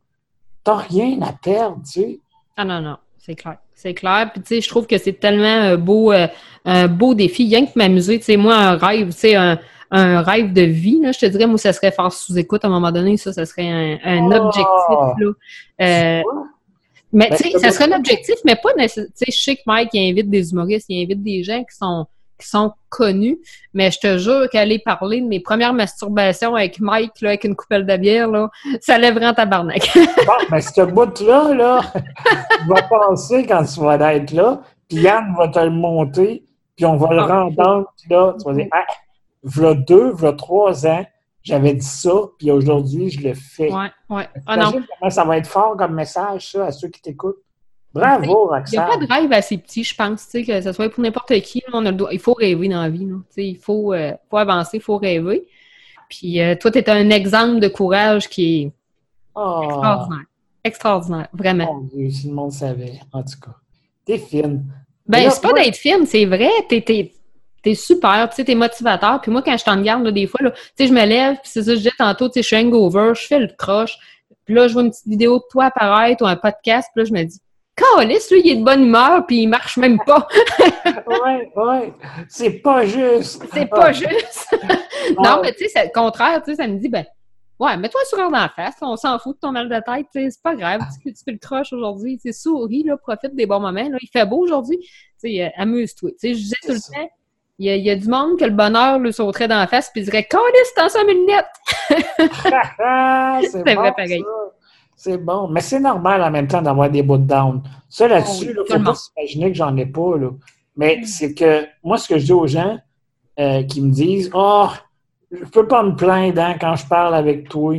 t'as 0.63 0.75
rien 0.75 1.21
à 1.21 1.33
perdre, 1.33 1.77
tu 1.83 1.91
sais. 1.91 2.19
Ah 2.57 2.65
non, 2.65 2.81
non, 2.81 2.97
c'est 3.17 3.35
clair. 3.35 3.57
C'est 3.75 3.93
clair. 3.93 4.29
Puis, 4.31 4.41
tu 4.41 4.55
sais, 4.55 4.61
je 4.61 4.69
trouve 4.69 4.87
que 4.87 4.97
c'est 4.97 5.13
tellement 5.13 5.45
un 5.45 5.77
beau, 5.77 6.11
euh, 6.11 6.27
un 6.65 6.87
beau 6.87 7.13
défi. 7.13 7.47
Rien 7.47 7.65
que 7.65 7.71
m'amuser, 7.75 8.19
tu 8.19 8.25
sais, 8.25 8.37
moi, 8.37 8.55
un 8.55 8.77
rêve, 8.77 9.07
tu 9.07 9.19
sais, 9.19 9.35
un, 9.35 9.59
un, 9.91 10.21
rêve 10.21 10.53
de 10.53 10.61
vie, 10.61 10.99
là, 11.01 11.11
je 11.11 11.19
te 11.19 11.25
dirais, 11.25 11.47
moi, 11.47 11.57
ça 11.57 11.73
serait 11.73 11.91
faire 11.91 12.11
sous-écoute 12.11 12.63
à 12.63 12.67
un 12.67 12.71
moment 12.71 12.91
donné. 12.91 13.17
Ça, 13.17 13.33
ça 13.33 13.45
serait 13.45 13.69
un, 13.69 13.99
un 14.03 14.31
ah! 14.31 14.41
objectif, 14.41 14.67
là. 15.17 15.31
Euh, 15.81 16.21
mais 17.11 17.29
ben, 17.29 17.37
tu 17.37 17.51
sais, 17.51 17.59
ça 17.59 17.69
serait 17.69 17.87
l'objectif, 17.87 18.35
mais 18.43 18.55
pas 18.55 18.73
nécessairement. 18.75 19.11
Tu 19.15 19.25
sais, 19.25 19.37
je 19.37 19.43
sais 19.43 19.55
que 19.55 19.61
Mike, 19.67 19.89
il 19.93 20.11
invite 20.11 20.29
des 20.29 20.51
humoristes, 20.51 20.87
il 20.89 21.03
invite 21.03 21.21
des 21.21 21.43
gens 21.43 21.59
qui 21.59 21.75
sont 21.77 22.07
qui 22.43 22.49
sont 22.49 22.73
connus, 22.89 23.39
mais 23.73 23.89
je 23.89 23.99
te 23.99 24.17
jure 24.17 24.49
qu'aller 24.51 24.79
parler 24.79 25.21
de 25.21 25.27
mes 25.27 25.39
premières 25.39 25.73
masturbations 25.73 26.55
avec 26.55 26.79
Mike, 26.79 27.21
là, 27.21 27.29
avec 27.29 27.43
une 27.43 27.55
coupelle 27.55 27.85
de 27.85 27.97
bière, 27.97 28.29
là, 28.29 28.49
ça 28.81 28.97
lèverait 28.97 29.27
en 29.27 29.33
tabarnak. 29.33 29.89
bon, 29.95 30.33
mais 30.51 30.61
ce 30.61 30.81
bout-là, 30.81 31.53
là, 31.53 31.81
tu 31.93 32.67
vas 32.67 32.83
penser 32.83 33.45
quand 33.47 33.63
tu 33.63 33.79
vas 33.79 34.13
être 34.13 34.31
là, 34.31 34.61
puis 34.87 34.99
Yann 34.99 35.33
va 35.37 35.47
te 35.47 35.59
le 35.59 35.71
monter, 35.71 36.43
puis 36.75 36.85
on 36.85 36.97
va 36.97 37.13
le 37.13 37.19
ah. 37.19 37.25
rendre, 37.25 37.55
là, 38.09 38.35
tu 38.37 38.45
vas 38.45 38.53
dire, 38.53 38.67
ah, 38.71 38.85
v'là 39.43 39.73
deux, 39.73 40.11
v'là 40.11 40.33
trois 40.33 40.85
ans, 40.85 41.05
j'avais 41.41 41.73
dit 41.73 41.85
ça, 41.85 42.13
puis 42.37 42.51
aujourd'hui, 42.51 43.09
je 43.09 43.27
le 43.27 43.33
fais. 43.33 43.71
Ouais, 43.71 43.91
ouais. 44.09 44.29
Ah 44.47 44.57
non. 44.57 45.09
ça 45.09 45.25
va 45.25 45.37
être 45.37 45.47
fort 45.47 45.75
comme 45.75 45.93
message, 45.93 46.51
ça, 46.51 46.65
à 46.67 46.71
ceux 46.71 46.87
qui 46.87 47.01
t'écoutent. 47.01 47.41
Bravo, 47.93 48.47
Roxane. 48.47 48.65
Il 48.67 48.71
n'y 48.71 48.77
a 48.79 48.87
pas 48.87 48.97
de 48.97 49.11
rêve 49.11 49.31
assez 49.33 49.57
petit, 49.57 49.83
je 49.83 49.95
pense, 49.95 50.25
tu 50.25 50.31
sais, 50.31 50.43
que 50.43 50.61
ce 50.61 50.71
soit 50.71 50.89
pour 50.89 51.03
n'importe 51.03 51.39
qui. 51.41 51.61
On 51.71 51.85
a 51.85 51.91
Il 52.11 52.19
faut 52.19 52.33
rêver 52.33 52.67
dans 52.67 52.81
la 52.81 52.89
vie, 52.89 53.05
tu 53.05 53.13
sais, 53.29 53.47
il 53.47 53.57
faut, 53.57 53.93
euh, 53.93 54.13
faut 54.29 54.37
avancer, 54.37 54.77
il 54.77 54.83
faut 54.83 54.97
rêver. 54.97 55.45
Puis 56.09 56.41
euh, 56.41 56.55
toi, 56.55 56.71
tu 56.71 56.79
es 56.79 56.89
un 56.89 57.09
exemple 57.11 57.59
de 57.59 57.67
courage 57.67 58.29
qui 58.29 58.63
est 58.63 58.71
oh. 59.35 59.61
extraordinaire. 59.63 60.25
Extraordinaire, 60.63 61.27
vraiment. 61.33 61.73
Mon 61.73 61.81
Dieu, 61.81 62.09
si 62.09 62.27
le 62.27 62.33
monde 62.33 62.51
savait, 62.51 62.99
en 63.11 63.21
tout 63.21 63.39
cas. 63.39 63.55
T'es 64.05 64.17
fine. 64.17 64.65
Ben, 65.05 65.29
c'est 65.29 65.41
pas 65.41 65.53
d'être 65.53 65.75
fine, 65.75 66.05
c'est 66.05 66.25
vrai. 66.25 66.49
T'es 66.69 66.81
t'es 67.63 67.75
super, 67.75 68.29
tu 68.29 68.35
sais, 68.35 68.43
t'es 68.43 68.55
motivateur. 68.55 69.21
Puis 69.21 69.31
moi, 69.31 69.41
quand 69.41 69.57
je 69.57 69.63
t'en 69.63 69.81
garde, 69.81 70.07
des 70.09 70.27
fois, 70.27 70.41
là, 70.43 70.51
tu 70.51 70.59
sais, 70.77 70.87
je 70.87 70.93
me 70.93 71.05
lève, 71.05 71.35
puis 71.35 71.49
c'est 71.51 71.63
ça, 71.63 71.75
je 71.75 71.79
dis 71.79 71.89
tantôt, 71.97 72.27
tu 72.27 72.33
sais, 72.33 72.41
je 72.41 72.47
suis 72.47 72.57
hangover, 72.57 73.13
je 73.15 73.25
fais 73.25 73.39
le 73.39 73.47
croche. 73.57 73.97
Puis 74.45 74.53
là, 74.53 74.67
je 74.67 74.73
vois 74.73 74.83
une 74.83 74.91
petite 74.91 75.07
vidéo 75.07 75.37
de 75.37 75.43
toi 75.49 75.65
apparaître 75.65 76.23
ou 76.23 76.27
un 76.27 76.35
podcast, 76.35 76.89
puis 76.93 77.03
là, 77.03 77.05
je 77.05 77.13
me 77.13 77.23
dis, 77.23 77.39
Calis, 77.75 78.27
lui, 78.31 78.41
il 78.43 78.51
est 78.51 78.55
de 78.57 78.63
bonne 78.63 78.83
humeur, 78.83 79.25
puis 79.25 79.43
il 79.43 79.47
marche 79.47 79.77
même 79.77 79.97
pas. 80.05 80.27
oui, 81.07 81.47
oui. 81.55 81.93
C'est 82.29 82.59
pas 82.59 82.85
juste. 82.85 83.43
C'est 83.51 83.65
pas 83.65 83.91
juste. 83.91 84.47
non, 85.17 85.39
mais 85.41 85.53
tu 85.53 85.63
sais, 85.63 85.71
c'est 85.73 85.85
le 85.85 85.91
contraire, 85.91 86.43
tu 86.43 86.51
sais, 86.51 86.57
ça 86.57 86.67
me 86.67 86.77
dit, 86.77 86.89
ben, 86.89 87.03
ouais, 87.59 87.75
mets-toi 87.77 88.01
sur 88.01 88.17
sourire 88.17 88.29
dans 88.29 88.37
la 88.37 88.49
face, 88.49 88.75
on 88.81 88.95
s'en 88.95 89.17
fout 89.17 89.35
de 89.35 89.39
ton 89.39 89.51
mal 89.51 89.69
de 89.69 89.75
tête, 89.75 90.05
tu 90.13 90.21
sais, 90.21 90.29
c'est 90.29 90.43
pas 90.43 90.55
grave, 90.55 90.81
tu, 91.01 91.11
tu 91.11 91.23
fais 91.23 91.31
le 91.31 91.39
crush 91.39 91.73
aujourd'hui, 91.73 92.19
tu 92.23 92.31
souris, 92.31 92.83
là, 92.83 92.95
profite 92.97 93.35
des 93.35 93.47
bons 93.47 93.59
moments, 93.59 93.89
là, 93.89 93.97
il 93.99 94.09
fait 94.11 94.25
beau 94.25 94.43
aujourd'hui, 94.43 94.77
tu 94.79 94.89
sais, 95.17 95.43
euh, 95.43 95.49
amuse-toi. 95.57 96.11
Tu 96.11 96.17
sais, 96.19 96.33
je 96.35 96.39
disais 96.39 96.55
tout 96.61 96.73
le 96.73 96.79
temps, 96.79 97.09
il 97.59 97.67
y, 97.67 97.89
a, 97.89 97.95
du 97.95 98.07
monde 98.07 98.39
que 98.39 98.45
le 98.45 98.51
bonheur 98.51 98.99
lui 98.99 99.13
sauterait 99.13 99.47
dans 99.47 99.59
la 99.59 99.67
face, 99.67 99.89
puis 99.91 100.01
il 100.01 100.05
dirait, 100.05 100.25
Calis, 100.25 100.43
t'en 100.75 100.89
sommes 100.89 101.09
une 101.09 101.25
c'est 103.49 103.75
vrai, 103.75 103.93
pareil. 103.95 104.23
C'est 105.03 105.17
bon. 105.17 105.49
Mais 105.49 105.59
c'est 105.59 105.81
normal 105.81 106.21
en 106.21 106.31
même 106.31 106.47
temps 106.47 106.61
d'avoir 106.61 106.89
des 106.89 107.03
bouts 107.03 107.17
de 107.17 107.25
down. 107.25 107.61
Ça, 107.89 108.07
là-dessus, 108.07 108.51
il 108.51 108.55
ne 108.55 108.63
faut 108.63 108.83
pas 108.85 108.95
s'imaginer 108.95 109.51
que 109.51 109.57
j'en 109.57 109.75
ai 109.75 109.85
pas. 109.85 110.17
Là. 110.17 110.29
Mais 110.77 110.99
mm. 111.01 111.05
c'est 111.05 111.33
que 111.33 111.65
moi, 111.83 111.97
ce 111.97 112.07
que 112.07 112.17
je 112.17 112.23
dis 112.23 112.31
aux 112.31 112.47
gens 112.47 112.79
euh, 113.37 113.63
qui 113.63 113.81
me 113.81 113.91
disent 113.91 114.31
Oh, 114.33 114.69
je 115.29 115.41
ne 115.41 115.49
peux 115.49 115.67
pas 115.67 115.83
me 115.83 115.93
plaindre 115.93 116.41
hein, 116.41 116.55
quand 116.57 116.77
je 116.77 116.87
parle 116.87 117.15
avec 117.15 117.49
toi. 117.49 117.75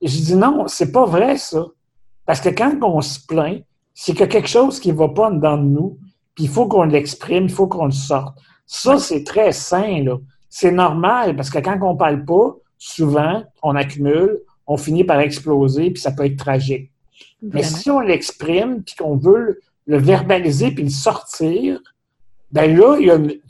je 0.00 0.16
dis 0.16 0.36
non, 0.36 0.68
c'est 0.68 0.92
pas 0.92 1.06
vrai 1.06 1.38
ça. 1.38 1.66
Parce 2.24 2.40
que 2.40 2.50
quand 2.50 2.78
on 2.84 3.00
se 3.00 3.18
plaint, 3.26 3.64
c'est 3.92 4.14
que 4.14 4.22
quelque 4.22 4.48
chose 4.48 4.78
qui 4.78 4.92
ne 4.92 4.96
va 4.96 5.08
pas 5.08 5.28
dans 5.32 5.56
nous, 5.56 5.98
puis 6.36 6.44
il 6.44 6.50
faut 6.50 6.68
qu'on 6.68 6.84
l'exprime, 6.84 7.44
il 7.44 7.50
faut 7.50 7.66
qu'on 7.66 7.86
le 7.86 7.90
sorte. 7.90 8.38
Ça, 8.66 8.96
c'est 8.98 9.24
très 9.24 9.50
sain, 9.50 10.04
là. 10.04 10.18
C'est 10.48 10.70
normal, 10.70 11.34
parce 11.34 11.50
que 11.50 11.58
quand 11.58 11.78
on 11.82 11.94
ne 11.94 11.98
parle 11.98 12.24
pas, 12.24 12.54
souvent, 12.78 13.42
on 13.60 13.74
accumule, 13.74 14.38
on 14.70 14.76
finit 14.76 15.02
par 15.02 15.18
exploser, 15.18 15.90
puis 15.90 16.00
ça 16.00 16.12
peut 16.12 16.24
être 16.24 16.36
tragique. 16.36 16.92
Mais 17.42 17.64
si 17.64 17.90
on 17.90 17.98
l'exprime, 17.98 18.84
puis 18.84 18.94
qu'on 18.94 19.16
veut 19.16 19.60
le, 19.84 19.98
verbaliser, 19.98 20.70
puis 20.70 20.84
le 20.84 20.90
sortir, 20.90 21.80
ben 22.52 22.76
là, 22.76 22.96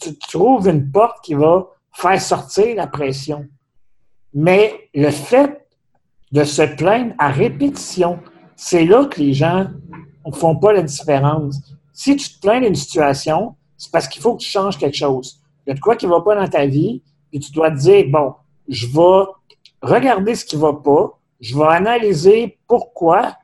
tu, 0.01 0.17
trouves 0.17 0.67
une 0.67 0.91
porte 0.91 1.23
qui 1.23 1.35
va 1.35 1.69
faire 1.93 2.19
sortir 2.19 2.75
la 2.75 2.87
pression. 2.87 3.47
Mais 4.33 4.89
le 4.95 5.11
fait 5.11 5.67
de 6.33 6.43
se 6.43 6.63
plaindre 6.63 7.13
à 7.19 7.29
répétition, 7.29 8.19
c'est 8.57 8.87
là 8.87 9.05
que 9.05 9.21
les 9.21 9.35
gens 9.35 9.67
ne 10.25 10.33
font 10.33 10.57
pas 10.57 10.73
la 10.73 10.83
différence. 10.83 11.61
Si 11.93 12.17
tu 12.17 12.31
te 12.31 12.41
plains 12.41 12.63
d'une 12.63 12.75
situation, 12.75 13.57
c'est 13.77 13.93
parce 13.93 14.09
qu'il 14.09 14.23
faut 14.23 14.37
que 14.37 14.43
tu 14.43 14.49
changes 14.49 14.79
quelque 14.79 14.97
chose. 14.97 15.43
Il 15.67 15.71
y 15.71 15.73
a 15.73 15.75
de 15.75 15.81
quoi 15.81 15.97
qui 15.97 16.07
ne 16.07 16.13
va 16.13 16.23
pas 16.23 16.35
dans 16.35 16.49
ta 16.49 16.65
vie, 16.65 17.03
et 17.31 17.39
tu 17.39 17.53
dois 17.53 17.71
te 17.71 17.77
dire, 17.77 18.07
bon, 18.09 18.33
je 18.69 18.87
vais 18.87 19.31
regarder 19.83 20.35
ce 20.35 20.45
qui 20.45 20.57
ne 20.57 20.63
va 20.63 20.75
pas, 20.75 21.19
je 21.41 21.57
vais 21.57 21.67
analyser 21.67 22.59
pourquoi 22.67 23.37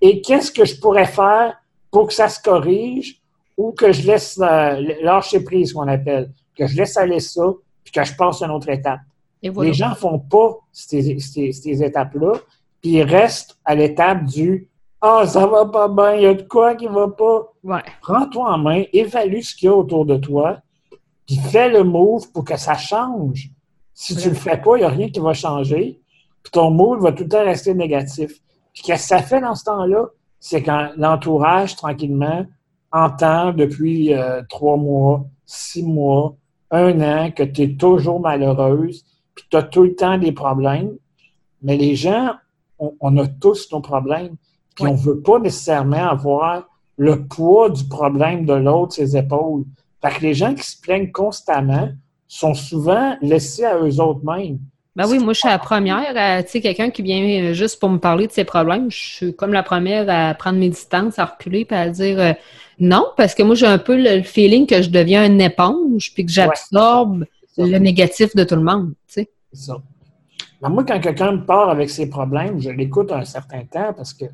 et 0.00 0.20
qu'est-ce 0.20 0.50
que 0.52 0.64
je 0.64 0.78
pourrais 0.80 1.06
faire 1.06 1.60
pour 1.90 2.08
que 2.08 2.14
ça 2.14 2.28
se 2.28 2.40
corrige 2.40 3.20
ou 3.56 3.72
que 3.72 3.92
je 3.92 4.06
laisse 4.06 4.38
euh, 4.40 4.80
lâcher 5.02 5.40
prise, 5.40 5.72
qu'on 5.72 5.88
appelle, 5.88 6.30
que 6.56 6.66
je 6.66 6.76
laisse 6.76 6.96
aller 6.96 7.20
ça, 7.20 7.42
puis 7.84 7.92
que 7.92 8.02
je 8.04 8.14
passe 8.16 8.40
à 8.42 8.46
une 8.46 8.52
autre 8.52 8.70
étape. 8.70 9.00
Les 9.42 9.72
gens 9.72 9.90
ne 9.90 9.94
font 9.94 10.18
pas 10.18 10.58
ces, 10.72 11.18
ces, 11.18 11.82
étapes-là, 11.82 12.34
puis 12.80 12.92
ils 12.92 13.02
restent 13.02 13.58
à 13.64 13.74
l'étape 13.74 14.24
du 14.24 14.68
Ah, 15.00 15.26
ça 15.26 15.46
va 15.46 15.66
pas 15.66 15.88
bien, 15.88 16.14
il 16.14 16.22
y 16.22 16.26
a 16.26 16.34
de 16.34 16.42
quoi 16.42 16.74
qui 16.74 16.86
va 16.86 17.08
pas. 17.08 17.52
Prends-toi 18.02 18.52
en 18.52 18.58
main, 18.58 18.84
évalue 18.92 19.40
ce 19.40 19.54
qu'il 19.54 19.66
y 19.66 19.68
a 19.68 19.74
autour 19.74 20.04
de 20.04 20.16
toi, 20.16 20.58
puis 21.26 21.36
fais 21.36 21.68
le 21.68 21.84
move 21.84 22.30
pour 22.32 22.44
que 22.44 22.56
ça 22.56 22.76
change. 22.76 23.50
Si 24.02 24.16
tu 24.16 24.28
ne 24.28 24.32
le 24.32 24.40
fais 24.40 24.56
pas, 24.56 24.76
il 24.76 24.80
n'y 24.80 24.86
a 24.86 24.88
rien 24.88 25.10
qui 25.10 25.20
va 25.20 25.34
changer. 25.34 26.00
Puis 26.42 26.50
ton 26.52 26.70
mood 26.70 27.02
va 27.02 27.12
tout 27.12 27.24
le 27.24 27.28
temps 27.28 27.44
rester 27.44 27.74
négatif. 27.74 28.40
Puis 28.72 28.82
qu'est-ce 28.82 29.02
que 29.02 29.08
ça 29.08 29.22
fait 29.22 29.42
dans 29.42 29.54
ce 29.54 29.64
temps-là? 29.64 30.06
C'est 30.38 30.62
quand 30.62 30.92
l'entourage, 30.96 31.76
tranquillement, 31.76 32.46
entend 32.92 33.52
depuis 33.52 34.14
euh, 34.14 34.40
trois 34.48 34.78
mois, 34.78 35.26
six 35.44 35.82
mois, 35.82 36.34
un 36.70 36.98
an 37.02 37.30
que 37.30 37.42
tu 37.42 37.60
es 37.60 37.76
toujours 37.76 38.20
malheureuse, 38.20 39.04
puis 39.34 39.44
tu 39.50 39.56
as 39.58 39.64
tout 39.64 39.82
le 39.82 39.94
temps 39.94 40.16
des 40.16 40.32
problèmes. 40.32 40.96
Mais 41.60 41.76
les 41.76 41.94
gens, 41.94 42.30
on, 42.78 43.18
a 43.18 43.26
tous 43.26 43.70
nos 43.70 43.82
problèmes, 43.82 44.36
puis 44.76 44.86
on 44.86 44.94
ne 44.94 44.98
veut 44.98 45.20
pas 45.20 45.38
nécessairement 45.38 46.08
avoir 46.08 46.70
le 46.96 47.26
poids 47.26 47.68
du 47.68 47.84
problème 47.86 48.46
de 48.46 48.54
l'autre, 48.54 48.94
ses 48.94 49.14
épaules. 49.14 49.64
Fait 50.00 50.08
que 50.08 50.22
les 50.22 50.32
gens 50.32 50.54
qui 50.54 50.64
se 50.64 50.80
plaignent 50.80 51.12
constamment 51.12 51.90
sont 52.30 52.54
souvent 52.54 53.16
laissés 53.20 53.64
à 53.64 53.76
eux 53.76 54.00
autres 54.00 54.24
mêmes. 54.24 54.58
Ben 54.94 55.08
oui, 55.08 55.18
moi, 55.18 55.32
je 55.32 55.40
suis 55.40 55.48
la 55.48 55.58
première. 55.58 56.44
Tu 56.44 56.50
sais, 56.50 56.60
quelqu'un 56.60 56.90
qui 56.90 57.02
vient 57.02 57.22
euh, 57.22 57.52
juste 57.52 57.80
pour 57.80 57.88
me 57.90 57.98
parler 57.98 58.26
de 58.26 58.32
ses 58.32 58.44
problèmes, 58.44 58.90
je 58.90 58.98
suis 58.98 59.34
comme 59.34 59.52
la 59.52 59.62
première 59.62 60.06
à 60.08 60.34
prendre 60.34 60.58
mes 60.58 60.68
distances, 60.68 61.18
à 61.18 61.24
reculer, 61.24 61.64
puis 61.64 61.76
à 61.76 61.88
dire 61.88 62.20
euh, 62.20 62.32
non, 62.78 63.06
parce 63.16 63.34
que 63.34 63.42
moi, 63.42 63.54
j'ai 63.54 63.66
un 63.66 63.78
peu 63.78 63.96
le 63.96 64.22
feeling 64.22 64.66
que 64.66 64.80
je 64.80 64.90
deviens 64.90 65.26
une 65.26 65.40
éponge, 65.40 66.12
puis 66.14 66.24
que 66.24 66.30
j'absorbe 66.30 67.24
le 67.58 67.78
négatif 67.78 68.34
de 68.36 68.44
tout 68.44 68.56
le 68.56 68.62
monde, 68.62 68.92
tu 69.06 69.14
sais. 69.14 69.30
C'est 69.52 69.66
ça. 69.66 69.82
Ben, 70.60 70.68
moi, 70.68 70.84
quand 70.84 71.00
quelqu'un 71.00 71.32
me 71.32 71.44
parle 71.44 71.70
avec 71.70 71.90
ses 71.90 72.08
problèmes, 72.08 72.60
je 72.60 72.70
l'écoute 72.70 73.10
un 73.10 73.24
certain 73.24 73.64
temps 73.64 73.92
parce 73.92 74.14
que 74.14 74.26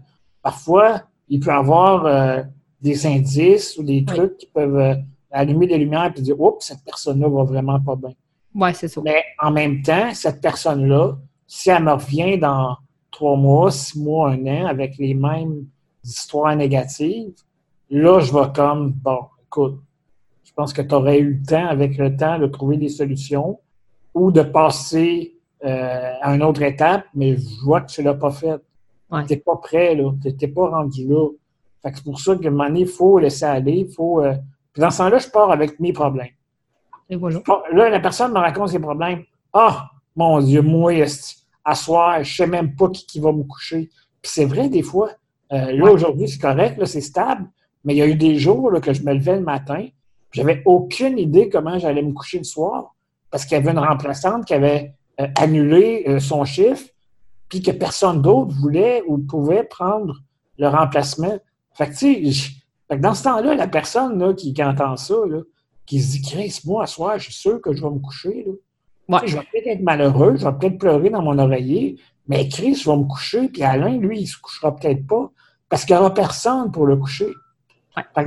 parfois, 0.42 1.02
il 1.28 1.40
peut 1.40 1.52
avoir 1.52 2.06
euh, 2.06 2.42
des 2.82 3.06
indices 3.06 3.78
ou 3.78 3.82
des 3.82 4.04
trucs 4.04 4.36
qui 4.38 4.46
peuvent 4.46 4.98
allumer 5.30 5.66
des 5.66 5.78
lumières 5.78 6.12
et 6.16 6.20
dire 6.20 6.40
Oups, 6.40 6.66
cette 6.66 6.84
personne-là 6.84 7.28
va 7.28 7.44
vraiment 7.44 7.80
pas 7.80 7.96
bien. 7.96 8.12
Oui, 8.54 8.70
c'est 8.74 8.88
ça. 8.88 9.00
Mais 9.04 9.22
en 9.40 9.50
même 9.50 9.82
temps, 9.82 10.14
cette 10.14 10.40
personne-là, 10.40 11.16
si 11.46 11.70
elle 11.70 11.84
me 11.84 11.92
revient 11.92 12.38
dans 12.38 12.76
trois 13.10 13.36
mois, 13.36 13.70
six 13.70 13.98
mois, 13.98 14.30
un 14.30 14.46
an, 14.46 14.66
avec 14.66 14.96
les 14.98 15.14
mêmes 15.14 15.66
histoires 16.04 16.56
négatives, 16.56 17.34
là, 17.90 18.20
je 18.20 18.32
vais 18.32 18.52
comme, 18.54 18.92
bon, 18.92 19.20
écoute, 19.44 19.80
je 20.44 20.52
pense 20.52 20.72
que 20.72 20.82
tu 20.82 20.94
aurais 20.94 21.18
eu 21.18 21.34
le 21.34 21.46
temps, 21.46 21.66
avec 21.66 21.98
le 21.98 22.16
temps, 22.16 22.38
de 22.38 22.46
trouver 22.46 22.78
des 22.78 22.88
solutions 22.88 23.60
ou 24.14 24.30
de 24.30 24.42
passer 24.42 25.36
euh, 25.64 26.12
à 26.22 26.34
une 26.34 26.42
autre 26.42 26.62
étape, 26.62 27.04
mais 27.14 27.36
je 27.36 27.64
vois 27.64 27.82
que 27.82 27.90
tu 27.90 28.00
ne 28.00 28.06
l'as 28.06 28.14
pas 28.14 28.30
fait. 28.30 28.58
Tu 29.10 29.34
n'es 29.34 29.36
pas 29.36 29.56
prêt, 29.56 29.94
là. 29.94 30.12
Tu 30.22 30.28
n'es 30.28 30.48
pas 30.48 30.68
rendu 30.68 31.06
là. 31.06 31.28
c'est 31.84 32.02
pour 32.02 32.18
ça 32.18 32.36
que, 32.36 32.48
un 32.48 32.74
il 32.74 32.86
faut 32.86 33.18
laisser 33.18 33.44
aller. 33.44 33.86
Il 33.88 33.92
faut, 33.92 34.22
euh, 34.22 34.34
Puis 34.76 34.82
dans 34.82 34.90
ce 34.90 34.98
temps-là, 34.98 35.16
je 35.16 35.28
pars 35.28 35.50
avec 35.50 35.80
mes 35.80 35.94
problèmes. 35.94 36.34
Là, 37.08 37.88
la 37.88 37.98
personne 37.98 38.30
me 38.34 38.38
raconte 38.38 38.68
ses 38.68 38.78
problèmes. 38.78 39.22
Ah, 39.54 39.88
mon 40.14 40.38
Dieu, 40.38 40.60
moi, 40.60 40.92
à 41.64 41.74
soir, 41.74 42.22
je 42.22 42.30
ne 42.30 42.46
sais 42.46 42.46
même 42.46 42.76
pas 42.76 42.90
qui, 42.90 43.18
va 43.18 43.32
me 43.32 43.42
coucher. 43.44 43.88
Puis 44.20 44.32
c'est 44.34 44.44
vrai, 44.44 44.68
des 44.68 44.82
fois. 44.82 45.12
Euh, 45.50 45.72
là, 45.72 45.90
aujourd'hui, 45.90 46.28
c'est 46.28 46.38
correct, 46.38 46.84
c'est 46.84 47.00
stable. 47.00 47.46
Mais 47.84 47.94
il 47.94 47.96
y 47.96 48.02
a 48.02 48.06
eu 48.06 48.16
des 48.16 48.36
jours 48.36 48.70
que 48.82 48.92
je 48.92 49.02
me 49.02 49.14
levais 49.14 49.36
le 49.36 49.44
matin, 49.44 49.86
j'avais 50.30 50.62
aucune 50.66 51.18
idée 51.18 51.48
comment 51.48 51.78
j'allais 51.78 52.02
me 52.02 52.12
coucher 52.12 52.36
le 52.36 52.44
soir 52.44 52.94
parce 53.30 53.46
qu'il 53.46 53.56
y 53.56 53.60
avait 53.62 53.70
une 53.70 53.78
remplaçante 53.78 54.44
qui 54.44 54.52
avait 54.52 54.92
euh, 55.22 55.26
annulé 55.36 56.04
euh, 56.06 56.20
son 56.20 56.44
chiffre, 56.44 56.84
puis 57.48 57.62
que 57.62 57.70
personne 57.70 58.20
d'autre 58.20 58.54
voulait 58.54 59.02
ou 59.06 59.16
pouvait 59.16 59.64
prendre 59.64 60.20
le 60.58 60.68
remplacement. 60.68 61.38
Fait 61.72 61.86
que, 61.86 61.96
tu 61.96 62.32
sais, 62.32 62.52
dans 62.94 63.14
ce 63.14 63.24
temps-là, 63.24 63.54
la 63.54 63.68
personne 63.68 64.18
là, 64.18 64.32
qui, 64.34 64.52
qui, 64.52 64.62
entend 64.62 64.96
ça, 64.96 65.14
là, 65.28 65.40
qui 65.86 66.00
se 66.00 66.12
dit, 66.12 66.22
Chris, 66.22 66.60
moi, 66.64 66.84
à 66.84 66.86
soir, 66.86 67.18
je 67.18 67.24
suis 67.24 67.34
sûr 67.34 67.60
que 67.60 67.72
je 67.72 67.82
vais 67.82 67.90
me 67.90 67.98
coucher. 67.98 68.46
Là. 68.46 68.52
Je 69.24 69.36
vais 69.36 69.42
peut-être 69.52 69.66
être 69.66 69.82
malheureux, 69.82 70.36
je 70.36 70.44
vais 70.44 70.52
peut-être 70.52 70.78
pleurer 70.78 71.10
dans 71.10 71.22
mon 71.22 71.38
oreiller, 71.38 71.96
mais 72.28 72.48
Chris, 72.48 72.74
je 72.74 72.90
vais 72.90 72.96
me 72.96 73.04
coucher, 73.04 73.48
puis 73.48 73.62
Alain, 73.62 73.96
lui, 73.98 74.20
il 74.20 74.26
se 74.26 74.38
couchera 74.38 74.74
peut-être 74.74 75.06
pas, 75.06 75.30
parce 75.68 75.84
qu'il 75.84 75.94
n'y 75.94 76.00
aura 76.00 76.12
personne 76.12 76.70
pour 76.72 76.86
le 76.86 76.96
coucher. 76.96 77.28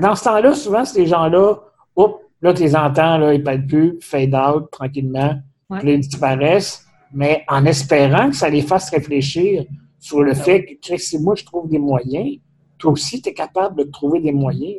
dans 0.02 0.16
ce 0.16 0.24
temps-là, 0.24 0.54
souvent, 0.54 0.86
ces 0.86 1.06
gens-là, 1.06 1.56
hop, 1.96 2.22
là, 2.42 2.54
tu 2.54 2.64
les 2.64 2.76
entends, 2.76 3.18
là, 3.18 3.34
ils 3.34 3.40
ne 3.40 3.44
parlent 3.44 3.66
plus, 3.66 3.98
fade 4.02 4.34
out 4.34 4.72
tranquillement, 4.72 5.36
puis 5.80 5.94
ils 5.94 6.00
disparaissent, 6.00 6.86
mais 7.14 7.44
en 7.48 7.66
espérant 7.66 8.30
que 8.30 8.36
ça 8.36 8.50
les 8.50 8.62
fasse 8.62 8.90
réfléchir 8.90 9.66
sur 10.00 10.24
le 10.24 10.34
fait 10.34 10.66
que, 10.66 10.74
Chris, 10.82 11.00
si 11.00 11.20
moi, 11.20 11.36
je 11.36 11.44
trouve 11.44 11.70
des 11.70 11.80
moyens, 11.80 12.38
toi 12.80 12.92
aussi, 12.92 13.22
tu 13.22 13.30
es 13.30 13.34
capable 13.34 13.86
de 13.86 13.92
trouver 13.92 14.20
des 14.20 14.32
moyens. 14.32 14.78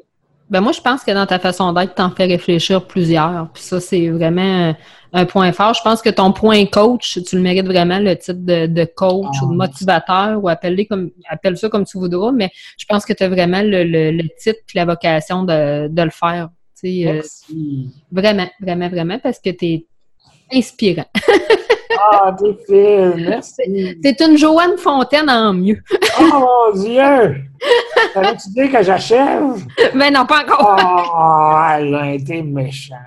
Ben 0.48 0.60
moi, 0.60 0.72
je 0.72 0.81
pense 0.81 1.05
que 1.05 1.12
dans 1.12 1.27
ta 1.27 1.39
façon 1.39 1.72
d'être, 1.72 1.94
t'en 1.94 2.10
fais 2.10 2.24
réfléchir 2.24 2.85
plusieurs. 2.85 3.48
Puis 3.55 3.62
ça, 3.62 3.78
c'est 3.78 4.09
vraiment 4.09 4.74
un 5.12 5.24
point 5.24 5.52
fort. 5.52 5.74
Je 5.74 5.82
pense 5.82 6.02
que 6.02 6.10
ton 6.10 6.32
point 6.32 6.66
coach, 6.66 7.20
tu 7.24 7.36
le 7.36 7.43
mérites 7.43 7.66
vraiment, 7.66 8.01
le 8.01 8.16
titre 8.16 8.40
de, 8.40 8.85
coach 8.85 9.40
ou 9.43 9.47
de 9.47 9.52
ah. 9.52 9.66
motivateur, 9.66 10.43
ou 10.43 10.48
appelle, 10.48 10.89
comme, 10.89 11.10
appelle 11.28 11.56
ça 11.56 11.68
comme 11.68 11.85
tu 11.85 11.98
voudras, 11.98 12.32
mais 12.32 12.51
je 12.77 12.85
pense 12.85 13.05
que 13.05 13.12
tu 13.12 13.22
as 13.22 13.28
vraiment 13.28 13.62
le, 13.62 13.85
le, 13.85 14.22
titre 14.40 14.59
et 14.74 14.78
la 14.78 14.86
vocation 14.86 15.44
de, 15.44 15.86
de 15.86 16.02
le 16.02 16.10
faire. 16.10 16.48
Euh, 16.85 17.22
vraiment, 18.10 18.48
vraiment, 18.60 18.89
vraiment, 18.89 19.18
parce 19.18 19.39
que 19.39 19.51
tu 19.51 19.66
es 19.66 19.86
inspirant. 20.52 21.06
Ah, 22.02 22.35
t'es 22.39 23.12
merci. 23.16 23.98
C'est 24.02 24.20
une 24.20 24.36
Joanne 24.36 24.78
Fontaine 24.78 25.28
en 25.28 25.52
mieux. 25.52 25.82
oh 26.20 26.70
mon 26.72 26.81
Dieu! 26.81 27.44
T'avais-tu 28.14 28.48
dit 28.48 28.70
que 28.70 28.82
j'achève? 28.82 29.64
Mais 29.94 30.10
non, 30.10 30.24
pas 30.24 30.43
encore. 30.43 30.77
oh, 30.78 31.77
elle 31.77 31.94
a 31.94 32.12
été 32.12 32.43
méchante. 32.43 32.98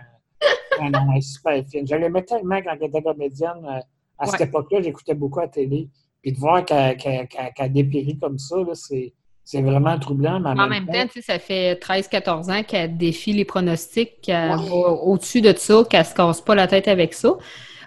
non, 0.81 1.07
elle 1.11 1.17
est 1.17 1.21
super 1.21 1.63
fine. 1.69 1.87
Je 1.87 1.95
l'aimais 1.95 2.23
tellement 2.23 2.61
quand 2.61 2.75
elle 2.79 2.87
était 2.87 3.01
comédienne. 3.01 3.65
Euh, 3.65 3.79
à 4.19 4.27
cette 4.27 4.41
époque-là, 4.41 4.81
j'écoutais 4.81 5.15
beaucoup 5.15 5.39
à 5.39 5.43
la 5.43 5.49
télé. 5.49 5.89
puis 6.21 6.31
de 6.31 6.37
voir 6.37 6.63
qu'elle 6.63 7.73
dépérit 7.73 8.17
comme 8.19 8.37
ça, 8.37 8.55
c'est 8.73 9.13
vraiment 9.53 9.97
troublant. 9.99 10.39
Mais 10.39 10.49
en, 10.49 10.67
même, 10.67 10.85
temps, 10.85 11.07
ça 11.21 11.39
fait 11.39 11.75
13-14 11.75 12.51
ans 12.51 12.63
qu'elle 12.63 12.97
défie 12.97 13.33
les 13.33 13.45
pronostics, 13.45 14.21
qu'elle 14.21 14.49
va 14.49 14.75
au-dessus 15.03 15.41
de 15.41 15.53
ça, 15.55 15.83
qu'elle 15.89 16.05
se 16.05 16.13
casse 16.13 16.41
pas 16.41 16.55
la 16.55 16.67
tête 16.67 16.87
avec 16.87 17.13
ça. 17.13 17.35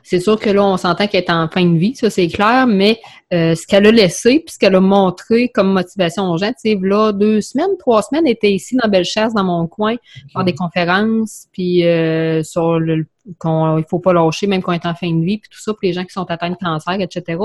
C'est 0.09 0.21
sûr 0.21 0.39
que 0.39 0.51
là, 0.51 0.65
on 0.65 0.77
s'entend 0.77 1.09
qu'elle 1.09 1.25
est 1.25 1.31
en 1.33 1.49
fin 1.49 1.65
de 1.65 1.77
vie, 1.77 1.97
ça 1.97 2.11
c'est 2.11 2.29
clair, 2.29 2.69
mais 2.69 3.01
euh, 3.35 3.57
ce 3.57 3.67
qu'elle 3.67 3.89
a 3.89 3.91
laissé, 3.91 4.39
puis 4.39 4.55
ce 4.55 4.59
qu'elle 4.61 4.77
a 4.77 4.81
montré 4.81 5.49
comme 5.49 5.73
motivation 5.73 6.31
aux 6.31 6.39
gens, 6.39 6.51
tu 6.51 6.71
sais, 6.71 6.79
là, 6.81 7.11
deux 7.11 7.41
semaines, 7.41 7.77
trois 7.81 8.03
semaines, 8.03 8.25
elle 8.25 8.35
était 8.35 8.53
ici 8.53 8.77
dans 8.81 8.89
Bellechasse, 8.89 9.35
dans 9.35 9.43
mon 9.43 9.67
coin, 9.67 9.97
pour 10.33 10.45
des 10.45 10.55
conférences, 10.55 11.49
puis 11.53 11.85
euh, 11.85 12.45
sur 12.45 12.79
le 12.79 13.05
qu'on 13.39 13.79
il 13.79 13.85
faut 13.89 13.99
pas 13.99 14.13
lâcher, 14.13 14.47
même 14.47 14.63
quand 14.63 14.73
on 14.73 14.75
est 14.75 14.87
en 14.87 14.95
fin 14.95 15.13
de 15.13 15.25
vie, 15.25 15.39
puis 15.39 15.51
tout 15.51 15.61
ça, 15.61 15.73
pour 15.73 15.81
les 15.83 15.93
gens 15.93 16.05
qui 16.05 16.13
sont 16.13 16.31
atteints 16.31 16.51
de 16.51 16.57
cancer, 16.57 17.01
etc. 17.01 17.39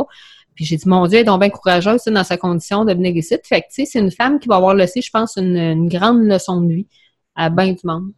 Puis 0.55 0.65
j'ai 0.65 0.77
dit, 0.77 0.87
mon 0.87 1.07
Dieu, 1.07 1.17
elle 1.17 1.21
est 1.21 1.25
donc 1.25 1.39
bien 1.39 1.49
courageuse 1.49 2.03
dans 2.05 2.23
sa 2.23 2.37
condition 2.37 2.85
de 2.85 2.93
venir 2.93 3.15
ici. 3.15 3.35
Fait 3.43 3.61
que, 3.61 3.67
tu 3.67 3.73
sais, 3.75 3.85
c'est 3.85 3.99
une 3.99 4.11
femme 4.11 4.39
qui 4.39 4.47
va 4.47 4.57
avoir 4.57 4.73
laissé, 4.75 5.01
je 5.01 5.09
pense, 5.09 5.37
une, 5.37 5.87
grande 5.87 6.23
leçon 6.23 6.61
de 6.61 6.73
vie 6.73 6.87
à 7.35 7.49
bien 7.49 7.71
du 7.73 7.79
monde. 7.83 8.11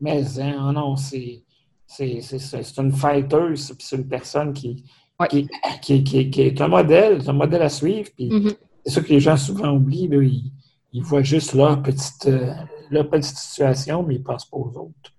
Mais 0.00 0.22
hein, 0.40 0.72
non, 0.72 0.96
c'est 0.96 1.42
c'est 1.86 2.78
une 2.78 2.92
fighter, 2.92 3.54
c'est 3.56 3.96
une 3.96 4.08
personne 4.08 4.52
qui, 4.52 4.84
qui, 5.30 6.02
qui, 6.02 6.40
est 6.40 6.60
un 6.60 6.68
modèle, 6.68 7.20
un 7.26 7.32
modèle 7.32 7.62
à 7.62 7.68
suivre. 7.68 8.08
Mm-hmm. 8.18 8.56
C'est 8.84 8.92
ça 8.92 9.00
que 9.00 9.08
les 9.08 9.20
gens 9.20 9.36
souvent 9.36 9.70
oublient. 9.70 10.52
ils, 10.92 11.02
voient 11.02 11.22
juste 11.22 11.54
leur 11.54 11.80
petite, 11.82 12.26
euh, 12.26 12.52
leur 12.90 13.08
petite 13.08 13.36
situation, 13.36 14.02
mais 14.02 14.16
ils 14.16 14.20
ne 14.20 14.24
pensent 14.24 14.46
pas 14.46 14.56
aux 14.56 14.72
autres. 14.76 15.12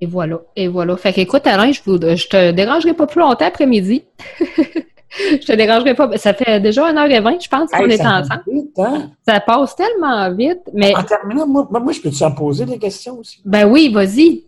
Et 0.00 0.06
voilà. 0.06 0.40
Et 0.56 0.68
voilà. 0.68 0.96
Fait 0.96 1.12
qu'écoute, 1.12 1.46
Alain, 1.46 1.72
je, 1.72 1.80
ne 1.86 2.16
je 2.16 2.28
te 2.28 2.52
dérangerai 2.52 2.94
pas 2.94 3.06
plus 3.06 3.20
longtemps 3.20 3.44
après-midi. 3.44 4.04
je 5.18 5.46
te 5.46 5.52
dérangerai 5.52 5.94
pas. 5.94 6.16
Ça 6.16 6.34
fait 6.34 6.60
déjà 6.60 6.92
1h20, 6.92 7.42
je 7.42 7.48
pense, 7.48 7.70
qu'on 7.70 7.86
est 7.86 8.00
ensemble. 8.00 8.42
Hein? 8.78 9.10
Ça 9.26 9.40
passe 9.40 9.76
tellement 9.76 10.32
vite. 10.34 10.62
Mais... 10.72 10.94
En 10.96 11.02
terminant, 11.02 11.46
moi, 11.46 11.68
moi 11.70 11.92
je 11.92 12.00
peux 12.00 12.10
te 12.10 12.36
poser 12.36 12.64
des 12.64 12.78
questions 12.78 13.18
aussi? 13.18 13.40
Ben 13.44 13.68
oui, 13.68 13.92
vas-y. 13.92 14.44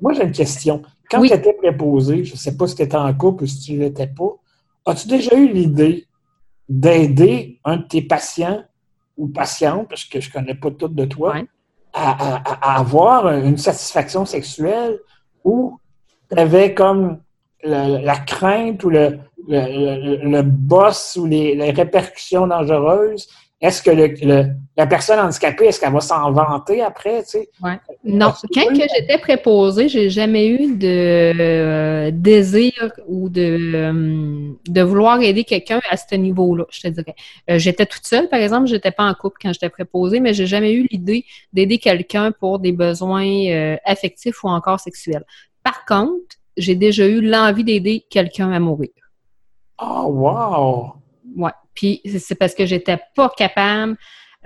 moi, 0.00 0.12
j'ai 0.12 0.24
une 0.24 0.32
question. 0.32 0.82
Quand 1.10 1.22
tu 1.22 1.32
étais 1.32 1.54
préposé, 1.54 2.24
je 2.24 2.32
ne 2.32 2.38
sais 2.38 2.56
pas 2.56 2.66
si 2.66 2.76
tu 2.76 2.82
étais 2.82 2.96
en 2.96 3.12
couple 3.14 3.44
ou 3.44 3.46
si 3.46 3.60
tu 3.60 3.72
ne 3.74 3.80
l'étais 3.80 4.06
pas, 4.06 4.36
as-tu 4.86 5.08
déjà 5.08 5.34
eu 5.36 5.48
l'idée 5.48 6.06
d'aider 6.68 7.58
un 7.64 7.78
de 7.78 7.82
tes 7.82 8.02
patients 8.02 8.62
ou 9.16 9.28
patientes, 9.28 9.88
parce 9.88 10.04
que 10.04 10.20
je 10.20 10.28
ne 10.28 10.32
connais 10.32 10.54
pas 10.54 10.70
tout 10.70 10.88
de 10.88 11.04
toi, 11.06 11.34
à, 11.92 12.78
avoir 12.78 13.28
une 13.32 13.56
satisfaction 13.56 14.24
sexuelle 14.24 14.98
ou 15.44 15.78
tu 16.30 16.38
avais 16.38 16.74
comme 16.74 17.18
la, 17.64 18.16
crainte 18.18 18.84
ou 18.84 18.90
le, 18.90 19.18
le, 19.48 20.42
boss 20.42 21.16
ou 21.20 21.26
les, 21.26 21.70
répercussions 21.70 22.46
dangereuses 22.46 23.28
est-ce 23.60 23.82
que 23.82 23.90
le, 23.90 24.50
la 24.76 24.86
personne 24.86 25.18
handicapée, 25.18 25.66
est-ce 25.66 25.80
qu'elle 25.80 25.92
va 25.92 26.00
s'en 26.00 26.30
vanter 26.30 26.80
après, 26.80 27.24
tu 27.24 27.30
sais? 27.30 27.50
Ouais. 27.60 27.80
Non. 28.04 28.32
Quand 28.54 28.68
que 28.68 28.86
j'étais 28.94 29.18
préposée, 29.18 29.88
j'ai 29.88 30.10
jamais 30.10 30.46
eu 30.46 30.76
de 30.76 30.86
euh, 31.40 32.10
désir 32.12 32.72
ou 33.08 33.28
de, 33.28 33.72
euh, 33.74 34.52
de 34.68 34.82
vouloir 34.82 35.20
aider 35.22 35.42
quelqu'un 35.42 35.80
à 35.90 35.96
ce 35.96 36.14
niveau-là, 36.14 36.66
je 36.70 36.82
te 36.82 36.88
dirais. 36.88 37.16
Euh, 37.50 37.58
j'étais 37.58 37.84
toute 37.84 38.06
seule, 38.06 38.28
par 38.28 38.38
exemple, 38.38 38.68
j'étais 38.68 38.92
pas 38.92 39.04
en 39.04 39.14
couple 39.14 39.38
quand 39.42 39.52
j'étais 39.52 39.70
préposée, 39.70 40.20
mais 40.20 40.34
j'ai 40.34 40.46
jamais 40.46 40.72
eu 40.72 40.86
l'idée 40.92 41.24
d'aider 41.52 41.78
quelqu'un 41.78 42.30
pour 42.30 42.60
des 42.60 42.70
besoins 42.70 43.76
affectifs 43.84 44.44
ou 44.44 44.48
encore 44.48 44.78
sexuels. 44.78 45.24
Par 45.64 45.84
contre, 45.84 46.36
j'ai 46.56 46.76
déjà 46.76 47.08
eu 47.08 47.20
l'envie 47.20 47.64
d'aider 47.64 48.04
quelqu'un 48.08 48.52
à 48.52 48.60
mourir. 48.60 48.90
Oh, 49.80 50.06
wow! 50.08 50.94
Ouais. 51.36 51.52
Puis 51.74 52.00
c'est 52.18 52.34
parce 52.34 52.54
que 52.54 52.66
j'étais 52.66 52.98
pas 53.14 53.30
capable 53.36 53.96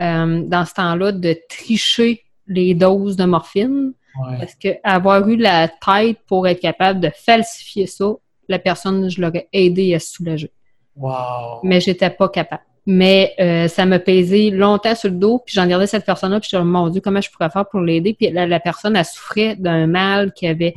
euh, 0.01 0.43
dans 0.45 0.65
ce 0.65 0.75
temps-là 0.75 1.13
de 1.13 1.37
tricher 1.49 2.23
les 2.47 2.75
doses 2.75 3.17
de 3.17 3.25
morphine. 3.25 3.93
Parce 4.39 4.55
que 4.55 4.69
avoir 4.85 5.27
eu 5.27 5.37
la 5.37 5.69
tête 5.69 6.19
pour 6.27 6.47
être 6.47 6.61
capable 6.61 7.01
de 7.01 7.11
falsifier 7.15 7.87
ça, 7.87 8.13
la 8.49 8.59
personne, 8.59 9.09
je 9.09 9.21
l'aurais 9.21 9.49
aidé 9.53 9.95
à 9.95 9.99
se 9.99 10.13
soulager. 10.13 10.51
Wow. 10.97 11.61
Mais 11.63 11.81
j'étais 11.81 12.11
pas 12.11 12.29
capable. 12.29 12.63
Mais 12.85 13.33
euh, 13.41 13.69
ça 13.69 13.87
m'a 13.87 14.01
pesé 14.01 14.51
longtemps 14.51 14.95
sur 14.95 15.09
le 15.09 15.17
dos, 15.17 15.41
puis 15.45 15.55
j'en 15.55 15.63
regardais 15.63 15.87
cette 15.87 16.05
personne-là, 16.05 16.41
puis 16.41 16.49
je 16.53 16.57
me 16.57 16.63
suis 16.63 16.67
dit, 16.67 16.73
mon 16.73 16.89
Dieu, 16.89 17.01
comment 17.01 17.21
je 17.21 17.31
pourrais 17.31 17.49
faire 17.49 17.67
pour 17.69 17.81
l'aider? 17.81 18.15
Puis 18.15 18.31
la, 18.31 18.61
personne, 18.61 18.97
elle 18.97 19.05
souffrait 19.05 19.57
d'un 19.57 19.87
mal 19.87 20.33
qui 20.33 20.47
avait 20.47 20.75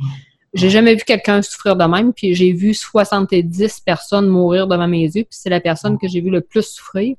j'ai 0.56 0.70
jamais 0.70 0.94
vu 0.94 1.02
quelqu'un 1.04 1.42
souffrir 1.42 1.76
de 1.76 1.84
même, 1.84 2.12
puis 2.12 2.34
j'ai 2.34 2.52
vu 2.52 2.72
70 2.74 3.80
personnes 3.80 4.26
mourir 4.26 4.66
devant 4.66 4.88
mes 4.88 5.02
yeux, 5.02 5.24
puis 5.24 5.26
c'est 5.30 5.50
la 5.50 5.60
personne 5.60 5.98
que 5.98 6.08
j'ai 6.08 6.20
vu 6.20 6.30
le 6.30 6.40
plus 6.40 6.62
souffrir. 6.62 7.14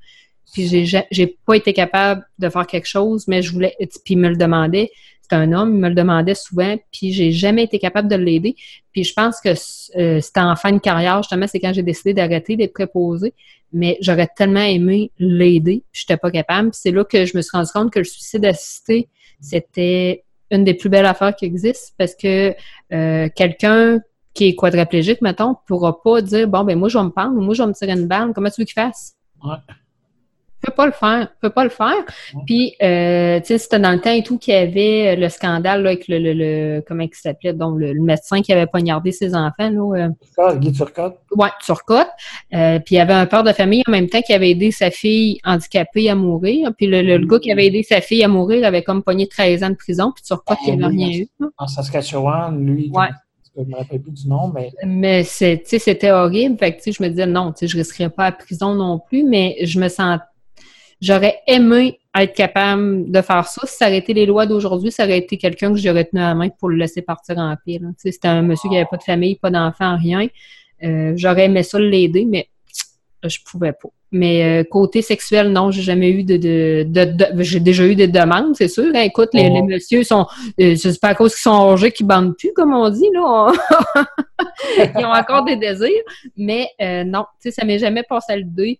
Puis 0.53 0.67
j'ai, 0.67 1.03
j'ai 1.11 1.37
pas 1.45 1.55
été 1.55 1.71
capable 1.73 2.25
de 2.39 2.49
faire 2.49 2.65
quelque 2.65 2.87
chose, 2.87 3.27
mais 3.27 3.41
je 3.41 3.51
voulais, 3.51 3.75
puis 3.79 4.13
il 4.15 4.17
me 4.17 4.29
le 4.29 4.37
demandait. 4.37 4.89
C'est 5.21 5.35
un 5.35 5.51
homme, 5.51 5.75
il 5.75 5.79
me 5.79 5.89
le 5.89 5.95
demandait 5.95 6.35
souvent, 6.35 6.77
puis 6.91 7.11
j'ai 7.11 7.31
jamais 7.31 7.63
été 7.63 7.79
capable 7.79 8.07
de 8.07 8.15
l'aider. 8.15 8.55
Puis 8.93 9.03
je 9.03 9.13
pense 9.13 9.39
que 9.41 9.49
euh, 9.49 10.21
c'était 10.21 10.39
en 10.39 10.55
fin 10.55 10.71
de 10.71 10.79
carrière, 10.79 11.21
justement, 11.21 11.47
c'est 11.47 11.59
quand 11.59 11.73
j'ai 11.73 11.83
décidé 11.83 12.13
d'arrêter 12.13 12.55
d'être 12.55 12.73
préposée. 12.73 13.33
Mais 13.73 13.97
j'aurais 13.99 14.29
tellement 14.35 14.61
aimé 14.61 15.11
l'aider, 15.19 15.83
puis 15.91 16.01
j'étais 16.01 16.17
pas 16.17 16.31
capable. 16.31 16.71
Puis 16.71 16.79
c'est 16.81 16.91
là 16.91 17.03
que 17.03 17.25
je 17.25 17.35
me 17.35 17.41
suis 17.41 17.51
rendu 17.51 17.69
compte 17.71 17.91
que 17.91 17.99
le 17.99 18.05
suicide 18.05 18.45
assisté, 18.45 19.09
c'était 19.41 20.23
une 20.51 20.63
des 20.63 20.73
plus 20.73 20.89
belles 20.89 21.05
affaires 21.05 21.35
qui 21.35 21.45
existent 21.45 21.93
parce 21.97 22.15
que 22.15 22.55
euh, 22.93 23.29
quelqu'un 23.35 23.99
qui 24.33 24.49
est 24.49 24.55
quadraplégique, 24.55 25.21
mettons, 25.21 25.55
pourra 25.67 26.01
pas 26.01 26.21
dire 26.21 26.47
Bon, 26.47 26.63
ben 26.63 26.77
moi, 26.77 26.89
je 26.89 26.97
vais 26.97 27.03
me 27.03 27.09
pendre 27.09 27.33
moi, 27.41 27.53
je 27.53 27.63
vais 27.63 27.67
me 27.67 27.73
tirer 27.73 27.93
une 27.93 28.07
balle. 28.07 28.31
Comment 28.33 28.49
tu 28.49 28.61
veux 28.61 28.65
qu'il 28.65 28.73
fasse? 28.73 29.15
Ouais 29.43 29.55
peut 30.67 30.75
pas 30.75 30.85
le 30.85 30.91
faire, 30.91 31.27
peut 31.41 31.49
pas 31.49 31.63
le 31.63 31.69
faire. 31.69 31.95
Puis, 32.45 32.75
euh, 32.81 33.39
tu 33.39 33.45
sais, 33.47 33.57
c'était 33.57 33.79
dans 33.79 33.91
le 33.91 33.99
temps 33.99 34.11
et 34.11 34.23
tout 34.23 34.37
qu'il 34.37 34.53
y 34.53 34.57
avait 34.57 35.15
le 35.15 35.29
scandale 35.29 35.85
avec 35.85 36.07
le, 36.07 36.19
le, 36.19 36.81
comment 36.87 37.03
il 37.03 37.09
s'appelait, 37.13 37.53
donc 37.53 37.79
le, 37.79 37.93
médecin 38.01 38.41
qui 38.41 38.53
avait 38.53 38.67
poignardé 38.67 39.11
ses 39.11 39.33
enfants. 39.33 39.69
Là, 39.69 40.11
euh, 40.39 40.55
Guy 40.55 40.71
Turcotte. 40.71 41.17
Ouais, 41.35 41.49
Turcotte. 41.63 42.07
Euh, 42.53 42.79
puis 42.79 42.95
il 42.95 42.97
y 42.97 43.01
avait 43.01 43.13
un 43.13 43.25
père 43.25 43.43
de 43.43 43.53
famille 43.53 43.83
en 43.87 43.91
même 43.91 44.07
temps 44.07 44.21
qui 44.21 44.33
avait 44.33 44.51
aidé 44.51 44.71
sa 44.71 44.91
fille 44.91 45.39
handicapée 45.43 46.09
à 46.09 46.15
mourir. 46.15 46.71
Puis 46.77 46.87
le, 46.87 47.01
le, 47.01 47.25
gars 47.25 47.39
qui 47.39 47.51
avait 47.51 47.67
aidé 47.67 47.83
sa 47.83 48.01
fille 48.01 48.23
à 48.23 48.27
mourir 48.27 48.65
avait 48.65 48.83
comme 48.83 49.03
pogné 49.03 49.27
13 49.27 49.63
ans 49.63 49.69
de 49.69 49.75
prison. 49.75 50.11
Puis 50.13 50.23
Turcotte, 50.23 50.57
il 50.67 50.75
n'avait 50.75 50.95
rien 50.95 51.09
eu. 51.11 51.27
En 51.57 51.67
Saskatchewan, 51.67 52.65
lui. 52.65 52.91
Ouais. 52.93 53.07
Je 53.57 53.63
me 53.63 53.75
rappelle 53.75 54.01
plus 54.01 54.11
du 54.11 54.27
nom, 54.27 54.51
mais. 54.53 54.71
Mais 54.85 55.23
c'était 55.23 56.11
horrible. 56.11 56.57
Fait 56.59 56.75
que, 56.75 56.91
je 56.91 57.01
me 57.01 57.09
disais, 57.09 57.25
non, 57.25 57.53
je 57.59 57.65
ne 57.65 57.81
risquerais 57.81 58.09
pas 58.09 58.25
à 58.25 58.31
prison 58.31 58.75
non 58.75 58.99
plus, 58.99 59.23
mais 59.23 59.57
je 59.63 59.79
me 59.79 59.87
sens 59.87 60.19
J'aurais 61.01 61.39
aimé 61.47 61.99
être 62.17 62.33
capable 62.33 63.11
de 63.11 63.21
faire 63.21 63.47
ça. 63.47 63.61
Si 63.67 63.77
ça 63.77 63.87
aurait 63.87 63.97
été 63.97 64.13
les 64.13 64.25
lois 64.25 64.45
d'aujourd'hui, 64.45 64.91
ça 64.91 65.03
aurait 65.03 65.19
été 65.19 65.37
quelqu'un 65.37 65.71
que 65.71 65.77
j'aurais 65.77 66.05
tenu 66.05 66.21
à 66.21 66.29
la 66.29 66.35
main 66.35 66.49
pour 66.49 66.69
le 66.69 66.77
laisser 66.77 67.01
partir 67.01 67.37
en 67.37 67.55
paix. 67.65 67.79
C'était 67.97 68.27
un 68.27 68.41
monsieur 68.41 68.69
qui 68.69 68.75
n'avait 68.75 68.87
pas 68.89 68.97
de 68.97 69.03
famille, 69.03 69.35
pas 69.35 69.51
d'enfant, 69.51 69.97
rien. 69.97 70.27
Euh, 70.83 71.13
j'aurais 71.15 71.45
aimé 71.45 71.63
ça 71.63 71.79
l'aider, 71.79 72.25
mais 72.25 72.49
je 73.23 73.37
pouvais 73.45 73.73
pas. 73.73 73.89
Mais 74.11 74.61
euh, 74.61 74.63
côté 74.63 75.01
sexuel, 75.01 75.51
non, 75.51 75.69
j'ai 75.69 75.81
jamais 75.81 76.09
eu 76.09 76.23
de, 76.23 76.37
de, 76.37 77.43
j'ai 77.43 77.59
déjà 77.59 77.85
eu 77.85 77.93
des 77.93 78.07
demandes, 78.07 78.55
c'est 78.55 78.69
sûr. 78.69 78.85
Hein. 78.95 79.01
écoute, 79.01 79.29
les, 79.33 79.49
les, 79.49 79.61
messieurs 79.61 80.03
sont, 80.03 80.25
euh, 80.61 80.75
c'est 80.77 80.99
pas 80.99 81.09
à 81.09 81.15
cause 81.15 81.33
qu'ils 81.33 81.41
sont 81.41 81.73
âgés 81.73 81.91
qu'ils 81.91 82.07
bandent 82.07 82.37
plus, 82.37 82.53
comme 82.53 82.73
on 82.73 82.89
dit 82.89 83.09
là. 83.13 83.51
Ils 84.97 85.05
ont 85.05 85.11
encore 85.11 85.43
des 85.43 85.57
désirs, 85.57 85.89
mais 86.37 86.69
non, 86.79 87.25
tu 87.41 87.49
sais, 87.49 87.51
ça 87.51 87.65
m'est 87.65 87.79
jamais 87.79 88.03
passé 88.03 88.33
à 88.33 88.37
l'idée. 88.37 88.79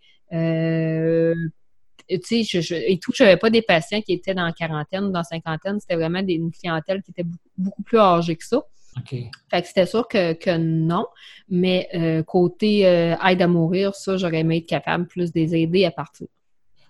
Tu 2.10 2.44
sais, 2.44 2.62
je, 2.62 2.74
et 2.74 2.98
tout, 3.00 3.12
je 3.14 3.24
n'avais 3.24 3.38
pas 3.38 3.50
des 3.50 3.62
patients 3.62 4.02
qui 4.02 4.14
étaient 4.14 4.34
dans 4.34 4.46
la 4.46 4.54
quarantaine 4.54 5.06
ou 5.06 5.12
dans 5.12 5.20
la 5.20 5.24
cinquantaine. 5.24 5.80
C'était 5.80 5.96
vraiment 5.96 6.22
des, 6.22 6.34
une 6.34 6.52
clientèle 6.52 7.02
qui 7.02 7.12
était 7.12 7.26
beaucoup, 7.58 7.84
plus 7.84 8.00
âgée 8.00 8.36
que 8.36 8.46
ça. 8.46 8.62
Fait 9.06 9.62
que 9.62 9.68
c'était 9.68 9.86
sûr 9.86 10.08
que, 10.08 10.34
que, 10.34 10.58
non. 10.58 11.06
Mais 11.50 11.88
euh, 11.94 12.24
côté 12.24 12.88
euh, 12.88 13.16
aide 13.28 13.42
à 13.42 13.48
mourir, 13.48 13.94
ça, 13.94 14.18
j'aurais 14.18 14.40
aimé 14.40 14.58
être 14.58 14.66
capable 14.66 15.06
plus 15.06 15.32
de 15.32 15.40
les 15.40 15.56
aider 15.56 15.86
à 15.86 15.92
partir. 15.92 16.28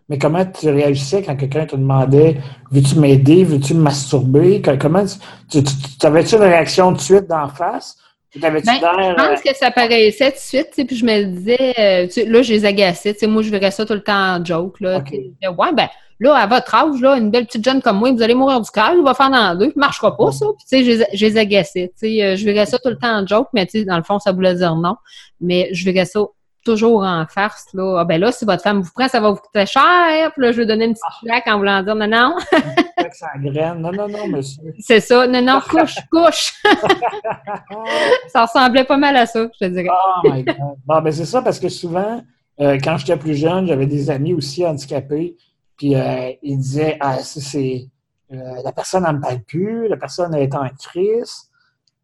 Mais 0.10 0.18
comment 0.18 0.45
tu 0.45 0.69
réagissais 0.69 1.22
quand 1.22 1.35
quelqu'un 1.35 1.65
te 1.65 1.76
demandait 1.76 2.38
Veux-tu 2.72 2.98
m'aider, 2.98 3.44
veux-tu 3.44 3.73
me 3.73 3.81
masturber? 3.81 4.61
Comment 4.80 5.03
tu, 5.49 5.64
tu, 5.64 6.06
avais-tu 6.06 6.35
une 6.35 6.44
réaction 6.44 6.94
de 6.94 6.99
suite 6.99 7.27
d'en 7.27 7.49
face? 7.49 7.98
Ben, 8.35 8.57
je 8.57 9.15
pense 9.15 9.41
que 9.41 9.55
ça 9.55 9.71
paraissait 9.71 10.31
tout 10.31 10.37
de 10.37 10.41
suite, 10.41 10.87
puis 10.87 10.95
je 10.95 11.05
me 11.05 11.23
disais, 11.23 11.73
euh, 11.79 12.07
là, 12.27 12.41
je 12.41 12.53
les 12.53 12.65
agaçais, 12.65 13.15
moi, 13.23 13.41
je 13.41 13.49
verrais 13.49 13.71
ça 13.71 13.85
tout 13.85 13.93
le 13.93 14.03
temps 14.03 14.35
en 14.35 14.43
joke, 14.43 14.79
là. 14.81 15.01
Ouais, 15.01 15.73
ben, 15.73 15.87
là, 16.19 16.35
à 16.35 16.45
votre 16.45 16.75
âge, 16.75 16.99
là, 17.01 17.15
une 17.15 17.31
belle 17.31 17.45
petite 17.45 17.63
jeune 17.63 17.81
comme 17.81 17.99
moi, 17.99 18.11
vous 18.11 18.21
allez 18.21 18.35
mourir 18.35 18.59
du 18.59 18.69
cœur, 18.69 18.93
il 18.95 19.03
va 19.03 19.13
faire 19.13 19.29
dans 19.29 19.55
deux, 19.55 19.71
marchera 19.75 20.15
pas, 20.15 20.31
ça. 20.31 20.45
Puis, 20.57 20.83
tu 20.83 20.85
sais, 20.85 21.07
je, 21.13 21.25
les 21.25 21.37
agaçais, 21.37 21.93
tu 21.97 22.07
sais, 22.07 22.23
euh, 22.23 22.35
je 22.35 22.45
verrais 22.45 22.65
ça 22.65 22.77
tout 22.77 22.89
le 22.89 22.97
temps 22.97 23.21
en 23.21 23.25
joke, 23.25 23.47
mais, 23.53 23.65
tu 23.65 23.79
sais, 23.79 23.85
dans 23.85 23.97
le 23.97 24.03
fond, 24.03 24.19
ça 24.19 24.33
voulait 24.33 24.55
dire 24.55 24.75
non. 24.75 24.95
Mais 25.39 25.69
je 25.71 25.85
verrais 25.85 26.05
ça 26.05 26.19
toujours 26.68 27.03
en 27.03 27.26
farce, 27.27 27.68
là. 27.73 27.99
Ah, 27.99 28.06
ben 28.06 28.19
là, 28.19 28.31
si 28.31 28.44
votre 28.44 28.61
femme 28.61 28.81
vous 28.81 28.91
prend, 28.94 29.07
ça 29.07 29.19
va 29.22 29.31
vous 29.31 29.38
coûter 29.38 29.65
cher. 29.65 30.31
Puis 30.34 30.41
là, 30.41 30.52
je 30.52 30.57
vais 30.57 30.65
donner 30.65 30.85
une 30.85 30.94
petite 30.94 31.06
ah. 31.07 31.19
claque 31.23 31.48
en 31.48 31.57
voulant 31.57 31.81
dire 31.81 31.95
non, 31.95 32.07
non. 32.07 32.35
Non, 33.77 33.91
non, 33.91 34.07
non, 34.10 34.27
monsieur. 34.27 34.73
C'est 34.80 34.99
ça. 34.99 35.26
Non, 35.27 35.41
non, 35.41 35.61
couche, 35.61 35.95
couche. 36.11 36.53
ça 38.27 38.45
ressemblait 38.45 38.84
pas 38.84 38.98
mal 38.98 39.15
à 39.15 39.26
ça, 39.26 39.48
je 39.53 39.65
te 39.65 39.72
dirais. 39.72 39.88
Oh 39.89 40.30
my 40.30 40.44
God. 40.44 40.56
Bon, 40.85 41.02
ben 41.02 41.11
c'est 41.11 41.26
ça, 41.26 41.41
parce 41.41 41.60
que 41.60 41.69
souvent, 41.69 42.22
euh, 42.60 42.77
quand 42.84 42.98
j'étais 42.98 43.15
plus 43.15 43.35
jeune, 43.35 43.68
j'avais 43.68 43.85
des 43.85 44.10
amis 44.10 44.34
aussi 44.34 44.65
handicapés, 44.65 45.38
puis 45.77 45.95
euh, 45.95 46.31
ils 46.44 46.57
disaient 46.57 46.98
Ah, 46.99 47.19
c'est 47.19 47.88
la 48.30 48.72
personne 48.73 49.06
ne 49.06 49.14
me 49.14 49.22
parle 49.22 49.39
plus, 49.39 49.88
la 49.88 49.98
personne 49.98 50.35
est 50.35 50.53
en 50.53 50.68
crise. 50.77 51.49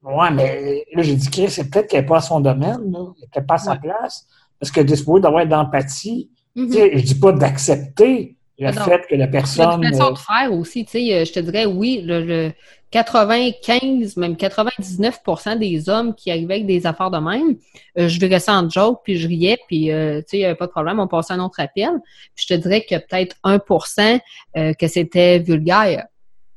Ouais, 0.03 0.31
mais 0.31 0.85
là, 0.93 1.01
j'ai 1.01 1.15
dit 1.15 1.29
Chris, 1.29 1.49
c'est 1.49 1.69
peut-être 1.69 1.89
qu'elle 1.89 2.01
n'est 2.01 2.07
pas 2.07 2.17
à 2.17 2.21
son 2.21 2.41
domaine, 2.41 2.91
là. 2.91 3.13
elle 3.21 3.41
n'est 3.41 3.45
pas 3.45 3.55
à 3.55 3.57
sa 3.57 3.75
place. 3.77 4.27
Parce 4.63 4.71
que 4.71 4.79
es 4.79 5.19
d'avoir 5.19 5.45
de 5.45 5.51
l'empathie. 5.51 6.29
Mm 6.55 6.67
-hmm. 6.67 6.97
Je 6.97 7.03
dis 7.03 7.19
pas 7.19 7.33
d'accepter 7.33 8.37
le 8.57 8.71
fait 8.71 9.01
que 9.09 9.15
la 9.15 9.27
personne. 9.27 9.83
Façon 9.83 10.11
de 10.11 10.17
faire 10.17 10.53
aussi. 10.53 10.85
Tu 10.85 10.91
sais, 10.91 11.25
je 11.25 11.33
te 11.33 11.41
dirais, 11.41 11.65
oui, 11.65 12.01
le 12.05 12.53
95, 12.93 14.15
même 14.17 14.35
99% 14.35 15.57
des 15.57 15.89
hommes 15.89 16.13
qui 16.13 16.29
arrivaient 16.29 16.53
avec 16.53 16.67
des 16.67 16.85
affaires 16.85 17.09
de 17.09 17.17
même, 17.17 17.57
euh, 17.97 18.07
je 18.07 18.19
virais 18.19 18.39
ça 18.39 18.53
en 18.53 18.69
joke, 18.69 19.01
puis 19.03 19.17
je 19.17 19.27
riais, 19.27 19.57
puis 19.67 19.91
euh, 19.91 20.19
tu 20.19 20.25
sais, 20.27 20.37
il 20.37 20.39
n'y 20.41 20.45
avait 20.45 20.55
pas 20.55 20.67
de 20.67 20.71
problème, 20.71 20.99
on 20.99 21.07
passait 21.07 21.33
à 21.33 21.37
un 21.37 21.43
autre 21.43 21.59
appel. 21.59 21.93
Puis 22.35 22.45
je 22.47 22.53
te 22.53 22.59
dirais 22.61 22.85
que 22.87 22.95
peut-être 22.95 23.35
1% 23.43 24.19
euh, 24.57 24.73
que 24.73 24.87
c'était 24.87 25.39
vulgaire. 25.39 26.05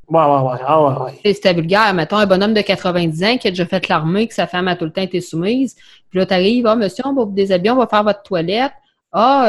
Ouais, 0.09 0.20
ouais, 0.23 0.41
ouais. 0.41 0.59
Ah, 0.65 0.83
ouais, 0.83 0.95
ouais. 1.05 1.35
C'était 1.35 1.53
vulgaire. 1.55 1.93
Mettons 1.95 2.16
un 2.16 2.27
bonhomme 2.27 2.55
de 2.55 2.61
90 2.61 3.24
ans 3.24 3.37
qui 3.39 3.49
a 3.49 3.51
déjà 3.51 3.66
fait 3.66 3.89
l'armée, 3.89 4.28
que 4.28 4.35
sa 4.35 4.47
femme 4.47 4.69
a 4.69 4.77
tout 4.77 4.85
le 4.85 4.93
temps 4.93 5.03
été 5.03 5.20
soumise. 5.20 5.74
Puis 6.11 6.19
là, 6.19 6.27
t'arrives, 6.27 6.66
ah, 6.66 6.77
monsieur, 6.77 7.05
on 7.07 7.12
va 7.12 7.24
vous 7.24 7.33
déshabiller, 7.33 7.70
on 7.70 7.77
va 7.77 7.87
faire 7.87 8.05
votre 8.05 8.23
toilette. 8.23 8.73
Ah, 9.12 9.45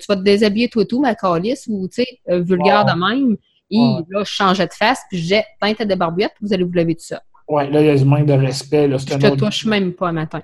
tu 0.00 0.06
vas 0.08 0.16
te 0.16 0.22
déshabiller 0.22 0.68
toi 0.68 0.84
tout, 0.84 1.00
ma 1.00 1.14
calice, 1.14 1.66
ou 1.68 1.88
tu 1.88 2.02
sais, 2.02 2.20
vulgaire 2.26 2.84
de 2.84 2.92
même. 2.92 3.36
Et 3.70 3.78
là, 4.08 4.24
je 4.24 4.30
changeais 4.30 4.66
de 4.66 4.72
face, 4.72 5.00
puis 5.08 5.18
je 5.18 5.22
disais, 5.22 5.44
teinte 5.60 5.82
des 5.82 5.96
barbouillettes, 5.96 6.34
vous 6.40 6.52
allez 6.52 6.64
vous 6.64 6.72
laver 6.72 6.94
tout 6.94 7.04
ça. 7.04 7.22
Oui, 7.48 7.68
là, 7.70 7.80
il 7.80 7.86
y 7.86 7.90
a 7.90 7.96
du 7.96 8.04
manque 8.04 8.26
de 8.26 8.32
respect. 8.32 8.86
Là, 8.86 8.96
je 8.96 9.04
te 9.04 9.34
touche 9.36 9.66
même 9.66 9.92
pas 9.92 10.12
matin. 10.12 10.40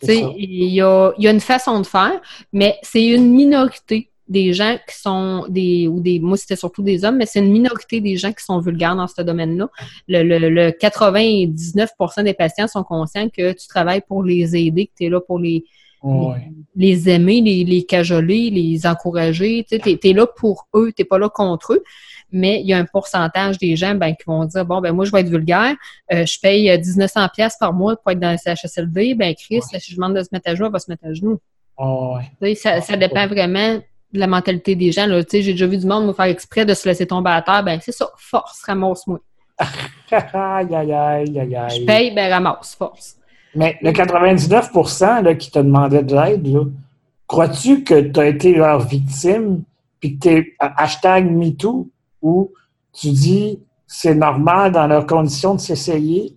Tu 0.00 0.06
sais, 0.06 0.24
il 0.36 0.74
y 0.74 0.82
a, 0.82 1.12
y 1.16 1.28
a 1.28 1.30
une 1.30 1.40
façon 1.40 1.80
de 1.80 1.86
faire, 1.86 2.20
mais 2.52 2.76
c'est 2.82 3.06
une 3.06 3.32
minorité 3.32 4.10
des 4.28 4.52
gens 4.52 4.76
qui 4.88 4.96
sont 4.96 5.46
des 5.48 5.88
ou 5.88 6.00
des 6.00 6.18
moi 6.20 6.36
c'était 6.36 6.56
surtout 6.56 6.82
des 6.82 7.04
hommes 7.04 7.16
mais 7.16 7.26
c'est 7.26 7.38
une 7.40 7.50
minorité 7.50 8.00
des 8.00 8.16
gens 8.16 8.32
qui 8.32 8.44
sont 8.44 8.60
vulgaires 8.60 8.96
dans 8.96 9.06
ce 9.06 9.22
domaine-là. 9.22 9.68
Le, 10.06 10.22
le, 10.22 10.48
le 10.48 10.70
99% 10.70 12.24
des 12.24 12.34
patients 12.34 12.68
sont 12.68 12.84
conscients 12.84 13.28
que 13.28 13.52
tu 13.52 13.66
travailles 13.68 14.02
pour 14.06 14.22
les 14.22 14.56
aider, 14.56 14.86
que 14.86 14.92
tu 14.98 15.06
es 15.06 15.08
là 15.08 15.20
pour 15.20 15.38
les 15.38 15.64
les, 16.76 17.10
aimer, 17.10 17.40
les, 17.40 17.64
les 17.64 17.82
cajoler, 17.82 18.50
les 18.50 18.86
encourager. 18.86 19.66
Tu 19.68 19.74
es, 19.74 19.98
es, 20.00 20.12
là 20.12 20.28
pour 20.28 20.68
eux, 20.76 20.92
tu 20.96 21.04
pas 21.04 21.18
là 21.18 21.28
contre 21.28 21.72
eux 21.72 21.82
mais 22.30 22.60
il 22.60 22.66
y 22.66 22.72
a 22.72 22.78
un 22.78 22.84
pourcentage 22.84 23.58
des 23.58 23.76
gens 23.76 23.94
ben, 23.94 24.12
qui 24.12 24.24
vont 24.26 24.44
dire 24.44 24.64
bon 24.64 24.80
ben 24.80 24.92
moi 24.92 25.04
je 25.04 25.12
vais 25.12 25.20
être 25.20 25.28
vulgaire, 25.28 25.74
euh, 26.12 26.26
je 26.26 26.38
paye 26.40 26.70
1900 26.70 27.20
euh, 27.20 27.28
pièces 27.34 27.56
par 27.58 27.72
mois 27.72 27.96
pour 27.96 28.12
être 28.12 28.20
dans 28.20 28.32
le 28.32 28.36
CHSLD, 28.36 29.14
ben 29.14 29.34
Chris, 29.34 29.62
si 29.62 29.78
je 29.78 29.94
demande 29.96 30.16
de 30.16 30.22
se 30.22 30.28
mettre 30.32 30.50
à 30.50 30.54
genoux, 30.54 30.66
elle 30.66 30.72
va 30.72 30.78
se 30.78 30.90
mettre 30.90 31.06
à 31.06 31.12
genoux. 31.12 31.38
ça, 32.56 32.80
ça 32.80 32.96
dépend 32.96 33.26
vraiment 33.26 33.78
de 34.12 34.18
la 34.18 34.26
mentalité 34.26 34.74
des 34.74 34.92
gens. 34.92 35.06
J'ai 35.30 35.42
déjà 35.42 35.66
vu 35.66 35.76
du 35.76 35.86
monde 35.86 36.06
me 36.06 36.12
faire 36.12 36.26
exprès 36.26 36.64
de 36.64 36.74
se 36.74 36.88
laisser 36.88 37.06
tomber 37.06 37.30
à 37.30 37.42
terre. 37.42 37.62
Ben, 37.62 37.78
c'est 37.82 37.92
ça, 37.92 38.08
force, 38.16 38.62
ramasse-moi. 38.62 39.20
aïe, 40.10 40.74
aïe, 40.74 40.92
aïe, 40.92 41.38
aïe, 41.38 41.80
Je 41.80 41.84
paye, 41.84 42.14
ben 42.14 42.32
ramasse, 42.32 42.74
force. 42.74 43.16
Mais 43.54 43.76
le 43.82 43.92
99 43.92 44.70
là, 45.22 45.34
qui 45.34 45.50
te 45.50 45.58
demandait 45.58 46.02
de 46.02 46.14
l'aide, 46.14 46.48
crois-tu 47.26 47.82
que 47.82 48.00
tu 48.00 48.20
as 48.20 48.26
été 48.26 48.54
leur 48.54 48.80
victime 48.80 49.62
puis 50.00 50.18
que 50.18 50.28
tu 50.28 50.34
es 50.36 50.56
hashtag 50.60 51.30
MeToo 51.30 51.90
où 52.22 52.52
tu 52.92 53.10
dis 53.10 53.60
c'est 53.86 54.14
normal 54.14 54.72
dans 54.72 54.86
leurs 54.86 55.06
conditions 55.06 55.54
de 55.54 55.60
s'essayer? 55.60 56.36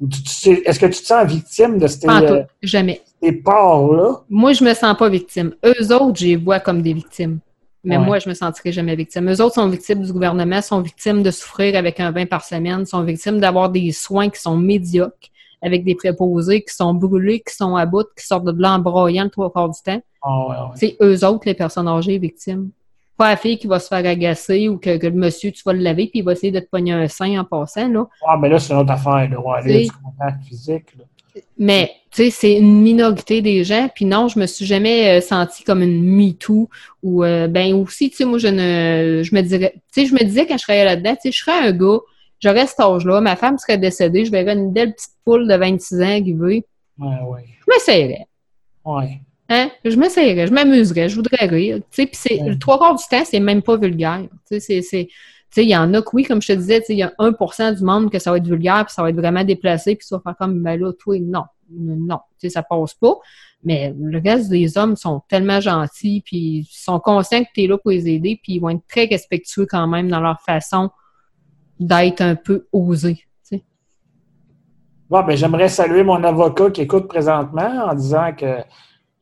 Est-ce 0.00 0.78
que 0.78 0.86
tu 0.86 1.00
te 1.00 1.06
sens 1.06 1.26
victime 1.26 1.78
de 1.78 1.86
ces, 1.86 2.08
euh, 2.08 2.42
jamais. 2.62 3.02
Parts-là? 3.30 4.22
Moi, 4.28 4.52
je 4.52 4.64
me 4.64 4.74
sens 4.74 4.96
pas 4.96 5.08
victime. 5.08 5.54
Eux 5.64 5.94
autres, 5.94 6.18
je 6.18 6.26
les 6.26 6.36
vois 6.36 6.58
comme 6.58 6.82
des 6.82 6.92
victimes. 6.92 7.38
Mais 7.84 7.98
moi, 7.98 8.18
je 8.20 8.28
me 8.28 8.34
sentirai 8.34 8.70
jamais 8.72 8.94
victime. 8.94 9.28
Eux 9.30 9.40
autres 9.42 9.54
sont 9.54 9.68
victimes 9.68 10.02
du 10.02 10.12
gouvernement, 10.12 10.62
sont 10.62 10.80
victimes 10.80 11.22
de 11.22 11.30
souffrir 11.30 11.76
avec 11.76 11.98
un 12.00 12.12
vin 12.12 12.26
par 12.26 12.44
semaine, 12.44 12.86
sont 12.86 13.02
victimes 13.02 13.40
d'avoir 13.40 13.70
des 13.70 13.90
soins 13.92 14.28
qui 14.28 14.40
sont 14.40 14.56
médiocres, 14.56 15.30
avec 15.60 15.84
des 15.84 15.94
préposés 15.94 16.62
qui 16.62 16.74
sont 16.74 16.94
brûlés, 16.94 17.40
qui 17.40 17.54
sont 17.54 17.76
à 17.76 17.86
bout, 17.86 18.06
qui 18.16 18.24
sortent 18.24 18.44
de 18.44 18.60
là 18.60 18.74
en 18.74 18.78
broyant 18.78 19.24
le 19.24 19.30
trois 19.30 19.52
quarts 19.52 19.70
du 19.70 19.80
temps. 19.84 20.00
Ah, 20.22 20.70
C'est 20.76 20.96
eux 21.02 21.24
autres, 21.24 21.42
les 21.46 21.54
personnes 21.54 21.88
âgées, 21.88 22.18
victimes 22.18 22.70
pas 23.16 23.30
la 23.30 23.36
fille 23.36 23.58
qui 23.58 23.66
va 23.66 23.78
se 23.78 23.88
faire 23.88 24.04
agacer 24.04 24.68
ou 24.68 24.78
que, 24.78 24.90
le 24.90 25.10
monsieur, 25.12 25.52
tu 25.52 25.62
vas 25.64 25.72
le 25.72 25.80
laver 25.80 26.08
puis 26.08 26.20
il 26.20 26.24
va 26.24 26.32
essayer 26.32 26.50
de 26.50 26.60
te 26.60 26.68
pogner 26.68 26.92
un 26.92 27.08
sein 27.08 27.38
en 27.38 27.44
passant. 27.44 27.88
Là. 27.88 28.06
Ah, 28.26 28.36
mais 28.36 28.48
là, 28.48 28.58
c'est 28.58 28.72
une 28.72 28.80
autre 28.80 28.92
affaire, 28.92 29.28
là. 29.28 29.40
Ouais, 29.40 29.58
aller 29.58 29.84
du 29.84 29.90
contact 29.92 30.42
physique. 30.44 30.86
Mais, 31.58 31.92
tu 32.10 32.24
sais, 32.24 32.30
c'est 32.30 32.54
une 32.54 32.82
minorité 32.82 33.40
des 33.40 33.64
gens. 33.64 33.88
Puis 33.94 34.04
non, 34.04 34.28
je 34.28 34.38
me 34.38 34.46
suis 34.46 34.66
jamais 34.66 35.18
euh, 35.18 35.20
sentie 35.20 35.64
comme 35.64 35.82
une 35.82 36.02
MeToo. 36.02 36.68
Ou, 37.02 37.24
euh, 37.24 37.48
ben 37.48 37.74
aussi, 37.74 38.10
tu 38.10 38.16
sais, 38.16 38.24
moi, 38.24 38.38
je 38.38 38.48
ne. 38.48 39.22
Je 39.22 39.34
me 39.34 39.40
dirais. 39.40 39.72
Tu 39.92 40.02
sais, 40.02 40.06
je 40.06 40.14
me 40.14 40.22
disais 40.24 40.46
quand 40.46 40.58
je 40.58 40.62
serais 40.62 40.84
là-dedans, 40.84 41.14
tu 41.14 41.22
sais, 41.22 41.32
je 41.32 41.38
serais 41.38 41.68
un 41.68 41.72
gars, 41.72 41.98
j'aurais 42.40 42.66
cet 42.66 42.80
âge-là, 42.80 43.20
ma 43.20 43.36
femme 43.36 43.58
serait 43.58 43.78
décédée, 43.78 44.24
je 44.24 44.30
verrais 44.30 44.52
une 44.52 44.72
belle 44.72 44.92
petite 44.94 45.12
poule 45.24 45.48
de 45.48 45.54
26 45.54 46.02
ans 46.02 46.22
qui 46.22 46.32
veut. 46.32 46.48
Ouais, 46.98 47.20
ouais. 47.26 47.44
Je 47.60 47.72
m'essayerais. 47.72 48.26
Ouais. 48.84 49.20
Hein? 49.48 49.70
Je 49.84 49.96
m'essayerais, 49.96 50.46
je 50.46 50.52
m'amuserais, 50.52 51.08
je 51.08 51.14
voudrais 51.14 51.46
rire. 51.46 51.80
Puis 51.90 52.08
c'est 52.12 52.40
le 52.44 52.58
trois 52.58 52.78
quarts 52.78 52.96
du 52.96 53.04
temps, 53.10 53.22
c'est 53.24 53.40
même 53.40 53.62
pas 53.62 53.76
vulgaire. 53.76 54.24
Il 55.56 55.68
y 55.68 55.76
en 55.76 55.92
a 55.94 56.02
que 56.02 56.08
oui, 56.14 56.24
comme 56.24 56.40
je 56.40 56.48
te 56.48 56.52
disais, 56.52 56.82
il 56.88 56.96
y 56.96 57.02
a 57.02 57.12
1% 57.18 57.76
du 57.76 57.84
monde 57.84 58.10
que 58.10 58.18
ça 58.18 58.30
va 58.30 58.38
être 58.38 58.46
vulgaire, 58.46 58.84
puis 58.86 58.94
ça 58.94 59.02
va 59.02 59.10
être 59.10 59.16
vraiment 59.16 59.44
déplacé, 59.44 59.96
puis 59.96 60.06
ça 60.06 60.16
va 60.16 60.22
faire 60.22 60.36
comme 60.38 60.62
ben 60.62 60.80
là, 60.80 60.92
toi, 60.92 61.18
non, 61.20 61.44
non, 61.70 62.20
ça 62.48 62.62
passe 62.62 62.94
pas. 62.94 63.16
Mais 63.64 63.94
le 63.98 64.20
reste 64.24 64.48
des 64.48 64.76
hommes 64.78 64.96
sont 64.96 65.22
tellement 65.28 65.60
gentils, 65.60 66.22
puis 66.24 66.38
ils 66.38 66.68
sont 66.70 66.98
conscients 66.98 67.44
que 67.44 67.50
tu 67.54 67.64
es 67.64 67.66
là 67.66 67.78
pour 67.78 67.90
les 67.90 68.08
aider, 68.08 68.40
puis 68.42 68.54
ils 68.54 68.60
vont 68.60 68.70
être 68.70 68.86
très 68.88 69.04
respectueux 69.04 69.66
quand 69.68 69.86
même 69.86 70.08
dans 70.08 70.20
leur 70.20 70.40
façon 70.40 70.90
d'être 71.78 72.20
un 72.22 72.34
peu 72.34 72.66
osés. 72.72 73.24
Bon, 75.12 75.22
ben, 75.24 75.36
j'aimerais 75.36 75.68
saluer 75.68 76.04
mon 76.04 76.24
avocat 76.24 76.70
qui 76.70 76.80
écoute 76.80 77.06
présentement 77.06 77.84
en 77.86 77.94
disant 77.94 78.32
que 78.34 78.46
euh, 78.46 78.62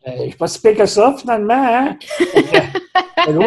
je 0.07 0.23
ne 0.23 0.29
suis 0.29 0.39
pas 0.39 0.47
si 0.47 0.61
pire 0.61 0.77
que 0.77 0.87
ça, 0.87 1.17
finalement. 1.19 1.53
Hein? 1.53 1.99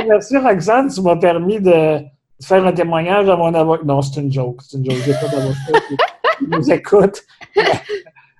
merci, 0.08 0.36
Roxane. 0.38 0.90
Tu 0.90 1.02
m'as 1.02 1.16
permis 1.16 1.62
de 1.62 2.00
faire 2.42 2.66
un 2.66 2.72
témoignage 2.72 3.30
à 3.30 3.36
mon 3.36 3.54
avocat. 3.54 3.84
Non, 3.86 4.02
c'est 4.02 4.22
une 4.22 4.32
joke. 4.32 4.62
C'est 4.62 4.78
une 4.78 4.90
joke. 4.90 5.00
J'ai 5.06 5.14
pas 5.14 5.28
d'avocat 5.28 5.80
qui 6.40 6.48
nous 6.48 6.72
écoute. 6.72 7.24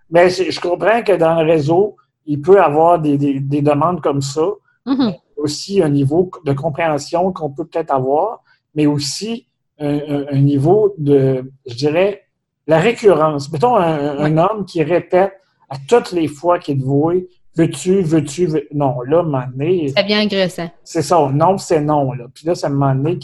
Mais 0.10 0.30
je 0.30 0.60
comprends 0.60 1.02
que 1.02 1.14
dans 1.14 1.42
le 1.42 1.52
réseau, 1.52 1.96
il 2.26 2.42
peut 2.42 2.56
y 2.56 2.60
avoir 2.60 3.00
des, 3.00 3.18
des, 3.18 3.62
demandes 3.62 4.02
comme 4.02 4.22
ça. 4.22 4.46
Mm-hmm. 4.86 5.20
Aussi 5.38 5.82
un 5.82 5.90
niveau 5.90 6.30
de 6.46 6.54
compréhension 6.54 7.32
qu'on 7.34 7.50
peut 7.50 7.66
peut-être 7.66 7.92
avoir, 7.92 8.44
mais 8.76 8.86
aussi 8.86 9.48
un, 9.80 10.38
niveau 10.38 10.94
de, 10.98 11.52
je 11.66 11.76
dirais, 11.76 12.24
la 12.68 12.80
récurrence. 12.80 13.52
Mettons 13.52 13.76
un, 13.76 14.38
homme 14.38 14.66
qui 14.66 14.84
répète 14.84 15.34
à 15.70 15.78
toutes 15.88 16.12
les 16.12 16.28
fois 16.28 16.60
qu'il 16.60 16.80
est 16.80 16.84
voué 16.84 17.28
Veux-tu, 17.56 18.02
veux-tu, 18.02 18.48
veux... 18.48 18.68
non, 18.74 19.02
là, 19.02 19.18
à 19.18 19.20
un 19.20 19.24
moment 19.24 19.44
donné. 19.56 19.88
Ça 19.90 20.02
devient 20.02 20.16
agressant. 20.16 20.72
C'est 20.84 21.04
ça, 21.04 21.30
non, 21.32 21.60
c'est 21.60 21.82
non, 21.82 22.12
là. 22.14 22.26
Puis 22.34 22.48
là, 22.48 22.56
ça 22.56 22.68
me 22.68 22.74
moment 22.74 22.96
donné 22.96 23.20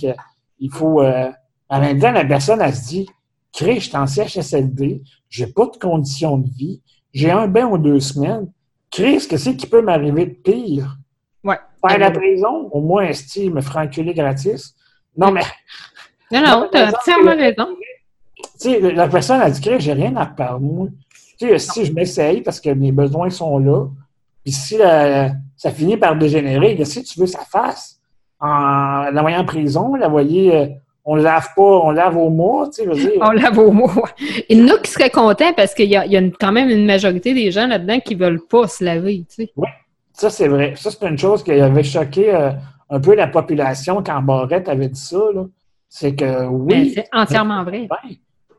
qu'il 0.60 0.72
faut. 0.72 1.02
Euh... 1.02 1.32
En 1.70 1.80
même 1.80 2.00
temps, 2.00 2.12
la 2.12 2.26
personne, 2.26 2.62
elle 2.62 2.76
se 2.76 2.88
dit 2.88 3.10
Crée, 3.52 3.80
je 3.80 3.90
suis 3.90 3.98
en 3.98 4.06
CHSLD, 4.06 5.02
j'ai 5.30 5.48
pas 5.48 5.66
de 5.66 5.78
conditions 5.78 6.38
de 6.38 6.50
vie, 6.50 6.82
j'ai 7.14 7.32
un 7.32 7.48
bain 7.48 7.66
ou 7.66 7.78
deux 7.78 8.00
semaines. 8.00 8.52
Crée, 8.92 9.20
ce 9.20 9.28
que 9.28 9.38
c'est 9.38 9.56
qui 9.56 9.68
peut 9.68 9.82
m'arriver 9.82 10.26
de 10.26 10.34
pire? 10.34 10.98
Ouais. 11.44 11.58
Faire 11.88 12.00
la 12.00 12.12
prison, 12.12 12.70
au 12.72 12.82
moins, 12.82 13.12
Steve 13.14 13.54
me 13.54 13.62
fera 13.62 13.84
enculer 13.84 14.14
gratis. 14.14 14.76
Non, 15.18 15.32
mais. 15.32 15.44
Non, 16.32 16.42
non, 16.44 16.70
t'as 16.72 16.90
entièrement 16.92 17.36
raison. 17.36 17.68
Tu 18.36 18.70
sais, 18.70 18.80
la 18.80 19.08
personne 19.08 19.42
a 19.42 19.50
dit 19.50 19.62
Crée, 19.62 19.80
j'ai 19.80 19.94
rien 19.94 20.16
à 20.16 20.26
perdre, 20.26 20.62
moi. 20.62 20.88
Tu 21.40 21.48
sais, 21.48 21.60
si 21.60 21.86
je 21.86 21.94
m'essaye 21.94 22.42
parce 22.42 22.60
que 22.60 22.70
mes 22.70 22.92
besoins 22.92 23.30
sont 23.30 23.58
là, 23.60 23.88
puis 24.44 24.52
si 24.54 24.78
ça 24.78 25.72
finit 25.72 25.98
par 25.98 26.16
dégénérer, 26.18 26.76
qu'est-ce 26.76 27.00
que 27.00 27.06
tu 27.06 27.20
veux 27.20 27.26
que 27.26 27.32
ça 27.32 27.46
fasse? 27.46 27.99
En 28.42 29.10
la 29.12 29.40
en 29.40 29.46
prison, 29.46 29.96
la 29.96 30.08
voyez, 30.08 30.56
euh, 30.56 30.66
on 31.04 31.16
lave 31.16 31.50
pas, 31.56 31.62
on 31.62 31.92
lave 31.92 32.18
au 32.18 32.30
mois, 32.30 32.68
tu 32.68 32.74
sais, 32.74 32.84
je 32.86 32.90
veux 32.90 32.96
dire. 32.96 33.22
On 33.22 33.32
lave 33.32 33.58
au 33.58 33.72
mois. 33.72 34.10
Il 34.48 34.60
y 34.60 34.64
en 34.64 34.76
a 34.76 34.78
qui 34.78 34.92
seraient 34.92 35.10
contents 35.10 35.54
parce 35.54 35.74
qu'il 35.74 35.90
y 35.90 35.96
a, 35.96 36.22
quand 36.40 36.52
même 36.52 36.70
une 36.70 36.86
majorité 36.86 37.34
des 37.34 37.52
gens 37.52 37.68
là-dedans 37.68 38.00
qui 38.00 38.16
veulent 38.16 38.46
pas 38.50 38.68
se 38.68 38.84
laver, 38.84 39.26
tu 39.28 39.44
sais. 39.44 39.52
Oui, 39.58 39.68
ça 40.14 40.30
c'est 40.30 40.48
vrai. 40.48 40.74
Ça, 40.78 40.90
c'est 40.92 41.06
une 41.08 41.18
chose 41.18 41.44
qui 41.44 41.52
avait 41.52 41.84
choqué 41.84 42.34
euh, 42.34 42.52
un 42.90 43.00
peu 43.00 43.16
la 43.16 43.28
population 43.28 44.02
quand 44.04 44.22
Barrette 44.22 44.70
avait 44.70 44.88
dit 44.88 45.00
ça, 45.00 45.20
là. 45.34 45.46
C'est 45.90 46.14
que 46.14 46.46
oui. 46.46 46.92
C'est 46.94 47.08
entièrement 47.12 47.64
vrai. 47.64 47.90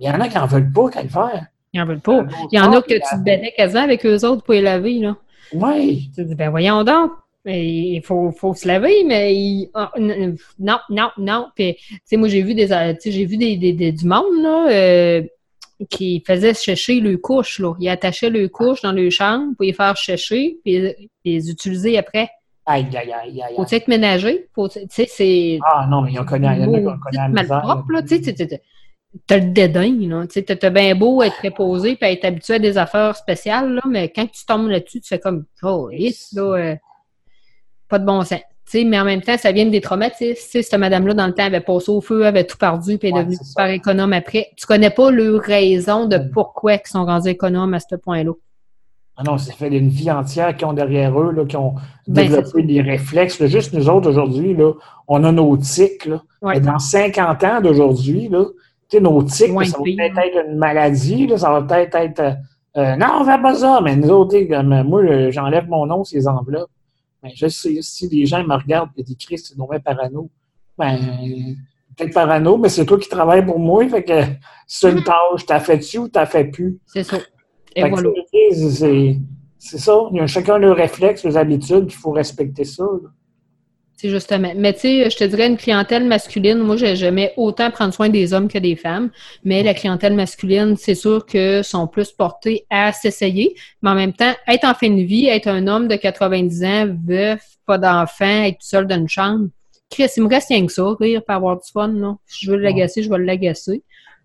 Il 0.00 0.08
y 0.08 0.10
en 0.10 0.20
a 0.20 0.28
qui 0.28 0.36
n'en 0.36 0.46
veulent 0.46 0.72
pas 0.72 0.90
qu'à 0.90 1.02
le 1.02 1.08
faire. 1.08 1.46
Ils 1.72 1.80
n'en 1.80 1.86
veulent 1.86 2.00
pas. 2.00 2.24
Il 2.50 2.58
y 2.58 2.60
en 2.60 2.72
a 2.72 2.82
que 2.82 2.94
tu 2.94 3.00
te 3.00 3.18
battais 3.18 3.54
quasiment 3.56 3.84
avec 3.84 4.04
eux 4.04 4.24
autres 4.26 4.42
pour 4.42 4.54
les 4.54 4.62
laver, 4.62 4.98
là. 4.98 5.16
Oui. 5.52 6.10
Tu 6.14 6.24
dis, 6.24 6.34
ben 6.34 6.50
voyons 6.50 6.82
donc. 6.82 7.12
Il 7.46 8.02
faut, 8.04 8.32
faut 8.32 8.52
se 8.54 8.68
laver, 8.68 9.02
mais 9.04 9.70
ah, 9.72 9.90
non, 9.98 10.78
non, 10.90 11.10
non. 11.16 11.46
Puis, 11.54 11.74
tu 11.74 11.98
sais, 12.04 12.16
moi, 12.16 12.28
j'ai 12.28 12.42
vu 12.42 12.54
des, 12.54 12.68
j'ai 13.02 13.24
vu 13.24 13.38
des, 13.38 13.56
des, 13.56 13.92
du 13.92 14.06
monde, 14.06 14.42
là, 14.42 14.68
euh, 14.70 15.22
qui 15.88 16.22
faisait 16.26 16.52
sécher 16.52 17.00
le 17.00 17.16
couche, 17.16 17.58
là. 17.58 17.74
Ils 17.80 17.88
attachaient 17.88 18.28
le 18.28 18.48
couche 18.48 18.82
dans 18.82 18.92
le 18.92 19.08
chambre 19.08 19.54
pour 19.56 19.64
les 19.64 19.72
faire 19.72 19.96
sécher, 19.96 20.58
puis 20.62 20.94
les 21.24 21.50
utiliser 21.50 21.96
après. 21.96 22.28
Aïe, 22.66 22.86
aïe, 22.94 23.12
aïe, 23.12 23.42
aïe. 23.42 23.54
Faut-tu 23.56 23.74
être 23.74 23.88
ménagé? 23.88 24.46
Faut, 24.54 24.68
tu 24.68 24.80
sais, 24.90 25.06
c'est. 25.08 25.58
Ah 25.64 25.86
non, 25.90 26.02
mais 26.02 26.10
il 26.10 26.16
y 26.16 26.18
en 26.18 26.22
a 26.22 26.26
qui 26.26 26.34
ont 26.34 26.98
connu 26.98 27.34
la. 27.34 27.44
Propre, 27.60 27.90
là, 27.90 28.02
tu 28.02 28.22
sais, 28.22 28.60
t'as 29.26 29.38
le 29.38 29.50
dédain, 29.50 29.96
là. 30.08 30.26
Tu 30.26 30.42
sais, 30.46 30.56
t'as 30.56 30.70
bien 30.70 30.94
beau 30.94 31.22
être 31.22 31.36
préposé 31.38 31.96
et 31.98 32.04
être 32.04 32.24
habitué 32.26 32.54
à 32.54 32.58
des 32.58 32.76
affaires 32.76 33.16
spéciales, 33.16 33.72
là, 33.72 33.82
mais 33.88 34.10
quand 34.10 34.26
tu 34.26 34.44
tombes 34.44 34.68
là-dessus, 34.68 35.00
tu 35.00 35.08
fais 35.08 35.18
comme, 35.18 35.46
oh, 35.62 35.88
yes, 35.90 36.34
là, 36.34 36.42
euh, 36.42 36.76
pas 37.90 37.98
de 37.98 38.06
bon 38.06 38.22
sens. 38.22 38.40
Mais 38.72 39.00
en 39.00 39.04
même 39.04 39.20
temps, 39.20 39.36
ça 39.36 39.52
vient 39.52 39.66
des 39.66 39.80
traumatismes. 39.80 40.62
Cette 40.62 40.74
madame-là, 40.74 41.14
dans 41.14 41.26
le 41.26 41.34
temps, 41.34 41.44
avait 41.44 41.60
passé 41.60 41.90
au 41.90 42.00
feu, 42.00 42.24
avait 42.24 42.44
tout 42.44 42.56
perdu, 42.56 42.98
puis 42.98 43.08
est 43.08 43.12
devenue 43.12 43.36
super 43.42 43.68
économe 43.68 44.12
après. 44.12 44.48
Tu 44.56 44.66
connais 44.66 44.90
pas 44.90 45.10
le 45.10 45.36
raison 45.36 46.06
de 46.06 46.18
pourquoi 46.18 46.74
ils 46.74 46.80
sont 46.84 47.04
rendus 47.04 47.28
économes 47.28 47.74
à 47.74 47.80
ce 47.80 47.96
point-là. 47.96 48.32
Ah 49.16 49.22
non, 49.26 49.36
ça 49.36 49.52
fait 49.52 49.68
une 49.68 49.88
vie 49.88 50.10
entière 50.10 50.56
qui 50.56 50.64
ont 50.64 50.72
derrière 50.72 51.20
eux, 51.20 51.32
là, 51.32 51.44
qui 51.44 51.56
ont 51.56 51.74
ben, 52.06 52.22
développé 52.22 52.62
des 52.62 52.80
réflexes. 52.80 53.44
juste 53.46 53.74
nous 53.74 53.88
autres, 53.88 54.08
aujourd'hui, 54.08 54.56
on 55.08 55.24
a 55.24 55.32
nos 55.32 55.56
tics. 55.56 56.06
Là. 56.06 56.22
dans 56.60 56.78
50 56.78 57.44
ans 57.44 57.60
d'aujourd'hui, 57.60 58.30
nos 58.30 59.22
tics, 59.24 59.48
ça 59.48 59.78
va 59.78 59.84
peut-être 59.84 60.18
être 60.18 60.46
une 60.48 60.56
maladie, 60.56 61.26
là, 61.26 61.36
ça 61.36 61.50
va 61.50 61.62
peut-être 61.62 61.94
être... 61.96 62.36
Euh, 62.76 62.96
non, 62.96 63.06
on 63.16 63.20
ne 63.20 63.24
fait 63.24 63.42
pas 63.42 63.54
ça, 63.56 63.80
mais 63.82 63.96
nous 63.96 64.10
autres, 64.10 64.38
comme, 64.48 64.82
moi, 64.84 65.30
j'enlève 65.30 65.68
mon 65.68 65.86
nom 65.86 66.04
ces 66.04 66.28
enveloppes. 66.28 66.70
Mais 67.22 67.32
je 67.34 67.48
sais, 67.48 67.82
si 67.82 68.08
les 68.08 68.26
gens 68.26 68.42
me 68.44 68.54
regardent 68.54 68.90
et 68.96 69.02
disent 69.02 69.16
Christ, 69.18 69.46
c'est 69.48 69.58
nommé 69.58 69.78
parano, 69.78 70.30
ben, 70.78 70.98
peut-être 71.96 72.14
parano, 72.14 72.56
mais 72.56 72.68
c'est 72.68 72.86
toi 72.86 72.98
qui 72.98 73.08
travailles 73.08 73.44
pour 73.44 73.58
moi, 73.58 73.86
fait 73.88 74.04
que 74.04 74.22
c'est 74.66 74.90
une 74.90 75.02
tâche, 75.02 75.44
t'as 75.46 75.60
fait-tu 75.60 75.98
ou 75.98 76.08
t'as 76.08 76.26
fait 76.26 76.44
plus? 76.44 76.78
C'est 76.86 77.04
ça. 77.04 77.18
Et 77.76 77.88
voilà. 77.88 78.10
C'est 79.58 79.78
ça. 79.78 79.94
Il 80.10 80.16
y 80.16 80.20
a 80.20 80.26
chacun 80.26 80.56
le 80.56 80.72
réflexe, 80.72 81.24
les 81.24 81.36
habitudes, 81.36 81.86
il 81.88 81.94
faut 81.94 82.12
respecter 82.12 82.64
ça. 82.64 82.84
C'est 84.00 84.08
justement. 84.08 84.54
Mais 84.56 84.72
tu 84.72 84.80
sais, 84.80 85.10
je 85.10 85.16
te 85.18 85.24
dirais 85.24 85.46
une 85.46 85.58
clientèle 85.58 86.06
masculine, 86.06 86.56
moi, 86.56 86.74
jamais 86.76 87.34
autant 87.36 87.70
prendre 87.70 87.92
soin 87.92 88.08
des 88.08 88.32
hommes 88.32 88.48
que 88.48 88.56
des 88.56 88.74
femmes. 88.74 89.10
Mais 89.44 89.62
la 89.62 89.74
clientèle 89.74 90.14
masculine, 90.14 90.74
c'est 90.78 90.94
sûr 90.94 91.26
que 91.26 91.62
sont 91.62 91.86
plus 91.86 92.10
portés 92.10 92.64
à 92.70 92.92
s'essayer. 92.92 93.54
Mais 93.82 93.90
en 93.90 93.94
même 93.94 94.14
temps, 94.14 94.32
être 94.48 94.64
en 94.64 94.72
fin 94.72 94.88
de 94.88 95.02
vie, 95.02 95.26
être 95.26 95.48
un 95.48 95.66
homme 95.66 95.86
de 95.86 95.96
90 95.96 96.64
ans, 96.64 96.96
veuf, 97.06 97.44
pas 97.66 97.76
d'enfant, 97.76 98.44
être 98.44 98.60
tout 98.60 98.66
seul 98.66 98.86
dans 98.86 98.96
une 98.96 99.06
chambre. 99.06 99.48
Chris, 99.90 100.08
il 100.16 100.22
me 100.22 100.28
reste 100.30 100.48
rien 100.48 100.64
que 100.64 100.72
ça, 100.72 100.94
rire, 100.98 101.22
pas 101.22 101.34
avoir 101.34 101.56
du 101.58 101.70
fun, 101.70 101.88
non. 101.88 102.16
Si 102.24 102.46
je 102.46 102.52
veux 102.52 102.56
l'agacer, 102.56 103.02
je 103.02 103.10
vais 103.10 103.18
l'agacer. 103.18 103.82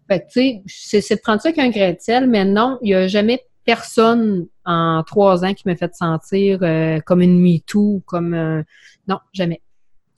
Fait 0.07 0.21
que, 0.21 0.31
tu 0.31 0.61
sais, 0.67 1.01
c'est 1.01 1.15
de 1.15 1.21
prendre 1.21 1.41
ça 1.41 1.51
qu'un 1.51 1.69
grain 1.69 1.91
de 1.91 1.99
sel, 1.99 2.29
mais 2.29 2.45
non, 2.45 2.77
il 2.81 2.91
n'y 2.91 2.93
a 2.93 3.07
jamais 3.09 3.43
personne 3.65 4.47
en 4.63 5.03
trois 5.05 5.43
ans 5.43 5.53
qui 5.53 5.63
m'a 5.67 5.75
fait 5.75 5.93
sentir 5.93 6.59
euh, 6.61 7.01
comme 7.01 7.21
une 7.21 7.41
MeToo, 7.41 8.03
comme... 8.05 8.33
Euh, 8.33 8.63
non, 9.09 9.19
jamais. 9.33 9.61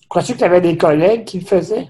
Crois-tu 0.10 0.34
que 0.34 0.38
tu 0.40 0.44
avais 0.44 0.62
des 0.62 0.78
collègues 0.78 1.26
qui 1.26 1.40
le 1.40 1.46
faisaient? 1.46 1.90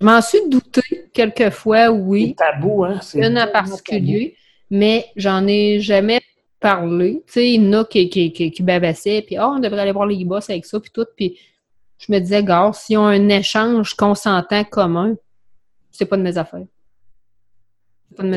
Je 0.00 0.06
m'en 0.06 0.20
suis 0.20 0.48
douté 0.48 0.82
quelquefois, 1.12 1.90
oui. 1.90 2.34
C'est 2.36 2.44
tabou, 2.44 2.84
hein? 2.84 2.98
C'est 3.00 3.24
une 3.24 3.38
en 3.38 3.46
particulier, 3.46 4.36
mais 4.68 5.06
j'en 5.14 5.46
ai 5.46 5.78
jamais 5.78 6.20
parlé. 6.58 7.22
Tu 7.26 7.32
sais, 7.32 7.52
il 7.52 7.64
y 7.64 7.68
en 7.68 7.80
a 7.80 7.84
qui, 7.84 8.08
qui, 8.08 8.32
qui, 8.32 8.50
qui 8.50 8.62
puis 8.62 9.38
oh, 9.38 9.52
on 9.54 9.58
devrait 9.60 9.82
aller 9.82 9.92
voir 9.92 10.06
les 10.06 10.24
boss 10.24 10.50
avec 10.50 10.64
ça, 10.64 10.80
puis 10.80 10.90
tout. 10.90 11.06
Puis 11.16 11.38
je 11.98 12.10
me 12.12 12.18
disais, 12.18 12.42
gars, 12.42 12.72
si 12.74 12.96
on 12.96 13.06
a 13.06 13.10
un 13.10 13.28
échange 13.28 13.94
consentant 13.94 14.64
commun, 14.64 15.14
c'est 15.92 16.06
pas 16.06 16.16
de 16.16 16.22
mes 16.22 16.36
affaires. 16.36 16.66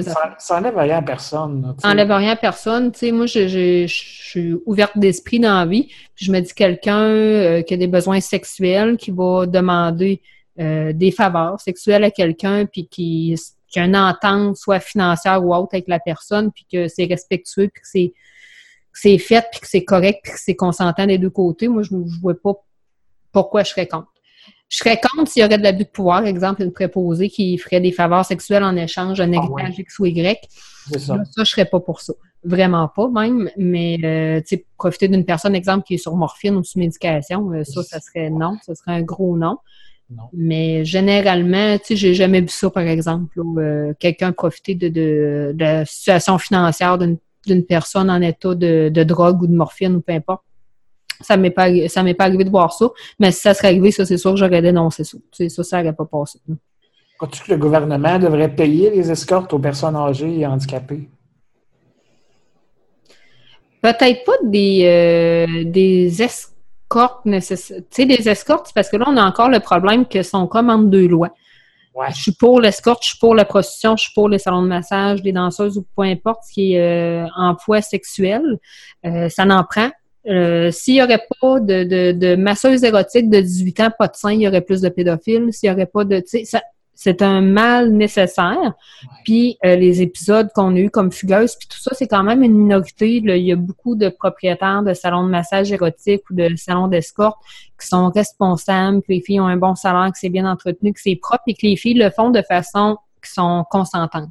Ça, 0.02 0.36
ça 0.38 0.58
enlève 0.58 0.78
rien 0.78 0.98
à 0.98 1.02
personne. 1.02 1.76
ça 1.82 1.90
enlève 1.90 2.12
rien 2.12 2.32
à 2.32 2.36
personne. 2.36 2.92
Tu 2.92 3.00
sais, 3.00 3.12
moi, 3.12 3.26
je, 3.26 3.48
je, 3.48 3.86
suis 3.88 4.56
ouverte 4.66 4.98
d'esprit 4.98 5.40
dans 5.40 5.54
la 5.54 5.66
vie. 5.66 5.90
je 6.16 6.32
me 6.32 6.40
dis 6.40 6.54
quelqu'un 6.54 7.04
euh, 7.04 7.62
qui 7.62 7.74
a 7.74 7.78
des 7.78 7.88
besoins 7.88 8.20
sexuels, 8.20 8.98
qui 8.98 9.12
va 9.12 9.46
demander 9.46 10.22
euh, 10.60 10.94
des 10.94 11.12
faveurs 11.12 11.60
sexuelles 11.60 12.04
à 12.04 12.12
quelqu'un, 12.12 12.66
puis 12.66 12.88
qui, 12.88 13.36
qui, 13.68 13.80
a 13.80 13.86
une 13.86 13.98
entente, 13.98 14.58
soit 14.58 14.80
financière 14.80 15.44
ou 15.44 15.54
autre, 15.54 15.74
avec 15.74 15.88
la 15.88 16.00
personne, 16.00 16.52
puis 16.52 16.66
que 16.72 16.88
c'est 16.88 17.06
respectueux, 17.06 17.70
puis 17.74 17.82
que 17.82 17.88
c'est 17.88 18.14
c'est 18.98 19.18
fait, 19.18 19.46
puis 19.52 19.60
que 19.60 19.68
c'est 19.68 19.84
correct, 19.84 20.22
puis 20.24 20.32
que 20.32 20.40
c'est 20.40 20.56
consentant 20.56 21.06
des 21.06 21.18
deux 21.18 21.30
côtés, 21.30 21.68
moi, 21.68 21.84
je 21.84 21.94
ne 21.94 22.04
vois 22.22 22.34
pas 22.34 22.54
pourquoi 23.32 23.64
je 23.64 23.72
serais 23.72 23.88
contre. 23.88 24.08
Je 24.68 24.78
serais 24.78 25.00
contre 25.00 25.32
s'il 25.32 25.44
y 25.44 25.46
aurait 25.46 25.58
de 25.58 25.64
l'abus 25.64 25.84
de 25.84 25.90
pouvoir, 25.90 26.26
exemple, 26.26 26.64
une 26.64 26.72
préposée 26.72 27.30
qui 27.30 27.58
ferait 27.58 27.80
des 27.80 27.92
faveurs 27.92 28.26
sexuelles 28.26 28.64
en 28.64 28.76
échange 28.76 29.20
d'un 29.20 29.32
ah 29.34 29.36
héritage 29.36 29.80
X 29.80 30.00
ou 30.00 30.06
Y. 30.06 30.40
Ça. 30.98 30.98
ça, 31.00 31.44
je 31.44 31.44
serais 31.44 31.66
pas 31.66 31.80
pour 31.80 32.02
ça. 32.02 32.14
Vraiment 32.44 32.88
pas, 32.88 33.08
même. 33.08 33.50
Mais, 33.58 33.98
euh, 34.04 34.42
tu 34.42 34.58
sais, 34.58 34.66
profiter 34.78 35.08
d'une 35.08 35.26
personne, 35.26 35.56
exemple, 35.56 35.86
qui 35.86 35.96
est 35.96 36.00
sur 36.00 36.16
morphine 36.16 36.56
ou 36.56 36.64
sous 36.64 36.80
médication, 36.80 37.52
euh, 37.52 37.64
ça, 37.64 37.84
ça 37.84 38.00
serait 38.00 38.30
non. 38.30 38.58
Ça 38.64 38.76
serait 38.76 38.94
un 38.94 39.02
gros 39.02 39.38
non. 39.38 39.58
Mais 40.34 40.86
généralement, 40.86 41.78
tu 41.80 41.86
sais, 41.86 41.96
j'ai 41.96 42.14
jamais 42.14 42.42
vu 42.42 42.50
ça, 42.50 42.70
par 42.70 42.84
exemple, 42.84 43.40
euh, 43.58 43.94
quelqu'un 44.00 44.32
profiter 44.32 44.76
de, 44.76 44.88
de, 44.88 45.52
de, 45.56 45.64
la 45.64 45.86
situation 45.86 46.38
financière 46.38 47.00
d'une 47.00 47.66
personne 47.66 48.12
en 48.12 48.22
état 48.22 48.54
de, 48.54 48.90
de 48.90 49.04
drogue 49.04 49.42
ou 49.42 49.48
de 49.48 49.56
morphine 49.56 49.96
ou 49.96 50.02
peu 50.02 50.14
importe 50.14 50.45
ça 51.22 51.38
m'est 51.38 51.52
pas 51.52 51.70
ça 51.88 52.04
m'est 52.04 52.14
pas 52.14 52.26
arrivé 52.26 52.44
de 52.44 52.50
voir 52.50 52.74
ça, 52.74 52.90
mais 53.20 53.32
si 53.32 53.42
ça 53.42 53.54
serait 53.54 53.70
arrivé, 53.70 53.92
ça 53.92 54.06
c'est 54.06 54.18
sûr 54.18 54.32
que 54.32 54.38
j'aurais 54.38 54.62
dénoncé 54.62 55.04
ça. 55.04 55.18
sais, 55.32 55.50
ça, 55.50 55.64
ça 55.64 55.78
n'aurait 55.82 55.96
pas 55.96 56.06
passé. 56.06 56.40
Crois-tu 57.18 57.44
que 57.44 57.52
le 57.52 57.58
gouvernement 57.58 58.20
devrait 58.20 58.54
payer 58.54 58.90
les 58.90 59.10
escortes 59.10 59.54
aux 59.54 59.60
personnes 59.60 59.96
âgées 59.96 60.40
et 60.40 60.46
handicapées? 60.46 61.10
Peut-être 63.82 64.26
pas 64.26 64.38
des, 64.44 64.82
euh, 64.84 65.64
des 65.64 66.22
escortes 66.22 67.26
nécessaires. 67.26 67.82
Tu 67.90 68.02
sais, 68.02 68.06
des 68.06 68.28
escortes, 68.28 68.72
parce 68.74 68.90
que 68.90 68.98
là, 68.98 69.06
on 69.08 69.16
a 69.16 69.24
encore 69.24 69.50
le 69.50 69.60
problème 69.60 70.06
que 70.08 70.24
sont 70.24 70.48
comme 70.48 70.70
entre 70.70 70.86
deux 70.86 71.08
lois. 71.08 71.30
Ouais. 71.94 72.08
Je 72.10 72.22
suis 72.22 72.32
pour 72.34 72.60
l'escorte, 72.60 73.04
je 73.04 73.10
suis 73.10 73.20
pour 73.20 73.36
la 73.36 73.46
prostitution, 73.46 73.96
je 73.96 74.04
suis 74.04 74.14
pour 74.14 74.28
les 74.28 74.40
salons 74.40 74.64
de 74.64 74.68
massage, 74.68 75.24
les 75.24 75.32
danseuses 75.32 75.78
ou 75.78 75.86
peu 75.96 76.04
importe 76.04 76.44
ce 76.46 76.54
qui 76.54 76.74
est 76.74 76.82
euh, 76.82 77.28
emploi 77.38 77.82
sexuel. 77.82 78.60
Euh, 79.06 79.30
ça 79.30 79.46
n'en 79.46 79.64
prend. 79.64 79.90
Euh, 80.28 80.72
s'il 80.72 80.96
n'y 80.96 81.04
aurait 81.04 81.24
pas 81.42 81.60
de, 81.60 81.84
de, 81.84 82.12
de 82.12 82.36
masseuse 82.36 82.84
érotique 82.84 83.30
de 83.30 83.40
18 83.40 83.80
ans, 83.82 83.92
pas 83.98 84.08
de 84.08 84.16
sein, 84.16 84.32
il 84.32 84.42
y 84.42 84.48
aurait 84.48 84.62
plus 84.62 84.82
de 84.82 84.90
pédophiles. 84.90 85.50
S'il 85.52 85.70
n'y 85.70 85.76
aurait 85.76 85.86
pas 85.86 86.04
de... 86.04 86.24
c'est 86.96 87.22
un 87.22 87.42
mal 87.42 87.92
nécessaire. 87.92 88.74
Puis 89.24 89.58
euh, 89.64 89.76
les 89.76 90.02
épisodes 90.02 90.50
qu'on 90.56 90.76
a 90.76 90.80
eu 90.80 90.90
comme 90.90 91.12
Fugueuse, 91.12 91.56
puis 91.56 91.68
tout 91.68 91.80
ça, 91.80 91.92
c'est 91.94 92.08
quand 92.08 92.24
même 92.24 92.42
une 92.42 92.56
minorité. 92.58 93.18
Il 93.18 93.38
y 93.38 93.52
a 93.52 93.56
beaucoup 93.56 93.96
de 93.96 94.10
propriétaires 94.10 94.82
de 94.82 94.94
salons 94.94 95.24
de 95.24 95.30
massage 95.30 95.72
érotique 95.72 96.24
ou 96.30 96.34
de 96.34 96.56
salons 96.56 96.88
d'escorte 96.88 97.38
qui 97.80 97.88
sont 97.88 98.10
responsables, 98.10 99.02
que 99.02 99.12
les 99.12 99.22
filles 99.22 99.42
ont 99.42 99.48
un 99.48 99.58
bon 99.58 99.76
salaire, 99.76 100.12
que 100.12 100.18
c'est 100.18 100.30
bien 100.30 100.50
entretenu, 100.50 100.94
que 100.94 101.02
c'est 101.02 101.18
propre 101.18 101.44
et 101.48 101.54
que 101.54 101.68
les 101.68 101.76
filles 101.76 102.00
le 102.00 102.10
font 102.10 102.32
de 102.32 102.42
façon 102.42 102.98
qui 103.24 103.32
sont 103.32 103.64
consentantes. 103.70 104.30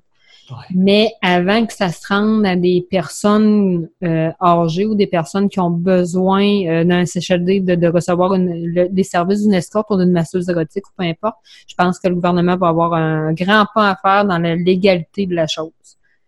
Mais 0.74 1.12
avant 1.22 1.64
que 1.66 1.72
ça 1.72 1.90
se 1.90 2.06
rende 2.06 2.44
à 2.44 2.56
des 2.56 2.86
personnes 2.90 3.88
euh, 4.02 4.30
âgées 4.40 4.86
ou 4.86 4.94
des 4.94 5.06
personnes 5.06 5.48
qui 5.48 5.60
ont 5.60 5.70
besoin 5.70 6.44
euh, 6.66 6.84
d'un 6.84 7.06
CHLD 7.06 7.60
de, 7.60 7.88
recevoir 7.88 8.34
une, 8.34 8.88
des 8.90 9.04
services 9.04 9.42
d'une 9.42 9.54
escorte 9.54 9.90
ou 9.90 9.96
d'une 9.96 10.12
masseuse 10.12 10.48
érotique 10.48 10.84
ou 10.86 10.90
peu 10.96 11.04
importe, 11.04 11.36
je 11.66 11.74
pense 11.74 11.98
que 11.98 12.08
le 12.08 12.14
gouvernement 12.14 12.56
va 12.56 12.68
avoir 12.68 12.94
un 12.94 13.32
grand 13.32 13.66
pas 13.74 13.90
à 13.90 13.96
faire 13.96 14.24
dans 14.24 14.38
la 14.38 14.54
légalité 14.54 15.26
de 15.26 15.34
la 15.34 15.46
chose. 15.46 15.70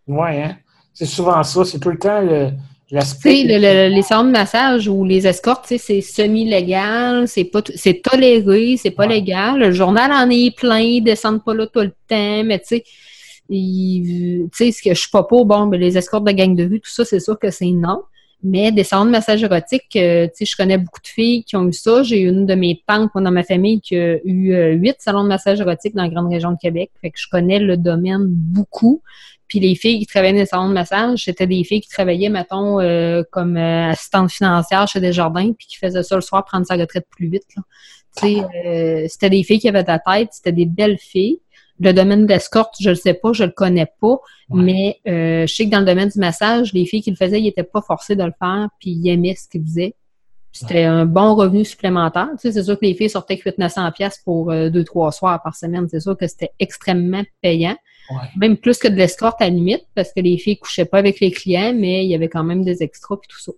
Oui, 0.07 0.43
hein? 0.43 0.57
c'est 0.95 1.07
souvent 1.07 1.43
ça. 1.43 1.65
C'est 1.65 1.79
tout 1.79 1.91
le 1.91 1.99
temps 1.99 2.23
l'aspect. 2.91 3.43
les 3.45 4.03
salons 4.03 4.25
de 4.25 4.31
massage 4.31 4.89
ou 4.89 5.05
les 5.05 5.27
escortes, 5.27 5.67
c'est 5.67 6.01
semi-légal, 6.01 7.27
c'est 7.29 7.45
pas 7.45 7.61
c'est 7.75 8.01
toléré, 8.03 8.77
c'est 8.77 8.93
pas 8.93 9.07
légal. 9.07 9.59
Le 9.59 9.73
journal 9.73 10.11
en 10.13 10.31
est 10.31 10.57
plein, 10.57 10.79
ils 10.79 11.03
descendent 11.03 11.45
pas 11.45 11.55
là 11.55 11.67
tout 11.67 11.81
le 11.81 11.93
temps, 12.09 12.45
mais 12.45 12.61
tu 12.61 12.67
sais 12.67 12.85
tu 13.49 14.49
sais, 14.53 14.73
ce 14.73 14.83
que 14.83 14.95
je 14.95 15.01
suis 15.01 15.11
pas 15.11 15.25
pour, 15.25 15.47
bon, 15.47 15.67
mais 15.67 15.79
les 15.79 15.97
escortes 15.97 16.25
de 16.25 16.33
gang 16.33 16.55
de 16.55 16.65
rue, 16.65 16.81
tout 16.81 16.91
ça, 16.91 17.05
c'est 17.05 17.21
sûr 17.21 17.39
que 17.39 17.51
c'est 17.51 17.67
non. 17.67 18.03
Mais 18.43 18.71
des 18.71 18.85
salons 18.85 19.07
de 19.07 19.11
massage 19.11 19.43
érotique, 19.43 19.97
euh, 19.97 20.27
tu 20.27 20.33
sais, 20.35 20.45
je 20.45 20.57
connais 20.57 20.79
beaucoup 20.79 21.01
de 21.01 21.07
filles 21.07 21.43
qui 21.45 21.57
ont 21.57 21.67
eu 21.67 21.73
ça. 21.73 22.03
J'ai 22.03 22.21
une 22.21 22.47
de 22.47 22.55
mes 22.55 22.83
tantes 22.87 23.11
dans 23.15 23.31
ma 23.31 23.43
famille 23.43 23.81
qui 23.81 23.97
a 23.97 24.19
eu 24.25 24.53
euh, 24.53 24.73
huit 24.73 24.97
salons 24.99 25.25
de 25.25 25.29
massage 25.29 25.61
érotique 25.61 25.95
dans 25.95 26.03
la 26.03 26.11
grande 26.11 26.31
région 26.31 26.53
de 26.53 26.59
Québec. 26.61 26.91
Fait 27.01 27.11
que 27.11 27.19
je 27.19 27.29
connais 27.31 27.59
le 27.59 27.77
domaine 27.77 28.27
beaucoup. 28.27 29.03
Puis 29.49 29.59
les 29.59 29.75
filles 29.75 30.01
qui 30.01 30.07
travaillaient 30.07 30.35
dans 30.35 30.41
les 30.41 30.47
salons 30.47 30.69
de 30.69 30.75
massage, 30.75 31.25
c'était 31.25 31.47
des 31.47 31.65
filles 31.65 31.81
qui 31.81 31.89
travaillaient, 31.89 32.29
mettons, 32.29 32.79
euh, 32.81 33.23
comme 33.31 33.57
assistantes 33.57 34.31
financières 34.31 34.87
chez 34.87 35.01
Desjardins, 35.01 35.53
puis 35.53 35.67
qui 35.67 35.77
faisaient 35.79 36.03
ça 36.03 36.17
le 36.17 36.21
soir, 36.21 36.45
prendre 36.45 36.67
sa 36.67 36.75
retraite 36.75 37.07
plus 37.09 37.29
vite. 37.29 37.45
Tu 37.49 38.37
sais, 38.43 39.09
c'était 39.09 39.31
des 39.31 39.45
filles 39.45 39.61
qui 39.61 39.69
avaient 39.69 39.83
de 39.83 39.89
la 39.89 39.99
tête, 39.99 40.29
c'était 40.33 40.53
des 40.53 40.67
belles 40.67 40.99
filles. 40.99 41.41
Le 41.79 41.93
domaine 41.93 42.25
de 42.25 42.33
l'escorte, 42.33 42.75
je 42.81 42.91
le 42.91 42.97
sais 42.97 43.15
pas, 43.15 43.33
je 43.33 43.45
le 43.45 43.51
connais 43.51 43.87
pas, 44.01 44.19
mais 44.51 44.99
euh, 45.07 45.47
je 45.47 45.55
sais 45.55 45.67
que 45.67 45.71
dans 45.71 45.81
le 45.81 45.85
domaine 45.85 46.09
du 46.09 46.19
massage, 46.19 46.73
les 46.73 46.87
filles 46.87 47.03
qui 47.03 47.11
le 47.11 47.17
faisaient, 47.17 47.41
ils 47.41 47.49
étaient 47.49 47.63
pas 47.63 47.83
forcés 47.83 48.17
de 48.17 48.25
le 48.25 48.33
faire, 48.39 48.69
puis 48.81 48.91
ils 48.91 49.09
aimaient 49.11 49.35
ce 49.35 49.49
qu'ils 49.49 49.63
faisaient. 49.63 49.95
C'était 50.53 50.85
un 50.85 51.05
bon 51.05 51.35
revenu 51.35 51.67
supplémentaire. 51.67 52.31
Tu 52.33 52.49
sais, 52.49 52.53
c'est 52.53 52.63
sûr 52.63 52.79
que 52.79 52.87
les 52.87 52.95
filles 52.95 53.11
sortaient 53.11 53.39
avec 53.39 53.59
900 53.59 53.93
pièces 53.93 54.23
pour 54.25 54.51
euh, 54.51 54.71
deux, 54.71 54.85
trois 54.85 55.13
soirs 55.13 55.43
par 55.43 55.55
semaine. 55.55 55.87
C'est 55.91 56.01
sûr 56.01 56.17
que 56.17 56.27
c'était 56.27 56.53
extrêmement 56.59 57.23
payant. 57.43 57.77
Même 58.37 58.57
plus 58.57 58.79
que 58.79 58.89
de 58.89 58.95
l'escorte 58.95 59.43
à 59.43 59.45
la 59.45 59.51
limite, 59.51 59.85
parce 59.95 60.13
que 60.15 60.21
les 60.21 60.39
filles 60.39 60.57
couchaient 60.57 60.87
pas 60.87 60.99
avec 60.99 61.21
les 61.21 61.31
clients, 61.31 61.75
mais 61.75 62.05
il 62.05 62.11
y 62.11 62.15
avait 62.15 62.29
quand 62.29 62.45
même 62.45 62.65
des 62.65 62.83
extras 62.83 63.17
et 63.17 63.27
tout 63.29 63.41
ça. 63.41 63.53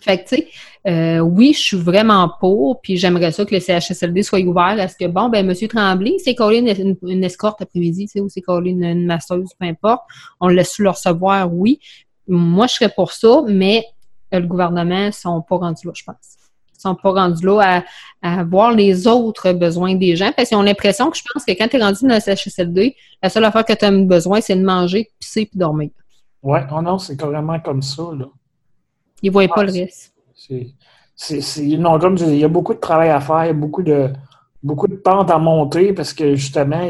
Fait 0.00 0.18
que, 0.18 0.28
tu 0.28 0.36
sais, 0.36 0.48
euh, 0.86 1.18
oui, 1.18 1.52
je 1.52 1.60
suis 1.60 1.76
vraiment 1.76 2.30
pour, 2.40 2.80
puis 2.80 2.96
j'aimerais 2.96 3.32
ça 3.32 3.44
que 3.44 3.54
le 3.54 3.60
CHSLD 3.60 4.22
soit 4.22 4.40
ouvert 4.40 4.76
à 4.78 4.88
ce 4.88 4.96
que, 4.96 5.06
bon, 5.06 5.28
ben, 5.28 5.48
M. 5.48 5.68
Tremblay, 5.68 6.16
c'est 6.22 6.34
collé 6.34 6.58
une, 7.02 7.24
escorte 7.24 7.62
après-midi, 7.62 8.06
tu 8.06 8.12
sais, 8.12 8.20
ou 8.20 8.28
c'est 8.28 8.40
collé 8.40 8.70
une, 8.70 9.06
masseuse, 9.06 9.50
peu 9.58 9.66
importe, 9.66 10.02
on 10.40 10.48
laisse 10.48 10.78
le 10.78 10.90
recevoir, 10.90 11.52
oui. 11.52 11.80
Moi, 12.28 12.66
je 12.66 12.74
serais 12.74 12.92
pour 12.94 13.12
ça, 13.12 13.42
mais 13.48 13.84
euh, 14.34 14.40
le 14.40 14.46
gouvernement 14.46 15.10
sont 15.12 15.42
pas 15.42 15.56
rendus 15.56 15.86
là, 15.86 15.92
je 15.94 16.04
pense. 16.04 16.36
Ils 16.76 16.80
sont 16.80 16.94
pas 16.94 17.10
rendus 17.10 17.44
là 17.44 17.82
à, 18.22 18.44
voir 18.44 18.72
les 18.72 19.06
autres 19.08 19.52
besoins 19.52 19.94
des 19.94 20.14
gens, 20.14 20.30
parce 20.36 20.50
qu'ils 20.50 20.58
ont 20.58 20.62
l'impression 20.62 21.10
que 21.10 21.16
je 21.16 21.22
pense 21.32 21.44
que 21.44 21.52
quand 21.52 21.68
tu 21.68 21.78
es 21.78 21.82
rendu 21.82 22.06
dans 22.06 22.14
le 22.14 22.20
CHSLD, 22.20 22.94
la 23.22 23.28
seule 23.28 23.44
affaire 23.44 23.64
que 23.64 23.72
tu 23.72 23.84
as 23.84 23.90
besoin, 23.90 24.40
c'est 24.40 24.56
de 24.56 24.64
manger, 24.64 25.10
pisser 25.18 25.46
puis 25.46 25.58
dormir. 25.58 25.90
Ouais, 26.42 26.64
oh 26.72 26.82
non, 26.82 26.98
c'est 26.98 27.16
carrément 27.16 27.58
comme 27.58 27.82
ça, 27.82 28.02
là. 28.16 28.26
Ils 29.22 29.28
ne 29.28 29.32
voient 29.32 29.48
pas 29.48 29.64
le 29.64 29.70
ah, 29.70 29.84
risque. 29.84 30.12
non, 31.78 31.98
comme 31.98 32.18
je 32.18 32.24
dis, 32.24 32.32
il 32.32 32.38
y 32.38 32.44
a 32.44 32.48
beaucoup 32.48 32.74
de 32.74 32.78
travail 32.78 33.10
à 33.10 33.20
faire, 33.20 33.54
beaucoup 33.54 33.82
de, 33.82 34.10
beaucoup 34.62 34.88
de 34.88 34.96
pentes 34.96 35.30
à 35.30 35.38
monter 35.38 35.92
parce 35.92 36.12
que 36.12 36.34
justement, 36.34 36.88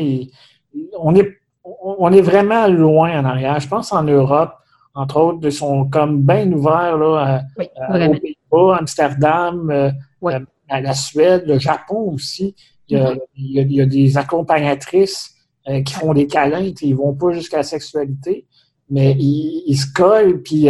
on, 0.98 1.14
est, 1.14 1.38
on 1.62 2.12
est 2.12 2.20
vraiment 2.20 2.66
loin 2.66 3.20
en 3.20 3.24
arrière. 3.24 3.60
Je 3.60 3.68
pense 3.68 3.92
en 3.92 4.02
Europe, 4.02 4.54
entre 4.94 5.20
autres, 5.20 5.40
ils 5.42 5.52
sont 5.52 5.84
comme 5.88 6.22
bien 6.22 6.50
ouverts 6.52 6.96
là, 6.96 7.42
à, 7.58 8.08
aux 8.08 8.14
Pays-Bas, 8.14 8.76
Amsterdam, 8.80 9.70
euh, 9.70 9.90
euh, 10.24 10.40
à 10.68 10.80
la 10.80 10.94
Suède, 10.94 11.44
le 11.46 11.58
Japon 11.58 12.12
aussi. 12.14 12.54
Il 12.88 12.98
y 12.98 13.00
a, 13.00 13.14
mm-hmm. 13.14 13.88
des 13.88 14.16
accompagnatrices 14.16 15.34
euh, 15.68 15.82
qui 15.82 15.94
font 15.94 16.14
des 16.14 16.26
câlins, 16.26 16.72
ils 16.80 16.90
ne 16.90 16.96
vont 16.96 17.14
pas 17.14 17.32
jusqu'à 17.32 17.58
la 17.58 17.62
sexualité, 17.62 18.46
mais 18.88 19.12
ils, 19.18 19.76
se 19.76 19.92
collent, 19.92 20.40
puis 20.42 20.68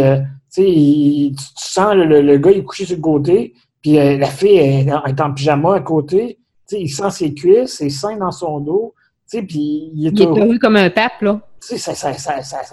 tu, 0.63 1.43
sens 1.55 1.95
le, 1.95 2.37
gars, 2.37 2.51
il 2.51 2.57
est 2.57 2.63
couché 2.63 2.85
sur 2.85 2.95
le 2.95 3.01
côté, 3.01 3.53
puis 3.81 3.99
euh, 3.99 4.17
la 4.17 4.27
fille 4.27 4.57
est, 4.57 5.21
en 5.21 5.33
pyjama 5.33 5.75
à 5.75 5.79
côté. 5.81 6.39
il 6.71 6.89
sent 6.89 7.11
ses 7.11 7.33
cuisses, 7.33 7.77
ses 7.77 7.89
seins 7.89 8.17
dans 8.17 8.31
son 8.31 8.59
dos. 8.59 8.93
Puis 9.29 9.91
il 9.93 10.07
est, 10.07 10.11
il 10.11 10.23
heureux 10.23 10.57
comme 10.57 10.77
un 10.77 10.89
pape, 10.89 11.21
là. 11.21 11.41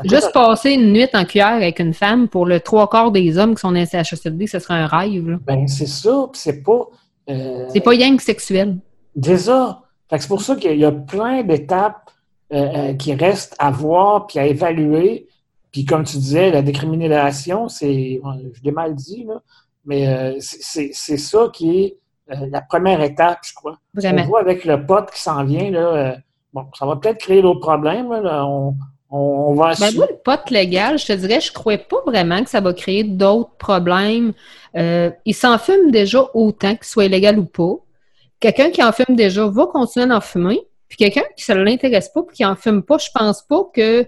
Juste 0.05 0.33
passer 0.33 0.71
une 0.73 0.93
nuit 0.93 1.09
en 1.15 1.25
cuillère 1.25 1.49
avec 1.49 1.81
une 1.81 1.95
femme 1.95 2.29
pour 2.29 2.47
le 2.47 2.61
trois 2.61 2.89
quarts 2.89 3.11
des 3.11 3.39
hommes 3.39 3.55
qui 3.55 3.61
sont 3.61 3.73
dans 3.73 3.81
le 3.81 3.87
CHSLD, 3.87 4.47
ce 4.47 4.59
serait 4.59 4.75
un 4.75 4.87
rêve. 4.87 5.29
Là. 5.29 5.39
Ben, 5.45 5.67
c'est 5.67 5.87
ça, 5.87 6.29
c'est 6.33 6.63
pas. 6.63 6.87
Euh, 7.29 7.67
c'est 7.71 7.81
pas 7.81 7.97
que 7.97 8.23
sexuel. 8.23 8.77
Déjà. 9.17 9.81
c'est 10.11 10.29
pour 10.29 10.43
ça 10.43 10.55
qu'il 10.57 10.79
y 10.79 10.85
a 10.85 10.93
plein 10.93 11.43
d'étapes 11.43 12.11
euh, 12.53 12.93
qui 12.95 13.15
restent 13.15 13.57
à 13.59 13.71
voir 13.71 14.27
puis 14.27 14.39
à 14.39 14.47
évaluer. 14.47 15.29
Puis 15.75 15.85
comme 15.85 16.05
tu 16.05 16.19
disais, 16.19 16.53
la 16.53 16.63
décriminalisation, 16.63 17.69
c'est, 17.69 18.21
je 18.23 18.63
l'ai 18.63 18.71
mal 18.71 18.95
dit, 18.95 19.25
là, 19.25 19.43
mais 19.85 20.07
euh, 20.07 20.37
c'est 20.39 21.17
ça 21.17 21.51
qui 21.53 21.81
est 21.81 21.97
euh, 22.31 22.47
la 22.49 22.61
première 22.61 23.03
étape, 23.03 23.41
je 23.45 23.53
crois. 23.55 23.81
Vraiment. 23.93 24.23
On 24.23 24.27
voit 24.27 24.41
avec 24.41 24.65
le 24.65 24.87
pote 24.87 25.11
qui 25.11 25.21
s'en 25.21 25.43
vient, 25.43 25.73
là, 25.73 25.81
euh, 25.81 26.17
bon, 26.53 26.67
ça 26.79 26.87
va 26.87 26.95
peut-être 26.95 27.19
créer 27.19 27.43
d'autres 27.43 27.59
problèmes. 27.59 28.09
Là, 28.09 28.47
on, 28.47 28.77
on, 29.11 29.55
va 29.55 29.73
ben, 29.75 29.93
moi, 29.97 30.07
le 30.09 30.17
pote 30.17 30.49
légal, 30.51 30.97
je 30.97 31.07
te 31.07 31.13
dirais, 31.13 31.41
je 31.41 31.51
ne 31.51 31.55
crois 31.55 31.77
pas 31.77 32.03
vraiment 32.07 32.45
que 32.45 32.51
ça 32.51 32.61
va 32.61 32.73
créer 32.73 33.03
d'autres 33.03 33.57
problèmes. 33.59 34.33
il 34.77 35.35
s'en 35.35 35.59
fume 35.59 35.91
déjà 35.91 36.25
autant 36.35 36.77
qu'il 36.77 36.87
soit 36.87 37.07
illégal 37.07 37.37
ou 37.37 37.47
pas. 37.47 37.75
Quelqu'un 38.39 38.71
qui 38.71 38.81
en 38.81 38.93
fume 38.93 39.17
déjà 39.17 39.45
va 39.49 39.67
continuer 39.67 40.07
d'en 40.07 40.21
fumer. 40.21 40.61
Puis 40.87 40.99
quelqu'un 40.99 41.25
qui 41.37 41.51
ne 41.51 41.57
l'intéresse 41.57 42.11
pas 42.11 42.21
et 42.21 42.33
qui 42.33 42.45
en 42.45 42.55
fume 42.55 42.85
pas, 42.85 42.99
je 42.99 43.09
pense 43.13 43.43
pas 43.43 43.65
que 43.75 44.07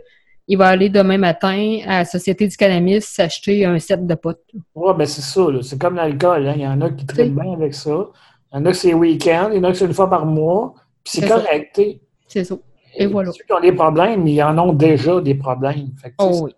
il 0.48 0.59
va 0.59 0.68
aller 0.68 0.89
demain 0.89 1.18
matin 1.18 1.81
à 1.86 1.98
la 1.98 2.05
Société 2.05 2.47
du 2.47 2.56
cannabis 2.56 3.05
s'acheter 3.05 3.64
un 3.64 3.78
set 3.78 4.06
de 4.06 4.14
potes. 4.14 4.43
Oui, 4.74 4.93
ben 4.97 5.06
c'est 5.06 5.23
ça. 5.23 5.43
C'est 5.62 5.81
comme 5.81 5.97
l'alcool. 5.97 6.47
Hein. 6.47 6.55
Il 6.56 6.62
y 6.62 6.66
en 6.66 6.81
a 6.81 6.90
qui 6.90 7.05
traitent 7.05 7.35
bien 7.35 7.52
avec 7.52 7.74
ça. 7.74 8.06
Il 8.52 8.59
y 8.59 8.62
en 8.62 8.66
a 8.66 8.70
que 8.70 8.77
c'est 8.77 8.94
week-end, 8.94 9.51
il 9.52 9.56
y 9.56 9.60
en 9.60 9.64
a 9.64 9.73
que 9.73 9.78
c'est 9.78 9.86
une 9.86 9.94
fois 9.94 10.09
par 10.09 10.24
mois. 10.24 10.74
Puis 11.02 11.20
c'est 11.20 11.28
correct. 11.28 11.81
C'est 12.28 12.44
ça. 12.44 12.56
Et, 12.94 13.06
voilà. 13.06 13.32
Ceux 13.32 13.44
qui 13.44 13.52
ont 13.52 13.60
des 13.60 13.73
problèmes, 13.73 14.27
ils 14.27 14.43
en 14.43 14.56
ont 14.59 14.73
déjà 14.73 15.20
des 15.20 15.35
problèmes. 15.35 15.90
oh 16.18 16.40
oui. 16.44 16.55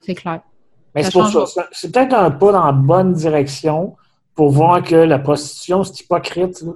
C'est 0.00 0.14
clair. 0.14 0.40
Mais 0.94 1.02
c'est 1.02 1.12
pour 1.12 1.28
ça. 1.28 1.66
C'est 1.72 1.92
peut-être 1.92 2.14
un 2.14 2.30
pas 2.30 2.52
dans 2.52 2.64
la 2.64 2.72
bonne 2.72 3.12
direction 3.12 3.96
pour 4.34 4.50
voir 4.50 4.82
que 4.82 4.94
la 4.94 5.18
prostitution, 5.18 5.82
c'est 5.82 6.00
hypocrite. 6.00 6.62
Là. 6.62 6.72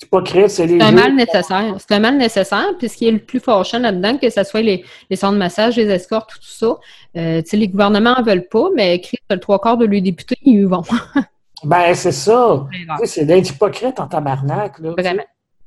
C'est 0.00 0.80
un 0.80 0.92
mal 0.92 1.16
nécessaire. 1.16 1.74
C'est 1.78 1.92
un 1.92 1.98
mal 1.98 2.16
nécessaire. 2.16 2.68
Puis 2.78 2.88
ce 2.88 2.96
qui 2.96 3.08
est 3.08 3.12
le 3.12 3.18
plus 3.18 3.40
fâchant 3.40 3.80
là-dedans, 3.80 4.16
que 4.16 4.30
ce 4.30 4.44
soit 4.44 4.62
les, 4.62 4.84
les 5.10 5.16
centres 5.16 5.34
de 5.34 5.38
massage, 5.38 5.76
les 5.76 5.88
escortes, 5.88 6.30
tout 6.34 6.38
ça, 6.42 6.76
euh, 7.16 7.42
les 7.52 7.68
gouvernements 7.68 8.14
n'en 8.14 8.22
veulent 8.22 8.48
pas, 8.48 8.68
mais 8.76 9.02
le 9.28 9.40
trois 9.40 9.60
quarts 9.60 9.76
de 9.76 9.86
leurs 9.86 10.00
députés, 10.00 10.38
ils 10.42 10.60
y 10.60 10.62
vont. 10.62 10.84
ben, 11.64 11.94
c'est 11.94 12.12
ça. 12.12 12.66
C'est 13.04 13.24
d'être 13.24 13.50
hypocrite 13.50 13.98
en 13.98 14.06
tabarnak. 14.06 14.78
Là, 14.78 14.92
Vraiment. 14.96 15.24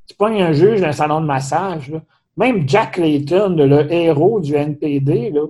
Tu 0.07 0.15
pognes 0.15 0.41
un 0.41 0.53
juge 0.53 0.79
d'un 0.79 0.93
salon 0.93 1.19
de 1.19 1.25
massage. 1.25 1.89
Là. 1.89 2.01
Même 2.37 2.67
Jack 2.67 2.97
Layton, 2.97 3.55
le 3.57 3.91
héros 3.91 4.39
du 4.39 4.55
NPD, 4.55 5.31
là, 5.31 5.45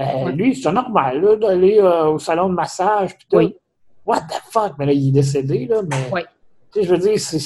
euh, 0.00 0.32
lui, 0.32 0.56
c'est 0.56 0.72
normal 0.72 1.38
d'aller 1.40 1.78
euh, 1.78 2.06
au 2.06 2.18
salon 2.18 2.48
de 2.48 2.54
massage. 2.54 3.16
Oui. 3.32 3.54
What 4.04 4.22
the 4.22 4.42
fuck? 4.50 4.72
Mais 4.78 4.86
là, 4.86 4.92
il 4.92 5.08
est 5.08 5.12
décédé. 5.12 5.66
Là, 5.66 5.82
mais, 5.88 5.96
oui. 6.12 6.20
Je 6.74 6.88
veux 6.88 6.98
dire, 6.98 7.18
c'est 7.18 7.38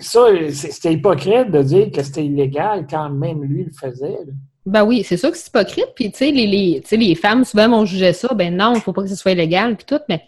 ça, 0.00 0.28
c'était 0.50 0.92
hypocrite 0.92 1.50
de 1.50 1.62
dire 1.62 1.90
que 1.90 2.02
c'était 2.02 2.24
illégal 2.24 2.86
quand 2.88 3.10
même 3.10 3.42
lui 3.42 3.64
le 3.64 3.72
faisait. 3.72 4.18
Ben 4.66 4.84
oui, 4.84 5.02
c'est 5.02 5.16
sûr 5.16 5.30
que 5.30 5.36
c'est 5.36 5.48
hypocrite. 5.48 5.88
Puis, 5.94 6.10
tu 6.10 6.18
sais, 6.18 6.30
les, 6.30 6.46
les, 6.46 6.82
les, 6.90 7.14
femmes, 7.14 7.44
souvent, 7.44 7.68
vont 7.68 7.84
juger 7.84 8.12
ça. 8.12 8.34
Ben 8.34 8.54
non, 8.54 8.72
il 8.72 8.76
ne 8.76 8.80
faut 8.80 8.92
pas 8.92 9.02
que 9.02 9.08
ce 9.08 9.16
soit 9.16 9.32
illégal, 9.32 9.76
puis 9.76 9.86
tout. 9.86 10.02
Mais 10.08 10.22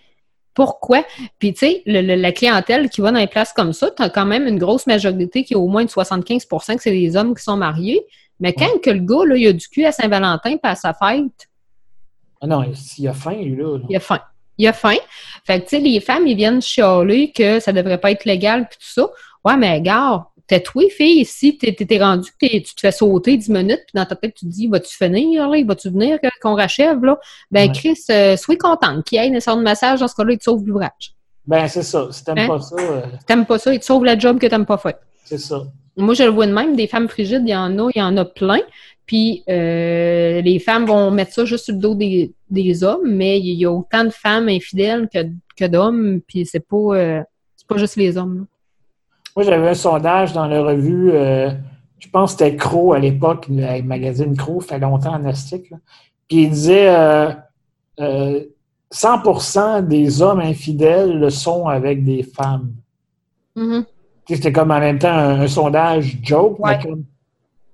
pourquoi? 0.55 1.05
Puis, 1.38 1.52
tu 1.52 1.66
sais, 1.66 1.82
la 1.86 2.32
clientèle 2.32 2.88
qui 2.88 3.01
va 3.01 3.12
dans 3.12 3.18
les 3.18 3.26
places 3.26 3.52
comme 3.52 3.72
ça, 3.72 3.90
tu 3.90 4.02
as 4.02 4.09
quand 4.09 4.24
même 4.24 4.47
une 4.47 4.59
grosse 4.59 4.86
majorité 4.86 5.44
qui 5.44 5.52
est 5.52 5.56
au 5.56 5.68
moins 5.68 5.84
de 5.84 5.90
75% 5.90 6.76
que 6.76 6.82
c'est 6.82 6.90
des 6.90 7.16
hommes 7.16 7.34
qui 7.34 7.42
sont 7.42 7.56
mariés. 7.56 8.05
Mais 8.40 8.55
quand 8.55 8.80
que 8.82 8.90
le 8.90 9.01
gars, 9.01 9.26
là, 9.26 9.36
il 9.36 9.47
a 9.47 9.52
du 9.52 9.68
cul 9.68 9.84
à 9.84 9.92
Saint-Valentin 9.92 10.56
pas 10.56 10.70
à 10.70 10.74
sa 10.74 10.94
fête. 10.94 11.48
Ah 12.40 12.47
non, 12.47 12.64
il 12.98 13.09
a 13.09 13.12
faim, 13.12 13.36
lui, 13.36 13.56
là. 13.56 13.78
Il 13.88 13.97
a 13.97 14.01
faim. 14.01 14.20
Il 14.56 14.66
a 14.66 14.72
faim. 14.72 14.97
Fait 15.44 15.60
que, 15.60 15.64
tu 15.64 15.76
sais, 15.76 15.78
les 15.78 16.01
femmes, 16.01 16.26
ils 16.26 16.36
viennent 16.36 16.62
chialer 16.62 17.32
que 17.32 17.60
ça 17.60 17.72
devrait 17.72 18.01
pas 18.01 18.10
être 18.10 18.24
légal, 18.24 18.68
puis 18.68 18.78
tout 18.78 18.92
ça. 18.92 19.10
Ouais, 19.45 19.57
mais 19.57 19.81
gars, 19.81 20.27
tatoué, 20.51 20.91
fille, 20.91 21.25
si 21.25 21.57
t'es 21.57 21.99
rendu 21.99 22.31
que 22.41 22.47
tu 22.47 22.75
te 22.75 22.81
fais 22.81 22.91
sauter 22.91 23.37
10 23.37 23.49
minutes, 23.51 23.83
puis 23.87 23.95
dans 23.95 24.05
ta 24.05 24.17
tête, 24.17 24.35
tu 24.35 24.47
te 24.47 24.51
dis, 24.51 24.67
vas-tu 24.67 24.97
finir, 24.97 25.49
là? 25.49 25.62
Vas-tu 25.65 25.91
venir 25.91 26.19
qu'on 26.43 26.55
rachève, 26.55 27.05
là? 27.05 27.19
Ben, 27.51 27.71
Chris, 27.73 27.99
euh, 28.11 28.37
sois 28.37 28.57
contente 28.57 29.05
qu'il 29.05 29.21
y 29.21 29.25
ait 29.25 29.29
une 29.29 29.41
sorte 29.41 29.59
de 29.59 29.65
massage, 29.65 30.01
dans 30.01 30.09
ce 30.09 30.15
cas-là, 30.17 30.33
il 30.33 30.39
te 30.39 30.45
sauve 30.45 30.67
l'ouvrage. 30.67 31.15
Ben, 31.47 31.69
c'est 31.69 31.85
ça. 31.85 32.09
Si 32.11 32.25
t'aimes 32.25 32.39
hein? 32.39 32.49
pas 32.49 32.61
ça. 32.61 32.77
Euh... 32.79 33.03
T'aimes 33.27 33.47
pas 33.47 33.59
ça, 33.59 33.73
il 33.73 33.81
te 33.81 33.85
sauve 33.85 34.05
la 34.05 34.19
job 34.19 34.39
que 34.39 34.47
t'aimes 34.47 34.67
pas 34.67 34.79
fait. 34.79 34.97
C'est 35.25 35.39
ça. 35.39 35.62
Moi, 35.97 36.15
je 36.15 36.25
le 36.25 36.31
vois 36.31 36.47
de 36.47 36.53
même, 36.53 36.77
des 36.77 36.87
femmes 36.87 37.09
frigides, 37.09 37.43
il 37.45 37.51
y 37.51 37.57
en 37.57 37.79
a, 37.79 37.91
il 37.95 37.99
y 37.99 38.03
en 38.03 38.17
a 38.17 38.25
plein. 38.25 38.61
Puis 39.07 39.43
euh, 39.49 40.41
les 40.41 40.59
femmes 40.61 40.87
vont 40.87 41.11
mettre 41.11 41.33
ça 41.33 41.45
juste 41.45 41.65
sur 41.65 41.75
le 41.75 41.81
dos 41.81 41.95
des, 41.95 42.33
des 42.49 42.85
hommes, 42.85 43.12
mais 43.12 43.41
il 43.41 43.55
y 43.55 43.65
a 43.65 43.73
autant 43.73 44.05
de 44.05 44.11
femmes 44.11 44.49
infidèles 44.49 45.09
que, 45.12 45.19
que 45.57 45.65
d'hommes, 45.65 46.21
puis 46.27 46.47
c'est 46.47 46.65
pas, 46.65 46.77
euh, 46.77 47.21
pas 47.67 47.77
juste 47.77 47.97
les 47.97 48.17
hommes. 48.17 48.39
Là. 48.39 48.45
Moi, 49.36 49.44
j'avais 49.44 49.69
un 49.69 49.74
sondage 49.74 50.32
dans 50.32 50.47
la 50.47 50.62
revue, 50.62 51.12
euh, 51.12 51.51
je 51.98 52.09
pense 52.09 52.35
que 52.35 52.44
c'était 52.44 52.57
Crow 52.57 52.93
à 52.93 52.98
l'époque, 52.98 53.47
le 53.48 53.82
magazine 53.82 54.36
Crow, 54.36 54.61
fait 54.61 54.78
longtemps 54.78 55.15
en 55.15 55.24
astique. 55.24 55.73
Puis 56.28 56.44
il 56.44 56.51
disait 56.51 56.89
euh, 56.89 57.32
100% 58.93 59.59
euh, 59.59 59.82
des 59.82 60.23
hommes 60.23 60.40
infidèles 60.40 61.19
le 61.19 61.31
sont 61.31 61.66
avec 61.66 62.05
des 62.05 62.23
femmes. 62.23 62.73
Mm-hmm. 63.57 63.85
C'était 64.28 64.52
comme 64.52 64.70
en 64.70 64.81
même 64.81 64.98
temps 64.98 65.12
un, 65.12 65.47
sondage 65.47 66.19
joke. 66.23 66.59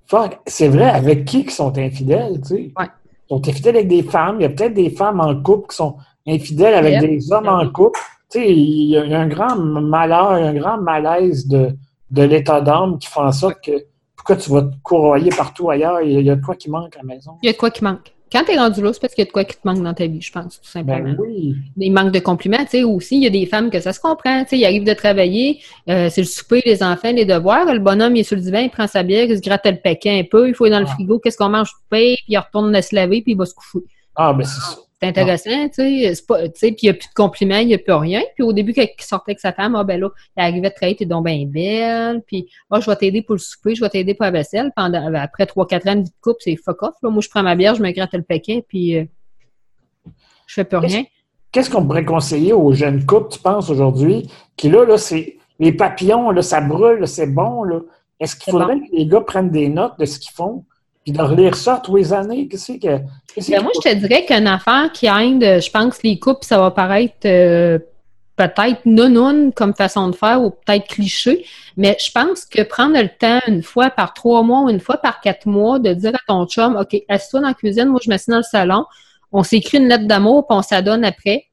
fuck, 0.06 0.40
c'est 0.46 0.68
vrai, 0.68 0.90
avec 0.90 1.24
qui 1.24 1.44
qui 1.44 1.54
sont 1.54 1.76
infidèles, 1.78 2.40
tu 2.40 2.48
sais? 2.48 2.72
Ils 2.78 3.28
sont 3.28 3.48
infidèles 3.48 3.76
avec 3.76 3.88
des 3.88 4.02
femmes. 4.02 4.36
Il 4.38 4.42
y 4.42 4.46
a 4.46 4.50
peut-être 4.50 4.74
des 4.74 4.90
femmes 4.90 5.20
en 5.20 5.34
couple 5.40 5.68
qui 5.70 5.76
sont 5.76 5.96
infidèles 6.26 6.74
avec 6.74 7.00
des 7.00 7.32
hommes 7.32 7.48
en 7.48 7.68
couple 7.68 8.00
il 8.36 8.90
y, 8.90 8.96
a 8.96 9.20
un 9.20 9.28
grand 9.28 9.56
malheur, 9.56 10.30
un 10.30 10.54
grand 10.54 10.78
malaise 10.78 11.46
de, 11.46 11.76
de 12.10 12.22
l'état 12.22 12.60
d'âme 12.60 12.98
qui 12.98 13.08
fait 13.08 13.20
en 13.20 13.32
sorte 13.32 13.62
que 13.62 13.72
pourquoi 14.14 14.36
tu 14.36 14.50
vas 14.50 14.62
te 14.62 14.74
courroyer 14.82 15.30
partout 15.30 15.70
ailleurs? 15.70 16.00
Il 16.02 16.20
y 16.20 16.30
a 16.30 16.36
de 16.36 16.44
quoi 16.44 16.56
qui 16.56 16.70
manque 16.70 16.96
à 16.96 16.98
la 16.98 17.14
maison. 17.14 17.32
Il 17.42 17.46
y 17.46 17.50
a 17.50 17.52
de 17.52 17.58
quoi 17.58 17.70
qui 17.70 17.84
manque. 17.84 18.12
Quand 18.32 18.42
tu 18.42 18.52
es 18.52 18.58
rendu 18.58 18.82
là, 18.82 18.92
c'est 18.92 19.00
parce 19.00 19.14
qu'il 19.14 19.22
y 19.22 19.26
a 19.26 19.28
de 19.28 19.32
quoi 19.32 19.44
qui 19.44 19.54
te 19.54 19.60
manque 19.64 19.82
dans 19.82 19.94
ta 19.94 20.06
vie, 20.06 20.20
je 20.20 20.32
pense, 20.32 20.60
tout 20.60 20.68
simplement. 20.68 20.98
Ben 20.98 21.16
oui. 21.20 21.54
Il 21.76 21.92
manque 21.92 22.10
de 22.10 22.18
compliments, 22.18 22.64
tu 22.64 22.70
sais, 22.70 22.82
aussi, 22.82 23.16
il 23.16 23.22
y 23.22 23.26
a 23.26 23.30
des 23.30 23.46
femmes 23.46 23.70
que 23.70 23.78
ça 23.78 23.92
se 23.92 24.00
comprend, 24.00 24.42
tu 24.42 24.50
sais, 24.50 24.58
il 24.58 24.64
arrive 24.64 24.82
de 24.82 24.94
travailler, 24.94 25.60
euh, 25.88 26.08
c'est 26.10 26.22
le 26.22 26.26
souper, 26.26 26.60
les 26.66 26.82
enfants, 26.82 27.12
les 27.12 27.24
devoirs, 27.24 27.72
le 27.72 27.78
bonhomme, 27.78 28.16
il 28.16 28.20
est 28.20 28.24
sur 28.24 28.36
le 28.36 28.42
divan, 28.42 28.58
il 28.58 28.70
prend 28.70 28.88
sa 28.88 29.04
bière, 29.04 29.26
il 29.28 29.36
se 29.36 29.42
gratte 29.42 29.64
le 29.64 29.76
paquet 29.76 30.18
un 30.18 30.24
peu, 30.24 30.48
il 30.48 30.54
faut 30.54 30.64
aller 30.64 30.72
dans 30.72 30.80
le 30.80 30.86
ah. 30.88 30.94
frigo, 30.94 31.20
qu'est-ce 31.20 31.36
qu'on 31.36 31.50
mange, 31.50 31.70
puis 31.88 32.18
il 32.26 32.36
retourne 32.36 32.82
se 32.82 32.94
laver, 32.96 33.22
puis 33.22 33.32
il 33.32 33.38
va 33.38 33.46
se 33.46 33.54
coucher. 33.54 33.86
Ah, 34.16 34.32
ben 34.32 34.44
c'est 34.44 34.60
ça. 34.60 34.76
C'est 35.00 35.08
intéressant, 35.08 35.68
tu 35.68 36.14
sais. 36.14 36.22
Puis 36.56 36.76
il 36.82 36.84
n'y 36.84 36.88
a 36.88 36.94
plus 36.94 37.08
de 37.08 37.14
compliments, 37.14 37.58
il 37.58 37.66
n'y 37.66 37.74
a 37.74 37.78
plus 37.78 37.92
rien. 37.92 38.22
Puis 38.34 38.42
au 38.42 38.54
début, 38.54 38.72
quand 38.72 38.82
il 38.82 39.04
sortait 39.04 39.32
avec 39.32 39.40
sa 39.40 39.52
femme, 39.52 39.74
ah 39.74 39.84
ben 39.84 40.00
là, 40.00 40.08
il 40.36 40.42
arrivait 40.42 40.70
de 40.70 40.74
travailler, 40.74 40.96
t'es 40.96 41.04
donc 41.04 41.26
bien 41.26 41.44
belle. 41.46 42.22
Puis, 42.26 42.48
ah, 42.70 42.80
je 42.80 42.88
vais 42.88 42.96
t'aider 42.96 43.20
pour 43.20 43.34
le 43.34 43.40
souper, 43.40 43.74
je 43.74 43.82
vais 43.82 43.90
t'aider 43.90 44.14
pour 44.14 44.24
la 44.24 44.30
vaisselle. 44.30 44.72
Pendant, 44.74 45.14
après 45.14 45.44
3-4 45.44 45.90
ans 45.90 45.96
de 45.96 46.00
vie 46.00 46.08
de 46.08 46.14
couple, 46.22 46.38
c'est 46.40 46.56
fuck 46.56 46.82
off. 46.82 46.94
Là. 47.02 47.10
Moi, 47.10 47.20
je 47.20 47.28
prends 47.28 47.42
ma 47.42 47.54
bière, 47.54 47.74
je 47.74 47.82
me 47.82 47.90
gratte 47.90 48.14
le 48.14 48.22
paquet, 48.22 48.64
puis 48.66 48.96
euh, 48.96 49.04
je 50.46 50.54
fais 50.54 50.64
plus 50.64 50.78
rien. 50.78 51.04
qu'est-ce 51.52 51.68
qu'on 51.68 51.84
pourrait 51.86 52.06
conseiller 52.06 52.54
aux 52.54 52.72
jeunes 52.72 53.04
couples, 53.04 53.30
tu 53.30 53.38
penses, 53.38 53.68
aujourd'hui, 53.68 54.30
qui 54.56 54.70
là, 54.70 54.86
là, 54.86 54.96
c'est 54.96 55.36
les 55.58 55.72
papillons, 55.72 56.30
là, 56.30 56.40
ça 56.40 56.62
brûle, 56.62 57.06
c'est 57.06 57.26
bon, 57.26 57.64
là. 57.64 57.80
Est-ce 58.18 58.34
qu'il 58.34 58.50
faudrait 58.50 58.78
que 58.78 58.96
les 58.96 59.06
gars 59.06 59.20
prennent 59.20 59.50
des 59.50 59.68
notes 59.68 59.98
de 59.98 60.06
ce 60.06 60.18
qu'ils 60.18 60.32
font? 60.34 60.64
Puis 61.06 61.12
de 61.12 61.22
relire 61.22 61.54
ça 61.54 61.80
tous 61.84 61.94
les 61.94 62.12
années, 62.12 62.48
qu'est-ce 62.48 62.72
que. 62.72 62.98
Ben, 63.48 63.62
moi, 63.62 63.70
je 63.76 63.90
te 63.90 63.94
dirais 63.94 64.24
qu'une 64.24 64.48
affaire 64.48 64.90
qui 64.92 65.06
aide, 65.06 65.62
je 65.62 65.70
pense, 65.70 66.02
les 66.02 66.18
couples, 66.18 66.44
ça 66.44 66.58
va 66.58 66.72
paraître 66.72 67.14
euh, 67.26 67.78
peut-être 68.34 68.80
non 68.86 69.52
comme 69.52 69.72
façon 69.72 70.08
de 70.08 70.16
faire 70.16 70.42
ou 70.42 70.50
peut-être 70.50 70.88
cliché, 70.88 71.46
mais 71.76 71.96
je 72.04 72.10
pense 72.10 72.44
que 72.44 72.60
prendre 72.62 73.00
le 73.00 73.08
temps 73.08 73.38
une 73.46 73.62
fois 73.62 73.90
par 73.90 74.14
trois 74.14 74.42
mois 74.42 74.62
ou 74.62 74.68
une 74.68 74.80
fois 74.80 74.96
par 74.96 75.20
quatre 75.20 75.46
mois 75.46 75.78
de 75.78 75.94
dire 75.94 76.12
à 76.12 76.18
ton 76.26 76.44
chum, 76.46 76.74
OK, 76.74 77.00
assieds-toi 77.08 77.40
dans 77.40 77.46
la 77.46 77.54
cuisine, 77.54 77.86
moi 77.86 78.00
je 78.02 78.10
m'assieds 78.10 78.32
dans 78.32 78.38
le 78.38 78.42
salon, 78.42 78.84
on 79.30 79.44
s'écrit 79.44 79.78
une 79.78 79.86
lettre 79.86 80.08
d'amour, 80.08 80.48
puis 80.48 80.58
on 80.58 80.62
s'adonne 80.62 81.04
après. 81.04 81.44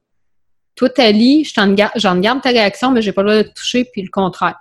Toi, 0.74 0.88
Ali, 0.98 1.44
j'en 1.44 2.18
garde 2.18 2.42
ta 2.42 2.48
réaction, 2.48 2.90
mais 2.90 3.02
j'ai 3.02 3.12
pas 3.12 3.22
le 3.22 3.30
droit 3.30 3.42
de 3.44 3.48
te 3.48 3.54
toucher, 3.54 3.84
puis 3.84 4.02
le 4.02 4.10
contraire. 4.10 4.58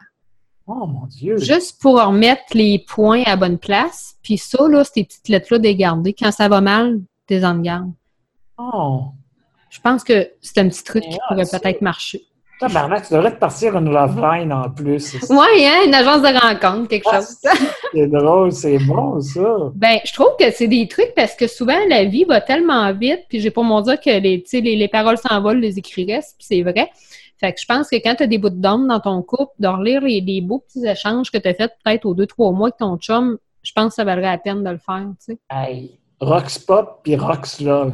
Oh 0.66 0.88
mon 0.88 1.08
Dieu! 1.08 1.38
Juste 1.38 1.82
pour 1.82 2.02
remettre 2.02 2.44
les 2.54 2.80
points 2.80 3.24
à 3.26 3.36
bonne 3.36 3.58
place. 3.58 4.16
Puis 4.24 4.38
ça, 4.38 4.68
là, 4.70 4.84
ces 4.84 5.04
petites 5.04 5.28
lettres-là, 5.28 5.60
des 5.60 5.76
garder. 5.76 6.14
Quand 6.14 6.32
ça 6.32 6.48
va 6.48 6.62
mal, 6.62 7.02
des 7.28 7.44
en 7.44 7.60
garde. 7.60 7.92
Oh! 8.58 9.08
Je 9.70 9.80
pense 9.82 10.04
que 10.04 10.30
c'est 10.42 10.60
un 10.60 10.70
petit 10.70 10.84
truc 10.84 11.04
qui 11.04 11.18
pourrait 11.28 11.46
peut-être 11.52 11.82
marcher. 11.82 12.22
Tabarnak, 12.60 13.08
tu 13.08 13.14
devrais 13.14 13.32
te 13.32 13.40
partir 13.40 13.76
une 13.76 13.90
love 13.90 14.22
line 14.22 14.54
en 14.54 14.70
plus. 14.70 15.18
Oui, 15.30 15.66
hein, 15.66 15.82
une 15.86 15.94
agence 15.94 16.22
de 16.22 16.28
rencontre, 16.28 16.88
quelque 16.88 17.10
ah, 17.12 17.18
chose. 17.18 17.38
c'est 17.92 18.08
drôle, 18.08 18.52
c'est 18.52 18.78
bon, 18.78 19.20
ça. 19.20 19.72
Ben, 19.74 19.98
je 20.06 20.14
trouve 20.14 20.36
que 20.40 20.52
c'est 20.52 20.68
des 20.68 20.88
trucs 20.88 21.14
parce 21.16 21.36
que 21.36 21.48
souvent, 21.48 21.78
la 21.90 22.06
vie 22.06 22.24
va 22.24 22.40
tellement 22.40 22.94
vite, 22.94 23.22
puis 23.28 23.40
j'ai 23.40 23.52
pas 23.52 23.64
mon 23.64 23.82
dire 23.82 24.00
que 24.00 24.12
les, 24.12 24.44
les, 24.54 24.76
les 24.76 24.88
paroles 24.88 25.18
s'envolent, 25.18 25.60
les 25.60 25.78
écrits 25.78 26.06
restent, 26.06 26.36
puis 26.38 26.48
c'est 26.48 26.62
vrai. 26.62 26.90
Fait 27.44 27.52
que 27.52 27.60
je 27.60 27.66
pense 27.66 27.90
que 27.90 27.98
quand 27.98 28.16
tu 28.16 28.24
as 28.24 28.28
des 28.28 28.38
bouts 28.38 28.50
d'homme 28.50 28.88
dans 28.88 29.02
ton 29.02 29.22
couple, 29.22 29.52
de 29.60 29.68
relire 29.68 30.00
les, 30.00 30.22
les 30.22 30.40
beaux 30.40 30.60
petits 30.60 30.88
échanges 30.88 31.30
que 31.30 31.38
tu 31.38 31.50
as 31.50 31.54
fait 31.54 31.74
peut-être 31.84 32.06
aux 32.06 32.14
deux, 32.14 32.26
trois 32.26 32.54
mois 32.54 32.68
avec 32.68 32.78
ton 32.78 32.96
chum, 32.98 33.38
je 33.64 33.74
pense 33.76 33.90
que 33.90 33.96
ça 33.96 34.06
valerait 34.06 34.32
la 34.32 34.38
peine 34.38 34.64
de 34.64 34.70
le 34.70 34.78
faire, 34.78 35.06
tu 35.20 35.34
sais. 35.34 35.40
Hey, 35.52 36.00
Rox 36.22 36.58
Pop 36.60 37.02
puis 37.04 37.18
Rox 37.18 37.60
Love. 37.60 37.92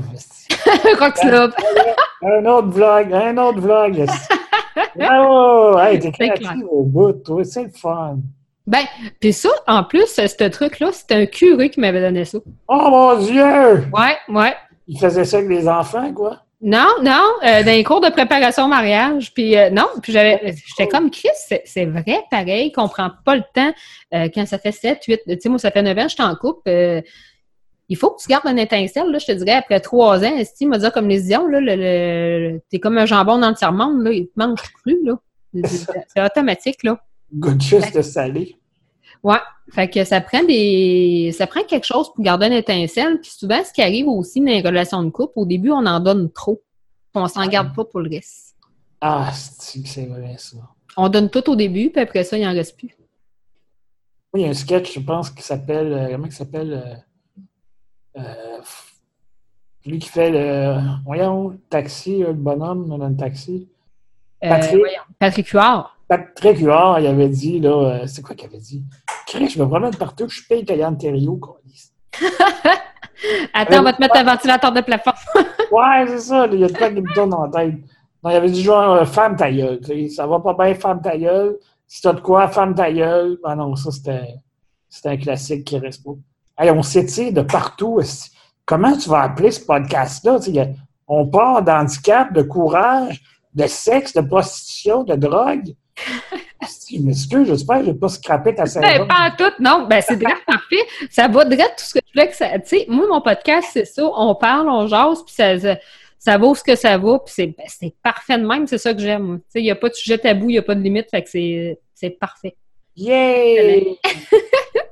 Rox 1.00 1.24
Love. 1.24 1.52
un 2.22 2.46
autre 2.46 2.68
vlog, 2.68 3.12
un 3.12 3.38
autre 3.38 3.60
vlog. 3.60 4.06
oh, 5.12 5.76
hey, 5.80 5.98
t'es 5.98 6.12
créatif 6.12 6.52
au 6.70 6.84
bout, 6.84 7.14
toi, 7.14 7.44
c'est 7.44 7.64
le 7.64 7.70
fun. 7.72 8.20
Ben, 8.68 8.84
puis 9.20 9.34
ça, 9.34 9.50
en 9.66 9.84
plus, 9.84 10.06
ce 10.06 10.48
truc-là, 10.48 10.92
c'était 10.92 11.16
un 11.16 11.26
curé 11.26 11.72
qui 11.72 11.80
m'avait 11.80 12.02
donné 12.02 12.24
ça. 12.24 12.38
Oh 12.68 12.88
mon 12.92 13.16
Dieu! 13.20 13.90
Ouais, 13.92 14.16
ouais. 14.28 14.54
Il 14.86 15.00
faisait 15.00 15.26
ça 15.26 15.38
avec 15.38 15.50
les 15.50 15.68
enfants, 15.68 16.14
quoi? 16.14 16.44
Non, 16.62 16.90
non, 17.02 17.24
euh, 17.46 17.64
dans 17.64 17.72
les 17.72 17.86
cours 17.86 18.02
de 18.02 18.10
préparation 18.10 18.66
au 18.66 18.68
mariage. 18.68 19.34
Puis 19.34 19.58
euh, 19.58 19.70
non, 19.70 19.86
puis 20.04 20.12
j'avais, 20.12 20.56
j'étais 20.68 20.90
comme 20.90 21.10
Chris, 21.10 21.30
c'est 21.64 21.86
vrai, 21.86 22.24
pareil, 22.30 22.72
qu'on 22.74 22.90
prend 22.90 23.12
pas 23.24 23.36
le 23.38 23.44
temps 23.54 23.72
euh, 24.14 24.28
quand 24.34 24.46
ça 24.46 24.60
fait 24.60 24.74
7, 24.74 25.02
8, 25.06 25.22
tu 25.26 25.38
sais, 25.40 25.50
moi, 25.50 25.58
ça 25.58 25.72
fait 25.72 25.82
9 25.82 25.98
ans, 25.98 26.08
je 26.10 26.18
t'en 26.18 26.36
coupe. 26.36 26.64
il 26.66 27.98
faut 27.98 28.12
que 28.12 28.22
tu 28.22 28.28
gardes 28.28 28.48
un 28.48 28.58
étincelle, 28.58 29.10
là, 29.10 29.20
je 29.20 29.28
te 29.28 29.32
dirais, 29.32 29.54
après 29.54 29.80
3 29.80 30.26
ans, 30.26 30.44
si 30.54 30.68
m'a 30.68 30.78
dit 30.78 30.92
comme 30.94 31.08
les 31.08 31.30
ions, 31.30 31.48
là, 31.48 31.60
le, 31.62 32.60
t'es 32.70 32.80
comme 32.80 32.98
un 32.98 33.06
jambon 33.06 33.38
dans 33.38 33.50
le 33.50 33.56
tiers-monde, 33.56 34.04
là, 34.04 34.12
il 34.12 34.28
te 34.28 34.34
manque 34.36 34.60
plus, 34.84 35.00
là. 35.06 35.16
C'est 36.08 36.22
automatique, 36.22 36.84
là. 36.84 37.02
Good 37.34 37.62
juste 37.62 37.96
de 37.96 38.02
salé. 38.02 38.59
Ouais. 39.24 39.40
Fait 39.72 39.90
que 39.90 40.04
ça 40.04 40.22
prend 40.22 40.44
des. 40.44 41.34
ça 41.38 41.46
prend 41.46 41.64
quelque 41.64 41.86
chose 41.86 42.12
pour 42.14 42.24
garder 42.24 42.48
une 42.48 42.54
étincelle. 42.54 43.20
Puis 43.20 43.32
souvent, 43.32 43.64
ce 43.64 43.72
qui 43.72 43.82
arrive 43.82 44.08
aussi 44.08 44.40
dans 44.40 44.48
les 44.48 44.62
relations 44.62 45.04
de 45.04 45.10
couple, 45.10 45.34
au 45.36 45.46
début, 45.46 45.72
on 45.72 45.86
en 45.86 46.00
donne 46.00 46.32
trop. 46.32 46.62
On 47.14 47.28
s'en 47.28 47.48
garde 47.48 47.76
pas 47.76 47.86
pour 47.86 48.00
le 48.00 48.10
reste. 48.10 48.56
Ah, 49.02 49.32
c'est 49.34 50.06
vrai, 50.06 50.36
ça? 50.38 50.58
On 50.98 51.10
donne 51.10 51.30
tout 51.30 51.50
au 51.50 51.56
début, 51.56 51.90
puis 51.90 52.02
après 52.02 52.24
ça, 52.24 52.38
il 52.38 52.46
n'en 52.46 52.54
reste 52.54 52.78
plus. 52.78 52.96
Oui, 54.34 54.42
il 54.42 54.44
y 54.44 54.46
a 54.46 54.50
un 54.50 54.54
sketch, 54.54 54.94
je 54.94 55.00
pense, 55.00 55.30
qui 55.30 55.42
s'appelle. 55.44 55.94
Euh, 55.94 56.12
comment 56.12 56.26
il 56.26 56.32
s'appelle? 56.32 57.04
Euh, 58.18 58.22
euh, 58.22 58.62
lui 59.86 60.00
qui 60.00 60.10
fait 60.10 60.30
le. 60.30 60.80
Voyons, 61.06 61.60
taxi, 61.70 62.20
le 62.20 62.34
bonhomme 62.34 62.88
dans 62.88 62.98
le 62.98 63.16
taxi. 63.16 63.70
Patrick, 64.42 64.80
voyons, 64.80 65.02
Patrick 65.20 65.48
Huard. 65.48 65.99
Patrick 66.10 66.58
Huard, 66.58 67.00
il 67.00 67.08
avait 67.08 67.30
dit, 67.30 67.60
là, 67.60 68.08
c'est 68.08 68.24
quoi 68.24 68.36
qu'il 68.36 68.48
avait 68.48 68.58
dit? 68.58 68.84
je 69.32 69.60
me 69.60 69.68
promène 69.68 69.96
partout, 69.96 70.28
je 70.28 70.42
paye 70.50 70.66
Yann 70.68 70.98
Thériault. 70.98 71.40
Attends, 73.54 73.80
on 73.80 73.84
va 73.84 73.94
te 73.94 74.02
mettre 74.02 74.18
un 74.18 74.24
ventilateur 74.24 74.72
de 74.72 74.82
plafond. 74.82 75.12
ouais, 75.72 76.08
c'est 76.08 76.20
ça. 76.20 76.48
Il 76.52 76.60
y 76.60 76.64
a 76.64 76.68
de 76.68 76.74
quoi 76.76 76.90
qui 76.90 77.02
me 77.02 77.14
tourne 77.14 77.34
en 77.34 77.50
tête. 77.50 77.76
Non, 78.24 78.32
il 78.32 78.36
avait 78.36 78.50
dit 78.50 78.64
genre 78.64 78.94
euh, 78.94 79.06
femme 79.06 79.36
ta 79.36 79.52
gueule. 79.52 79.80
Ça 80.10 80.26
va 80.26 80.40
pas 80.40 80.54
bien, 80.54 80.74
femme 80.74 81.02
ta 81.02 81.16
gueule. 81.18 81.58
Si 81.88 82.02
t'as 82.02 82.14
de 82.14 82.22
quoi, 82.22 82.48
femme 82.48 82.74
ta 82.74 82.92
gueule. 82.92 83.38
Ah 83.44 83.56
non, 83.56 83.76
ça, 83.76 83.92
c'était, 83.92 84.36
c'était 84.90 85.10
un 85.10 85.18
classique 85.18 85.66
qui 85.66 85.78
reste 85.78 86.04
pas. 86.04 86.12
Hey, 86.58 86.72
on 86.72 86.82
s'étire 86.82 87.32
de 87.34 87.42
partout. 87.42 88.02
Comment 88.66 88.98
tu 88.98 89.10
vas 89.10 89.22
appeler 89.22 89.52
ce 89.52 89.66
podcast-là? 89.66 90.40
On 91.08 91.28
part 91.28 91.62
d'handicap, 91.62 92.34
de 92.34 92.42
courage, 92.42 93.22
de 93.54 93.68
sexe, 93.68 94.14
de 94.14 94.22
prostitution, 94.22 95.04
de 95.04 95.16
drogue. 95.16 95.76
Je 96.92 97.00
m'excuse, 97.00 97.48
j'espère 97.48 97.80
que 97.80 97.86
je 97.86 97.90
n'ai 97.92 97.98
pas 97.98 98.10
scrappé 98.10 98.56
ta. 98.56 98.64
Ben, 98.80 99.08
pas 99.08 99.32
tout, 99.38 99.52
non. 99.60 99.88
Ben, 99.88 100.02
c'est 100.02 100.18
direct 100.18 100.44
parfait. 100.46 100.86
Ça 101.10 101.28
va 101.28 101.46
direct 101.46 101.78
tout 101.78 101.86
ce 101.86 101.94
que 101.94 102.00
je 102.06 102.14
voulais 102.14 102.30
que 102.30 102.36
ça. 102.36 102.60
Tu 102.60 102.68
sais, 102.68 102.86
moi, 102.88 103.08
mon 103.08 103.22
podcast, 103.22 103.70
c'est 103.74 103.86
ça. 103.86 104.04
On 104.04 104.36
parle, 104.36 104.68
on 104.70 104.88
jase, 104.88 105.24
puis 105.24 105.34
ça, 105.34 105.78
ça, 106.18 106.38
vaut 106.38 106.56
ce 106.56 106.64
que 106.64 106.76
ça 106.76 106.98
vaut, 106.98 107.20
puis 107.20 107.34
c'est, 107.36 107.48
ben, 107.48 107.66
c'est 107.68 107.94
parfait 108.04 108.38
de 108.38 108.46
même. 108.46 108.68
C'est 108.68 108.78
ça 108.78 108.94
que 108.94 109.00
j'aime. 109.00 109.40
Tu 109.40 109.46
sais, 109.50 109.60
il 109.62 109.64
n'y 109.64 109.72
a 109.72 109.76
pas 109.76 109.90
de 109.90 109.94
sujet 109.94 110.18
tabou, 110.18 110.50
il 110.50 110.54
n'y 110.54 110.58
a 110.58 110.64
pas 110.64 110.76
de 110.76 110.82
limite, 110.82 111.10
fait 111.10 111.24
que 111.24 111.30
c'est, 111.30 111.80
c'est 111.94 112.10
parfait. 112.10 112.56
Yay! 112.96 113.98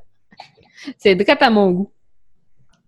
c'est 0.97 1.15
direct 1.15 1.41
à 1.41 1.49
mon 1.49 1.71
goût. 1.71 1.91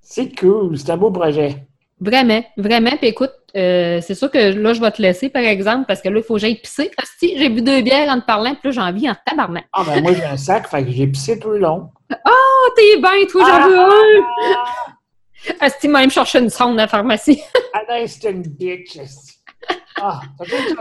C'est 0.01 0.33
cool, 0.39 0.77
c'est 0.77 0.89
un 0.89 0.97
beau 0.97 1.11
projet. 1.11 1.68
Vraiment, 2.01 2.43
vraiment. 2.55 2.91
Puis 2.91 3.07
écoute, 3.07 3.33
euh, 3.55 3.99
c'est 4.01 4.15
sûr 4.15 4.31
que 4.31 4.37
là, 4.37 4.73
je 4.73 4.79
vais 4.79 4.91
te 4.91 5.01
laisser, 5.01 5.29
par 5.29 5.41
exemple, 5.41 5.85
parce 5.87 6.01
que 6.01 6.09
là, 6.09 6.19
il 6.19 6.23
faut 6.23 6.35
que 6.35 6.39
j'aille 6.39 6.55
pisser. 6.55 6.91
Si 7.19 7.37
j'ai 7.37 7.49
bu 7.49 7.61
deux 7.61 7.81
bières 7.81 8.09
en 8.09 8.19
te 8.19 8.25
parlant, 8.25 8.51
puis 8.51 8.69
là, 8.69 8.71
j'ai 8.71 8.81
envie 8.81 9.09
en 9.09 9.15
tabarnak. 9.25 9.65
Ah, 9.73 9.83
ben 9.85 10.01
moi, 10.01 10.13
j'ai 10.13 10.23
un 10.23 10.37
sac, 10.37 10.67
fait 10.67 10.83
que 10.83 10.91
j'ai 10.91 11.07
pissé 11.07 11.39
tout 11.39 11.49
le 11.51 11.59
long. 11.59 11.89
Oh, 12.11 12.69
t'es 12.75 12.97
bien, 12.97 13.25
toi, 13.29 13.43
j'en 13.45 13.67
veux 13.67 13.79
un! 13.79 15.55
Asti 15.61 15.87
m'a 15.87 16.01
même 16.01 16.11
cherché 16.11 16.39
une 16.39 16.49
sonde 16.49 16.77
à 16.79 16.83
la 16.83 16.87
pharmacie. 16.87 17.41
ah 17.73 17.81
non, 17.89 18.03
c'est 18.05 18.29
une 18.29 18.43
bitch, 18.43 18.97
ah, 20.01 20.21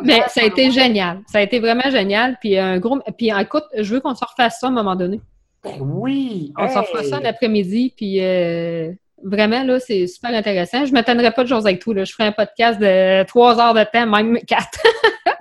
Mais 0.03 0.23
ça 0.29 0.43
a 0.43 0.45
été 0.45 0.71
génial. 0.71 1.21
Ça 1.27 1.39
a 1.39 1.43
été 1.43 1.59
vraiment 1.59 1.91
génial. 1.91 2.37
Puis 2.41 2.57
un 2.57 2.79
gros. 2.79 2.99
Puis 3.17 3.31
écoute, 3.37 3.65
je 3.77 3.95
veux 3.95 4.01
qu'on 4.01 4.15
se 4.15 4.25
refasse 4.25 4.61
ça 4.61 4.67
à 4.67 4.71
un 4.71 4.73
moment 4.73 4.97
donné. 4.97 5.21
Ben 5.65 5.79
oui! 5.81 6.53
On 6.57 6.69
se 6.69 6.79
refasse 6.79 7.09
ça 7.09 7.21
l'après-midi, 7.21 7.93
puis 7.97 8.23
euh, 8.23 8.93
Vraiment, 9.25 9.65
là, 9.65 9.81
c'est 9.81 10.07
super 10.07 10.31
intéressant. 10.31 10.85
Je 10.85 10.91
ne 10.91 10.95
m'attendrai 10.95 11.31
pas 11.31 11.43
de 11.43 11.49
choses 11.49 11.67
avec 11.67 11.81
tout. 11.81 11.93
Là. 11.93 12.05
Je 12.05 12.13
ferai 12.13 12.29
un 12.29 12.33
podcast 12.33 12.79
de 12.81 13.25
trois 13.25 13.61
heures 13.61 13.75
de 13.75 13.85
temps, 13.85 14.07
même 14.07 14.39
quatre. 14.47 14.81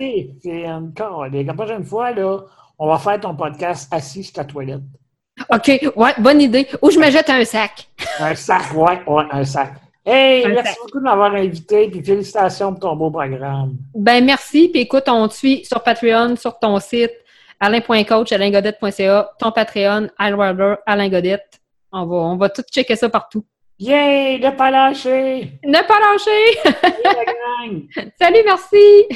c'est 0.00 0.68
encore. 0.68 1.26
La 1.26 1.54
prochaine 1.54 1.84
fois, 1.84 2.12
là, 2.12 2.40
on 2.78 2.88
va 2.88 2.98
faire 2.98 3.20
ton 3.20 3.34
podcast 3.34 3.92
assis 3.92 4.24
sur 4.24 4.34
ta 4.34 4.44
toilette. 4.44 4.82
OK, 5.52 5.92
ouais, 5.96 6.14
bonne 6.18 6.40
idée. 6.40 6.66
Ou 6.82 6.90
je 6.90 6.98
me 6.98 7.10
jette 7.10 7.30
un 7.30 7.44
sac. 7.44 7.88
un 8.20 8.34
sac, 8.34 8.74
ouais, 8.74 9.00
ouais, 9.06 9.24
un 9.30 9.44
sac. 9.44 9.74
Hey, 10.04 10.46
merci 10.48 10.74
beaucoup 10.82 10.98
de 10.98 11.04
m'avoir 11.04 11.34
invité, 11.34 11.88
puis 11.90 12.02
félicitations 12.02 12.72
pour 12.72 12.80
ton 12.80 12.96
beau 12.96 13.10
programme. 13.10 13.76
Ben 13.94 14.24
merci, 14.24 14.68
puis 14.68 14.80
écoute, 14.80 15.04
on 15.06 15.28
te 15.28 15.34
suit 15.34 15.64
sur 15.66 15.82
Patreon, 15.82 16.34
sur 16.36 16.58
ton 16.58 16.80
site, 16.80 17.12
alain.coach, 17.60 18.32
alaingodette.ca, 18.32 19.30
ton 19.38 19.52
Patreon, 19.52 20.08
Alain 20.16 20.78
Alain 20.86 21.08
Godette. 21.10 21.60
On 21.92 22.06
va, 22.06 22.16
on 22.16 22.36
va 22.36 22.48
tout 22.48 22.62
checker 22.72 22.96
ça 22.96 23.08
partout. 23.10 23.44
Yay! 23.80 24.40
Ne 24.40 24.50
pas 24.50 24.72
lâcher! 24.72 25.52
Ne 25.64 25.78
pas 25.86 26.00
lâcher! 26.00 26.58
Salut, 28.20 28.42
merci! 28.44 29.06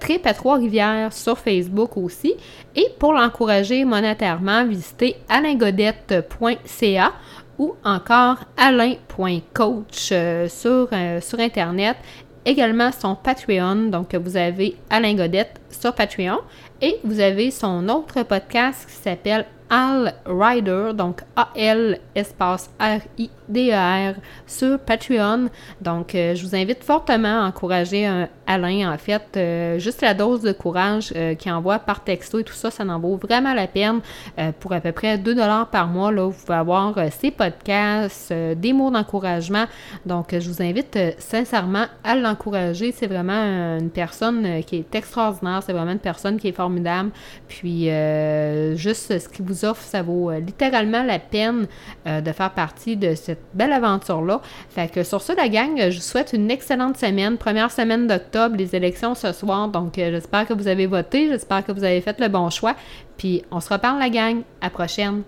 Trip 0.00 0.26
à 0.26 0.34
Trois-Rivières 0.34 1.12
sur 1.12 1.38
Facebook 1.38 1.96
aussi. 1.96 2.34
Et 2.74 2.88
pour 2.98 3.12
l'encourager 3.12 3.84
monétairement, 3.84 4.66
visitez 4.66 5.14
alaingodette.ca 5.28 7.12
ou 7.58 7.74
encore 7.84 8.38
alain.coach 8.56 10.12
sur, 10.48 10.88
sur 11.20 11.40
Internet 11.40 11.96
également 12.44 12.90
son 12.92 13.16
Patreon. 13.16 13.90
Donc, 13.90 14.14
vous 14.14 14.36
avez 14.36 14.76
Alain 14.88 15.14
Godette 15.14 15.60
sur 15.70 15.94
Patreon 15.94 16.38
et 16.80 16.98
vous 17.04 17.20
avez 17.20 17.50
son 17.50 17.88
autre 17.88 18.22
podcast 18.22 18.86
qui 18.88 18.94
s'appelle 18.94 19.46
Al 19.68 20.14
Rider, 20.26 20.92
donc 20.94 21.22
A-L 21.34 21.98
espace 22.14 22.70
R-I-D-E-R 22.78 24.12
e 24.12 24.14
sur 24.46 24.78
Patreon. 24.78 25.48
Donc, 25.80 26.14
euh, 26.14 26.34
je 26.34 26.46
vous 26.46 26.54
invite 26.54 26.84
fortement 26.84 27.42
à 27.42 27.48
encourager 27.48 28.06
euh, 28.06 28.26
Alain, 28.46 28.92
en 28.92 28.98
fait. 28.98 29.22
Euh, 29.36 29.78
juste 29.78 30.02
la 30.02 30.14
dose 30.14 30.42
de 30.42 30.52
courage 30.52 31.12
qu'il 31.38 31.52
envoie 31.52 31.80
par 31.80 32.04
texto 32.04 32.38
et 32.38 32.44
tout 32.44 32.54
ça, 32.54 32.70
ça 32.70 32.84
en 32.84 32.98
vaut 33.00 33.16
vraiment 33.16 33.54
la 33.54 33.66
peine. 33.66 34.00
pour 34.60 34.72
à 34.72 34.80
peu 34.80 34.92
près 34.92 35.18
2 35.18 35.36
par 35.70 35.88
mois, 35.88 36.12
là, 36.12 36.26
vous 36.26 36.44
pouvez 36.44 36.58
avoir 36.58 36.94
ses 37.10 37.30
podcasts, 37.30 38.32
des 38.32 38.72
mots 38.72 38.90
d'encouragement. 38.90 39.64
Donc, 40.04 40.28
je 40.32 40.48
vous 40.48 40.62
invite 40.62 40.98
sincèrement 41.18 41.86
à 42.04 42.14
l'encourager. 42.14 42.92
C'est 42.92 43.06
vraiment 43.06 43.78
une 43.78 43.90
personne 43.90 44.62
qui 44.64 44.76
est 44.76 44.94
extraordinaire. 44.94 45.62
C'est 45.64 45.72
vraiment 45.72 45.92
une 45.92 45.98
personne 45.98 46.38
qui 46.38 46.48
est 46.48 46.52
formidable. 46.52 47.10
Puis, 47.48 47.88
juste 48.76 49.18
ce 49.18 49.28
qui 49.28 49.42
vous 49.42 49.55
offre, 49.64 49.82
ça 49.82 50.02
vaut 50.02 50.30
euh, 50.30 50.40
littéralement 50.40 51.02
la 51.02 51.18
peine 51.18 51.66
euh, 52.06 52.20
de 52.20 52.32
faire 52.32 52.50
partie 52.50 52.96
de 52.96 53.14
cette 53.14 53.42
belle 53.54 53.72
aventure-là. 53.72 54.40
Fait 54.68 54.88
que 54.88 55.02
sur 55.02 55.22
ça, 55.22 55.34
la 55.34 55.48
gang, 55.48 55.76
je 55.76 55.96
vous 55.96 56.02
souhaite 56.02 56.32
une 56.32 56.50
excellente 56.50 56.96
semaine. 56.96 57.36
Première 57.36 57.70
semaine 57.70 58.06
d'octobre, 58.06 58.56
les 58.56 58.74
élections 58.74 59.14
ce 59.14 59.32
soir. 59.32 59.68
Donc, 59.68 59.98
euh, 59.98 60.10
j'espère 60.10 60.46
que 60.46 60.52
vous 60.52 60.68
avez 60.68 60.86
voté. 60.86 61.28
J'espère 61.28 61.64
que 61.64 61.72
vous 61.72 61.84
avez 61.84 62.00
fait 62.00 62.18
le 62.20 62.28
bon 62.28 62.50
choix. 62.50 62.74
Puis, 63.16 63.42
on 63.50 63.60
se 63.60 63.72
reparle, 63.72 63.98
la 63.98 64.10
gang. 64.10 64.42
À 64.60 64.70
prochaine. 64.70 65.22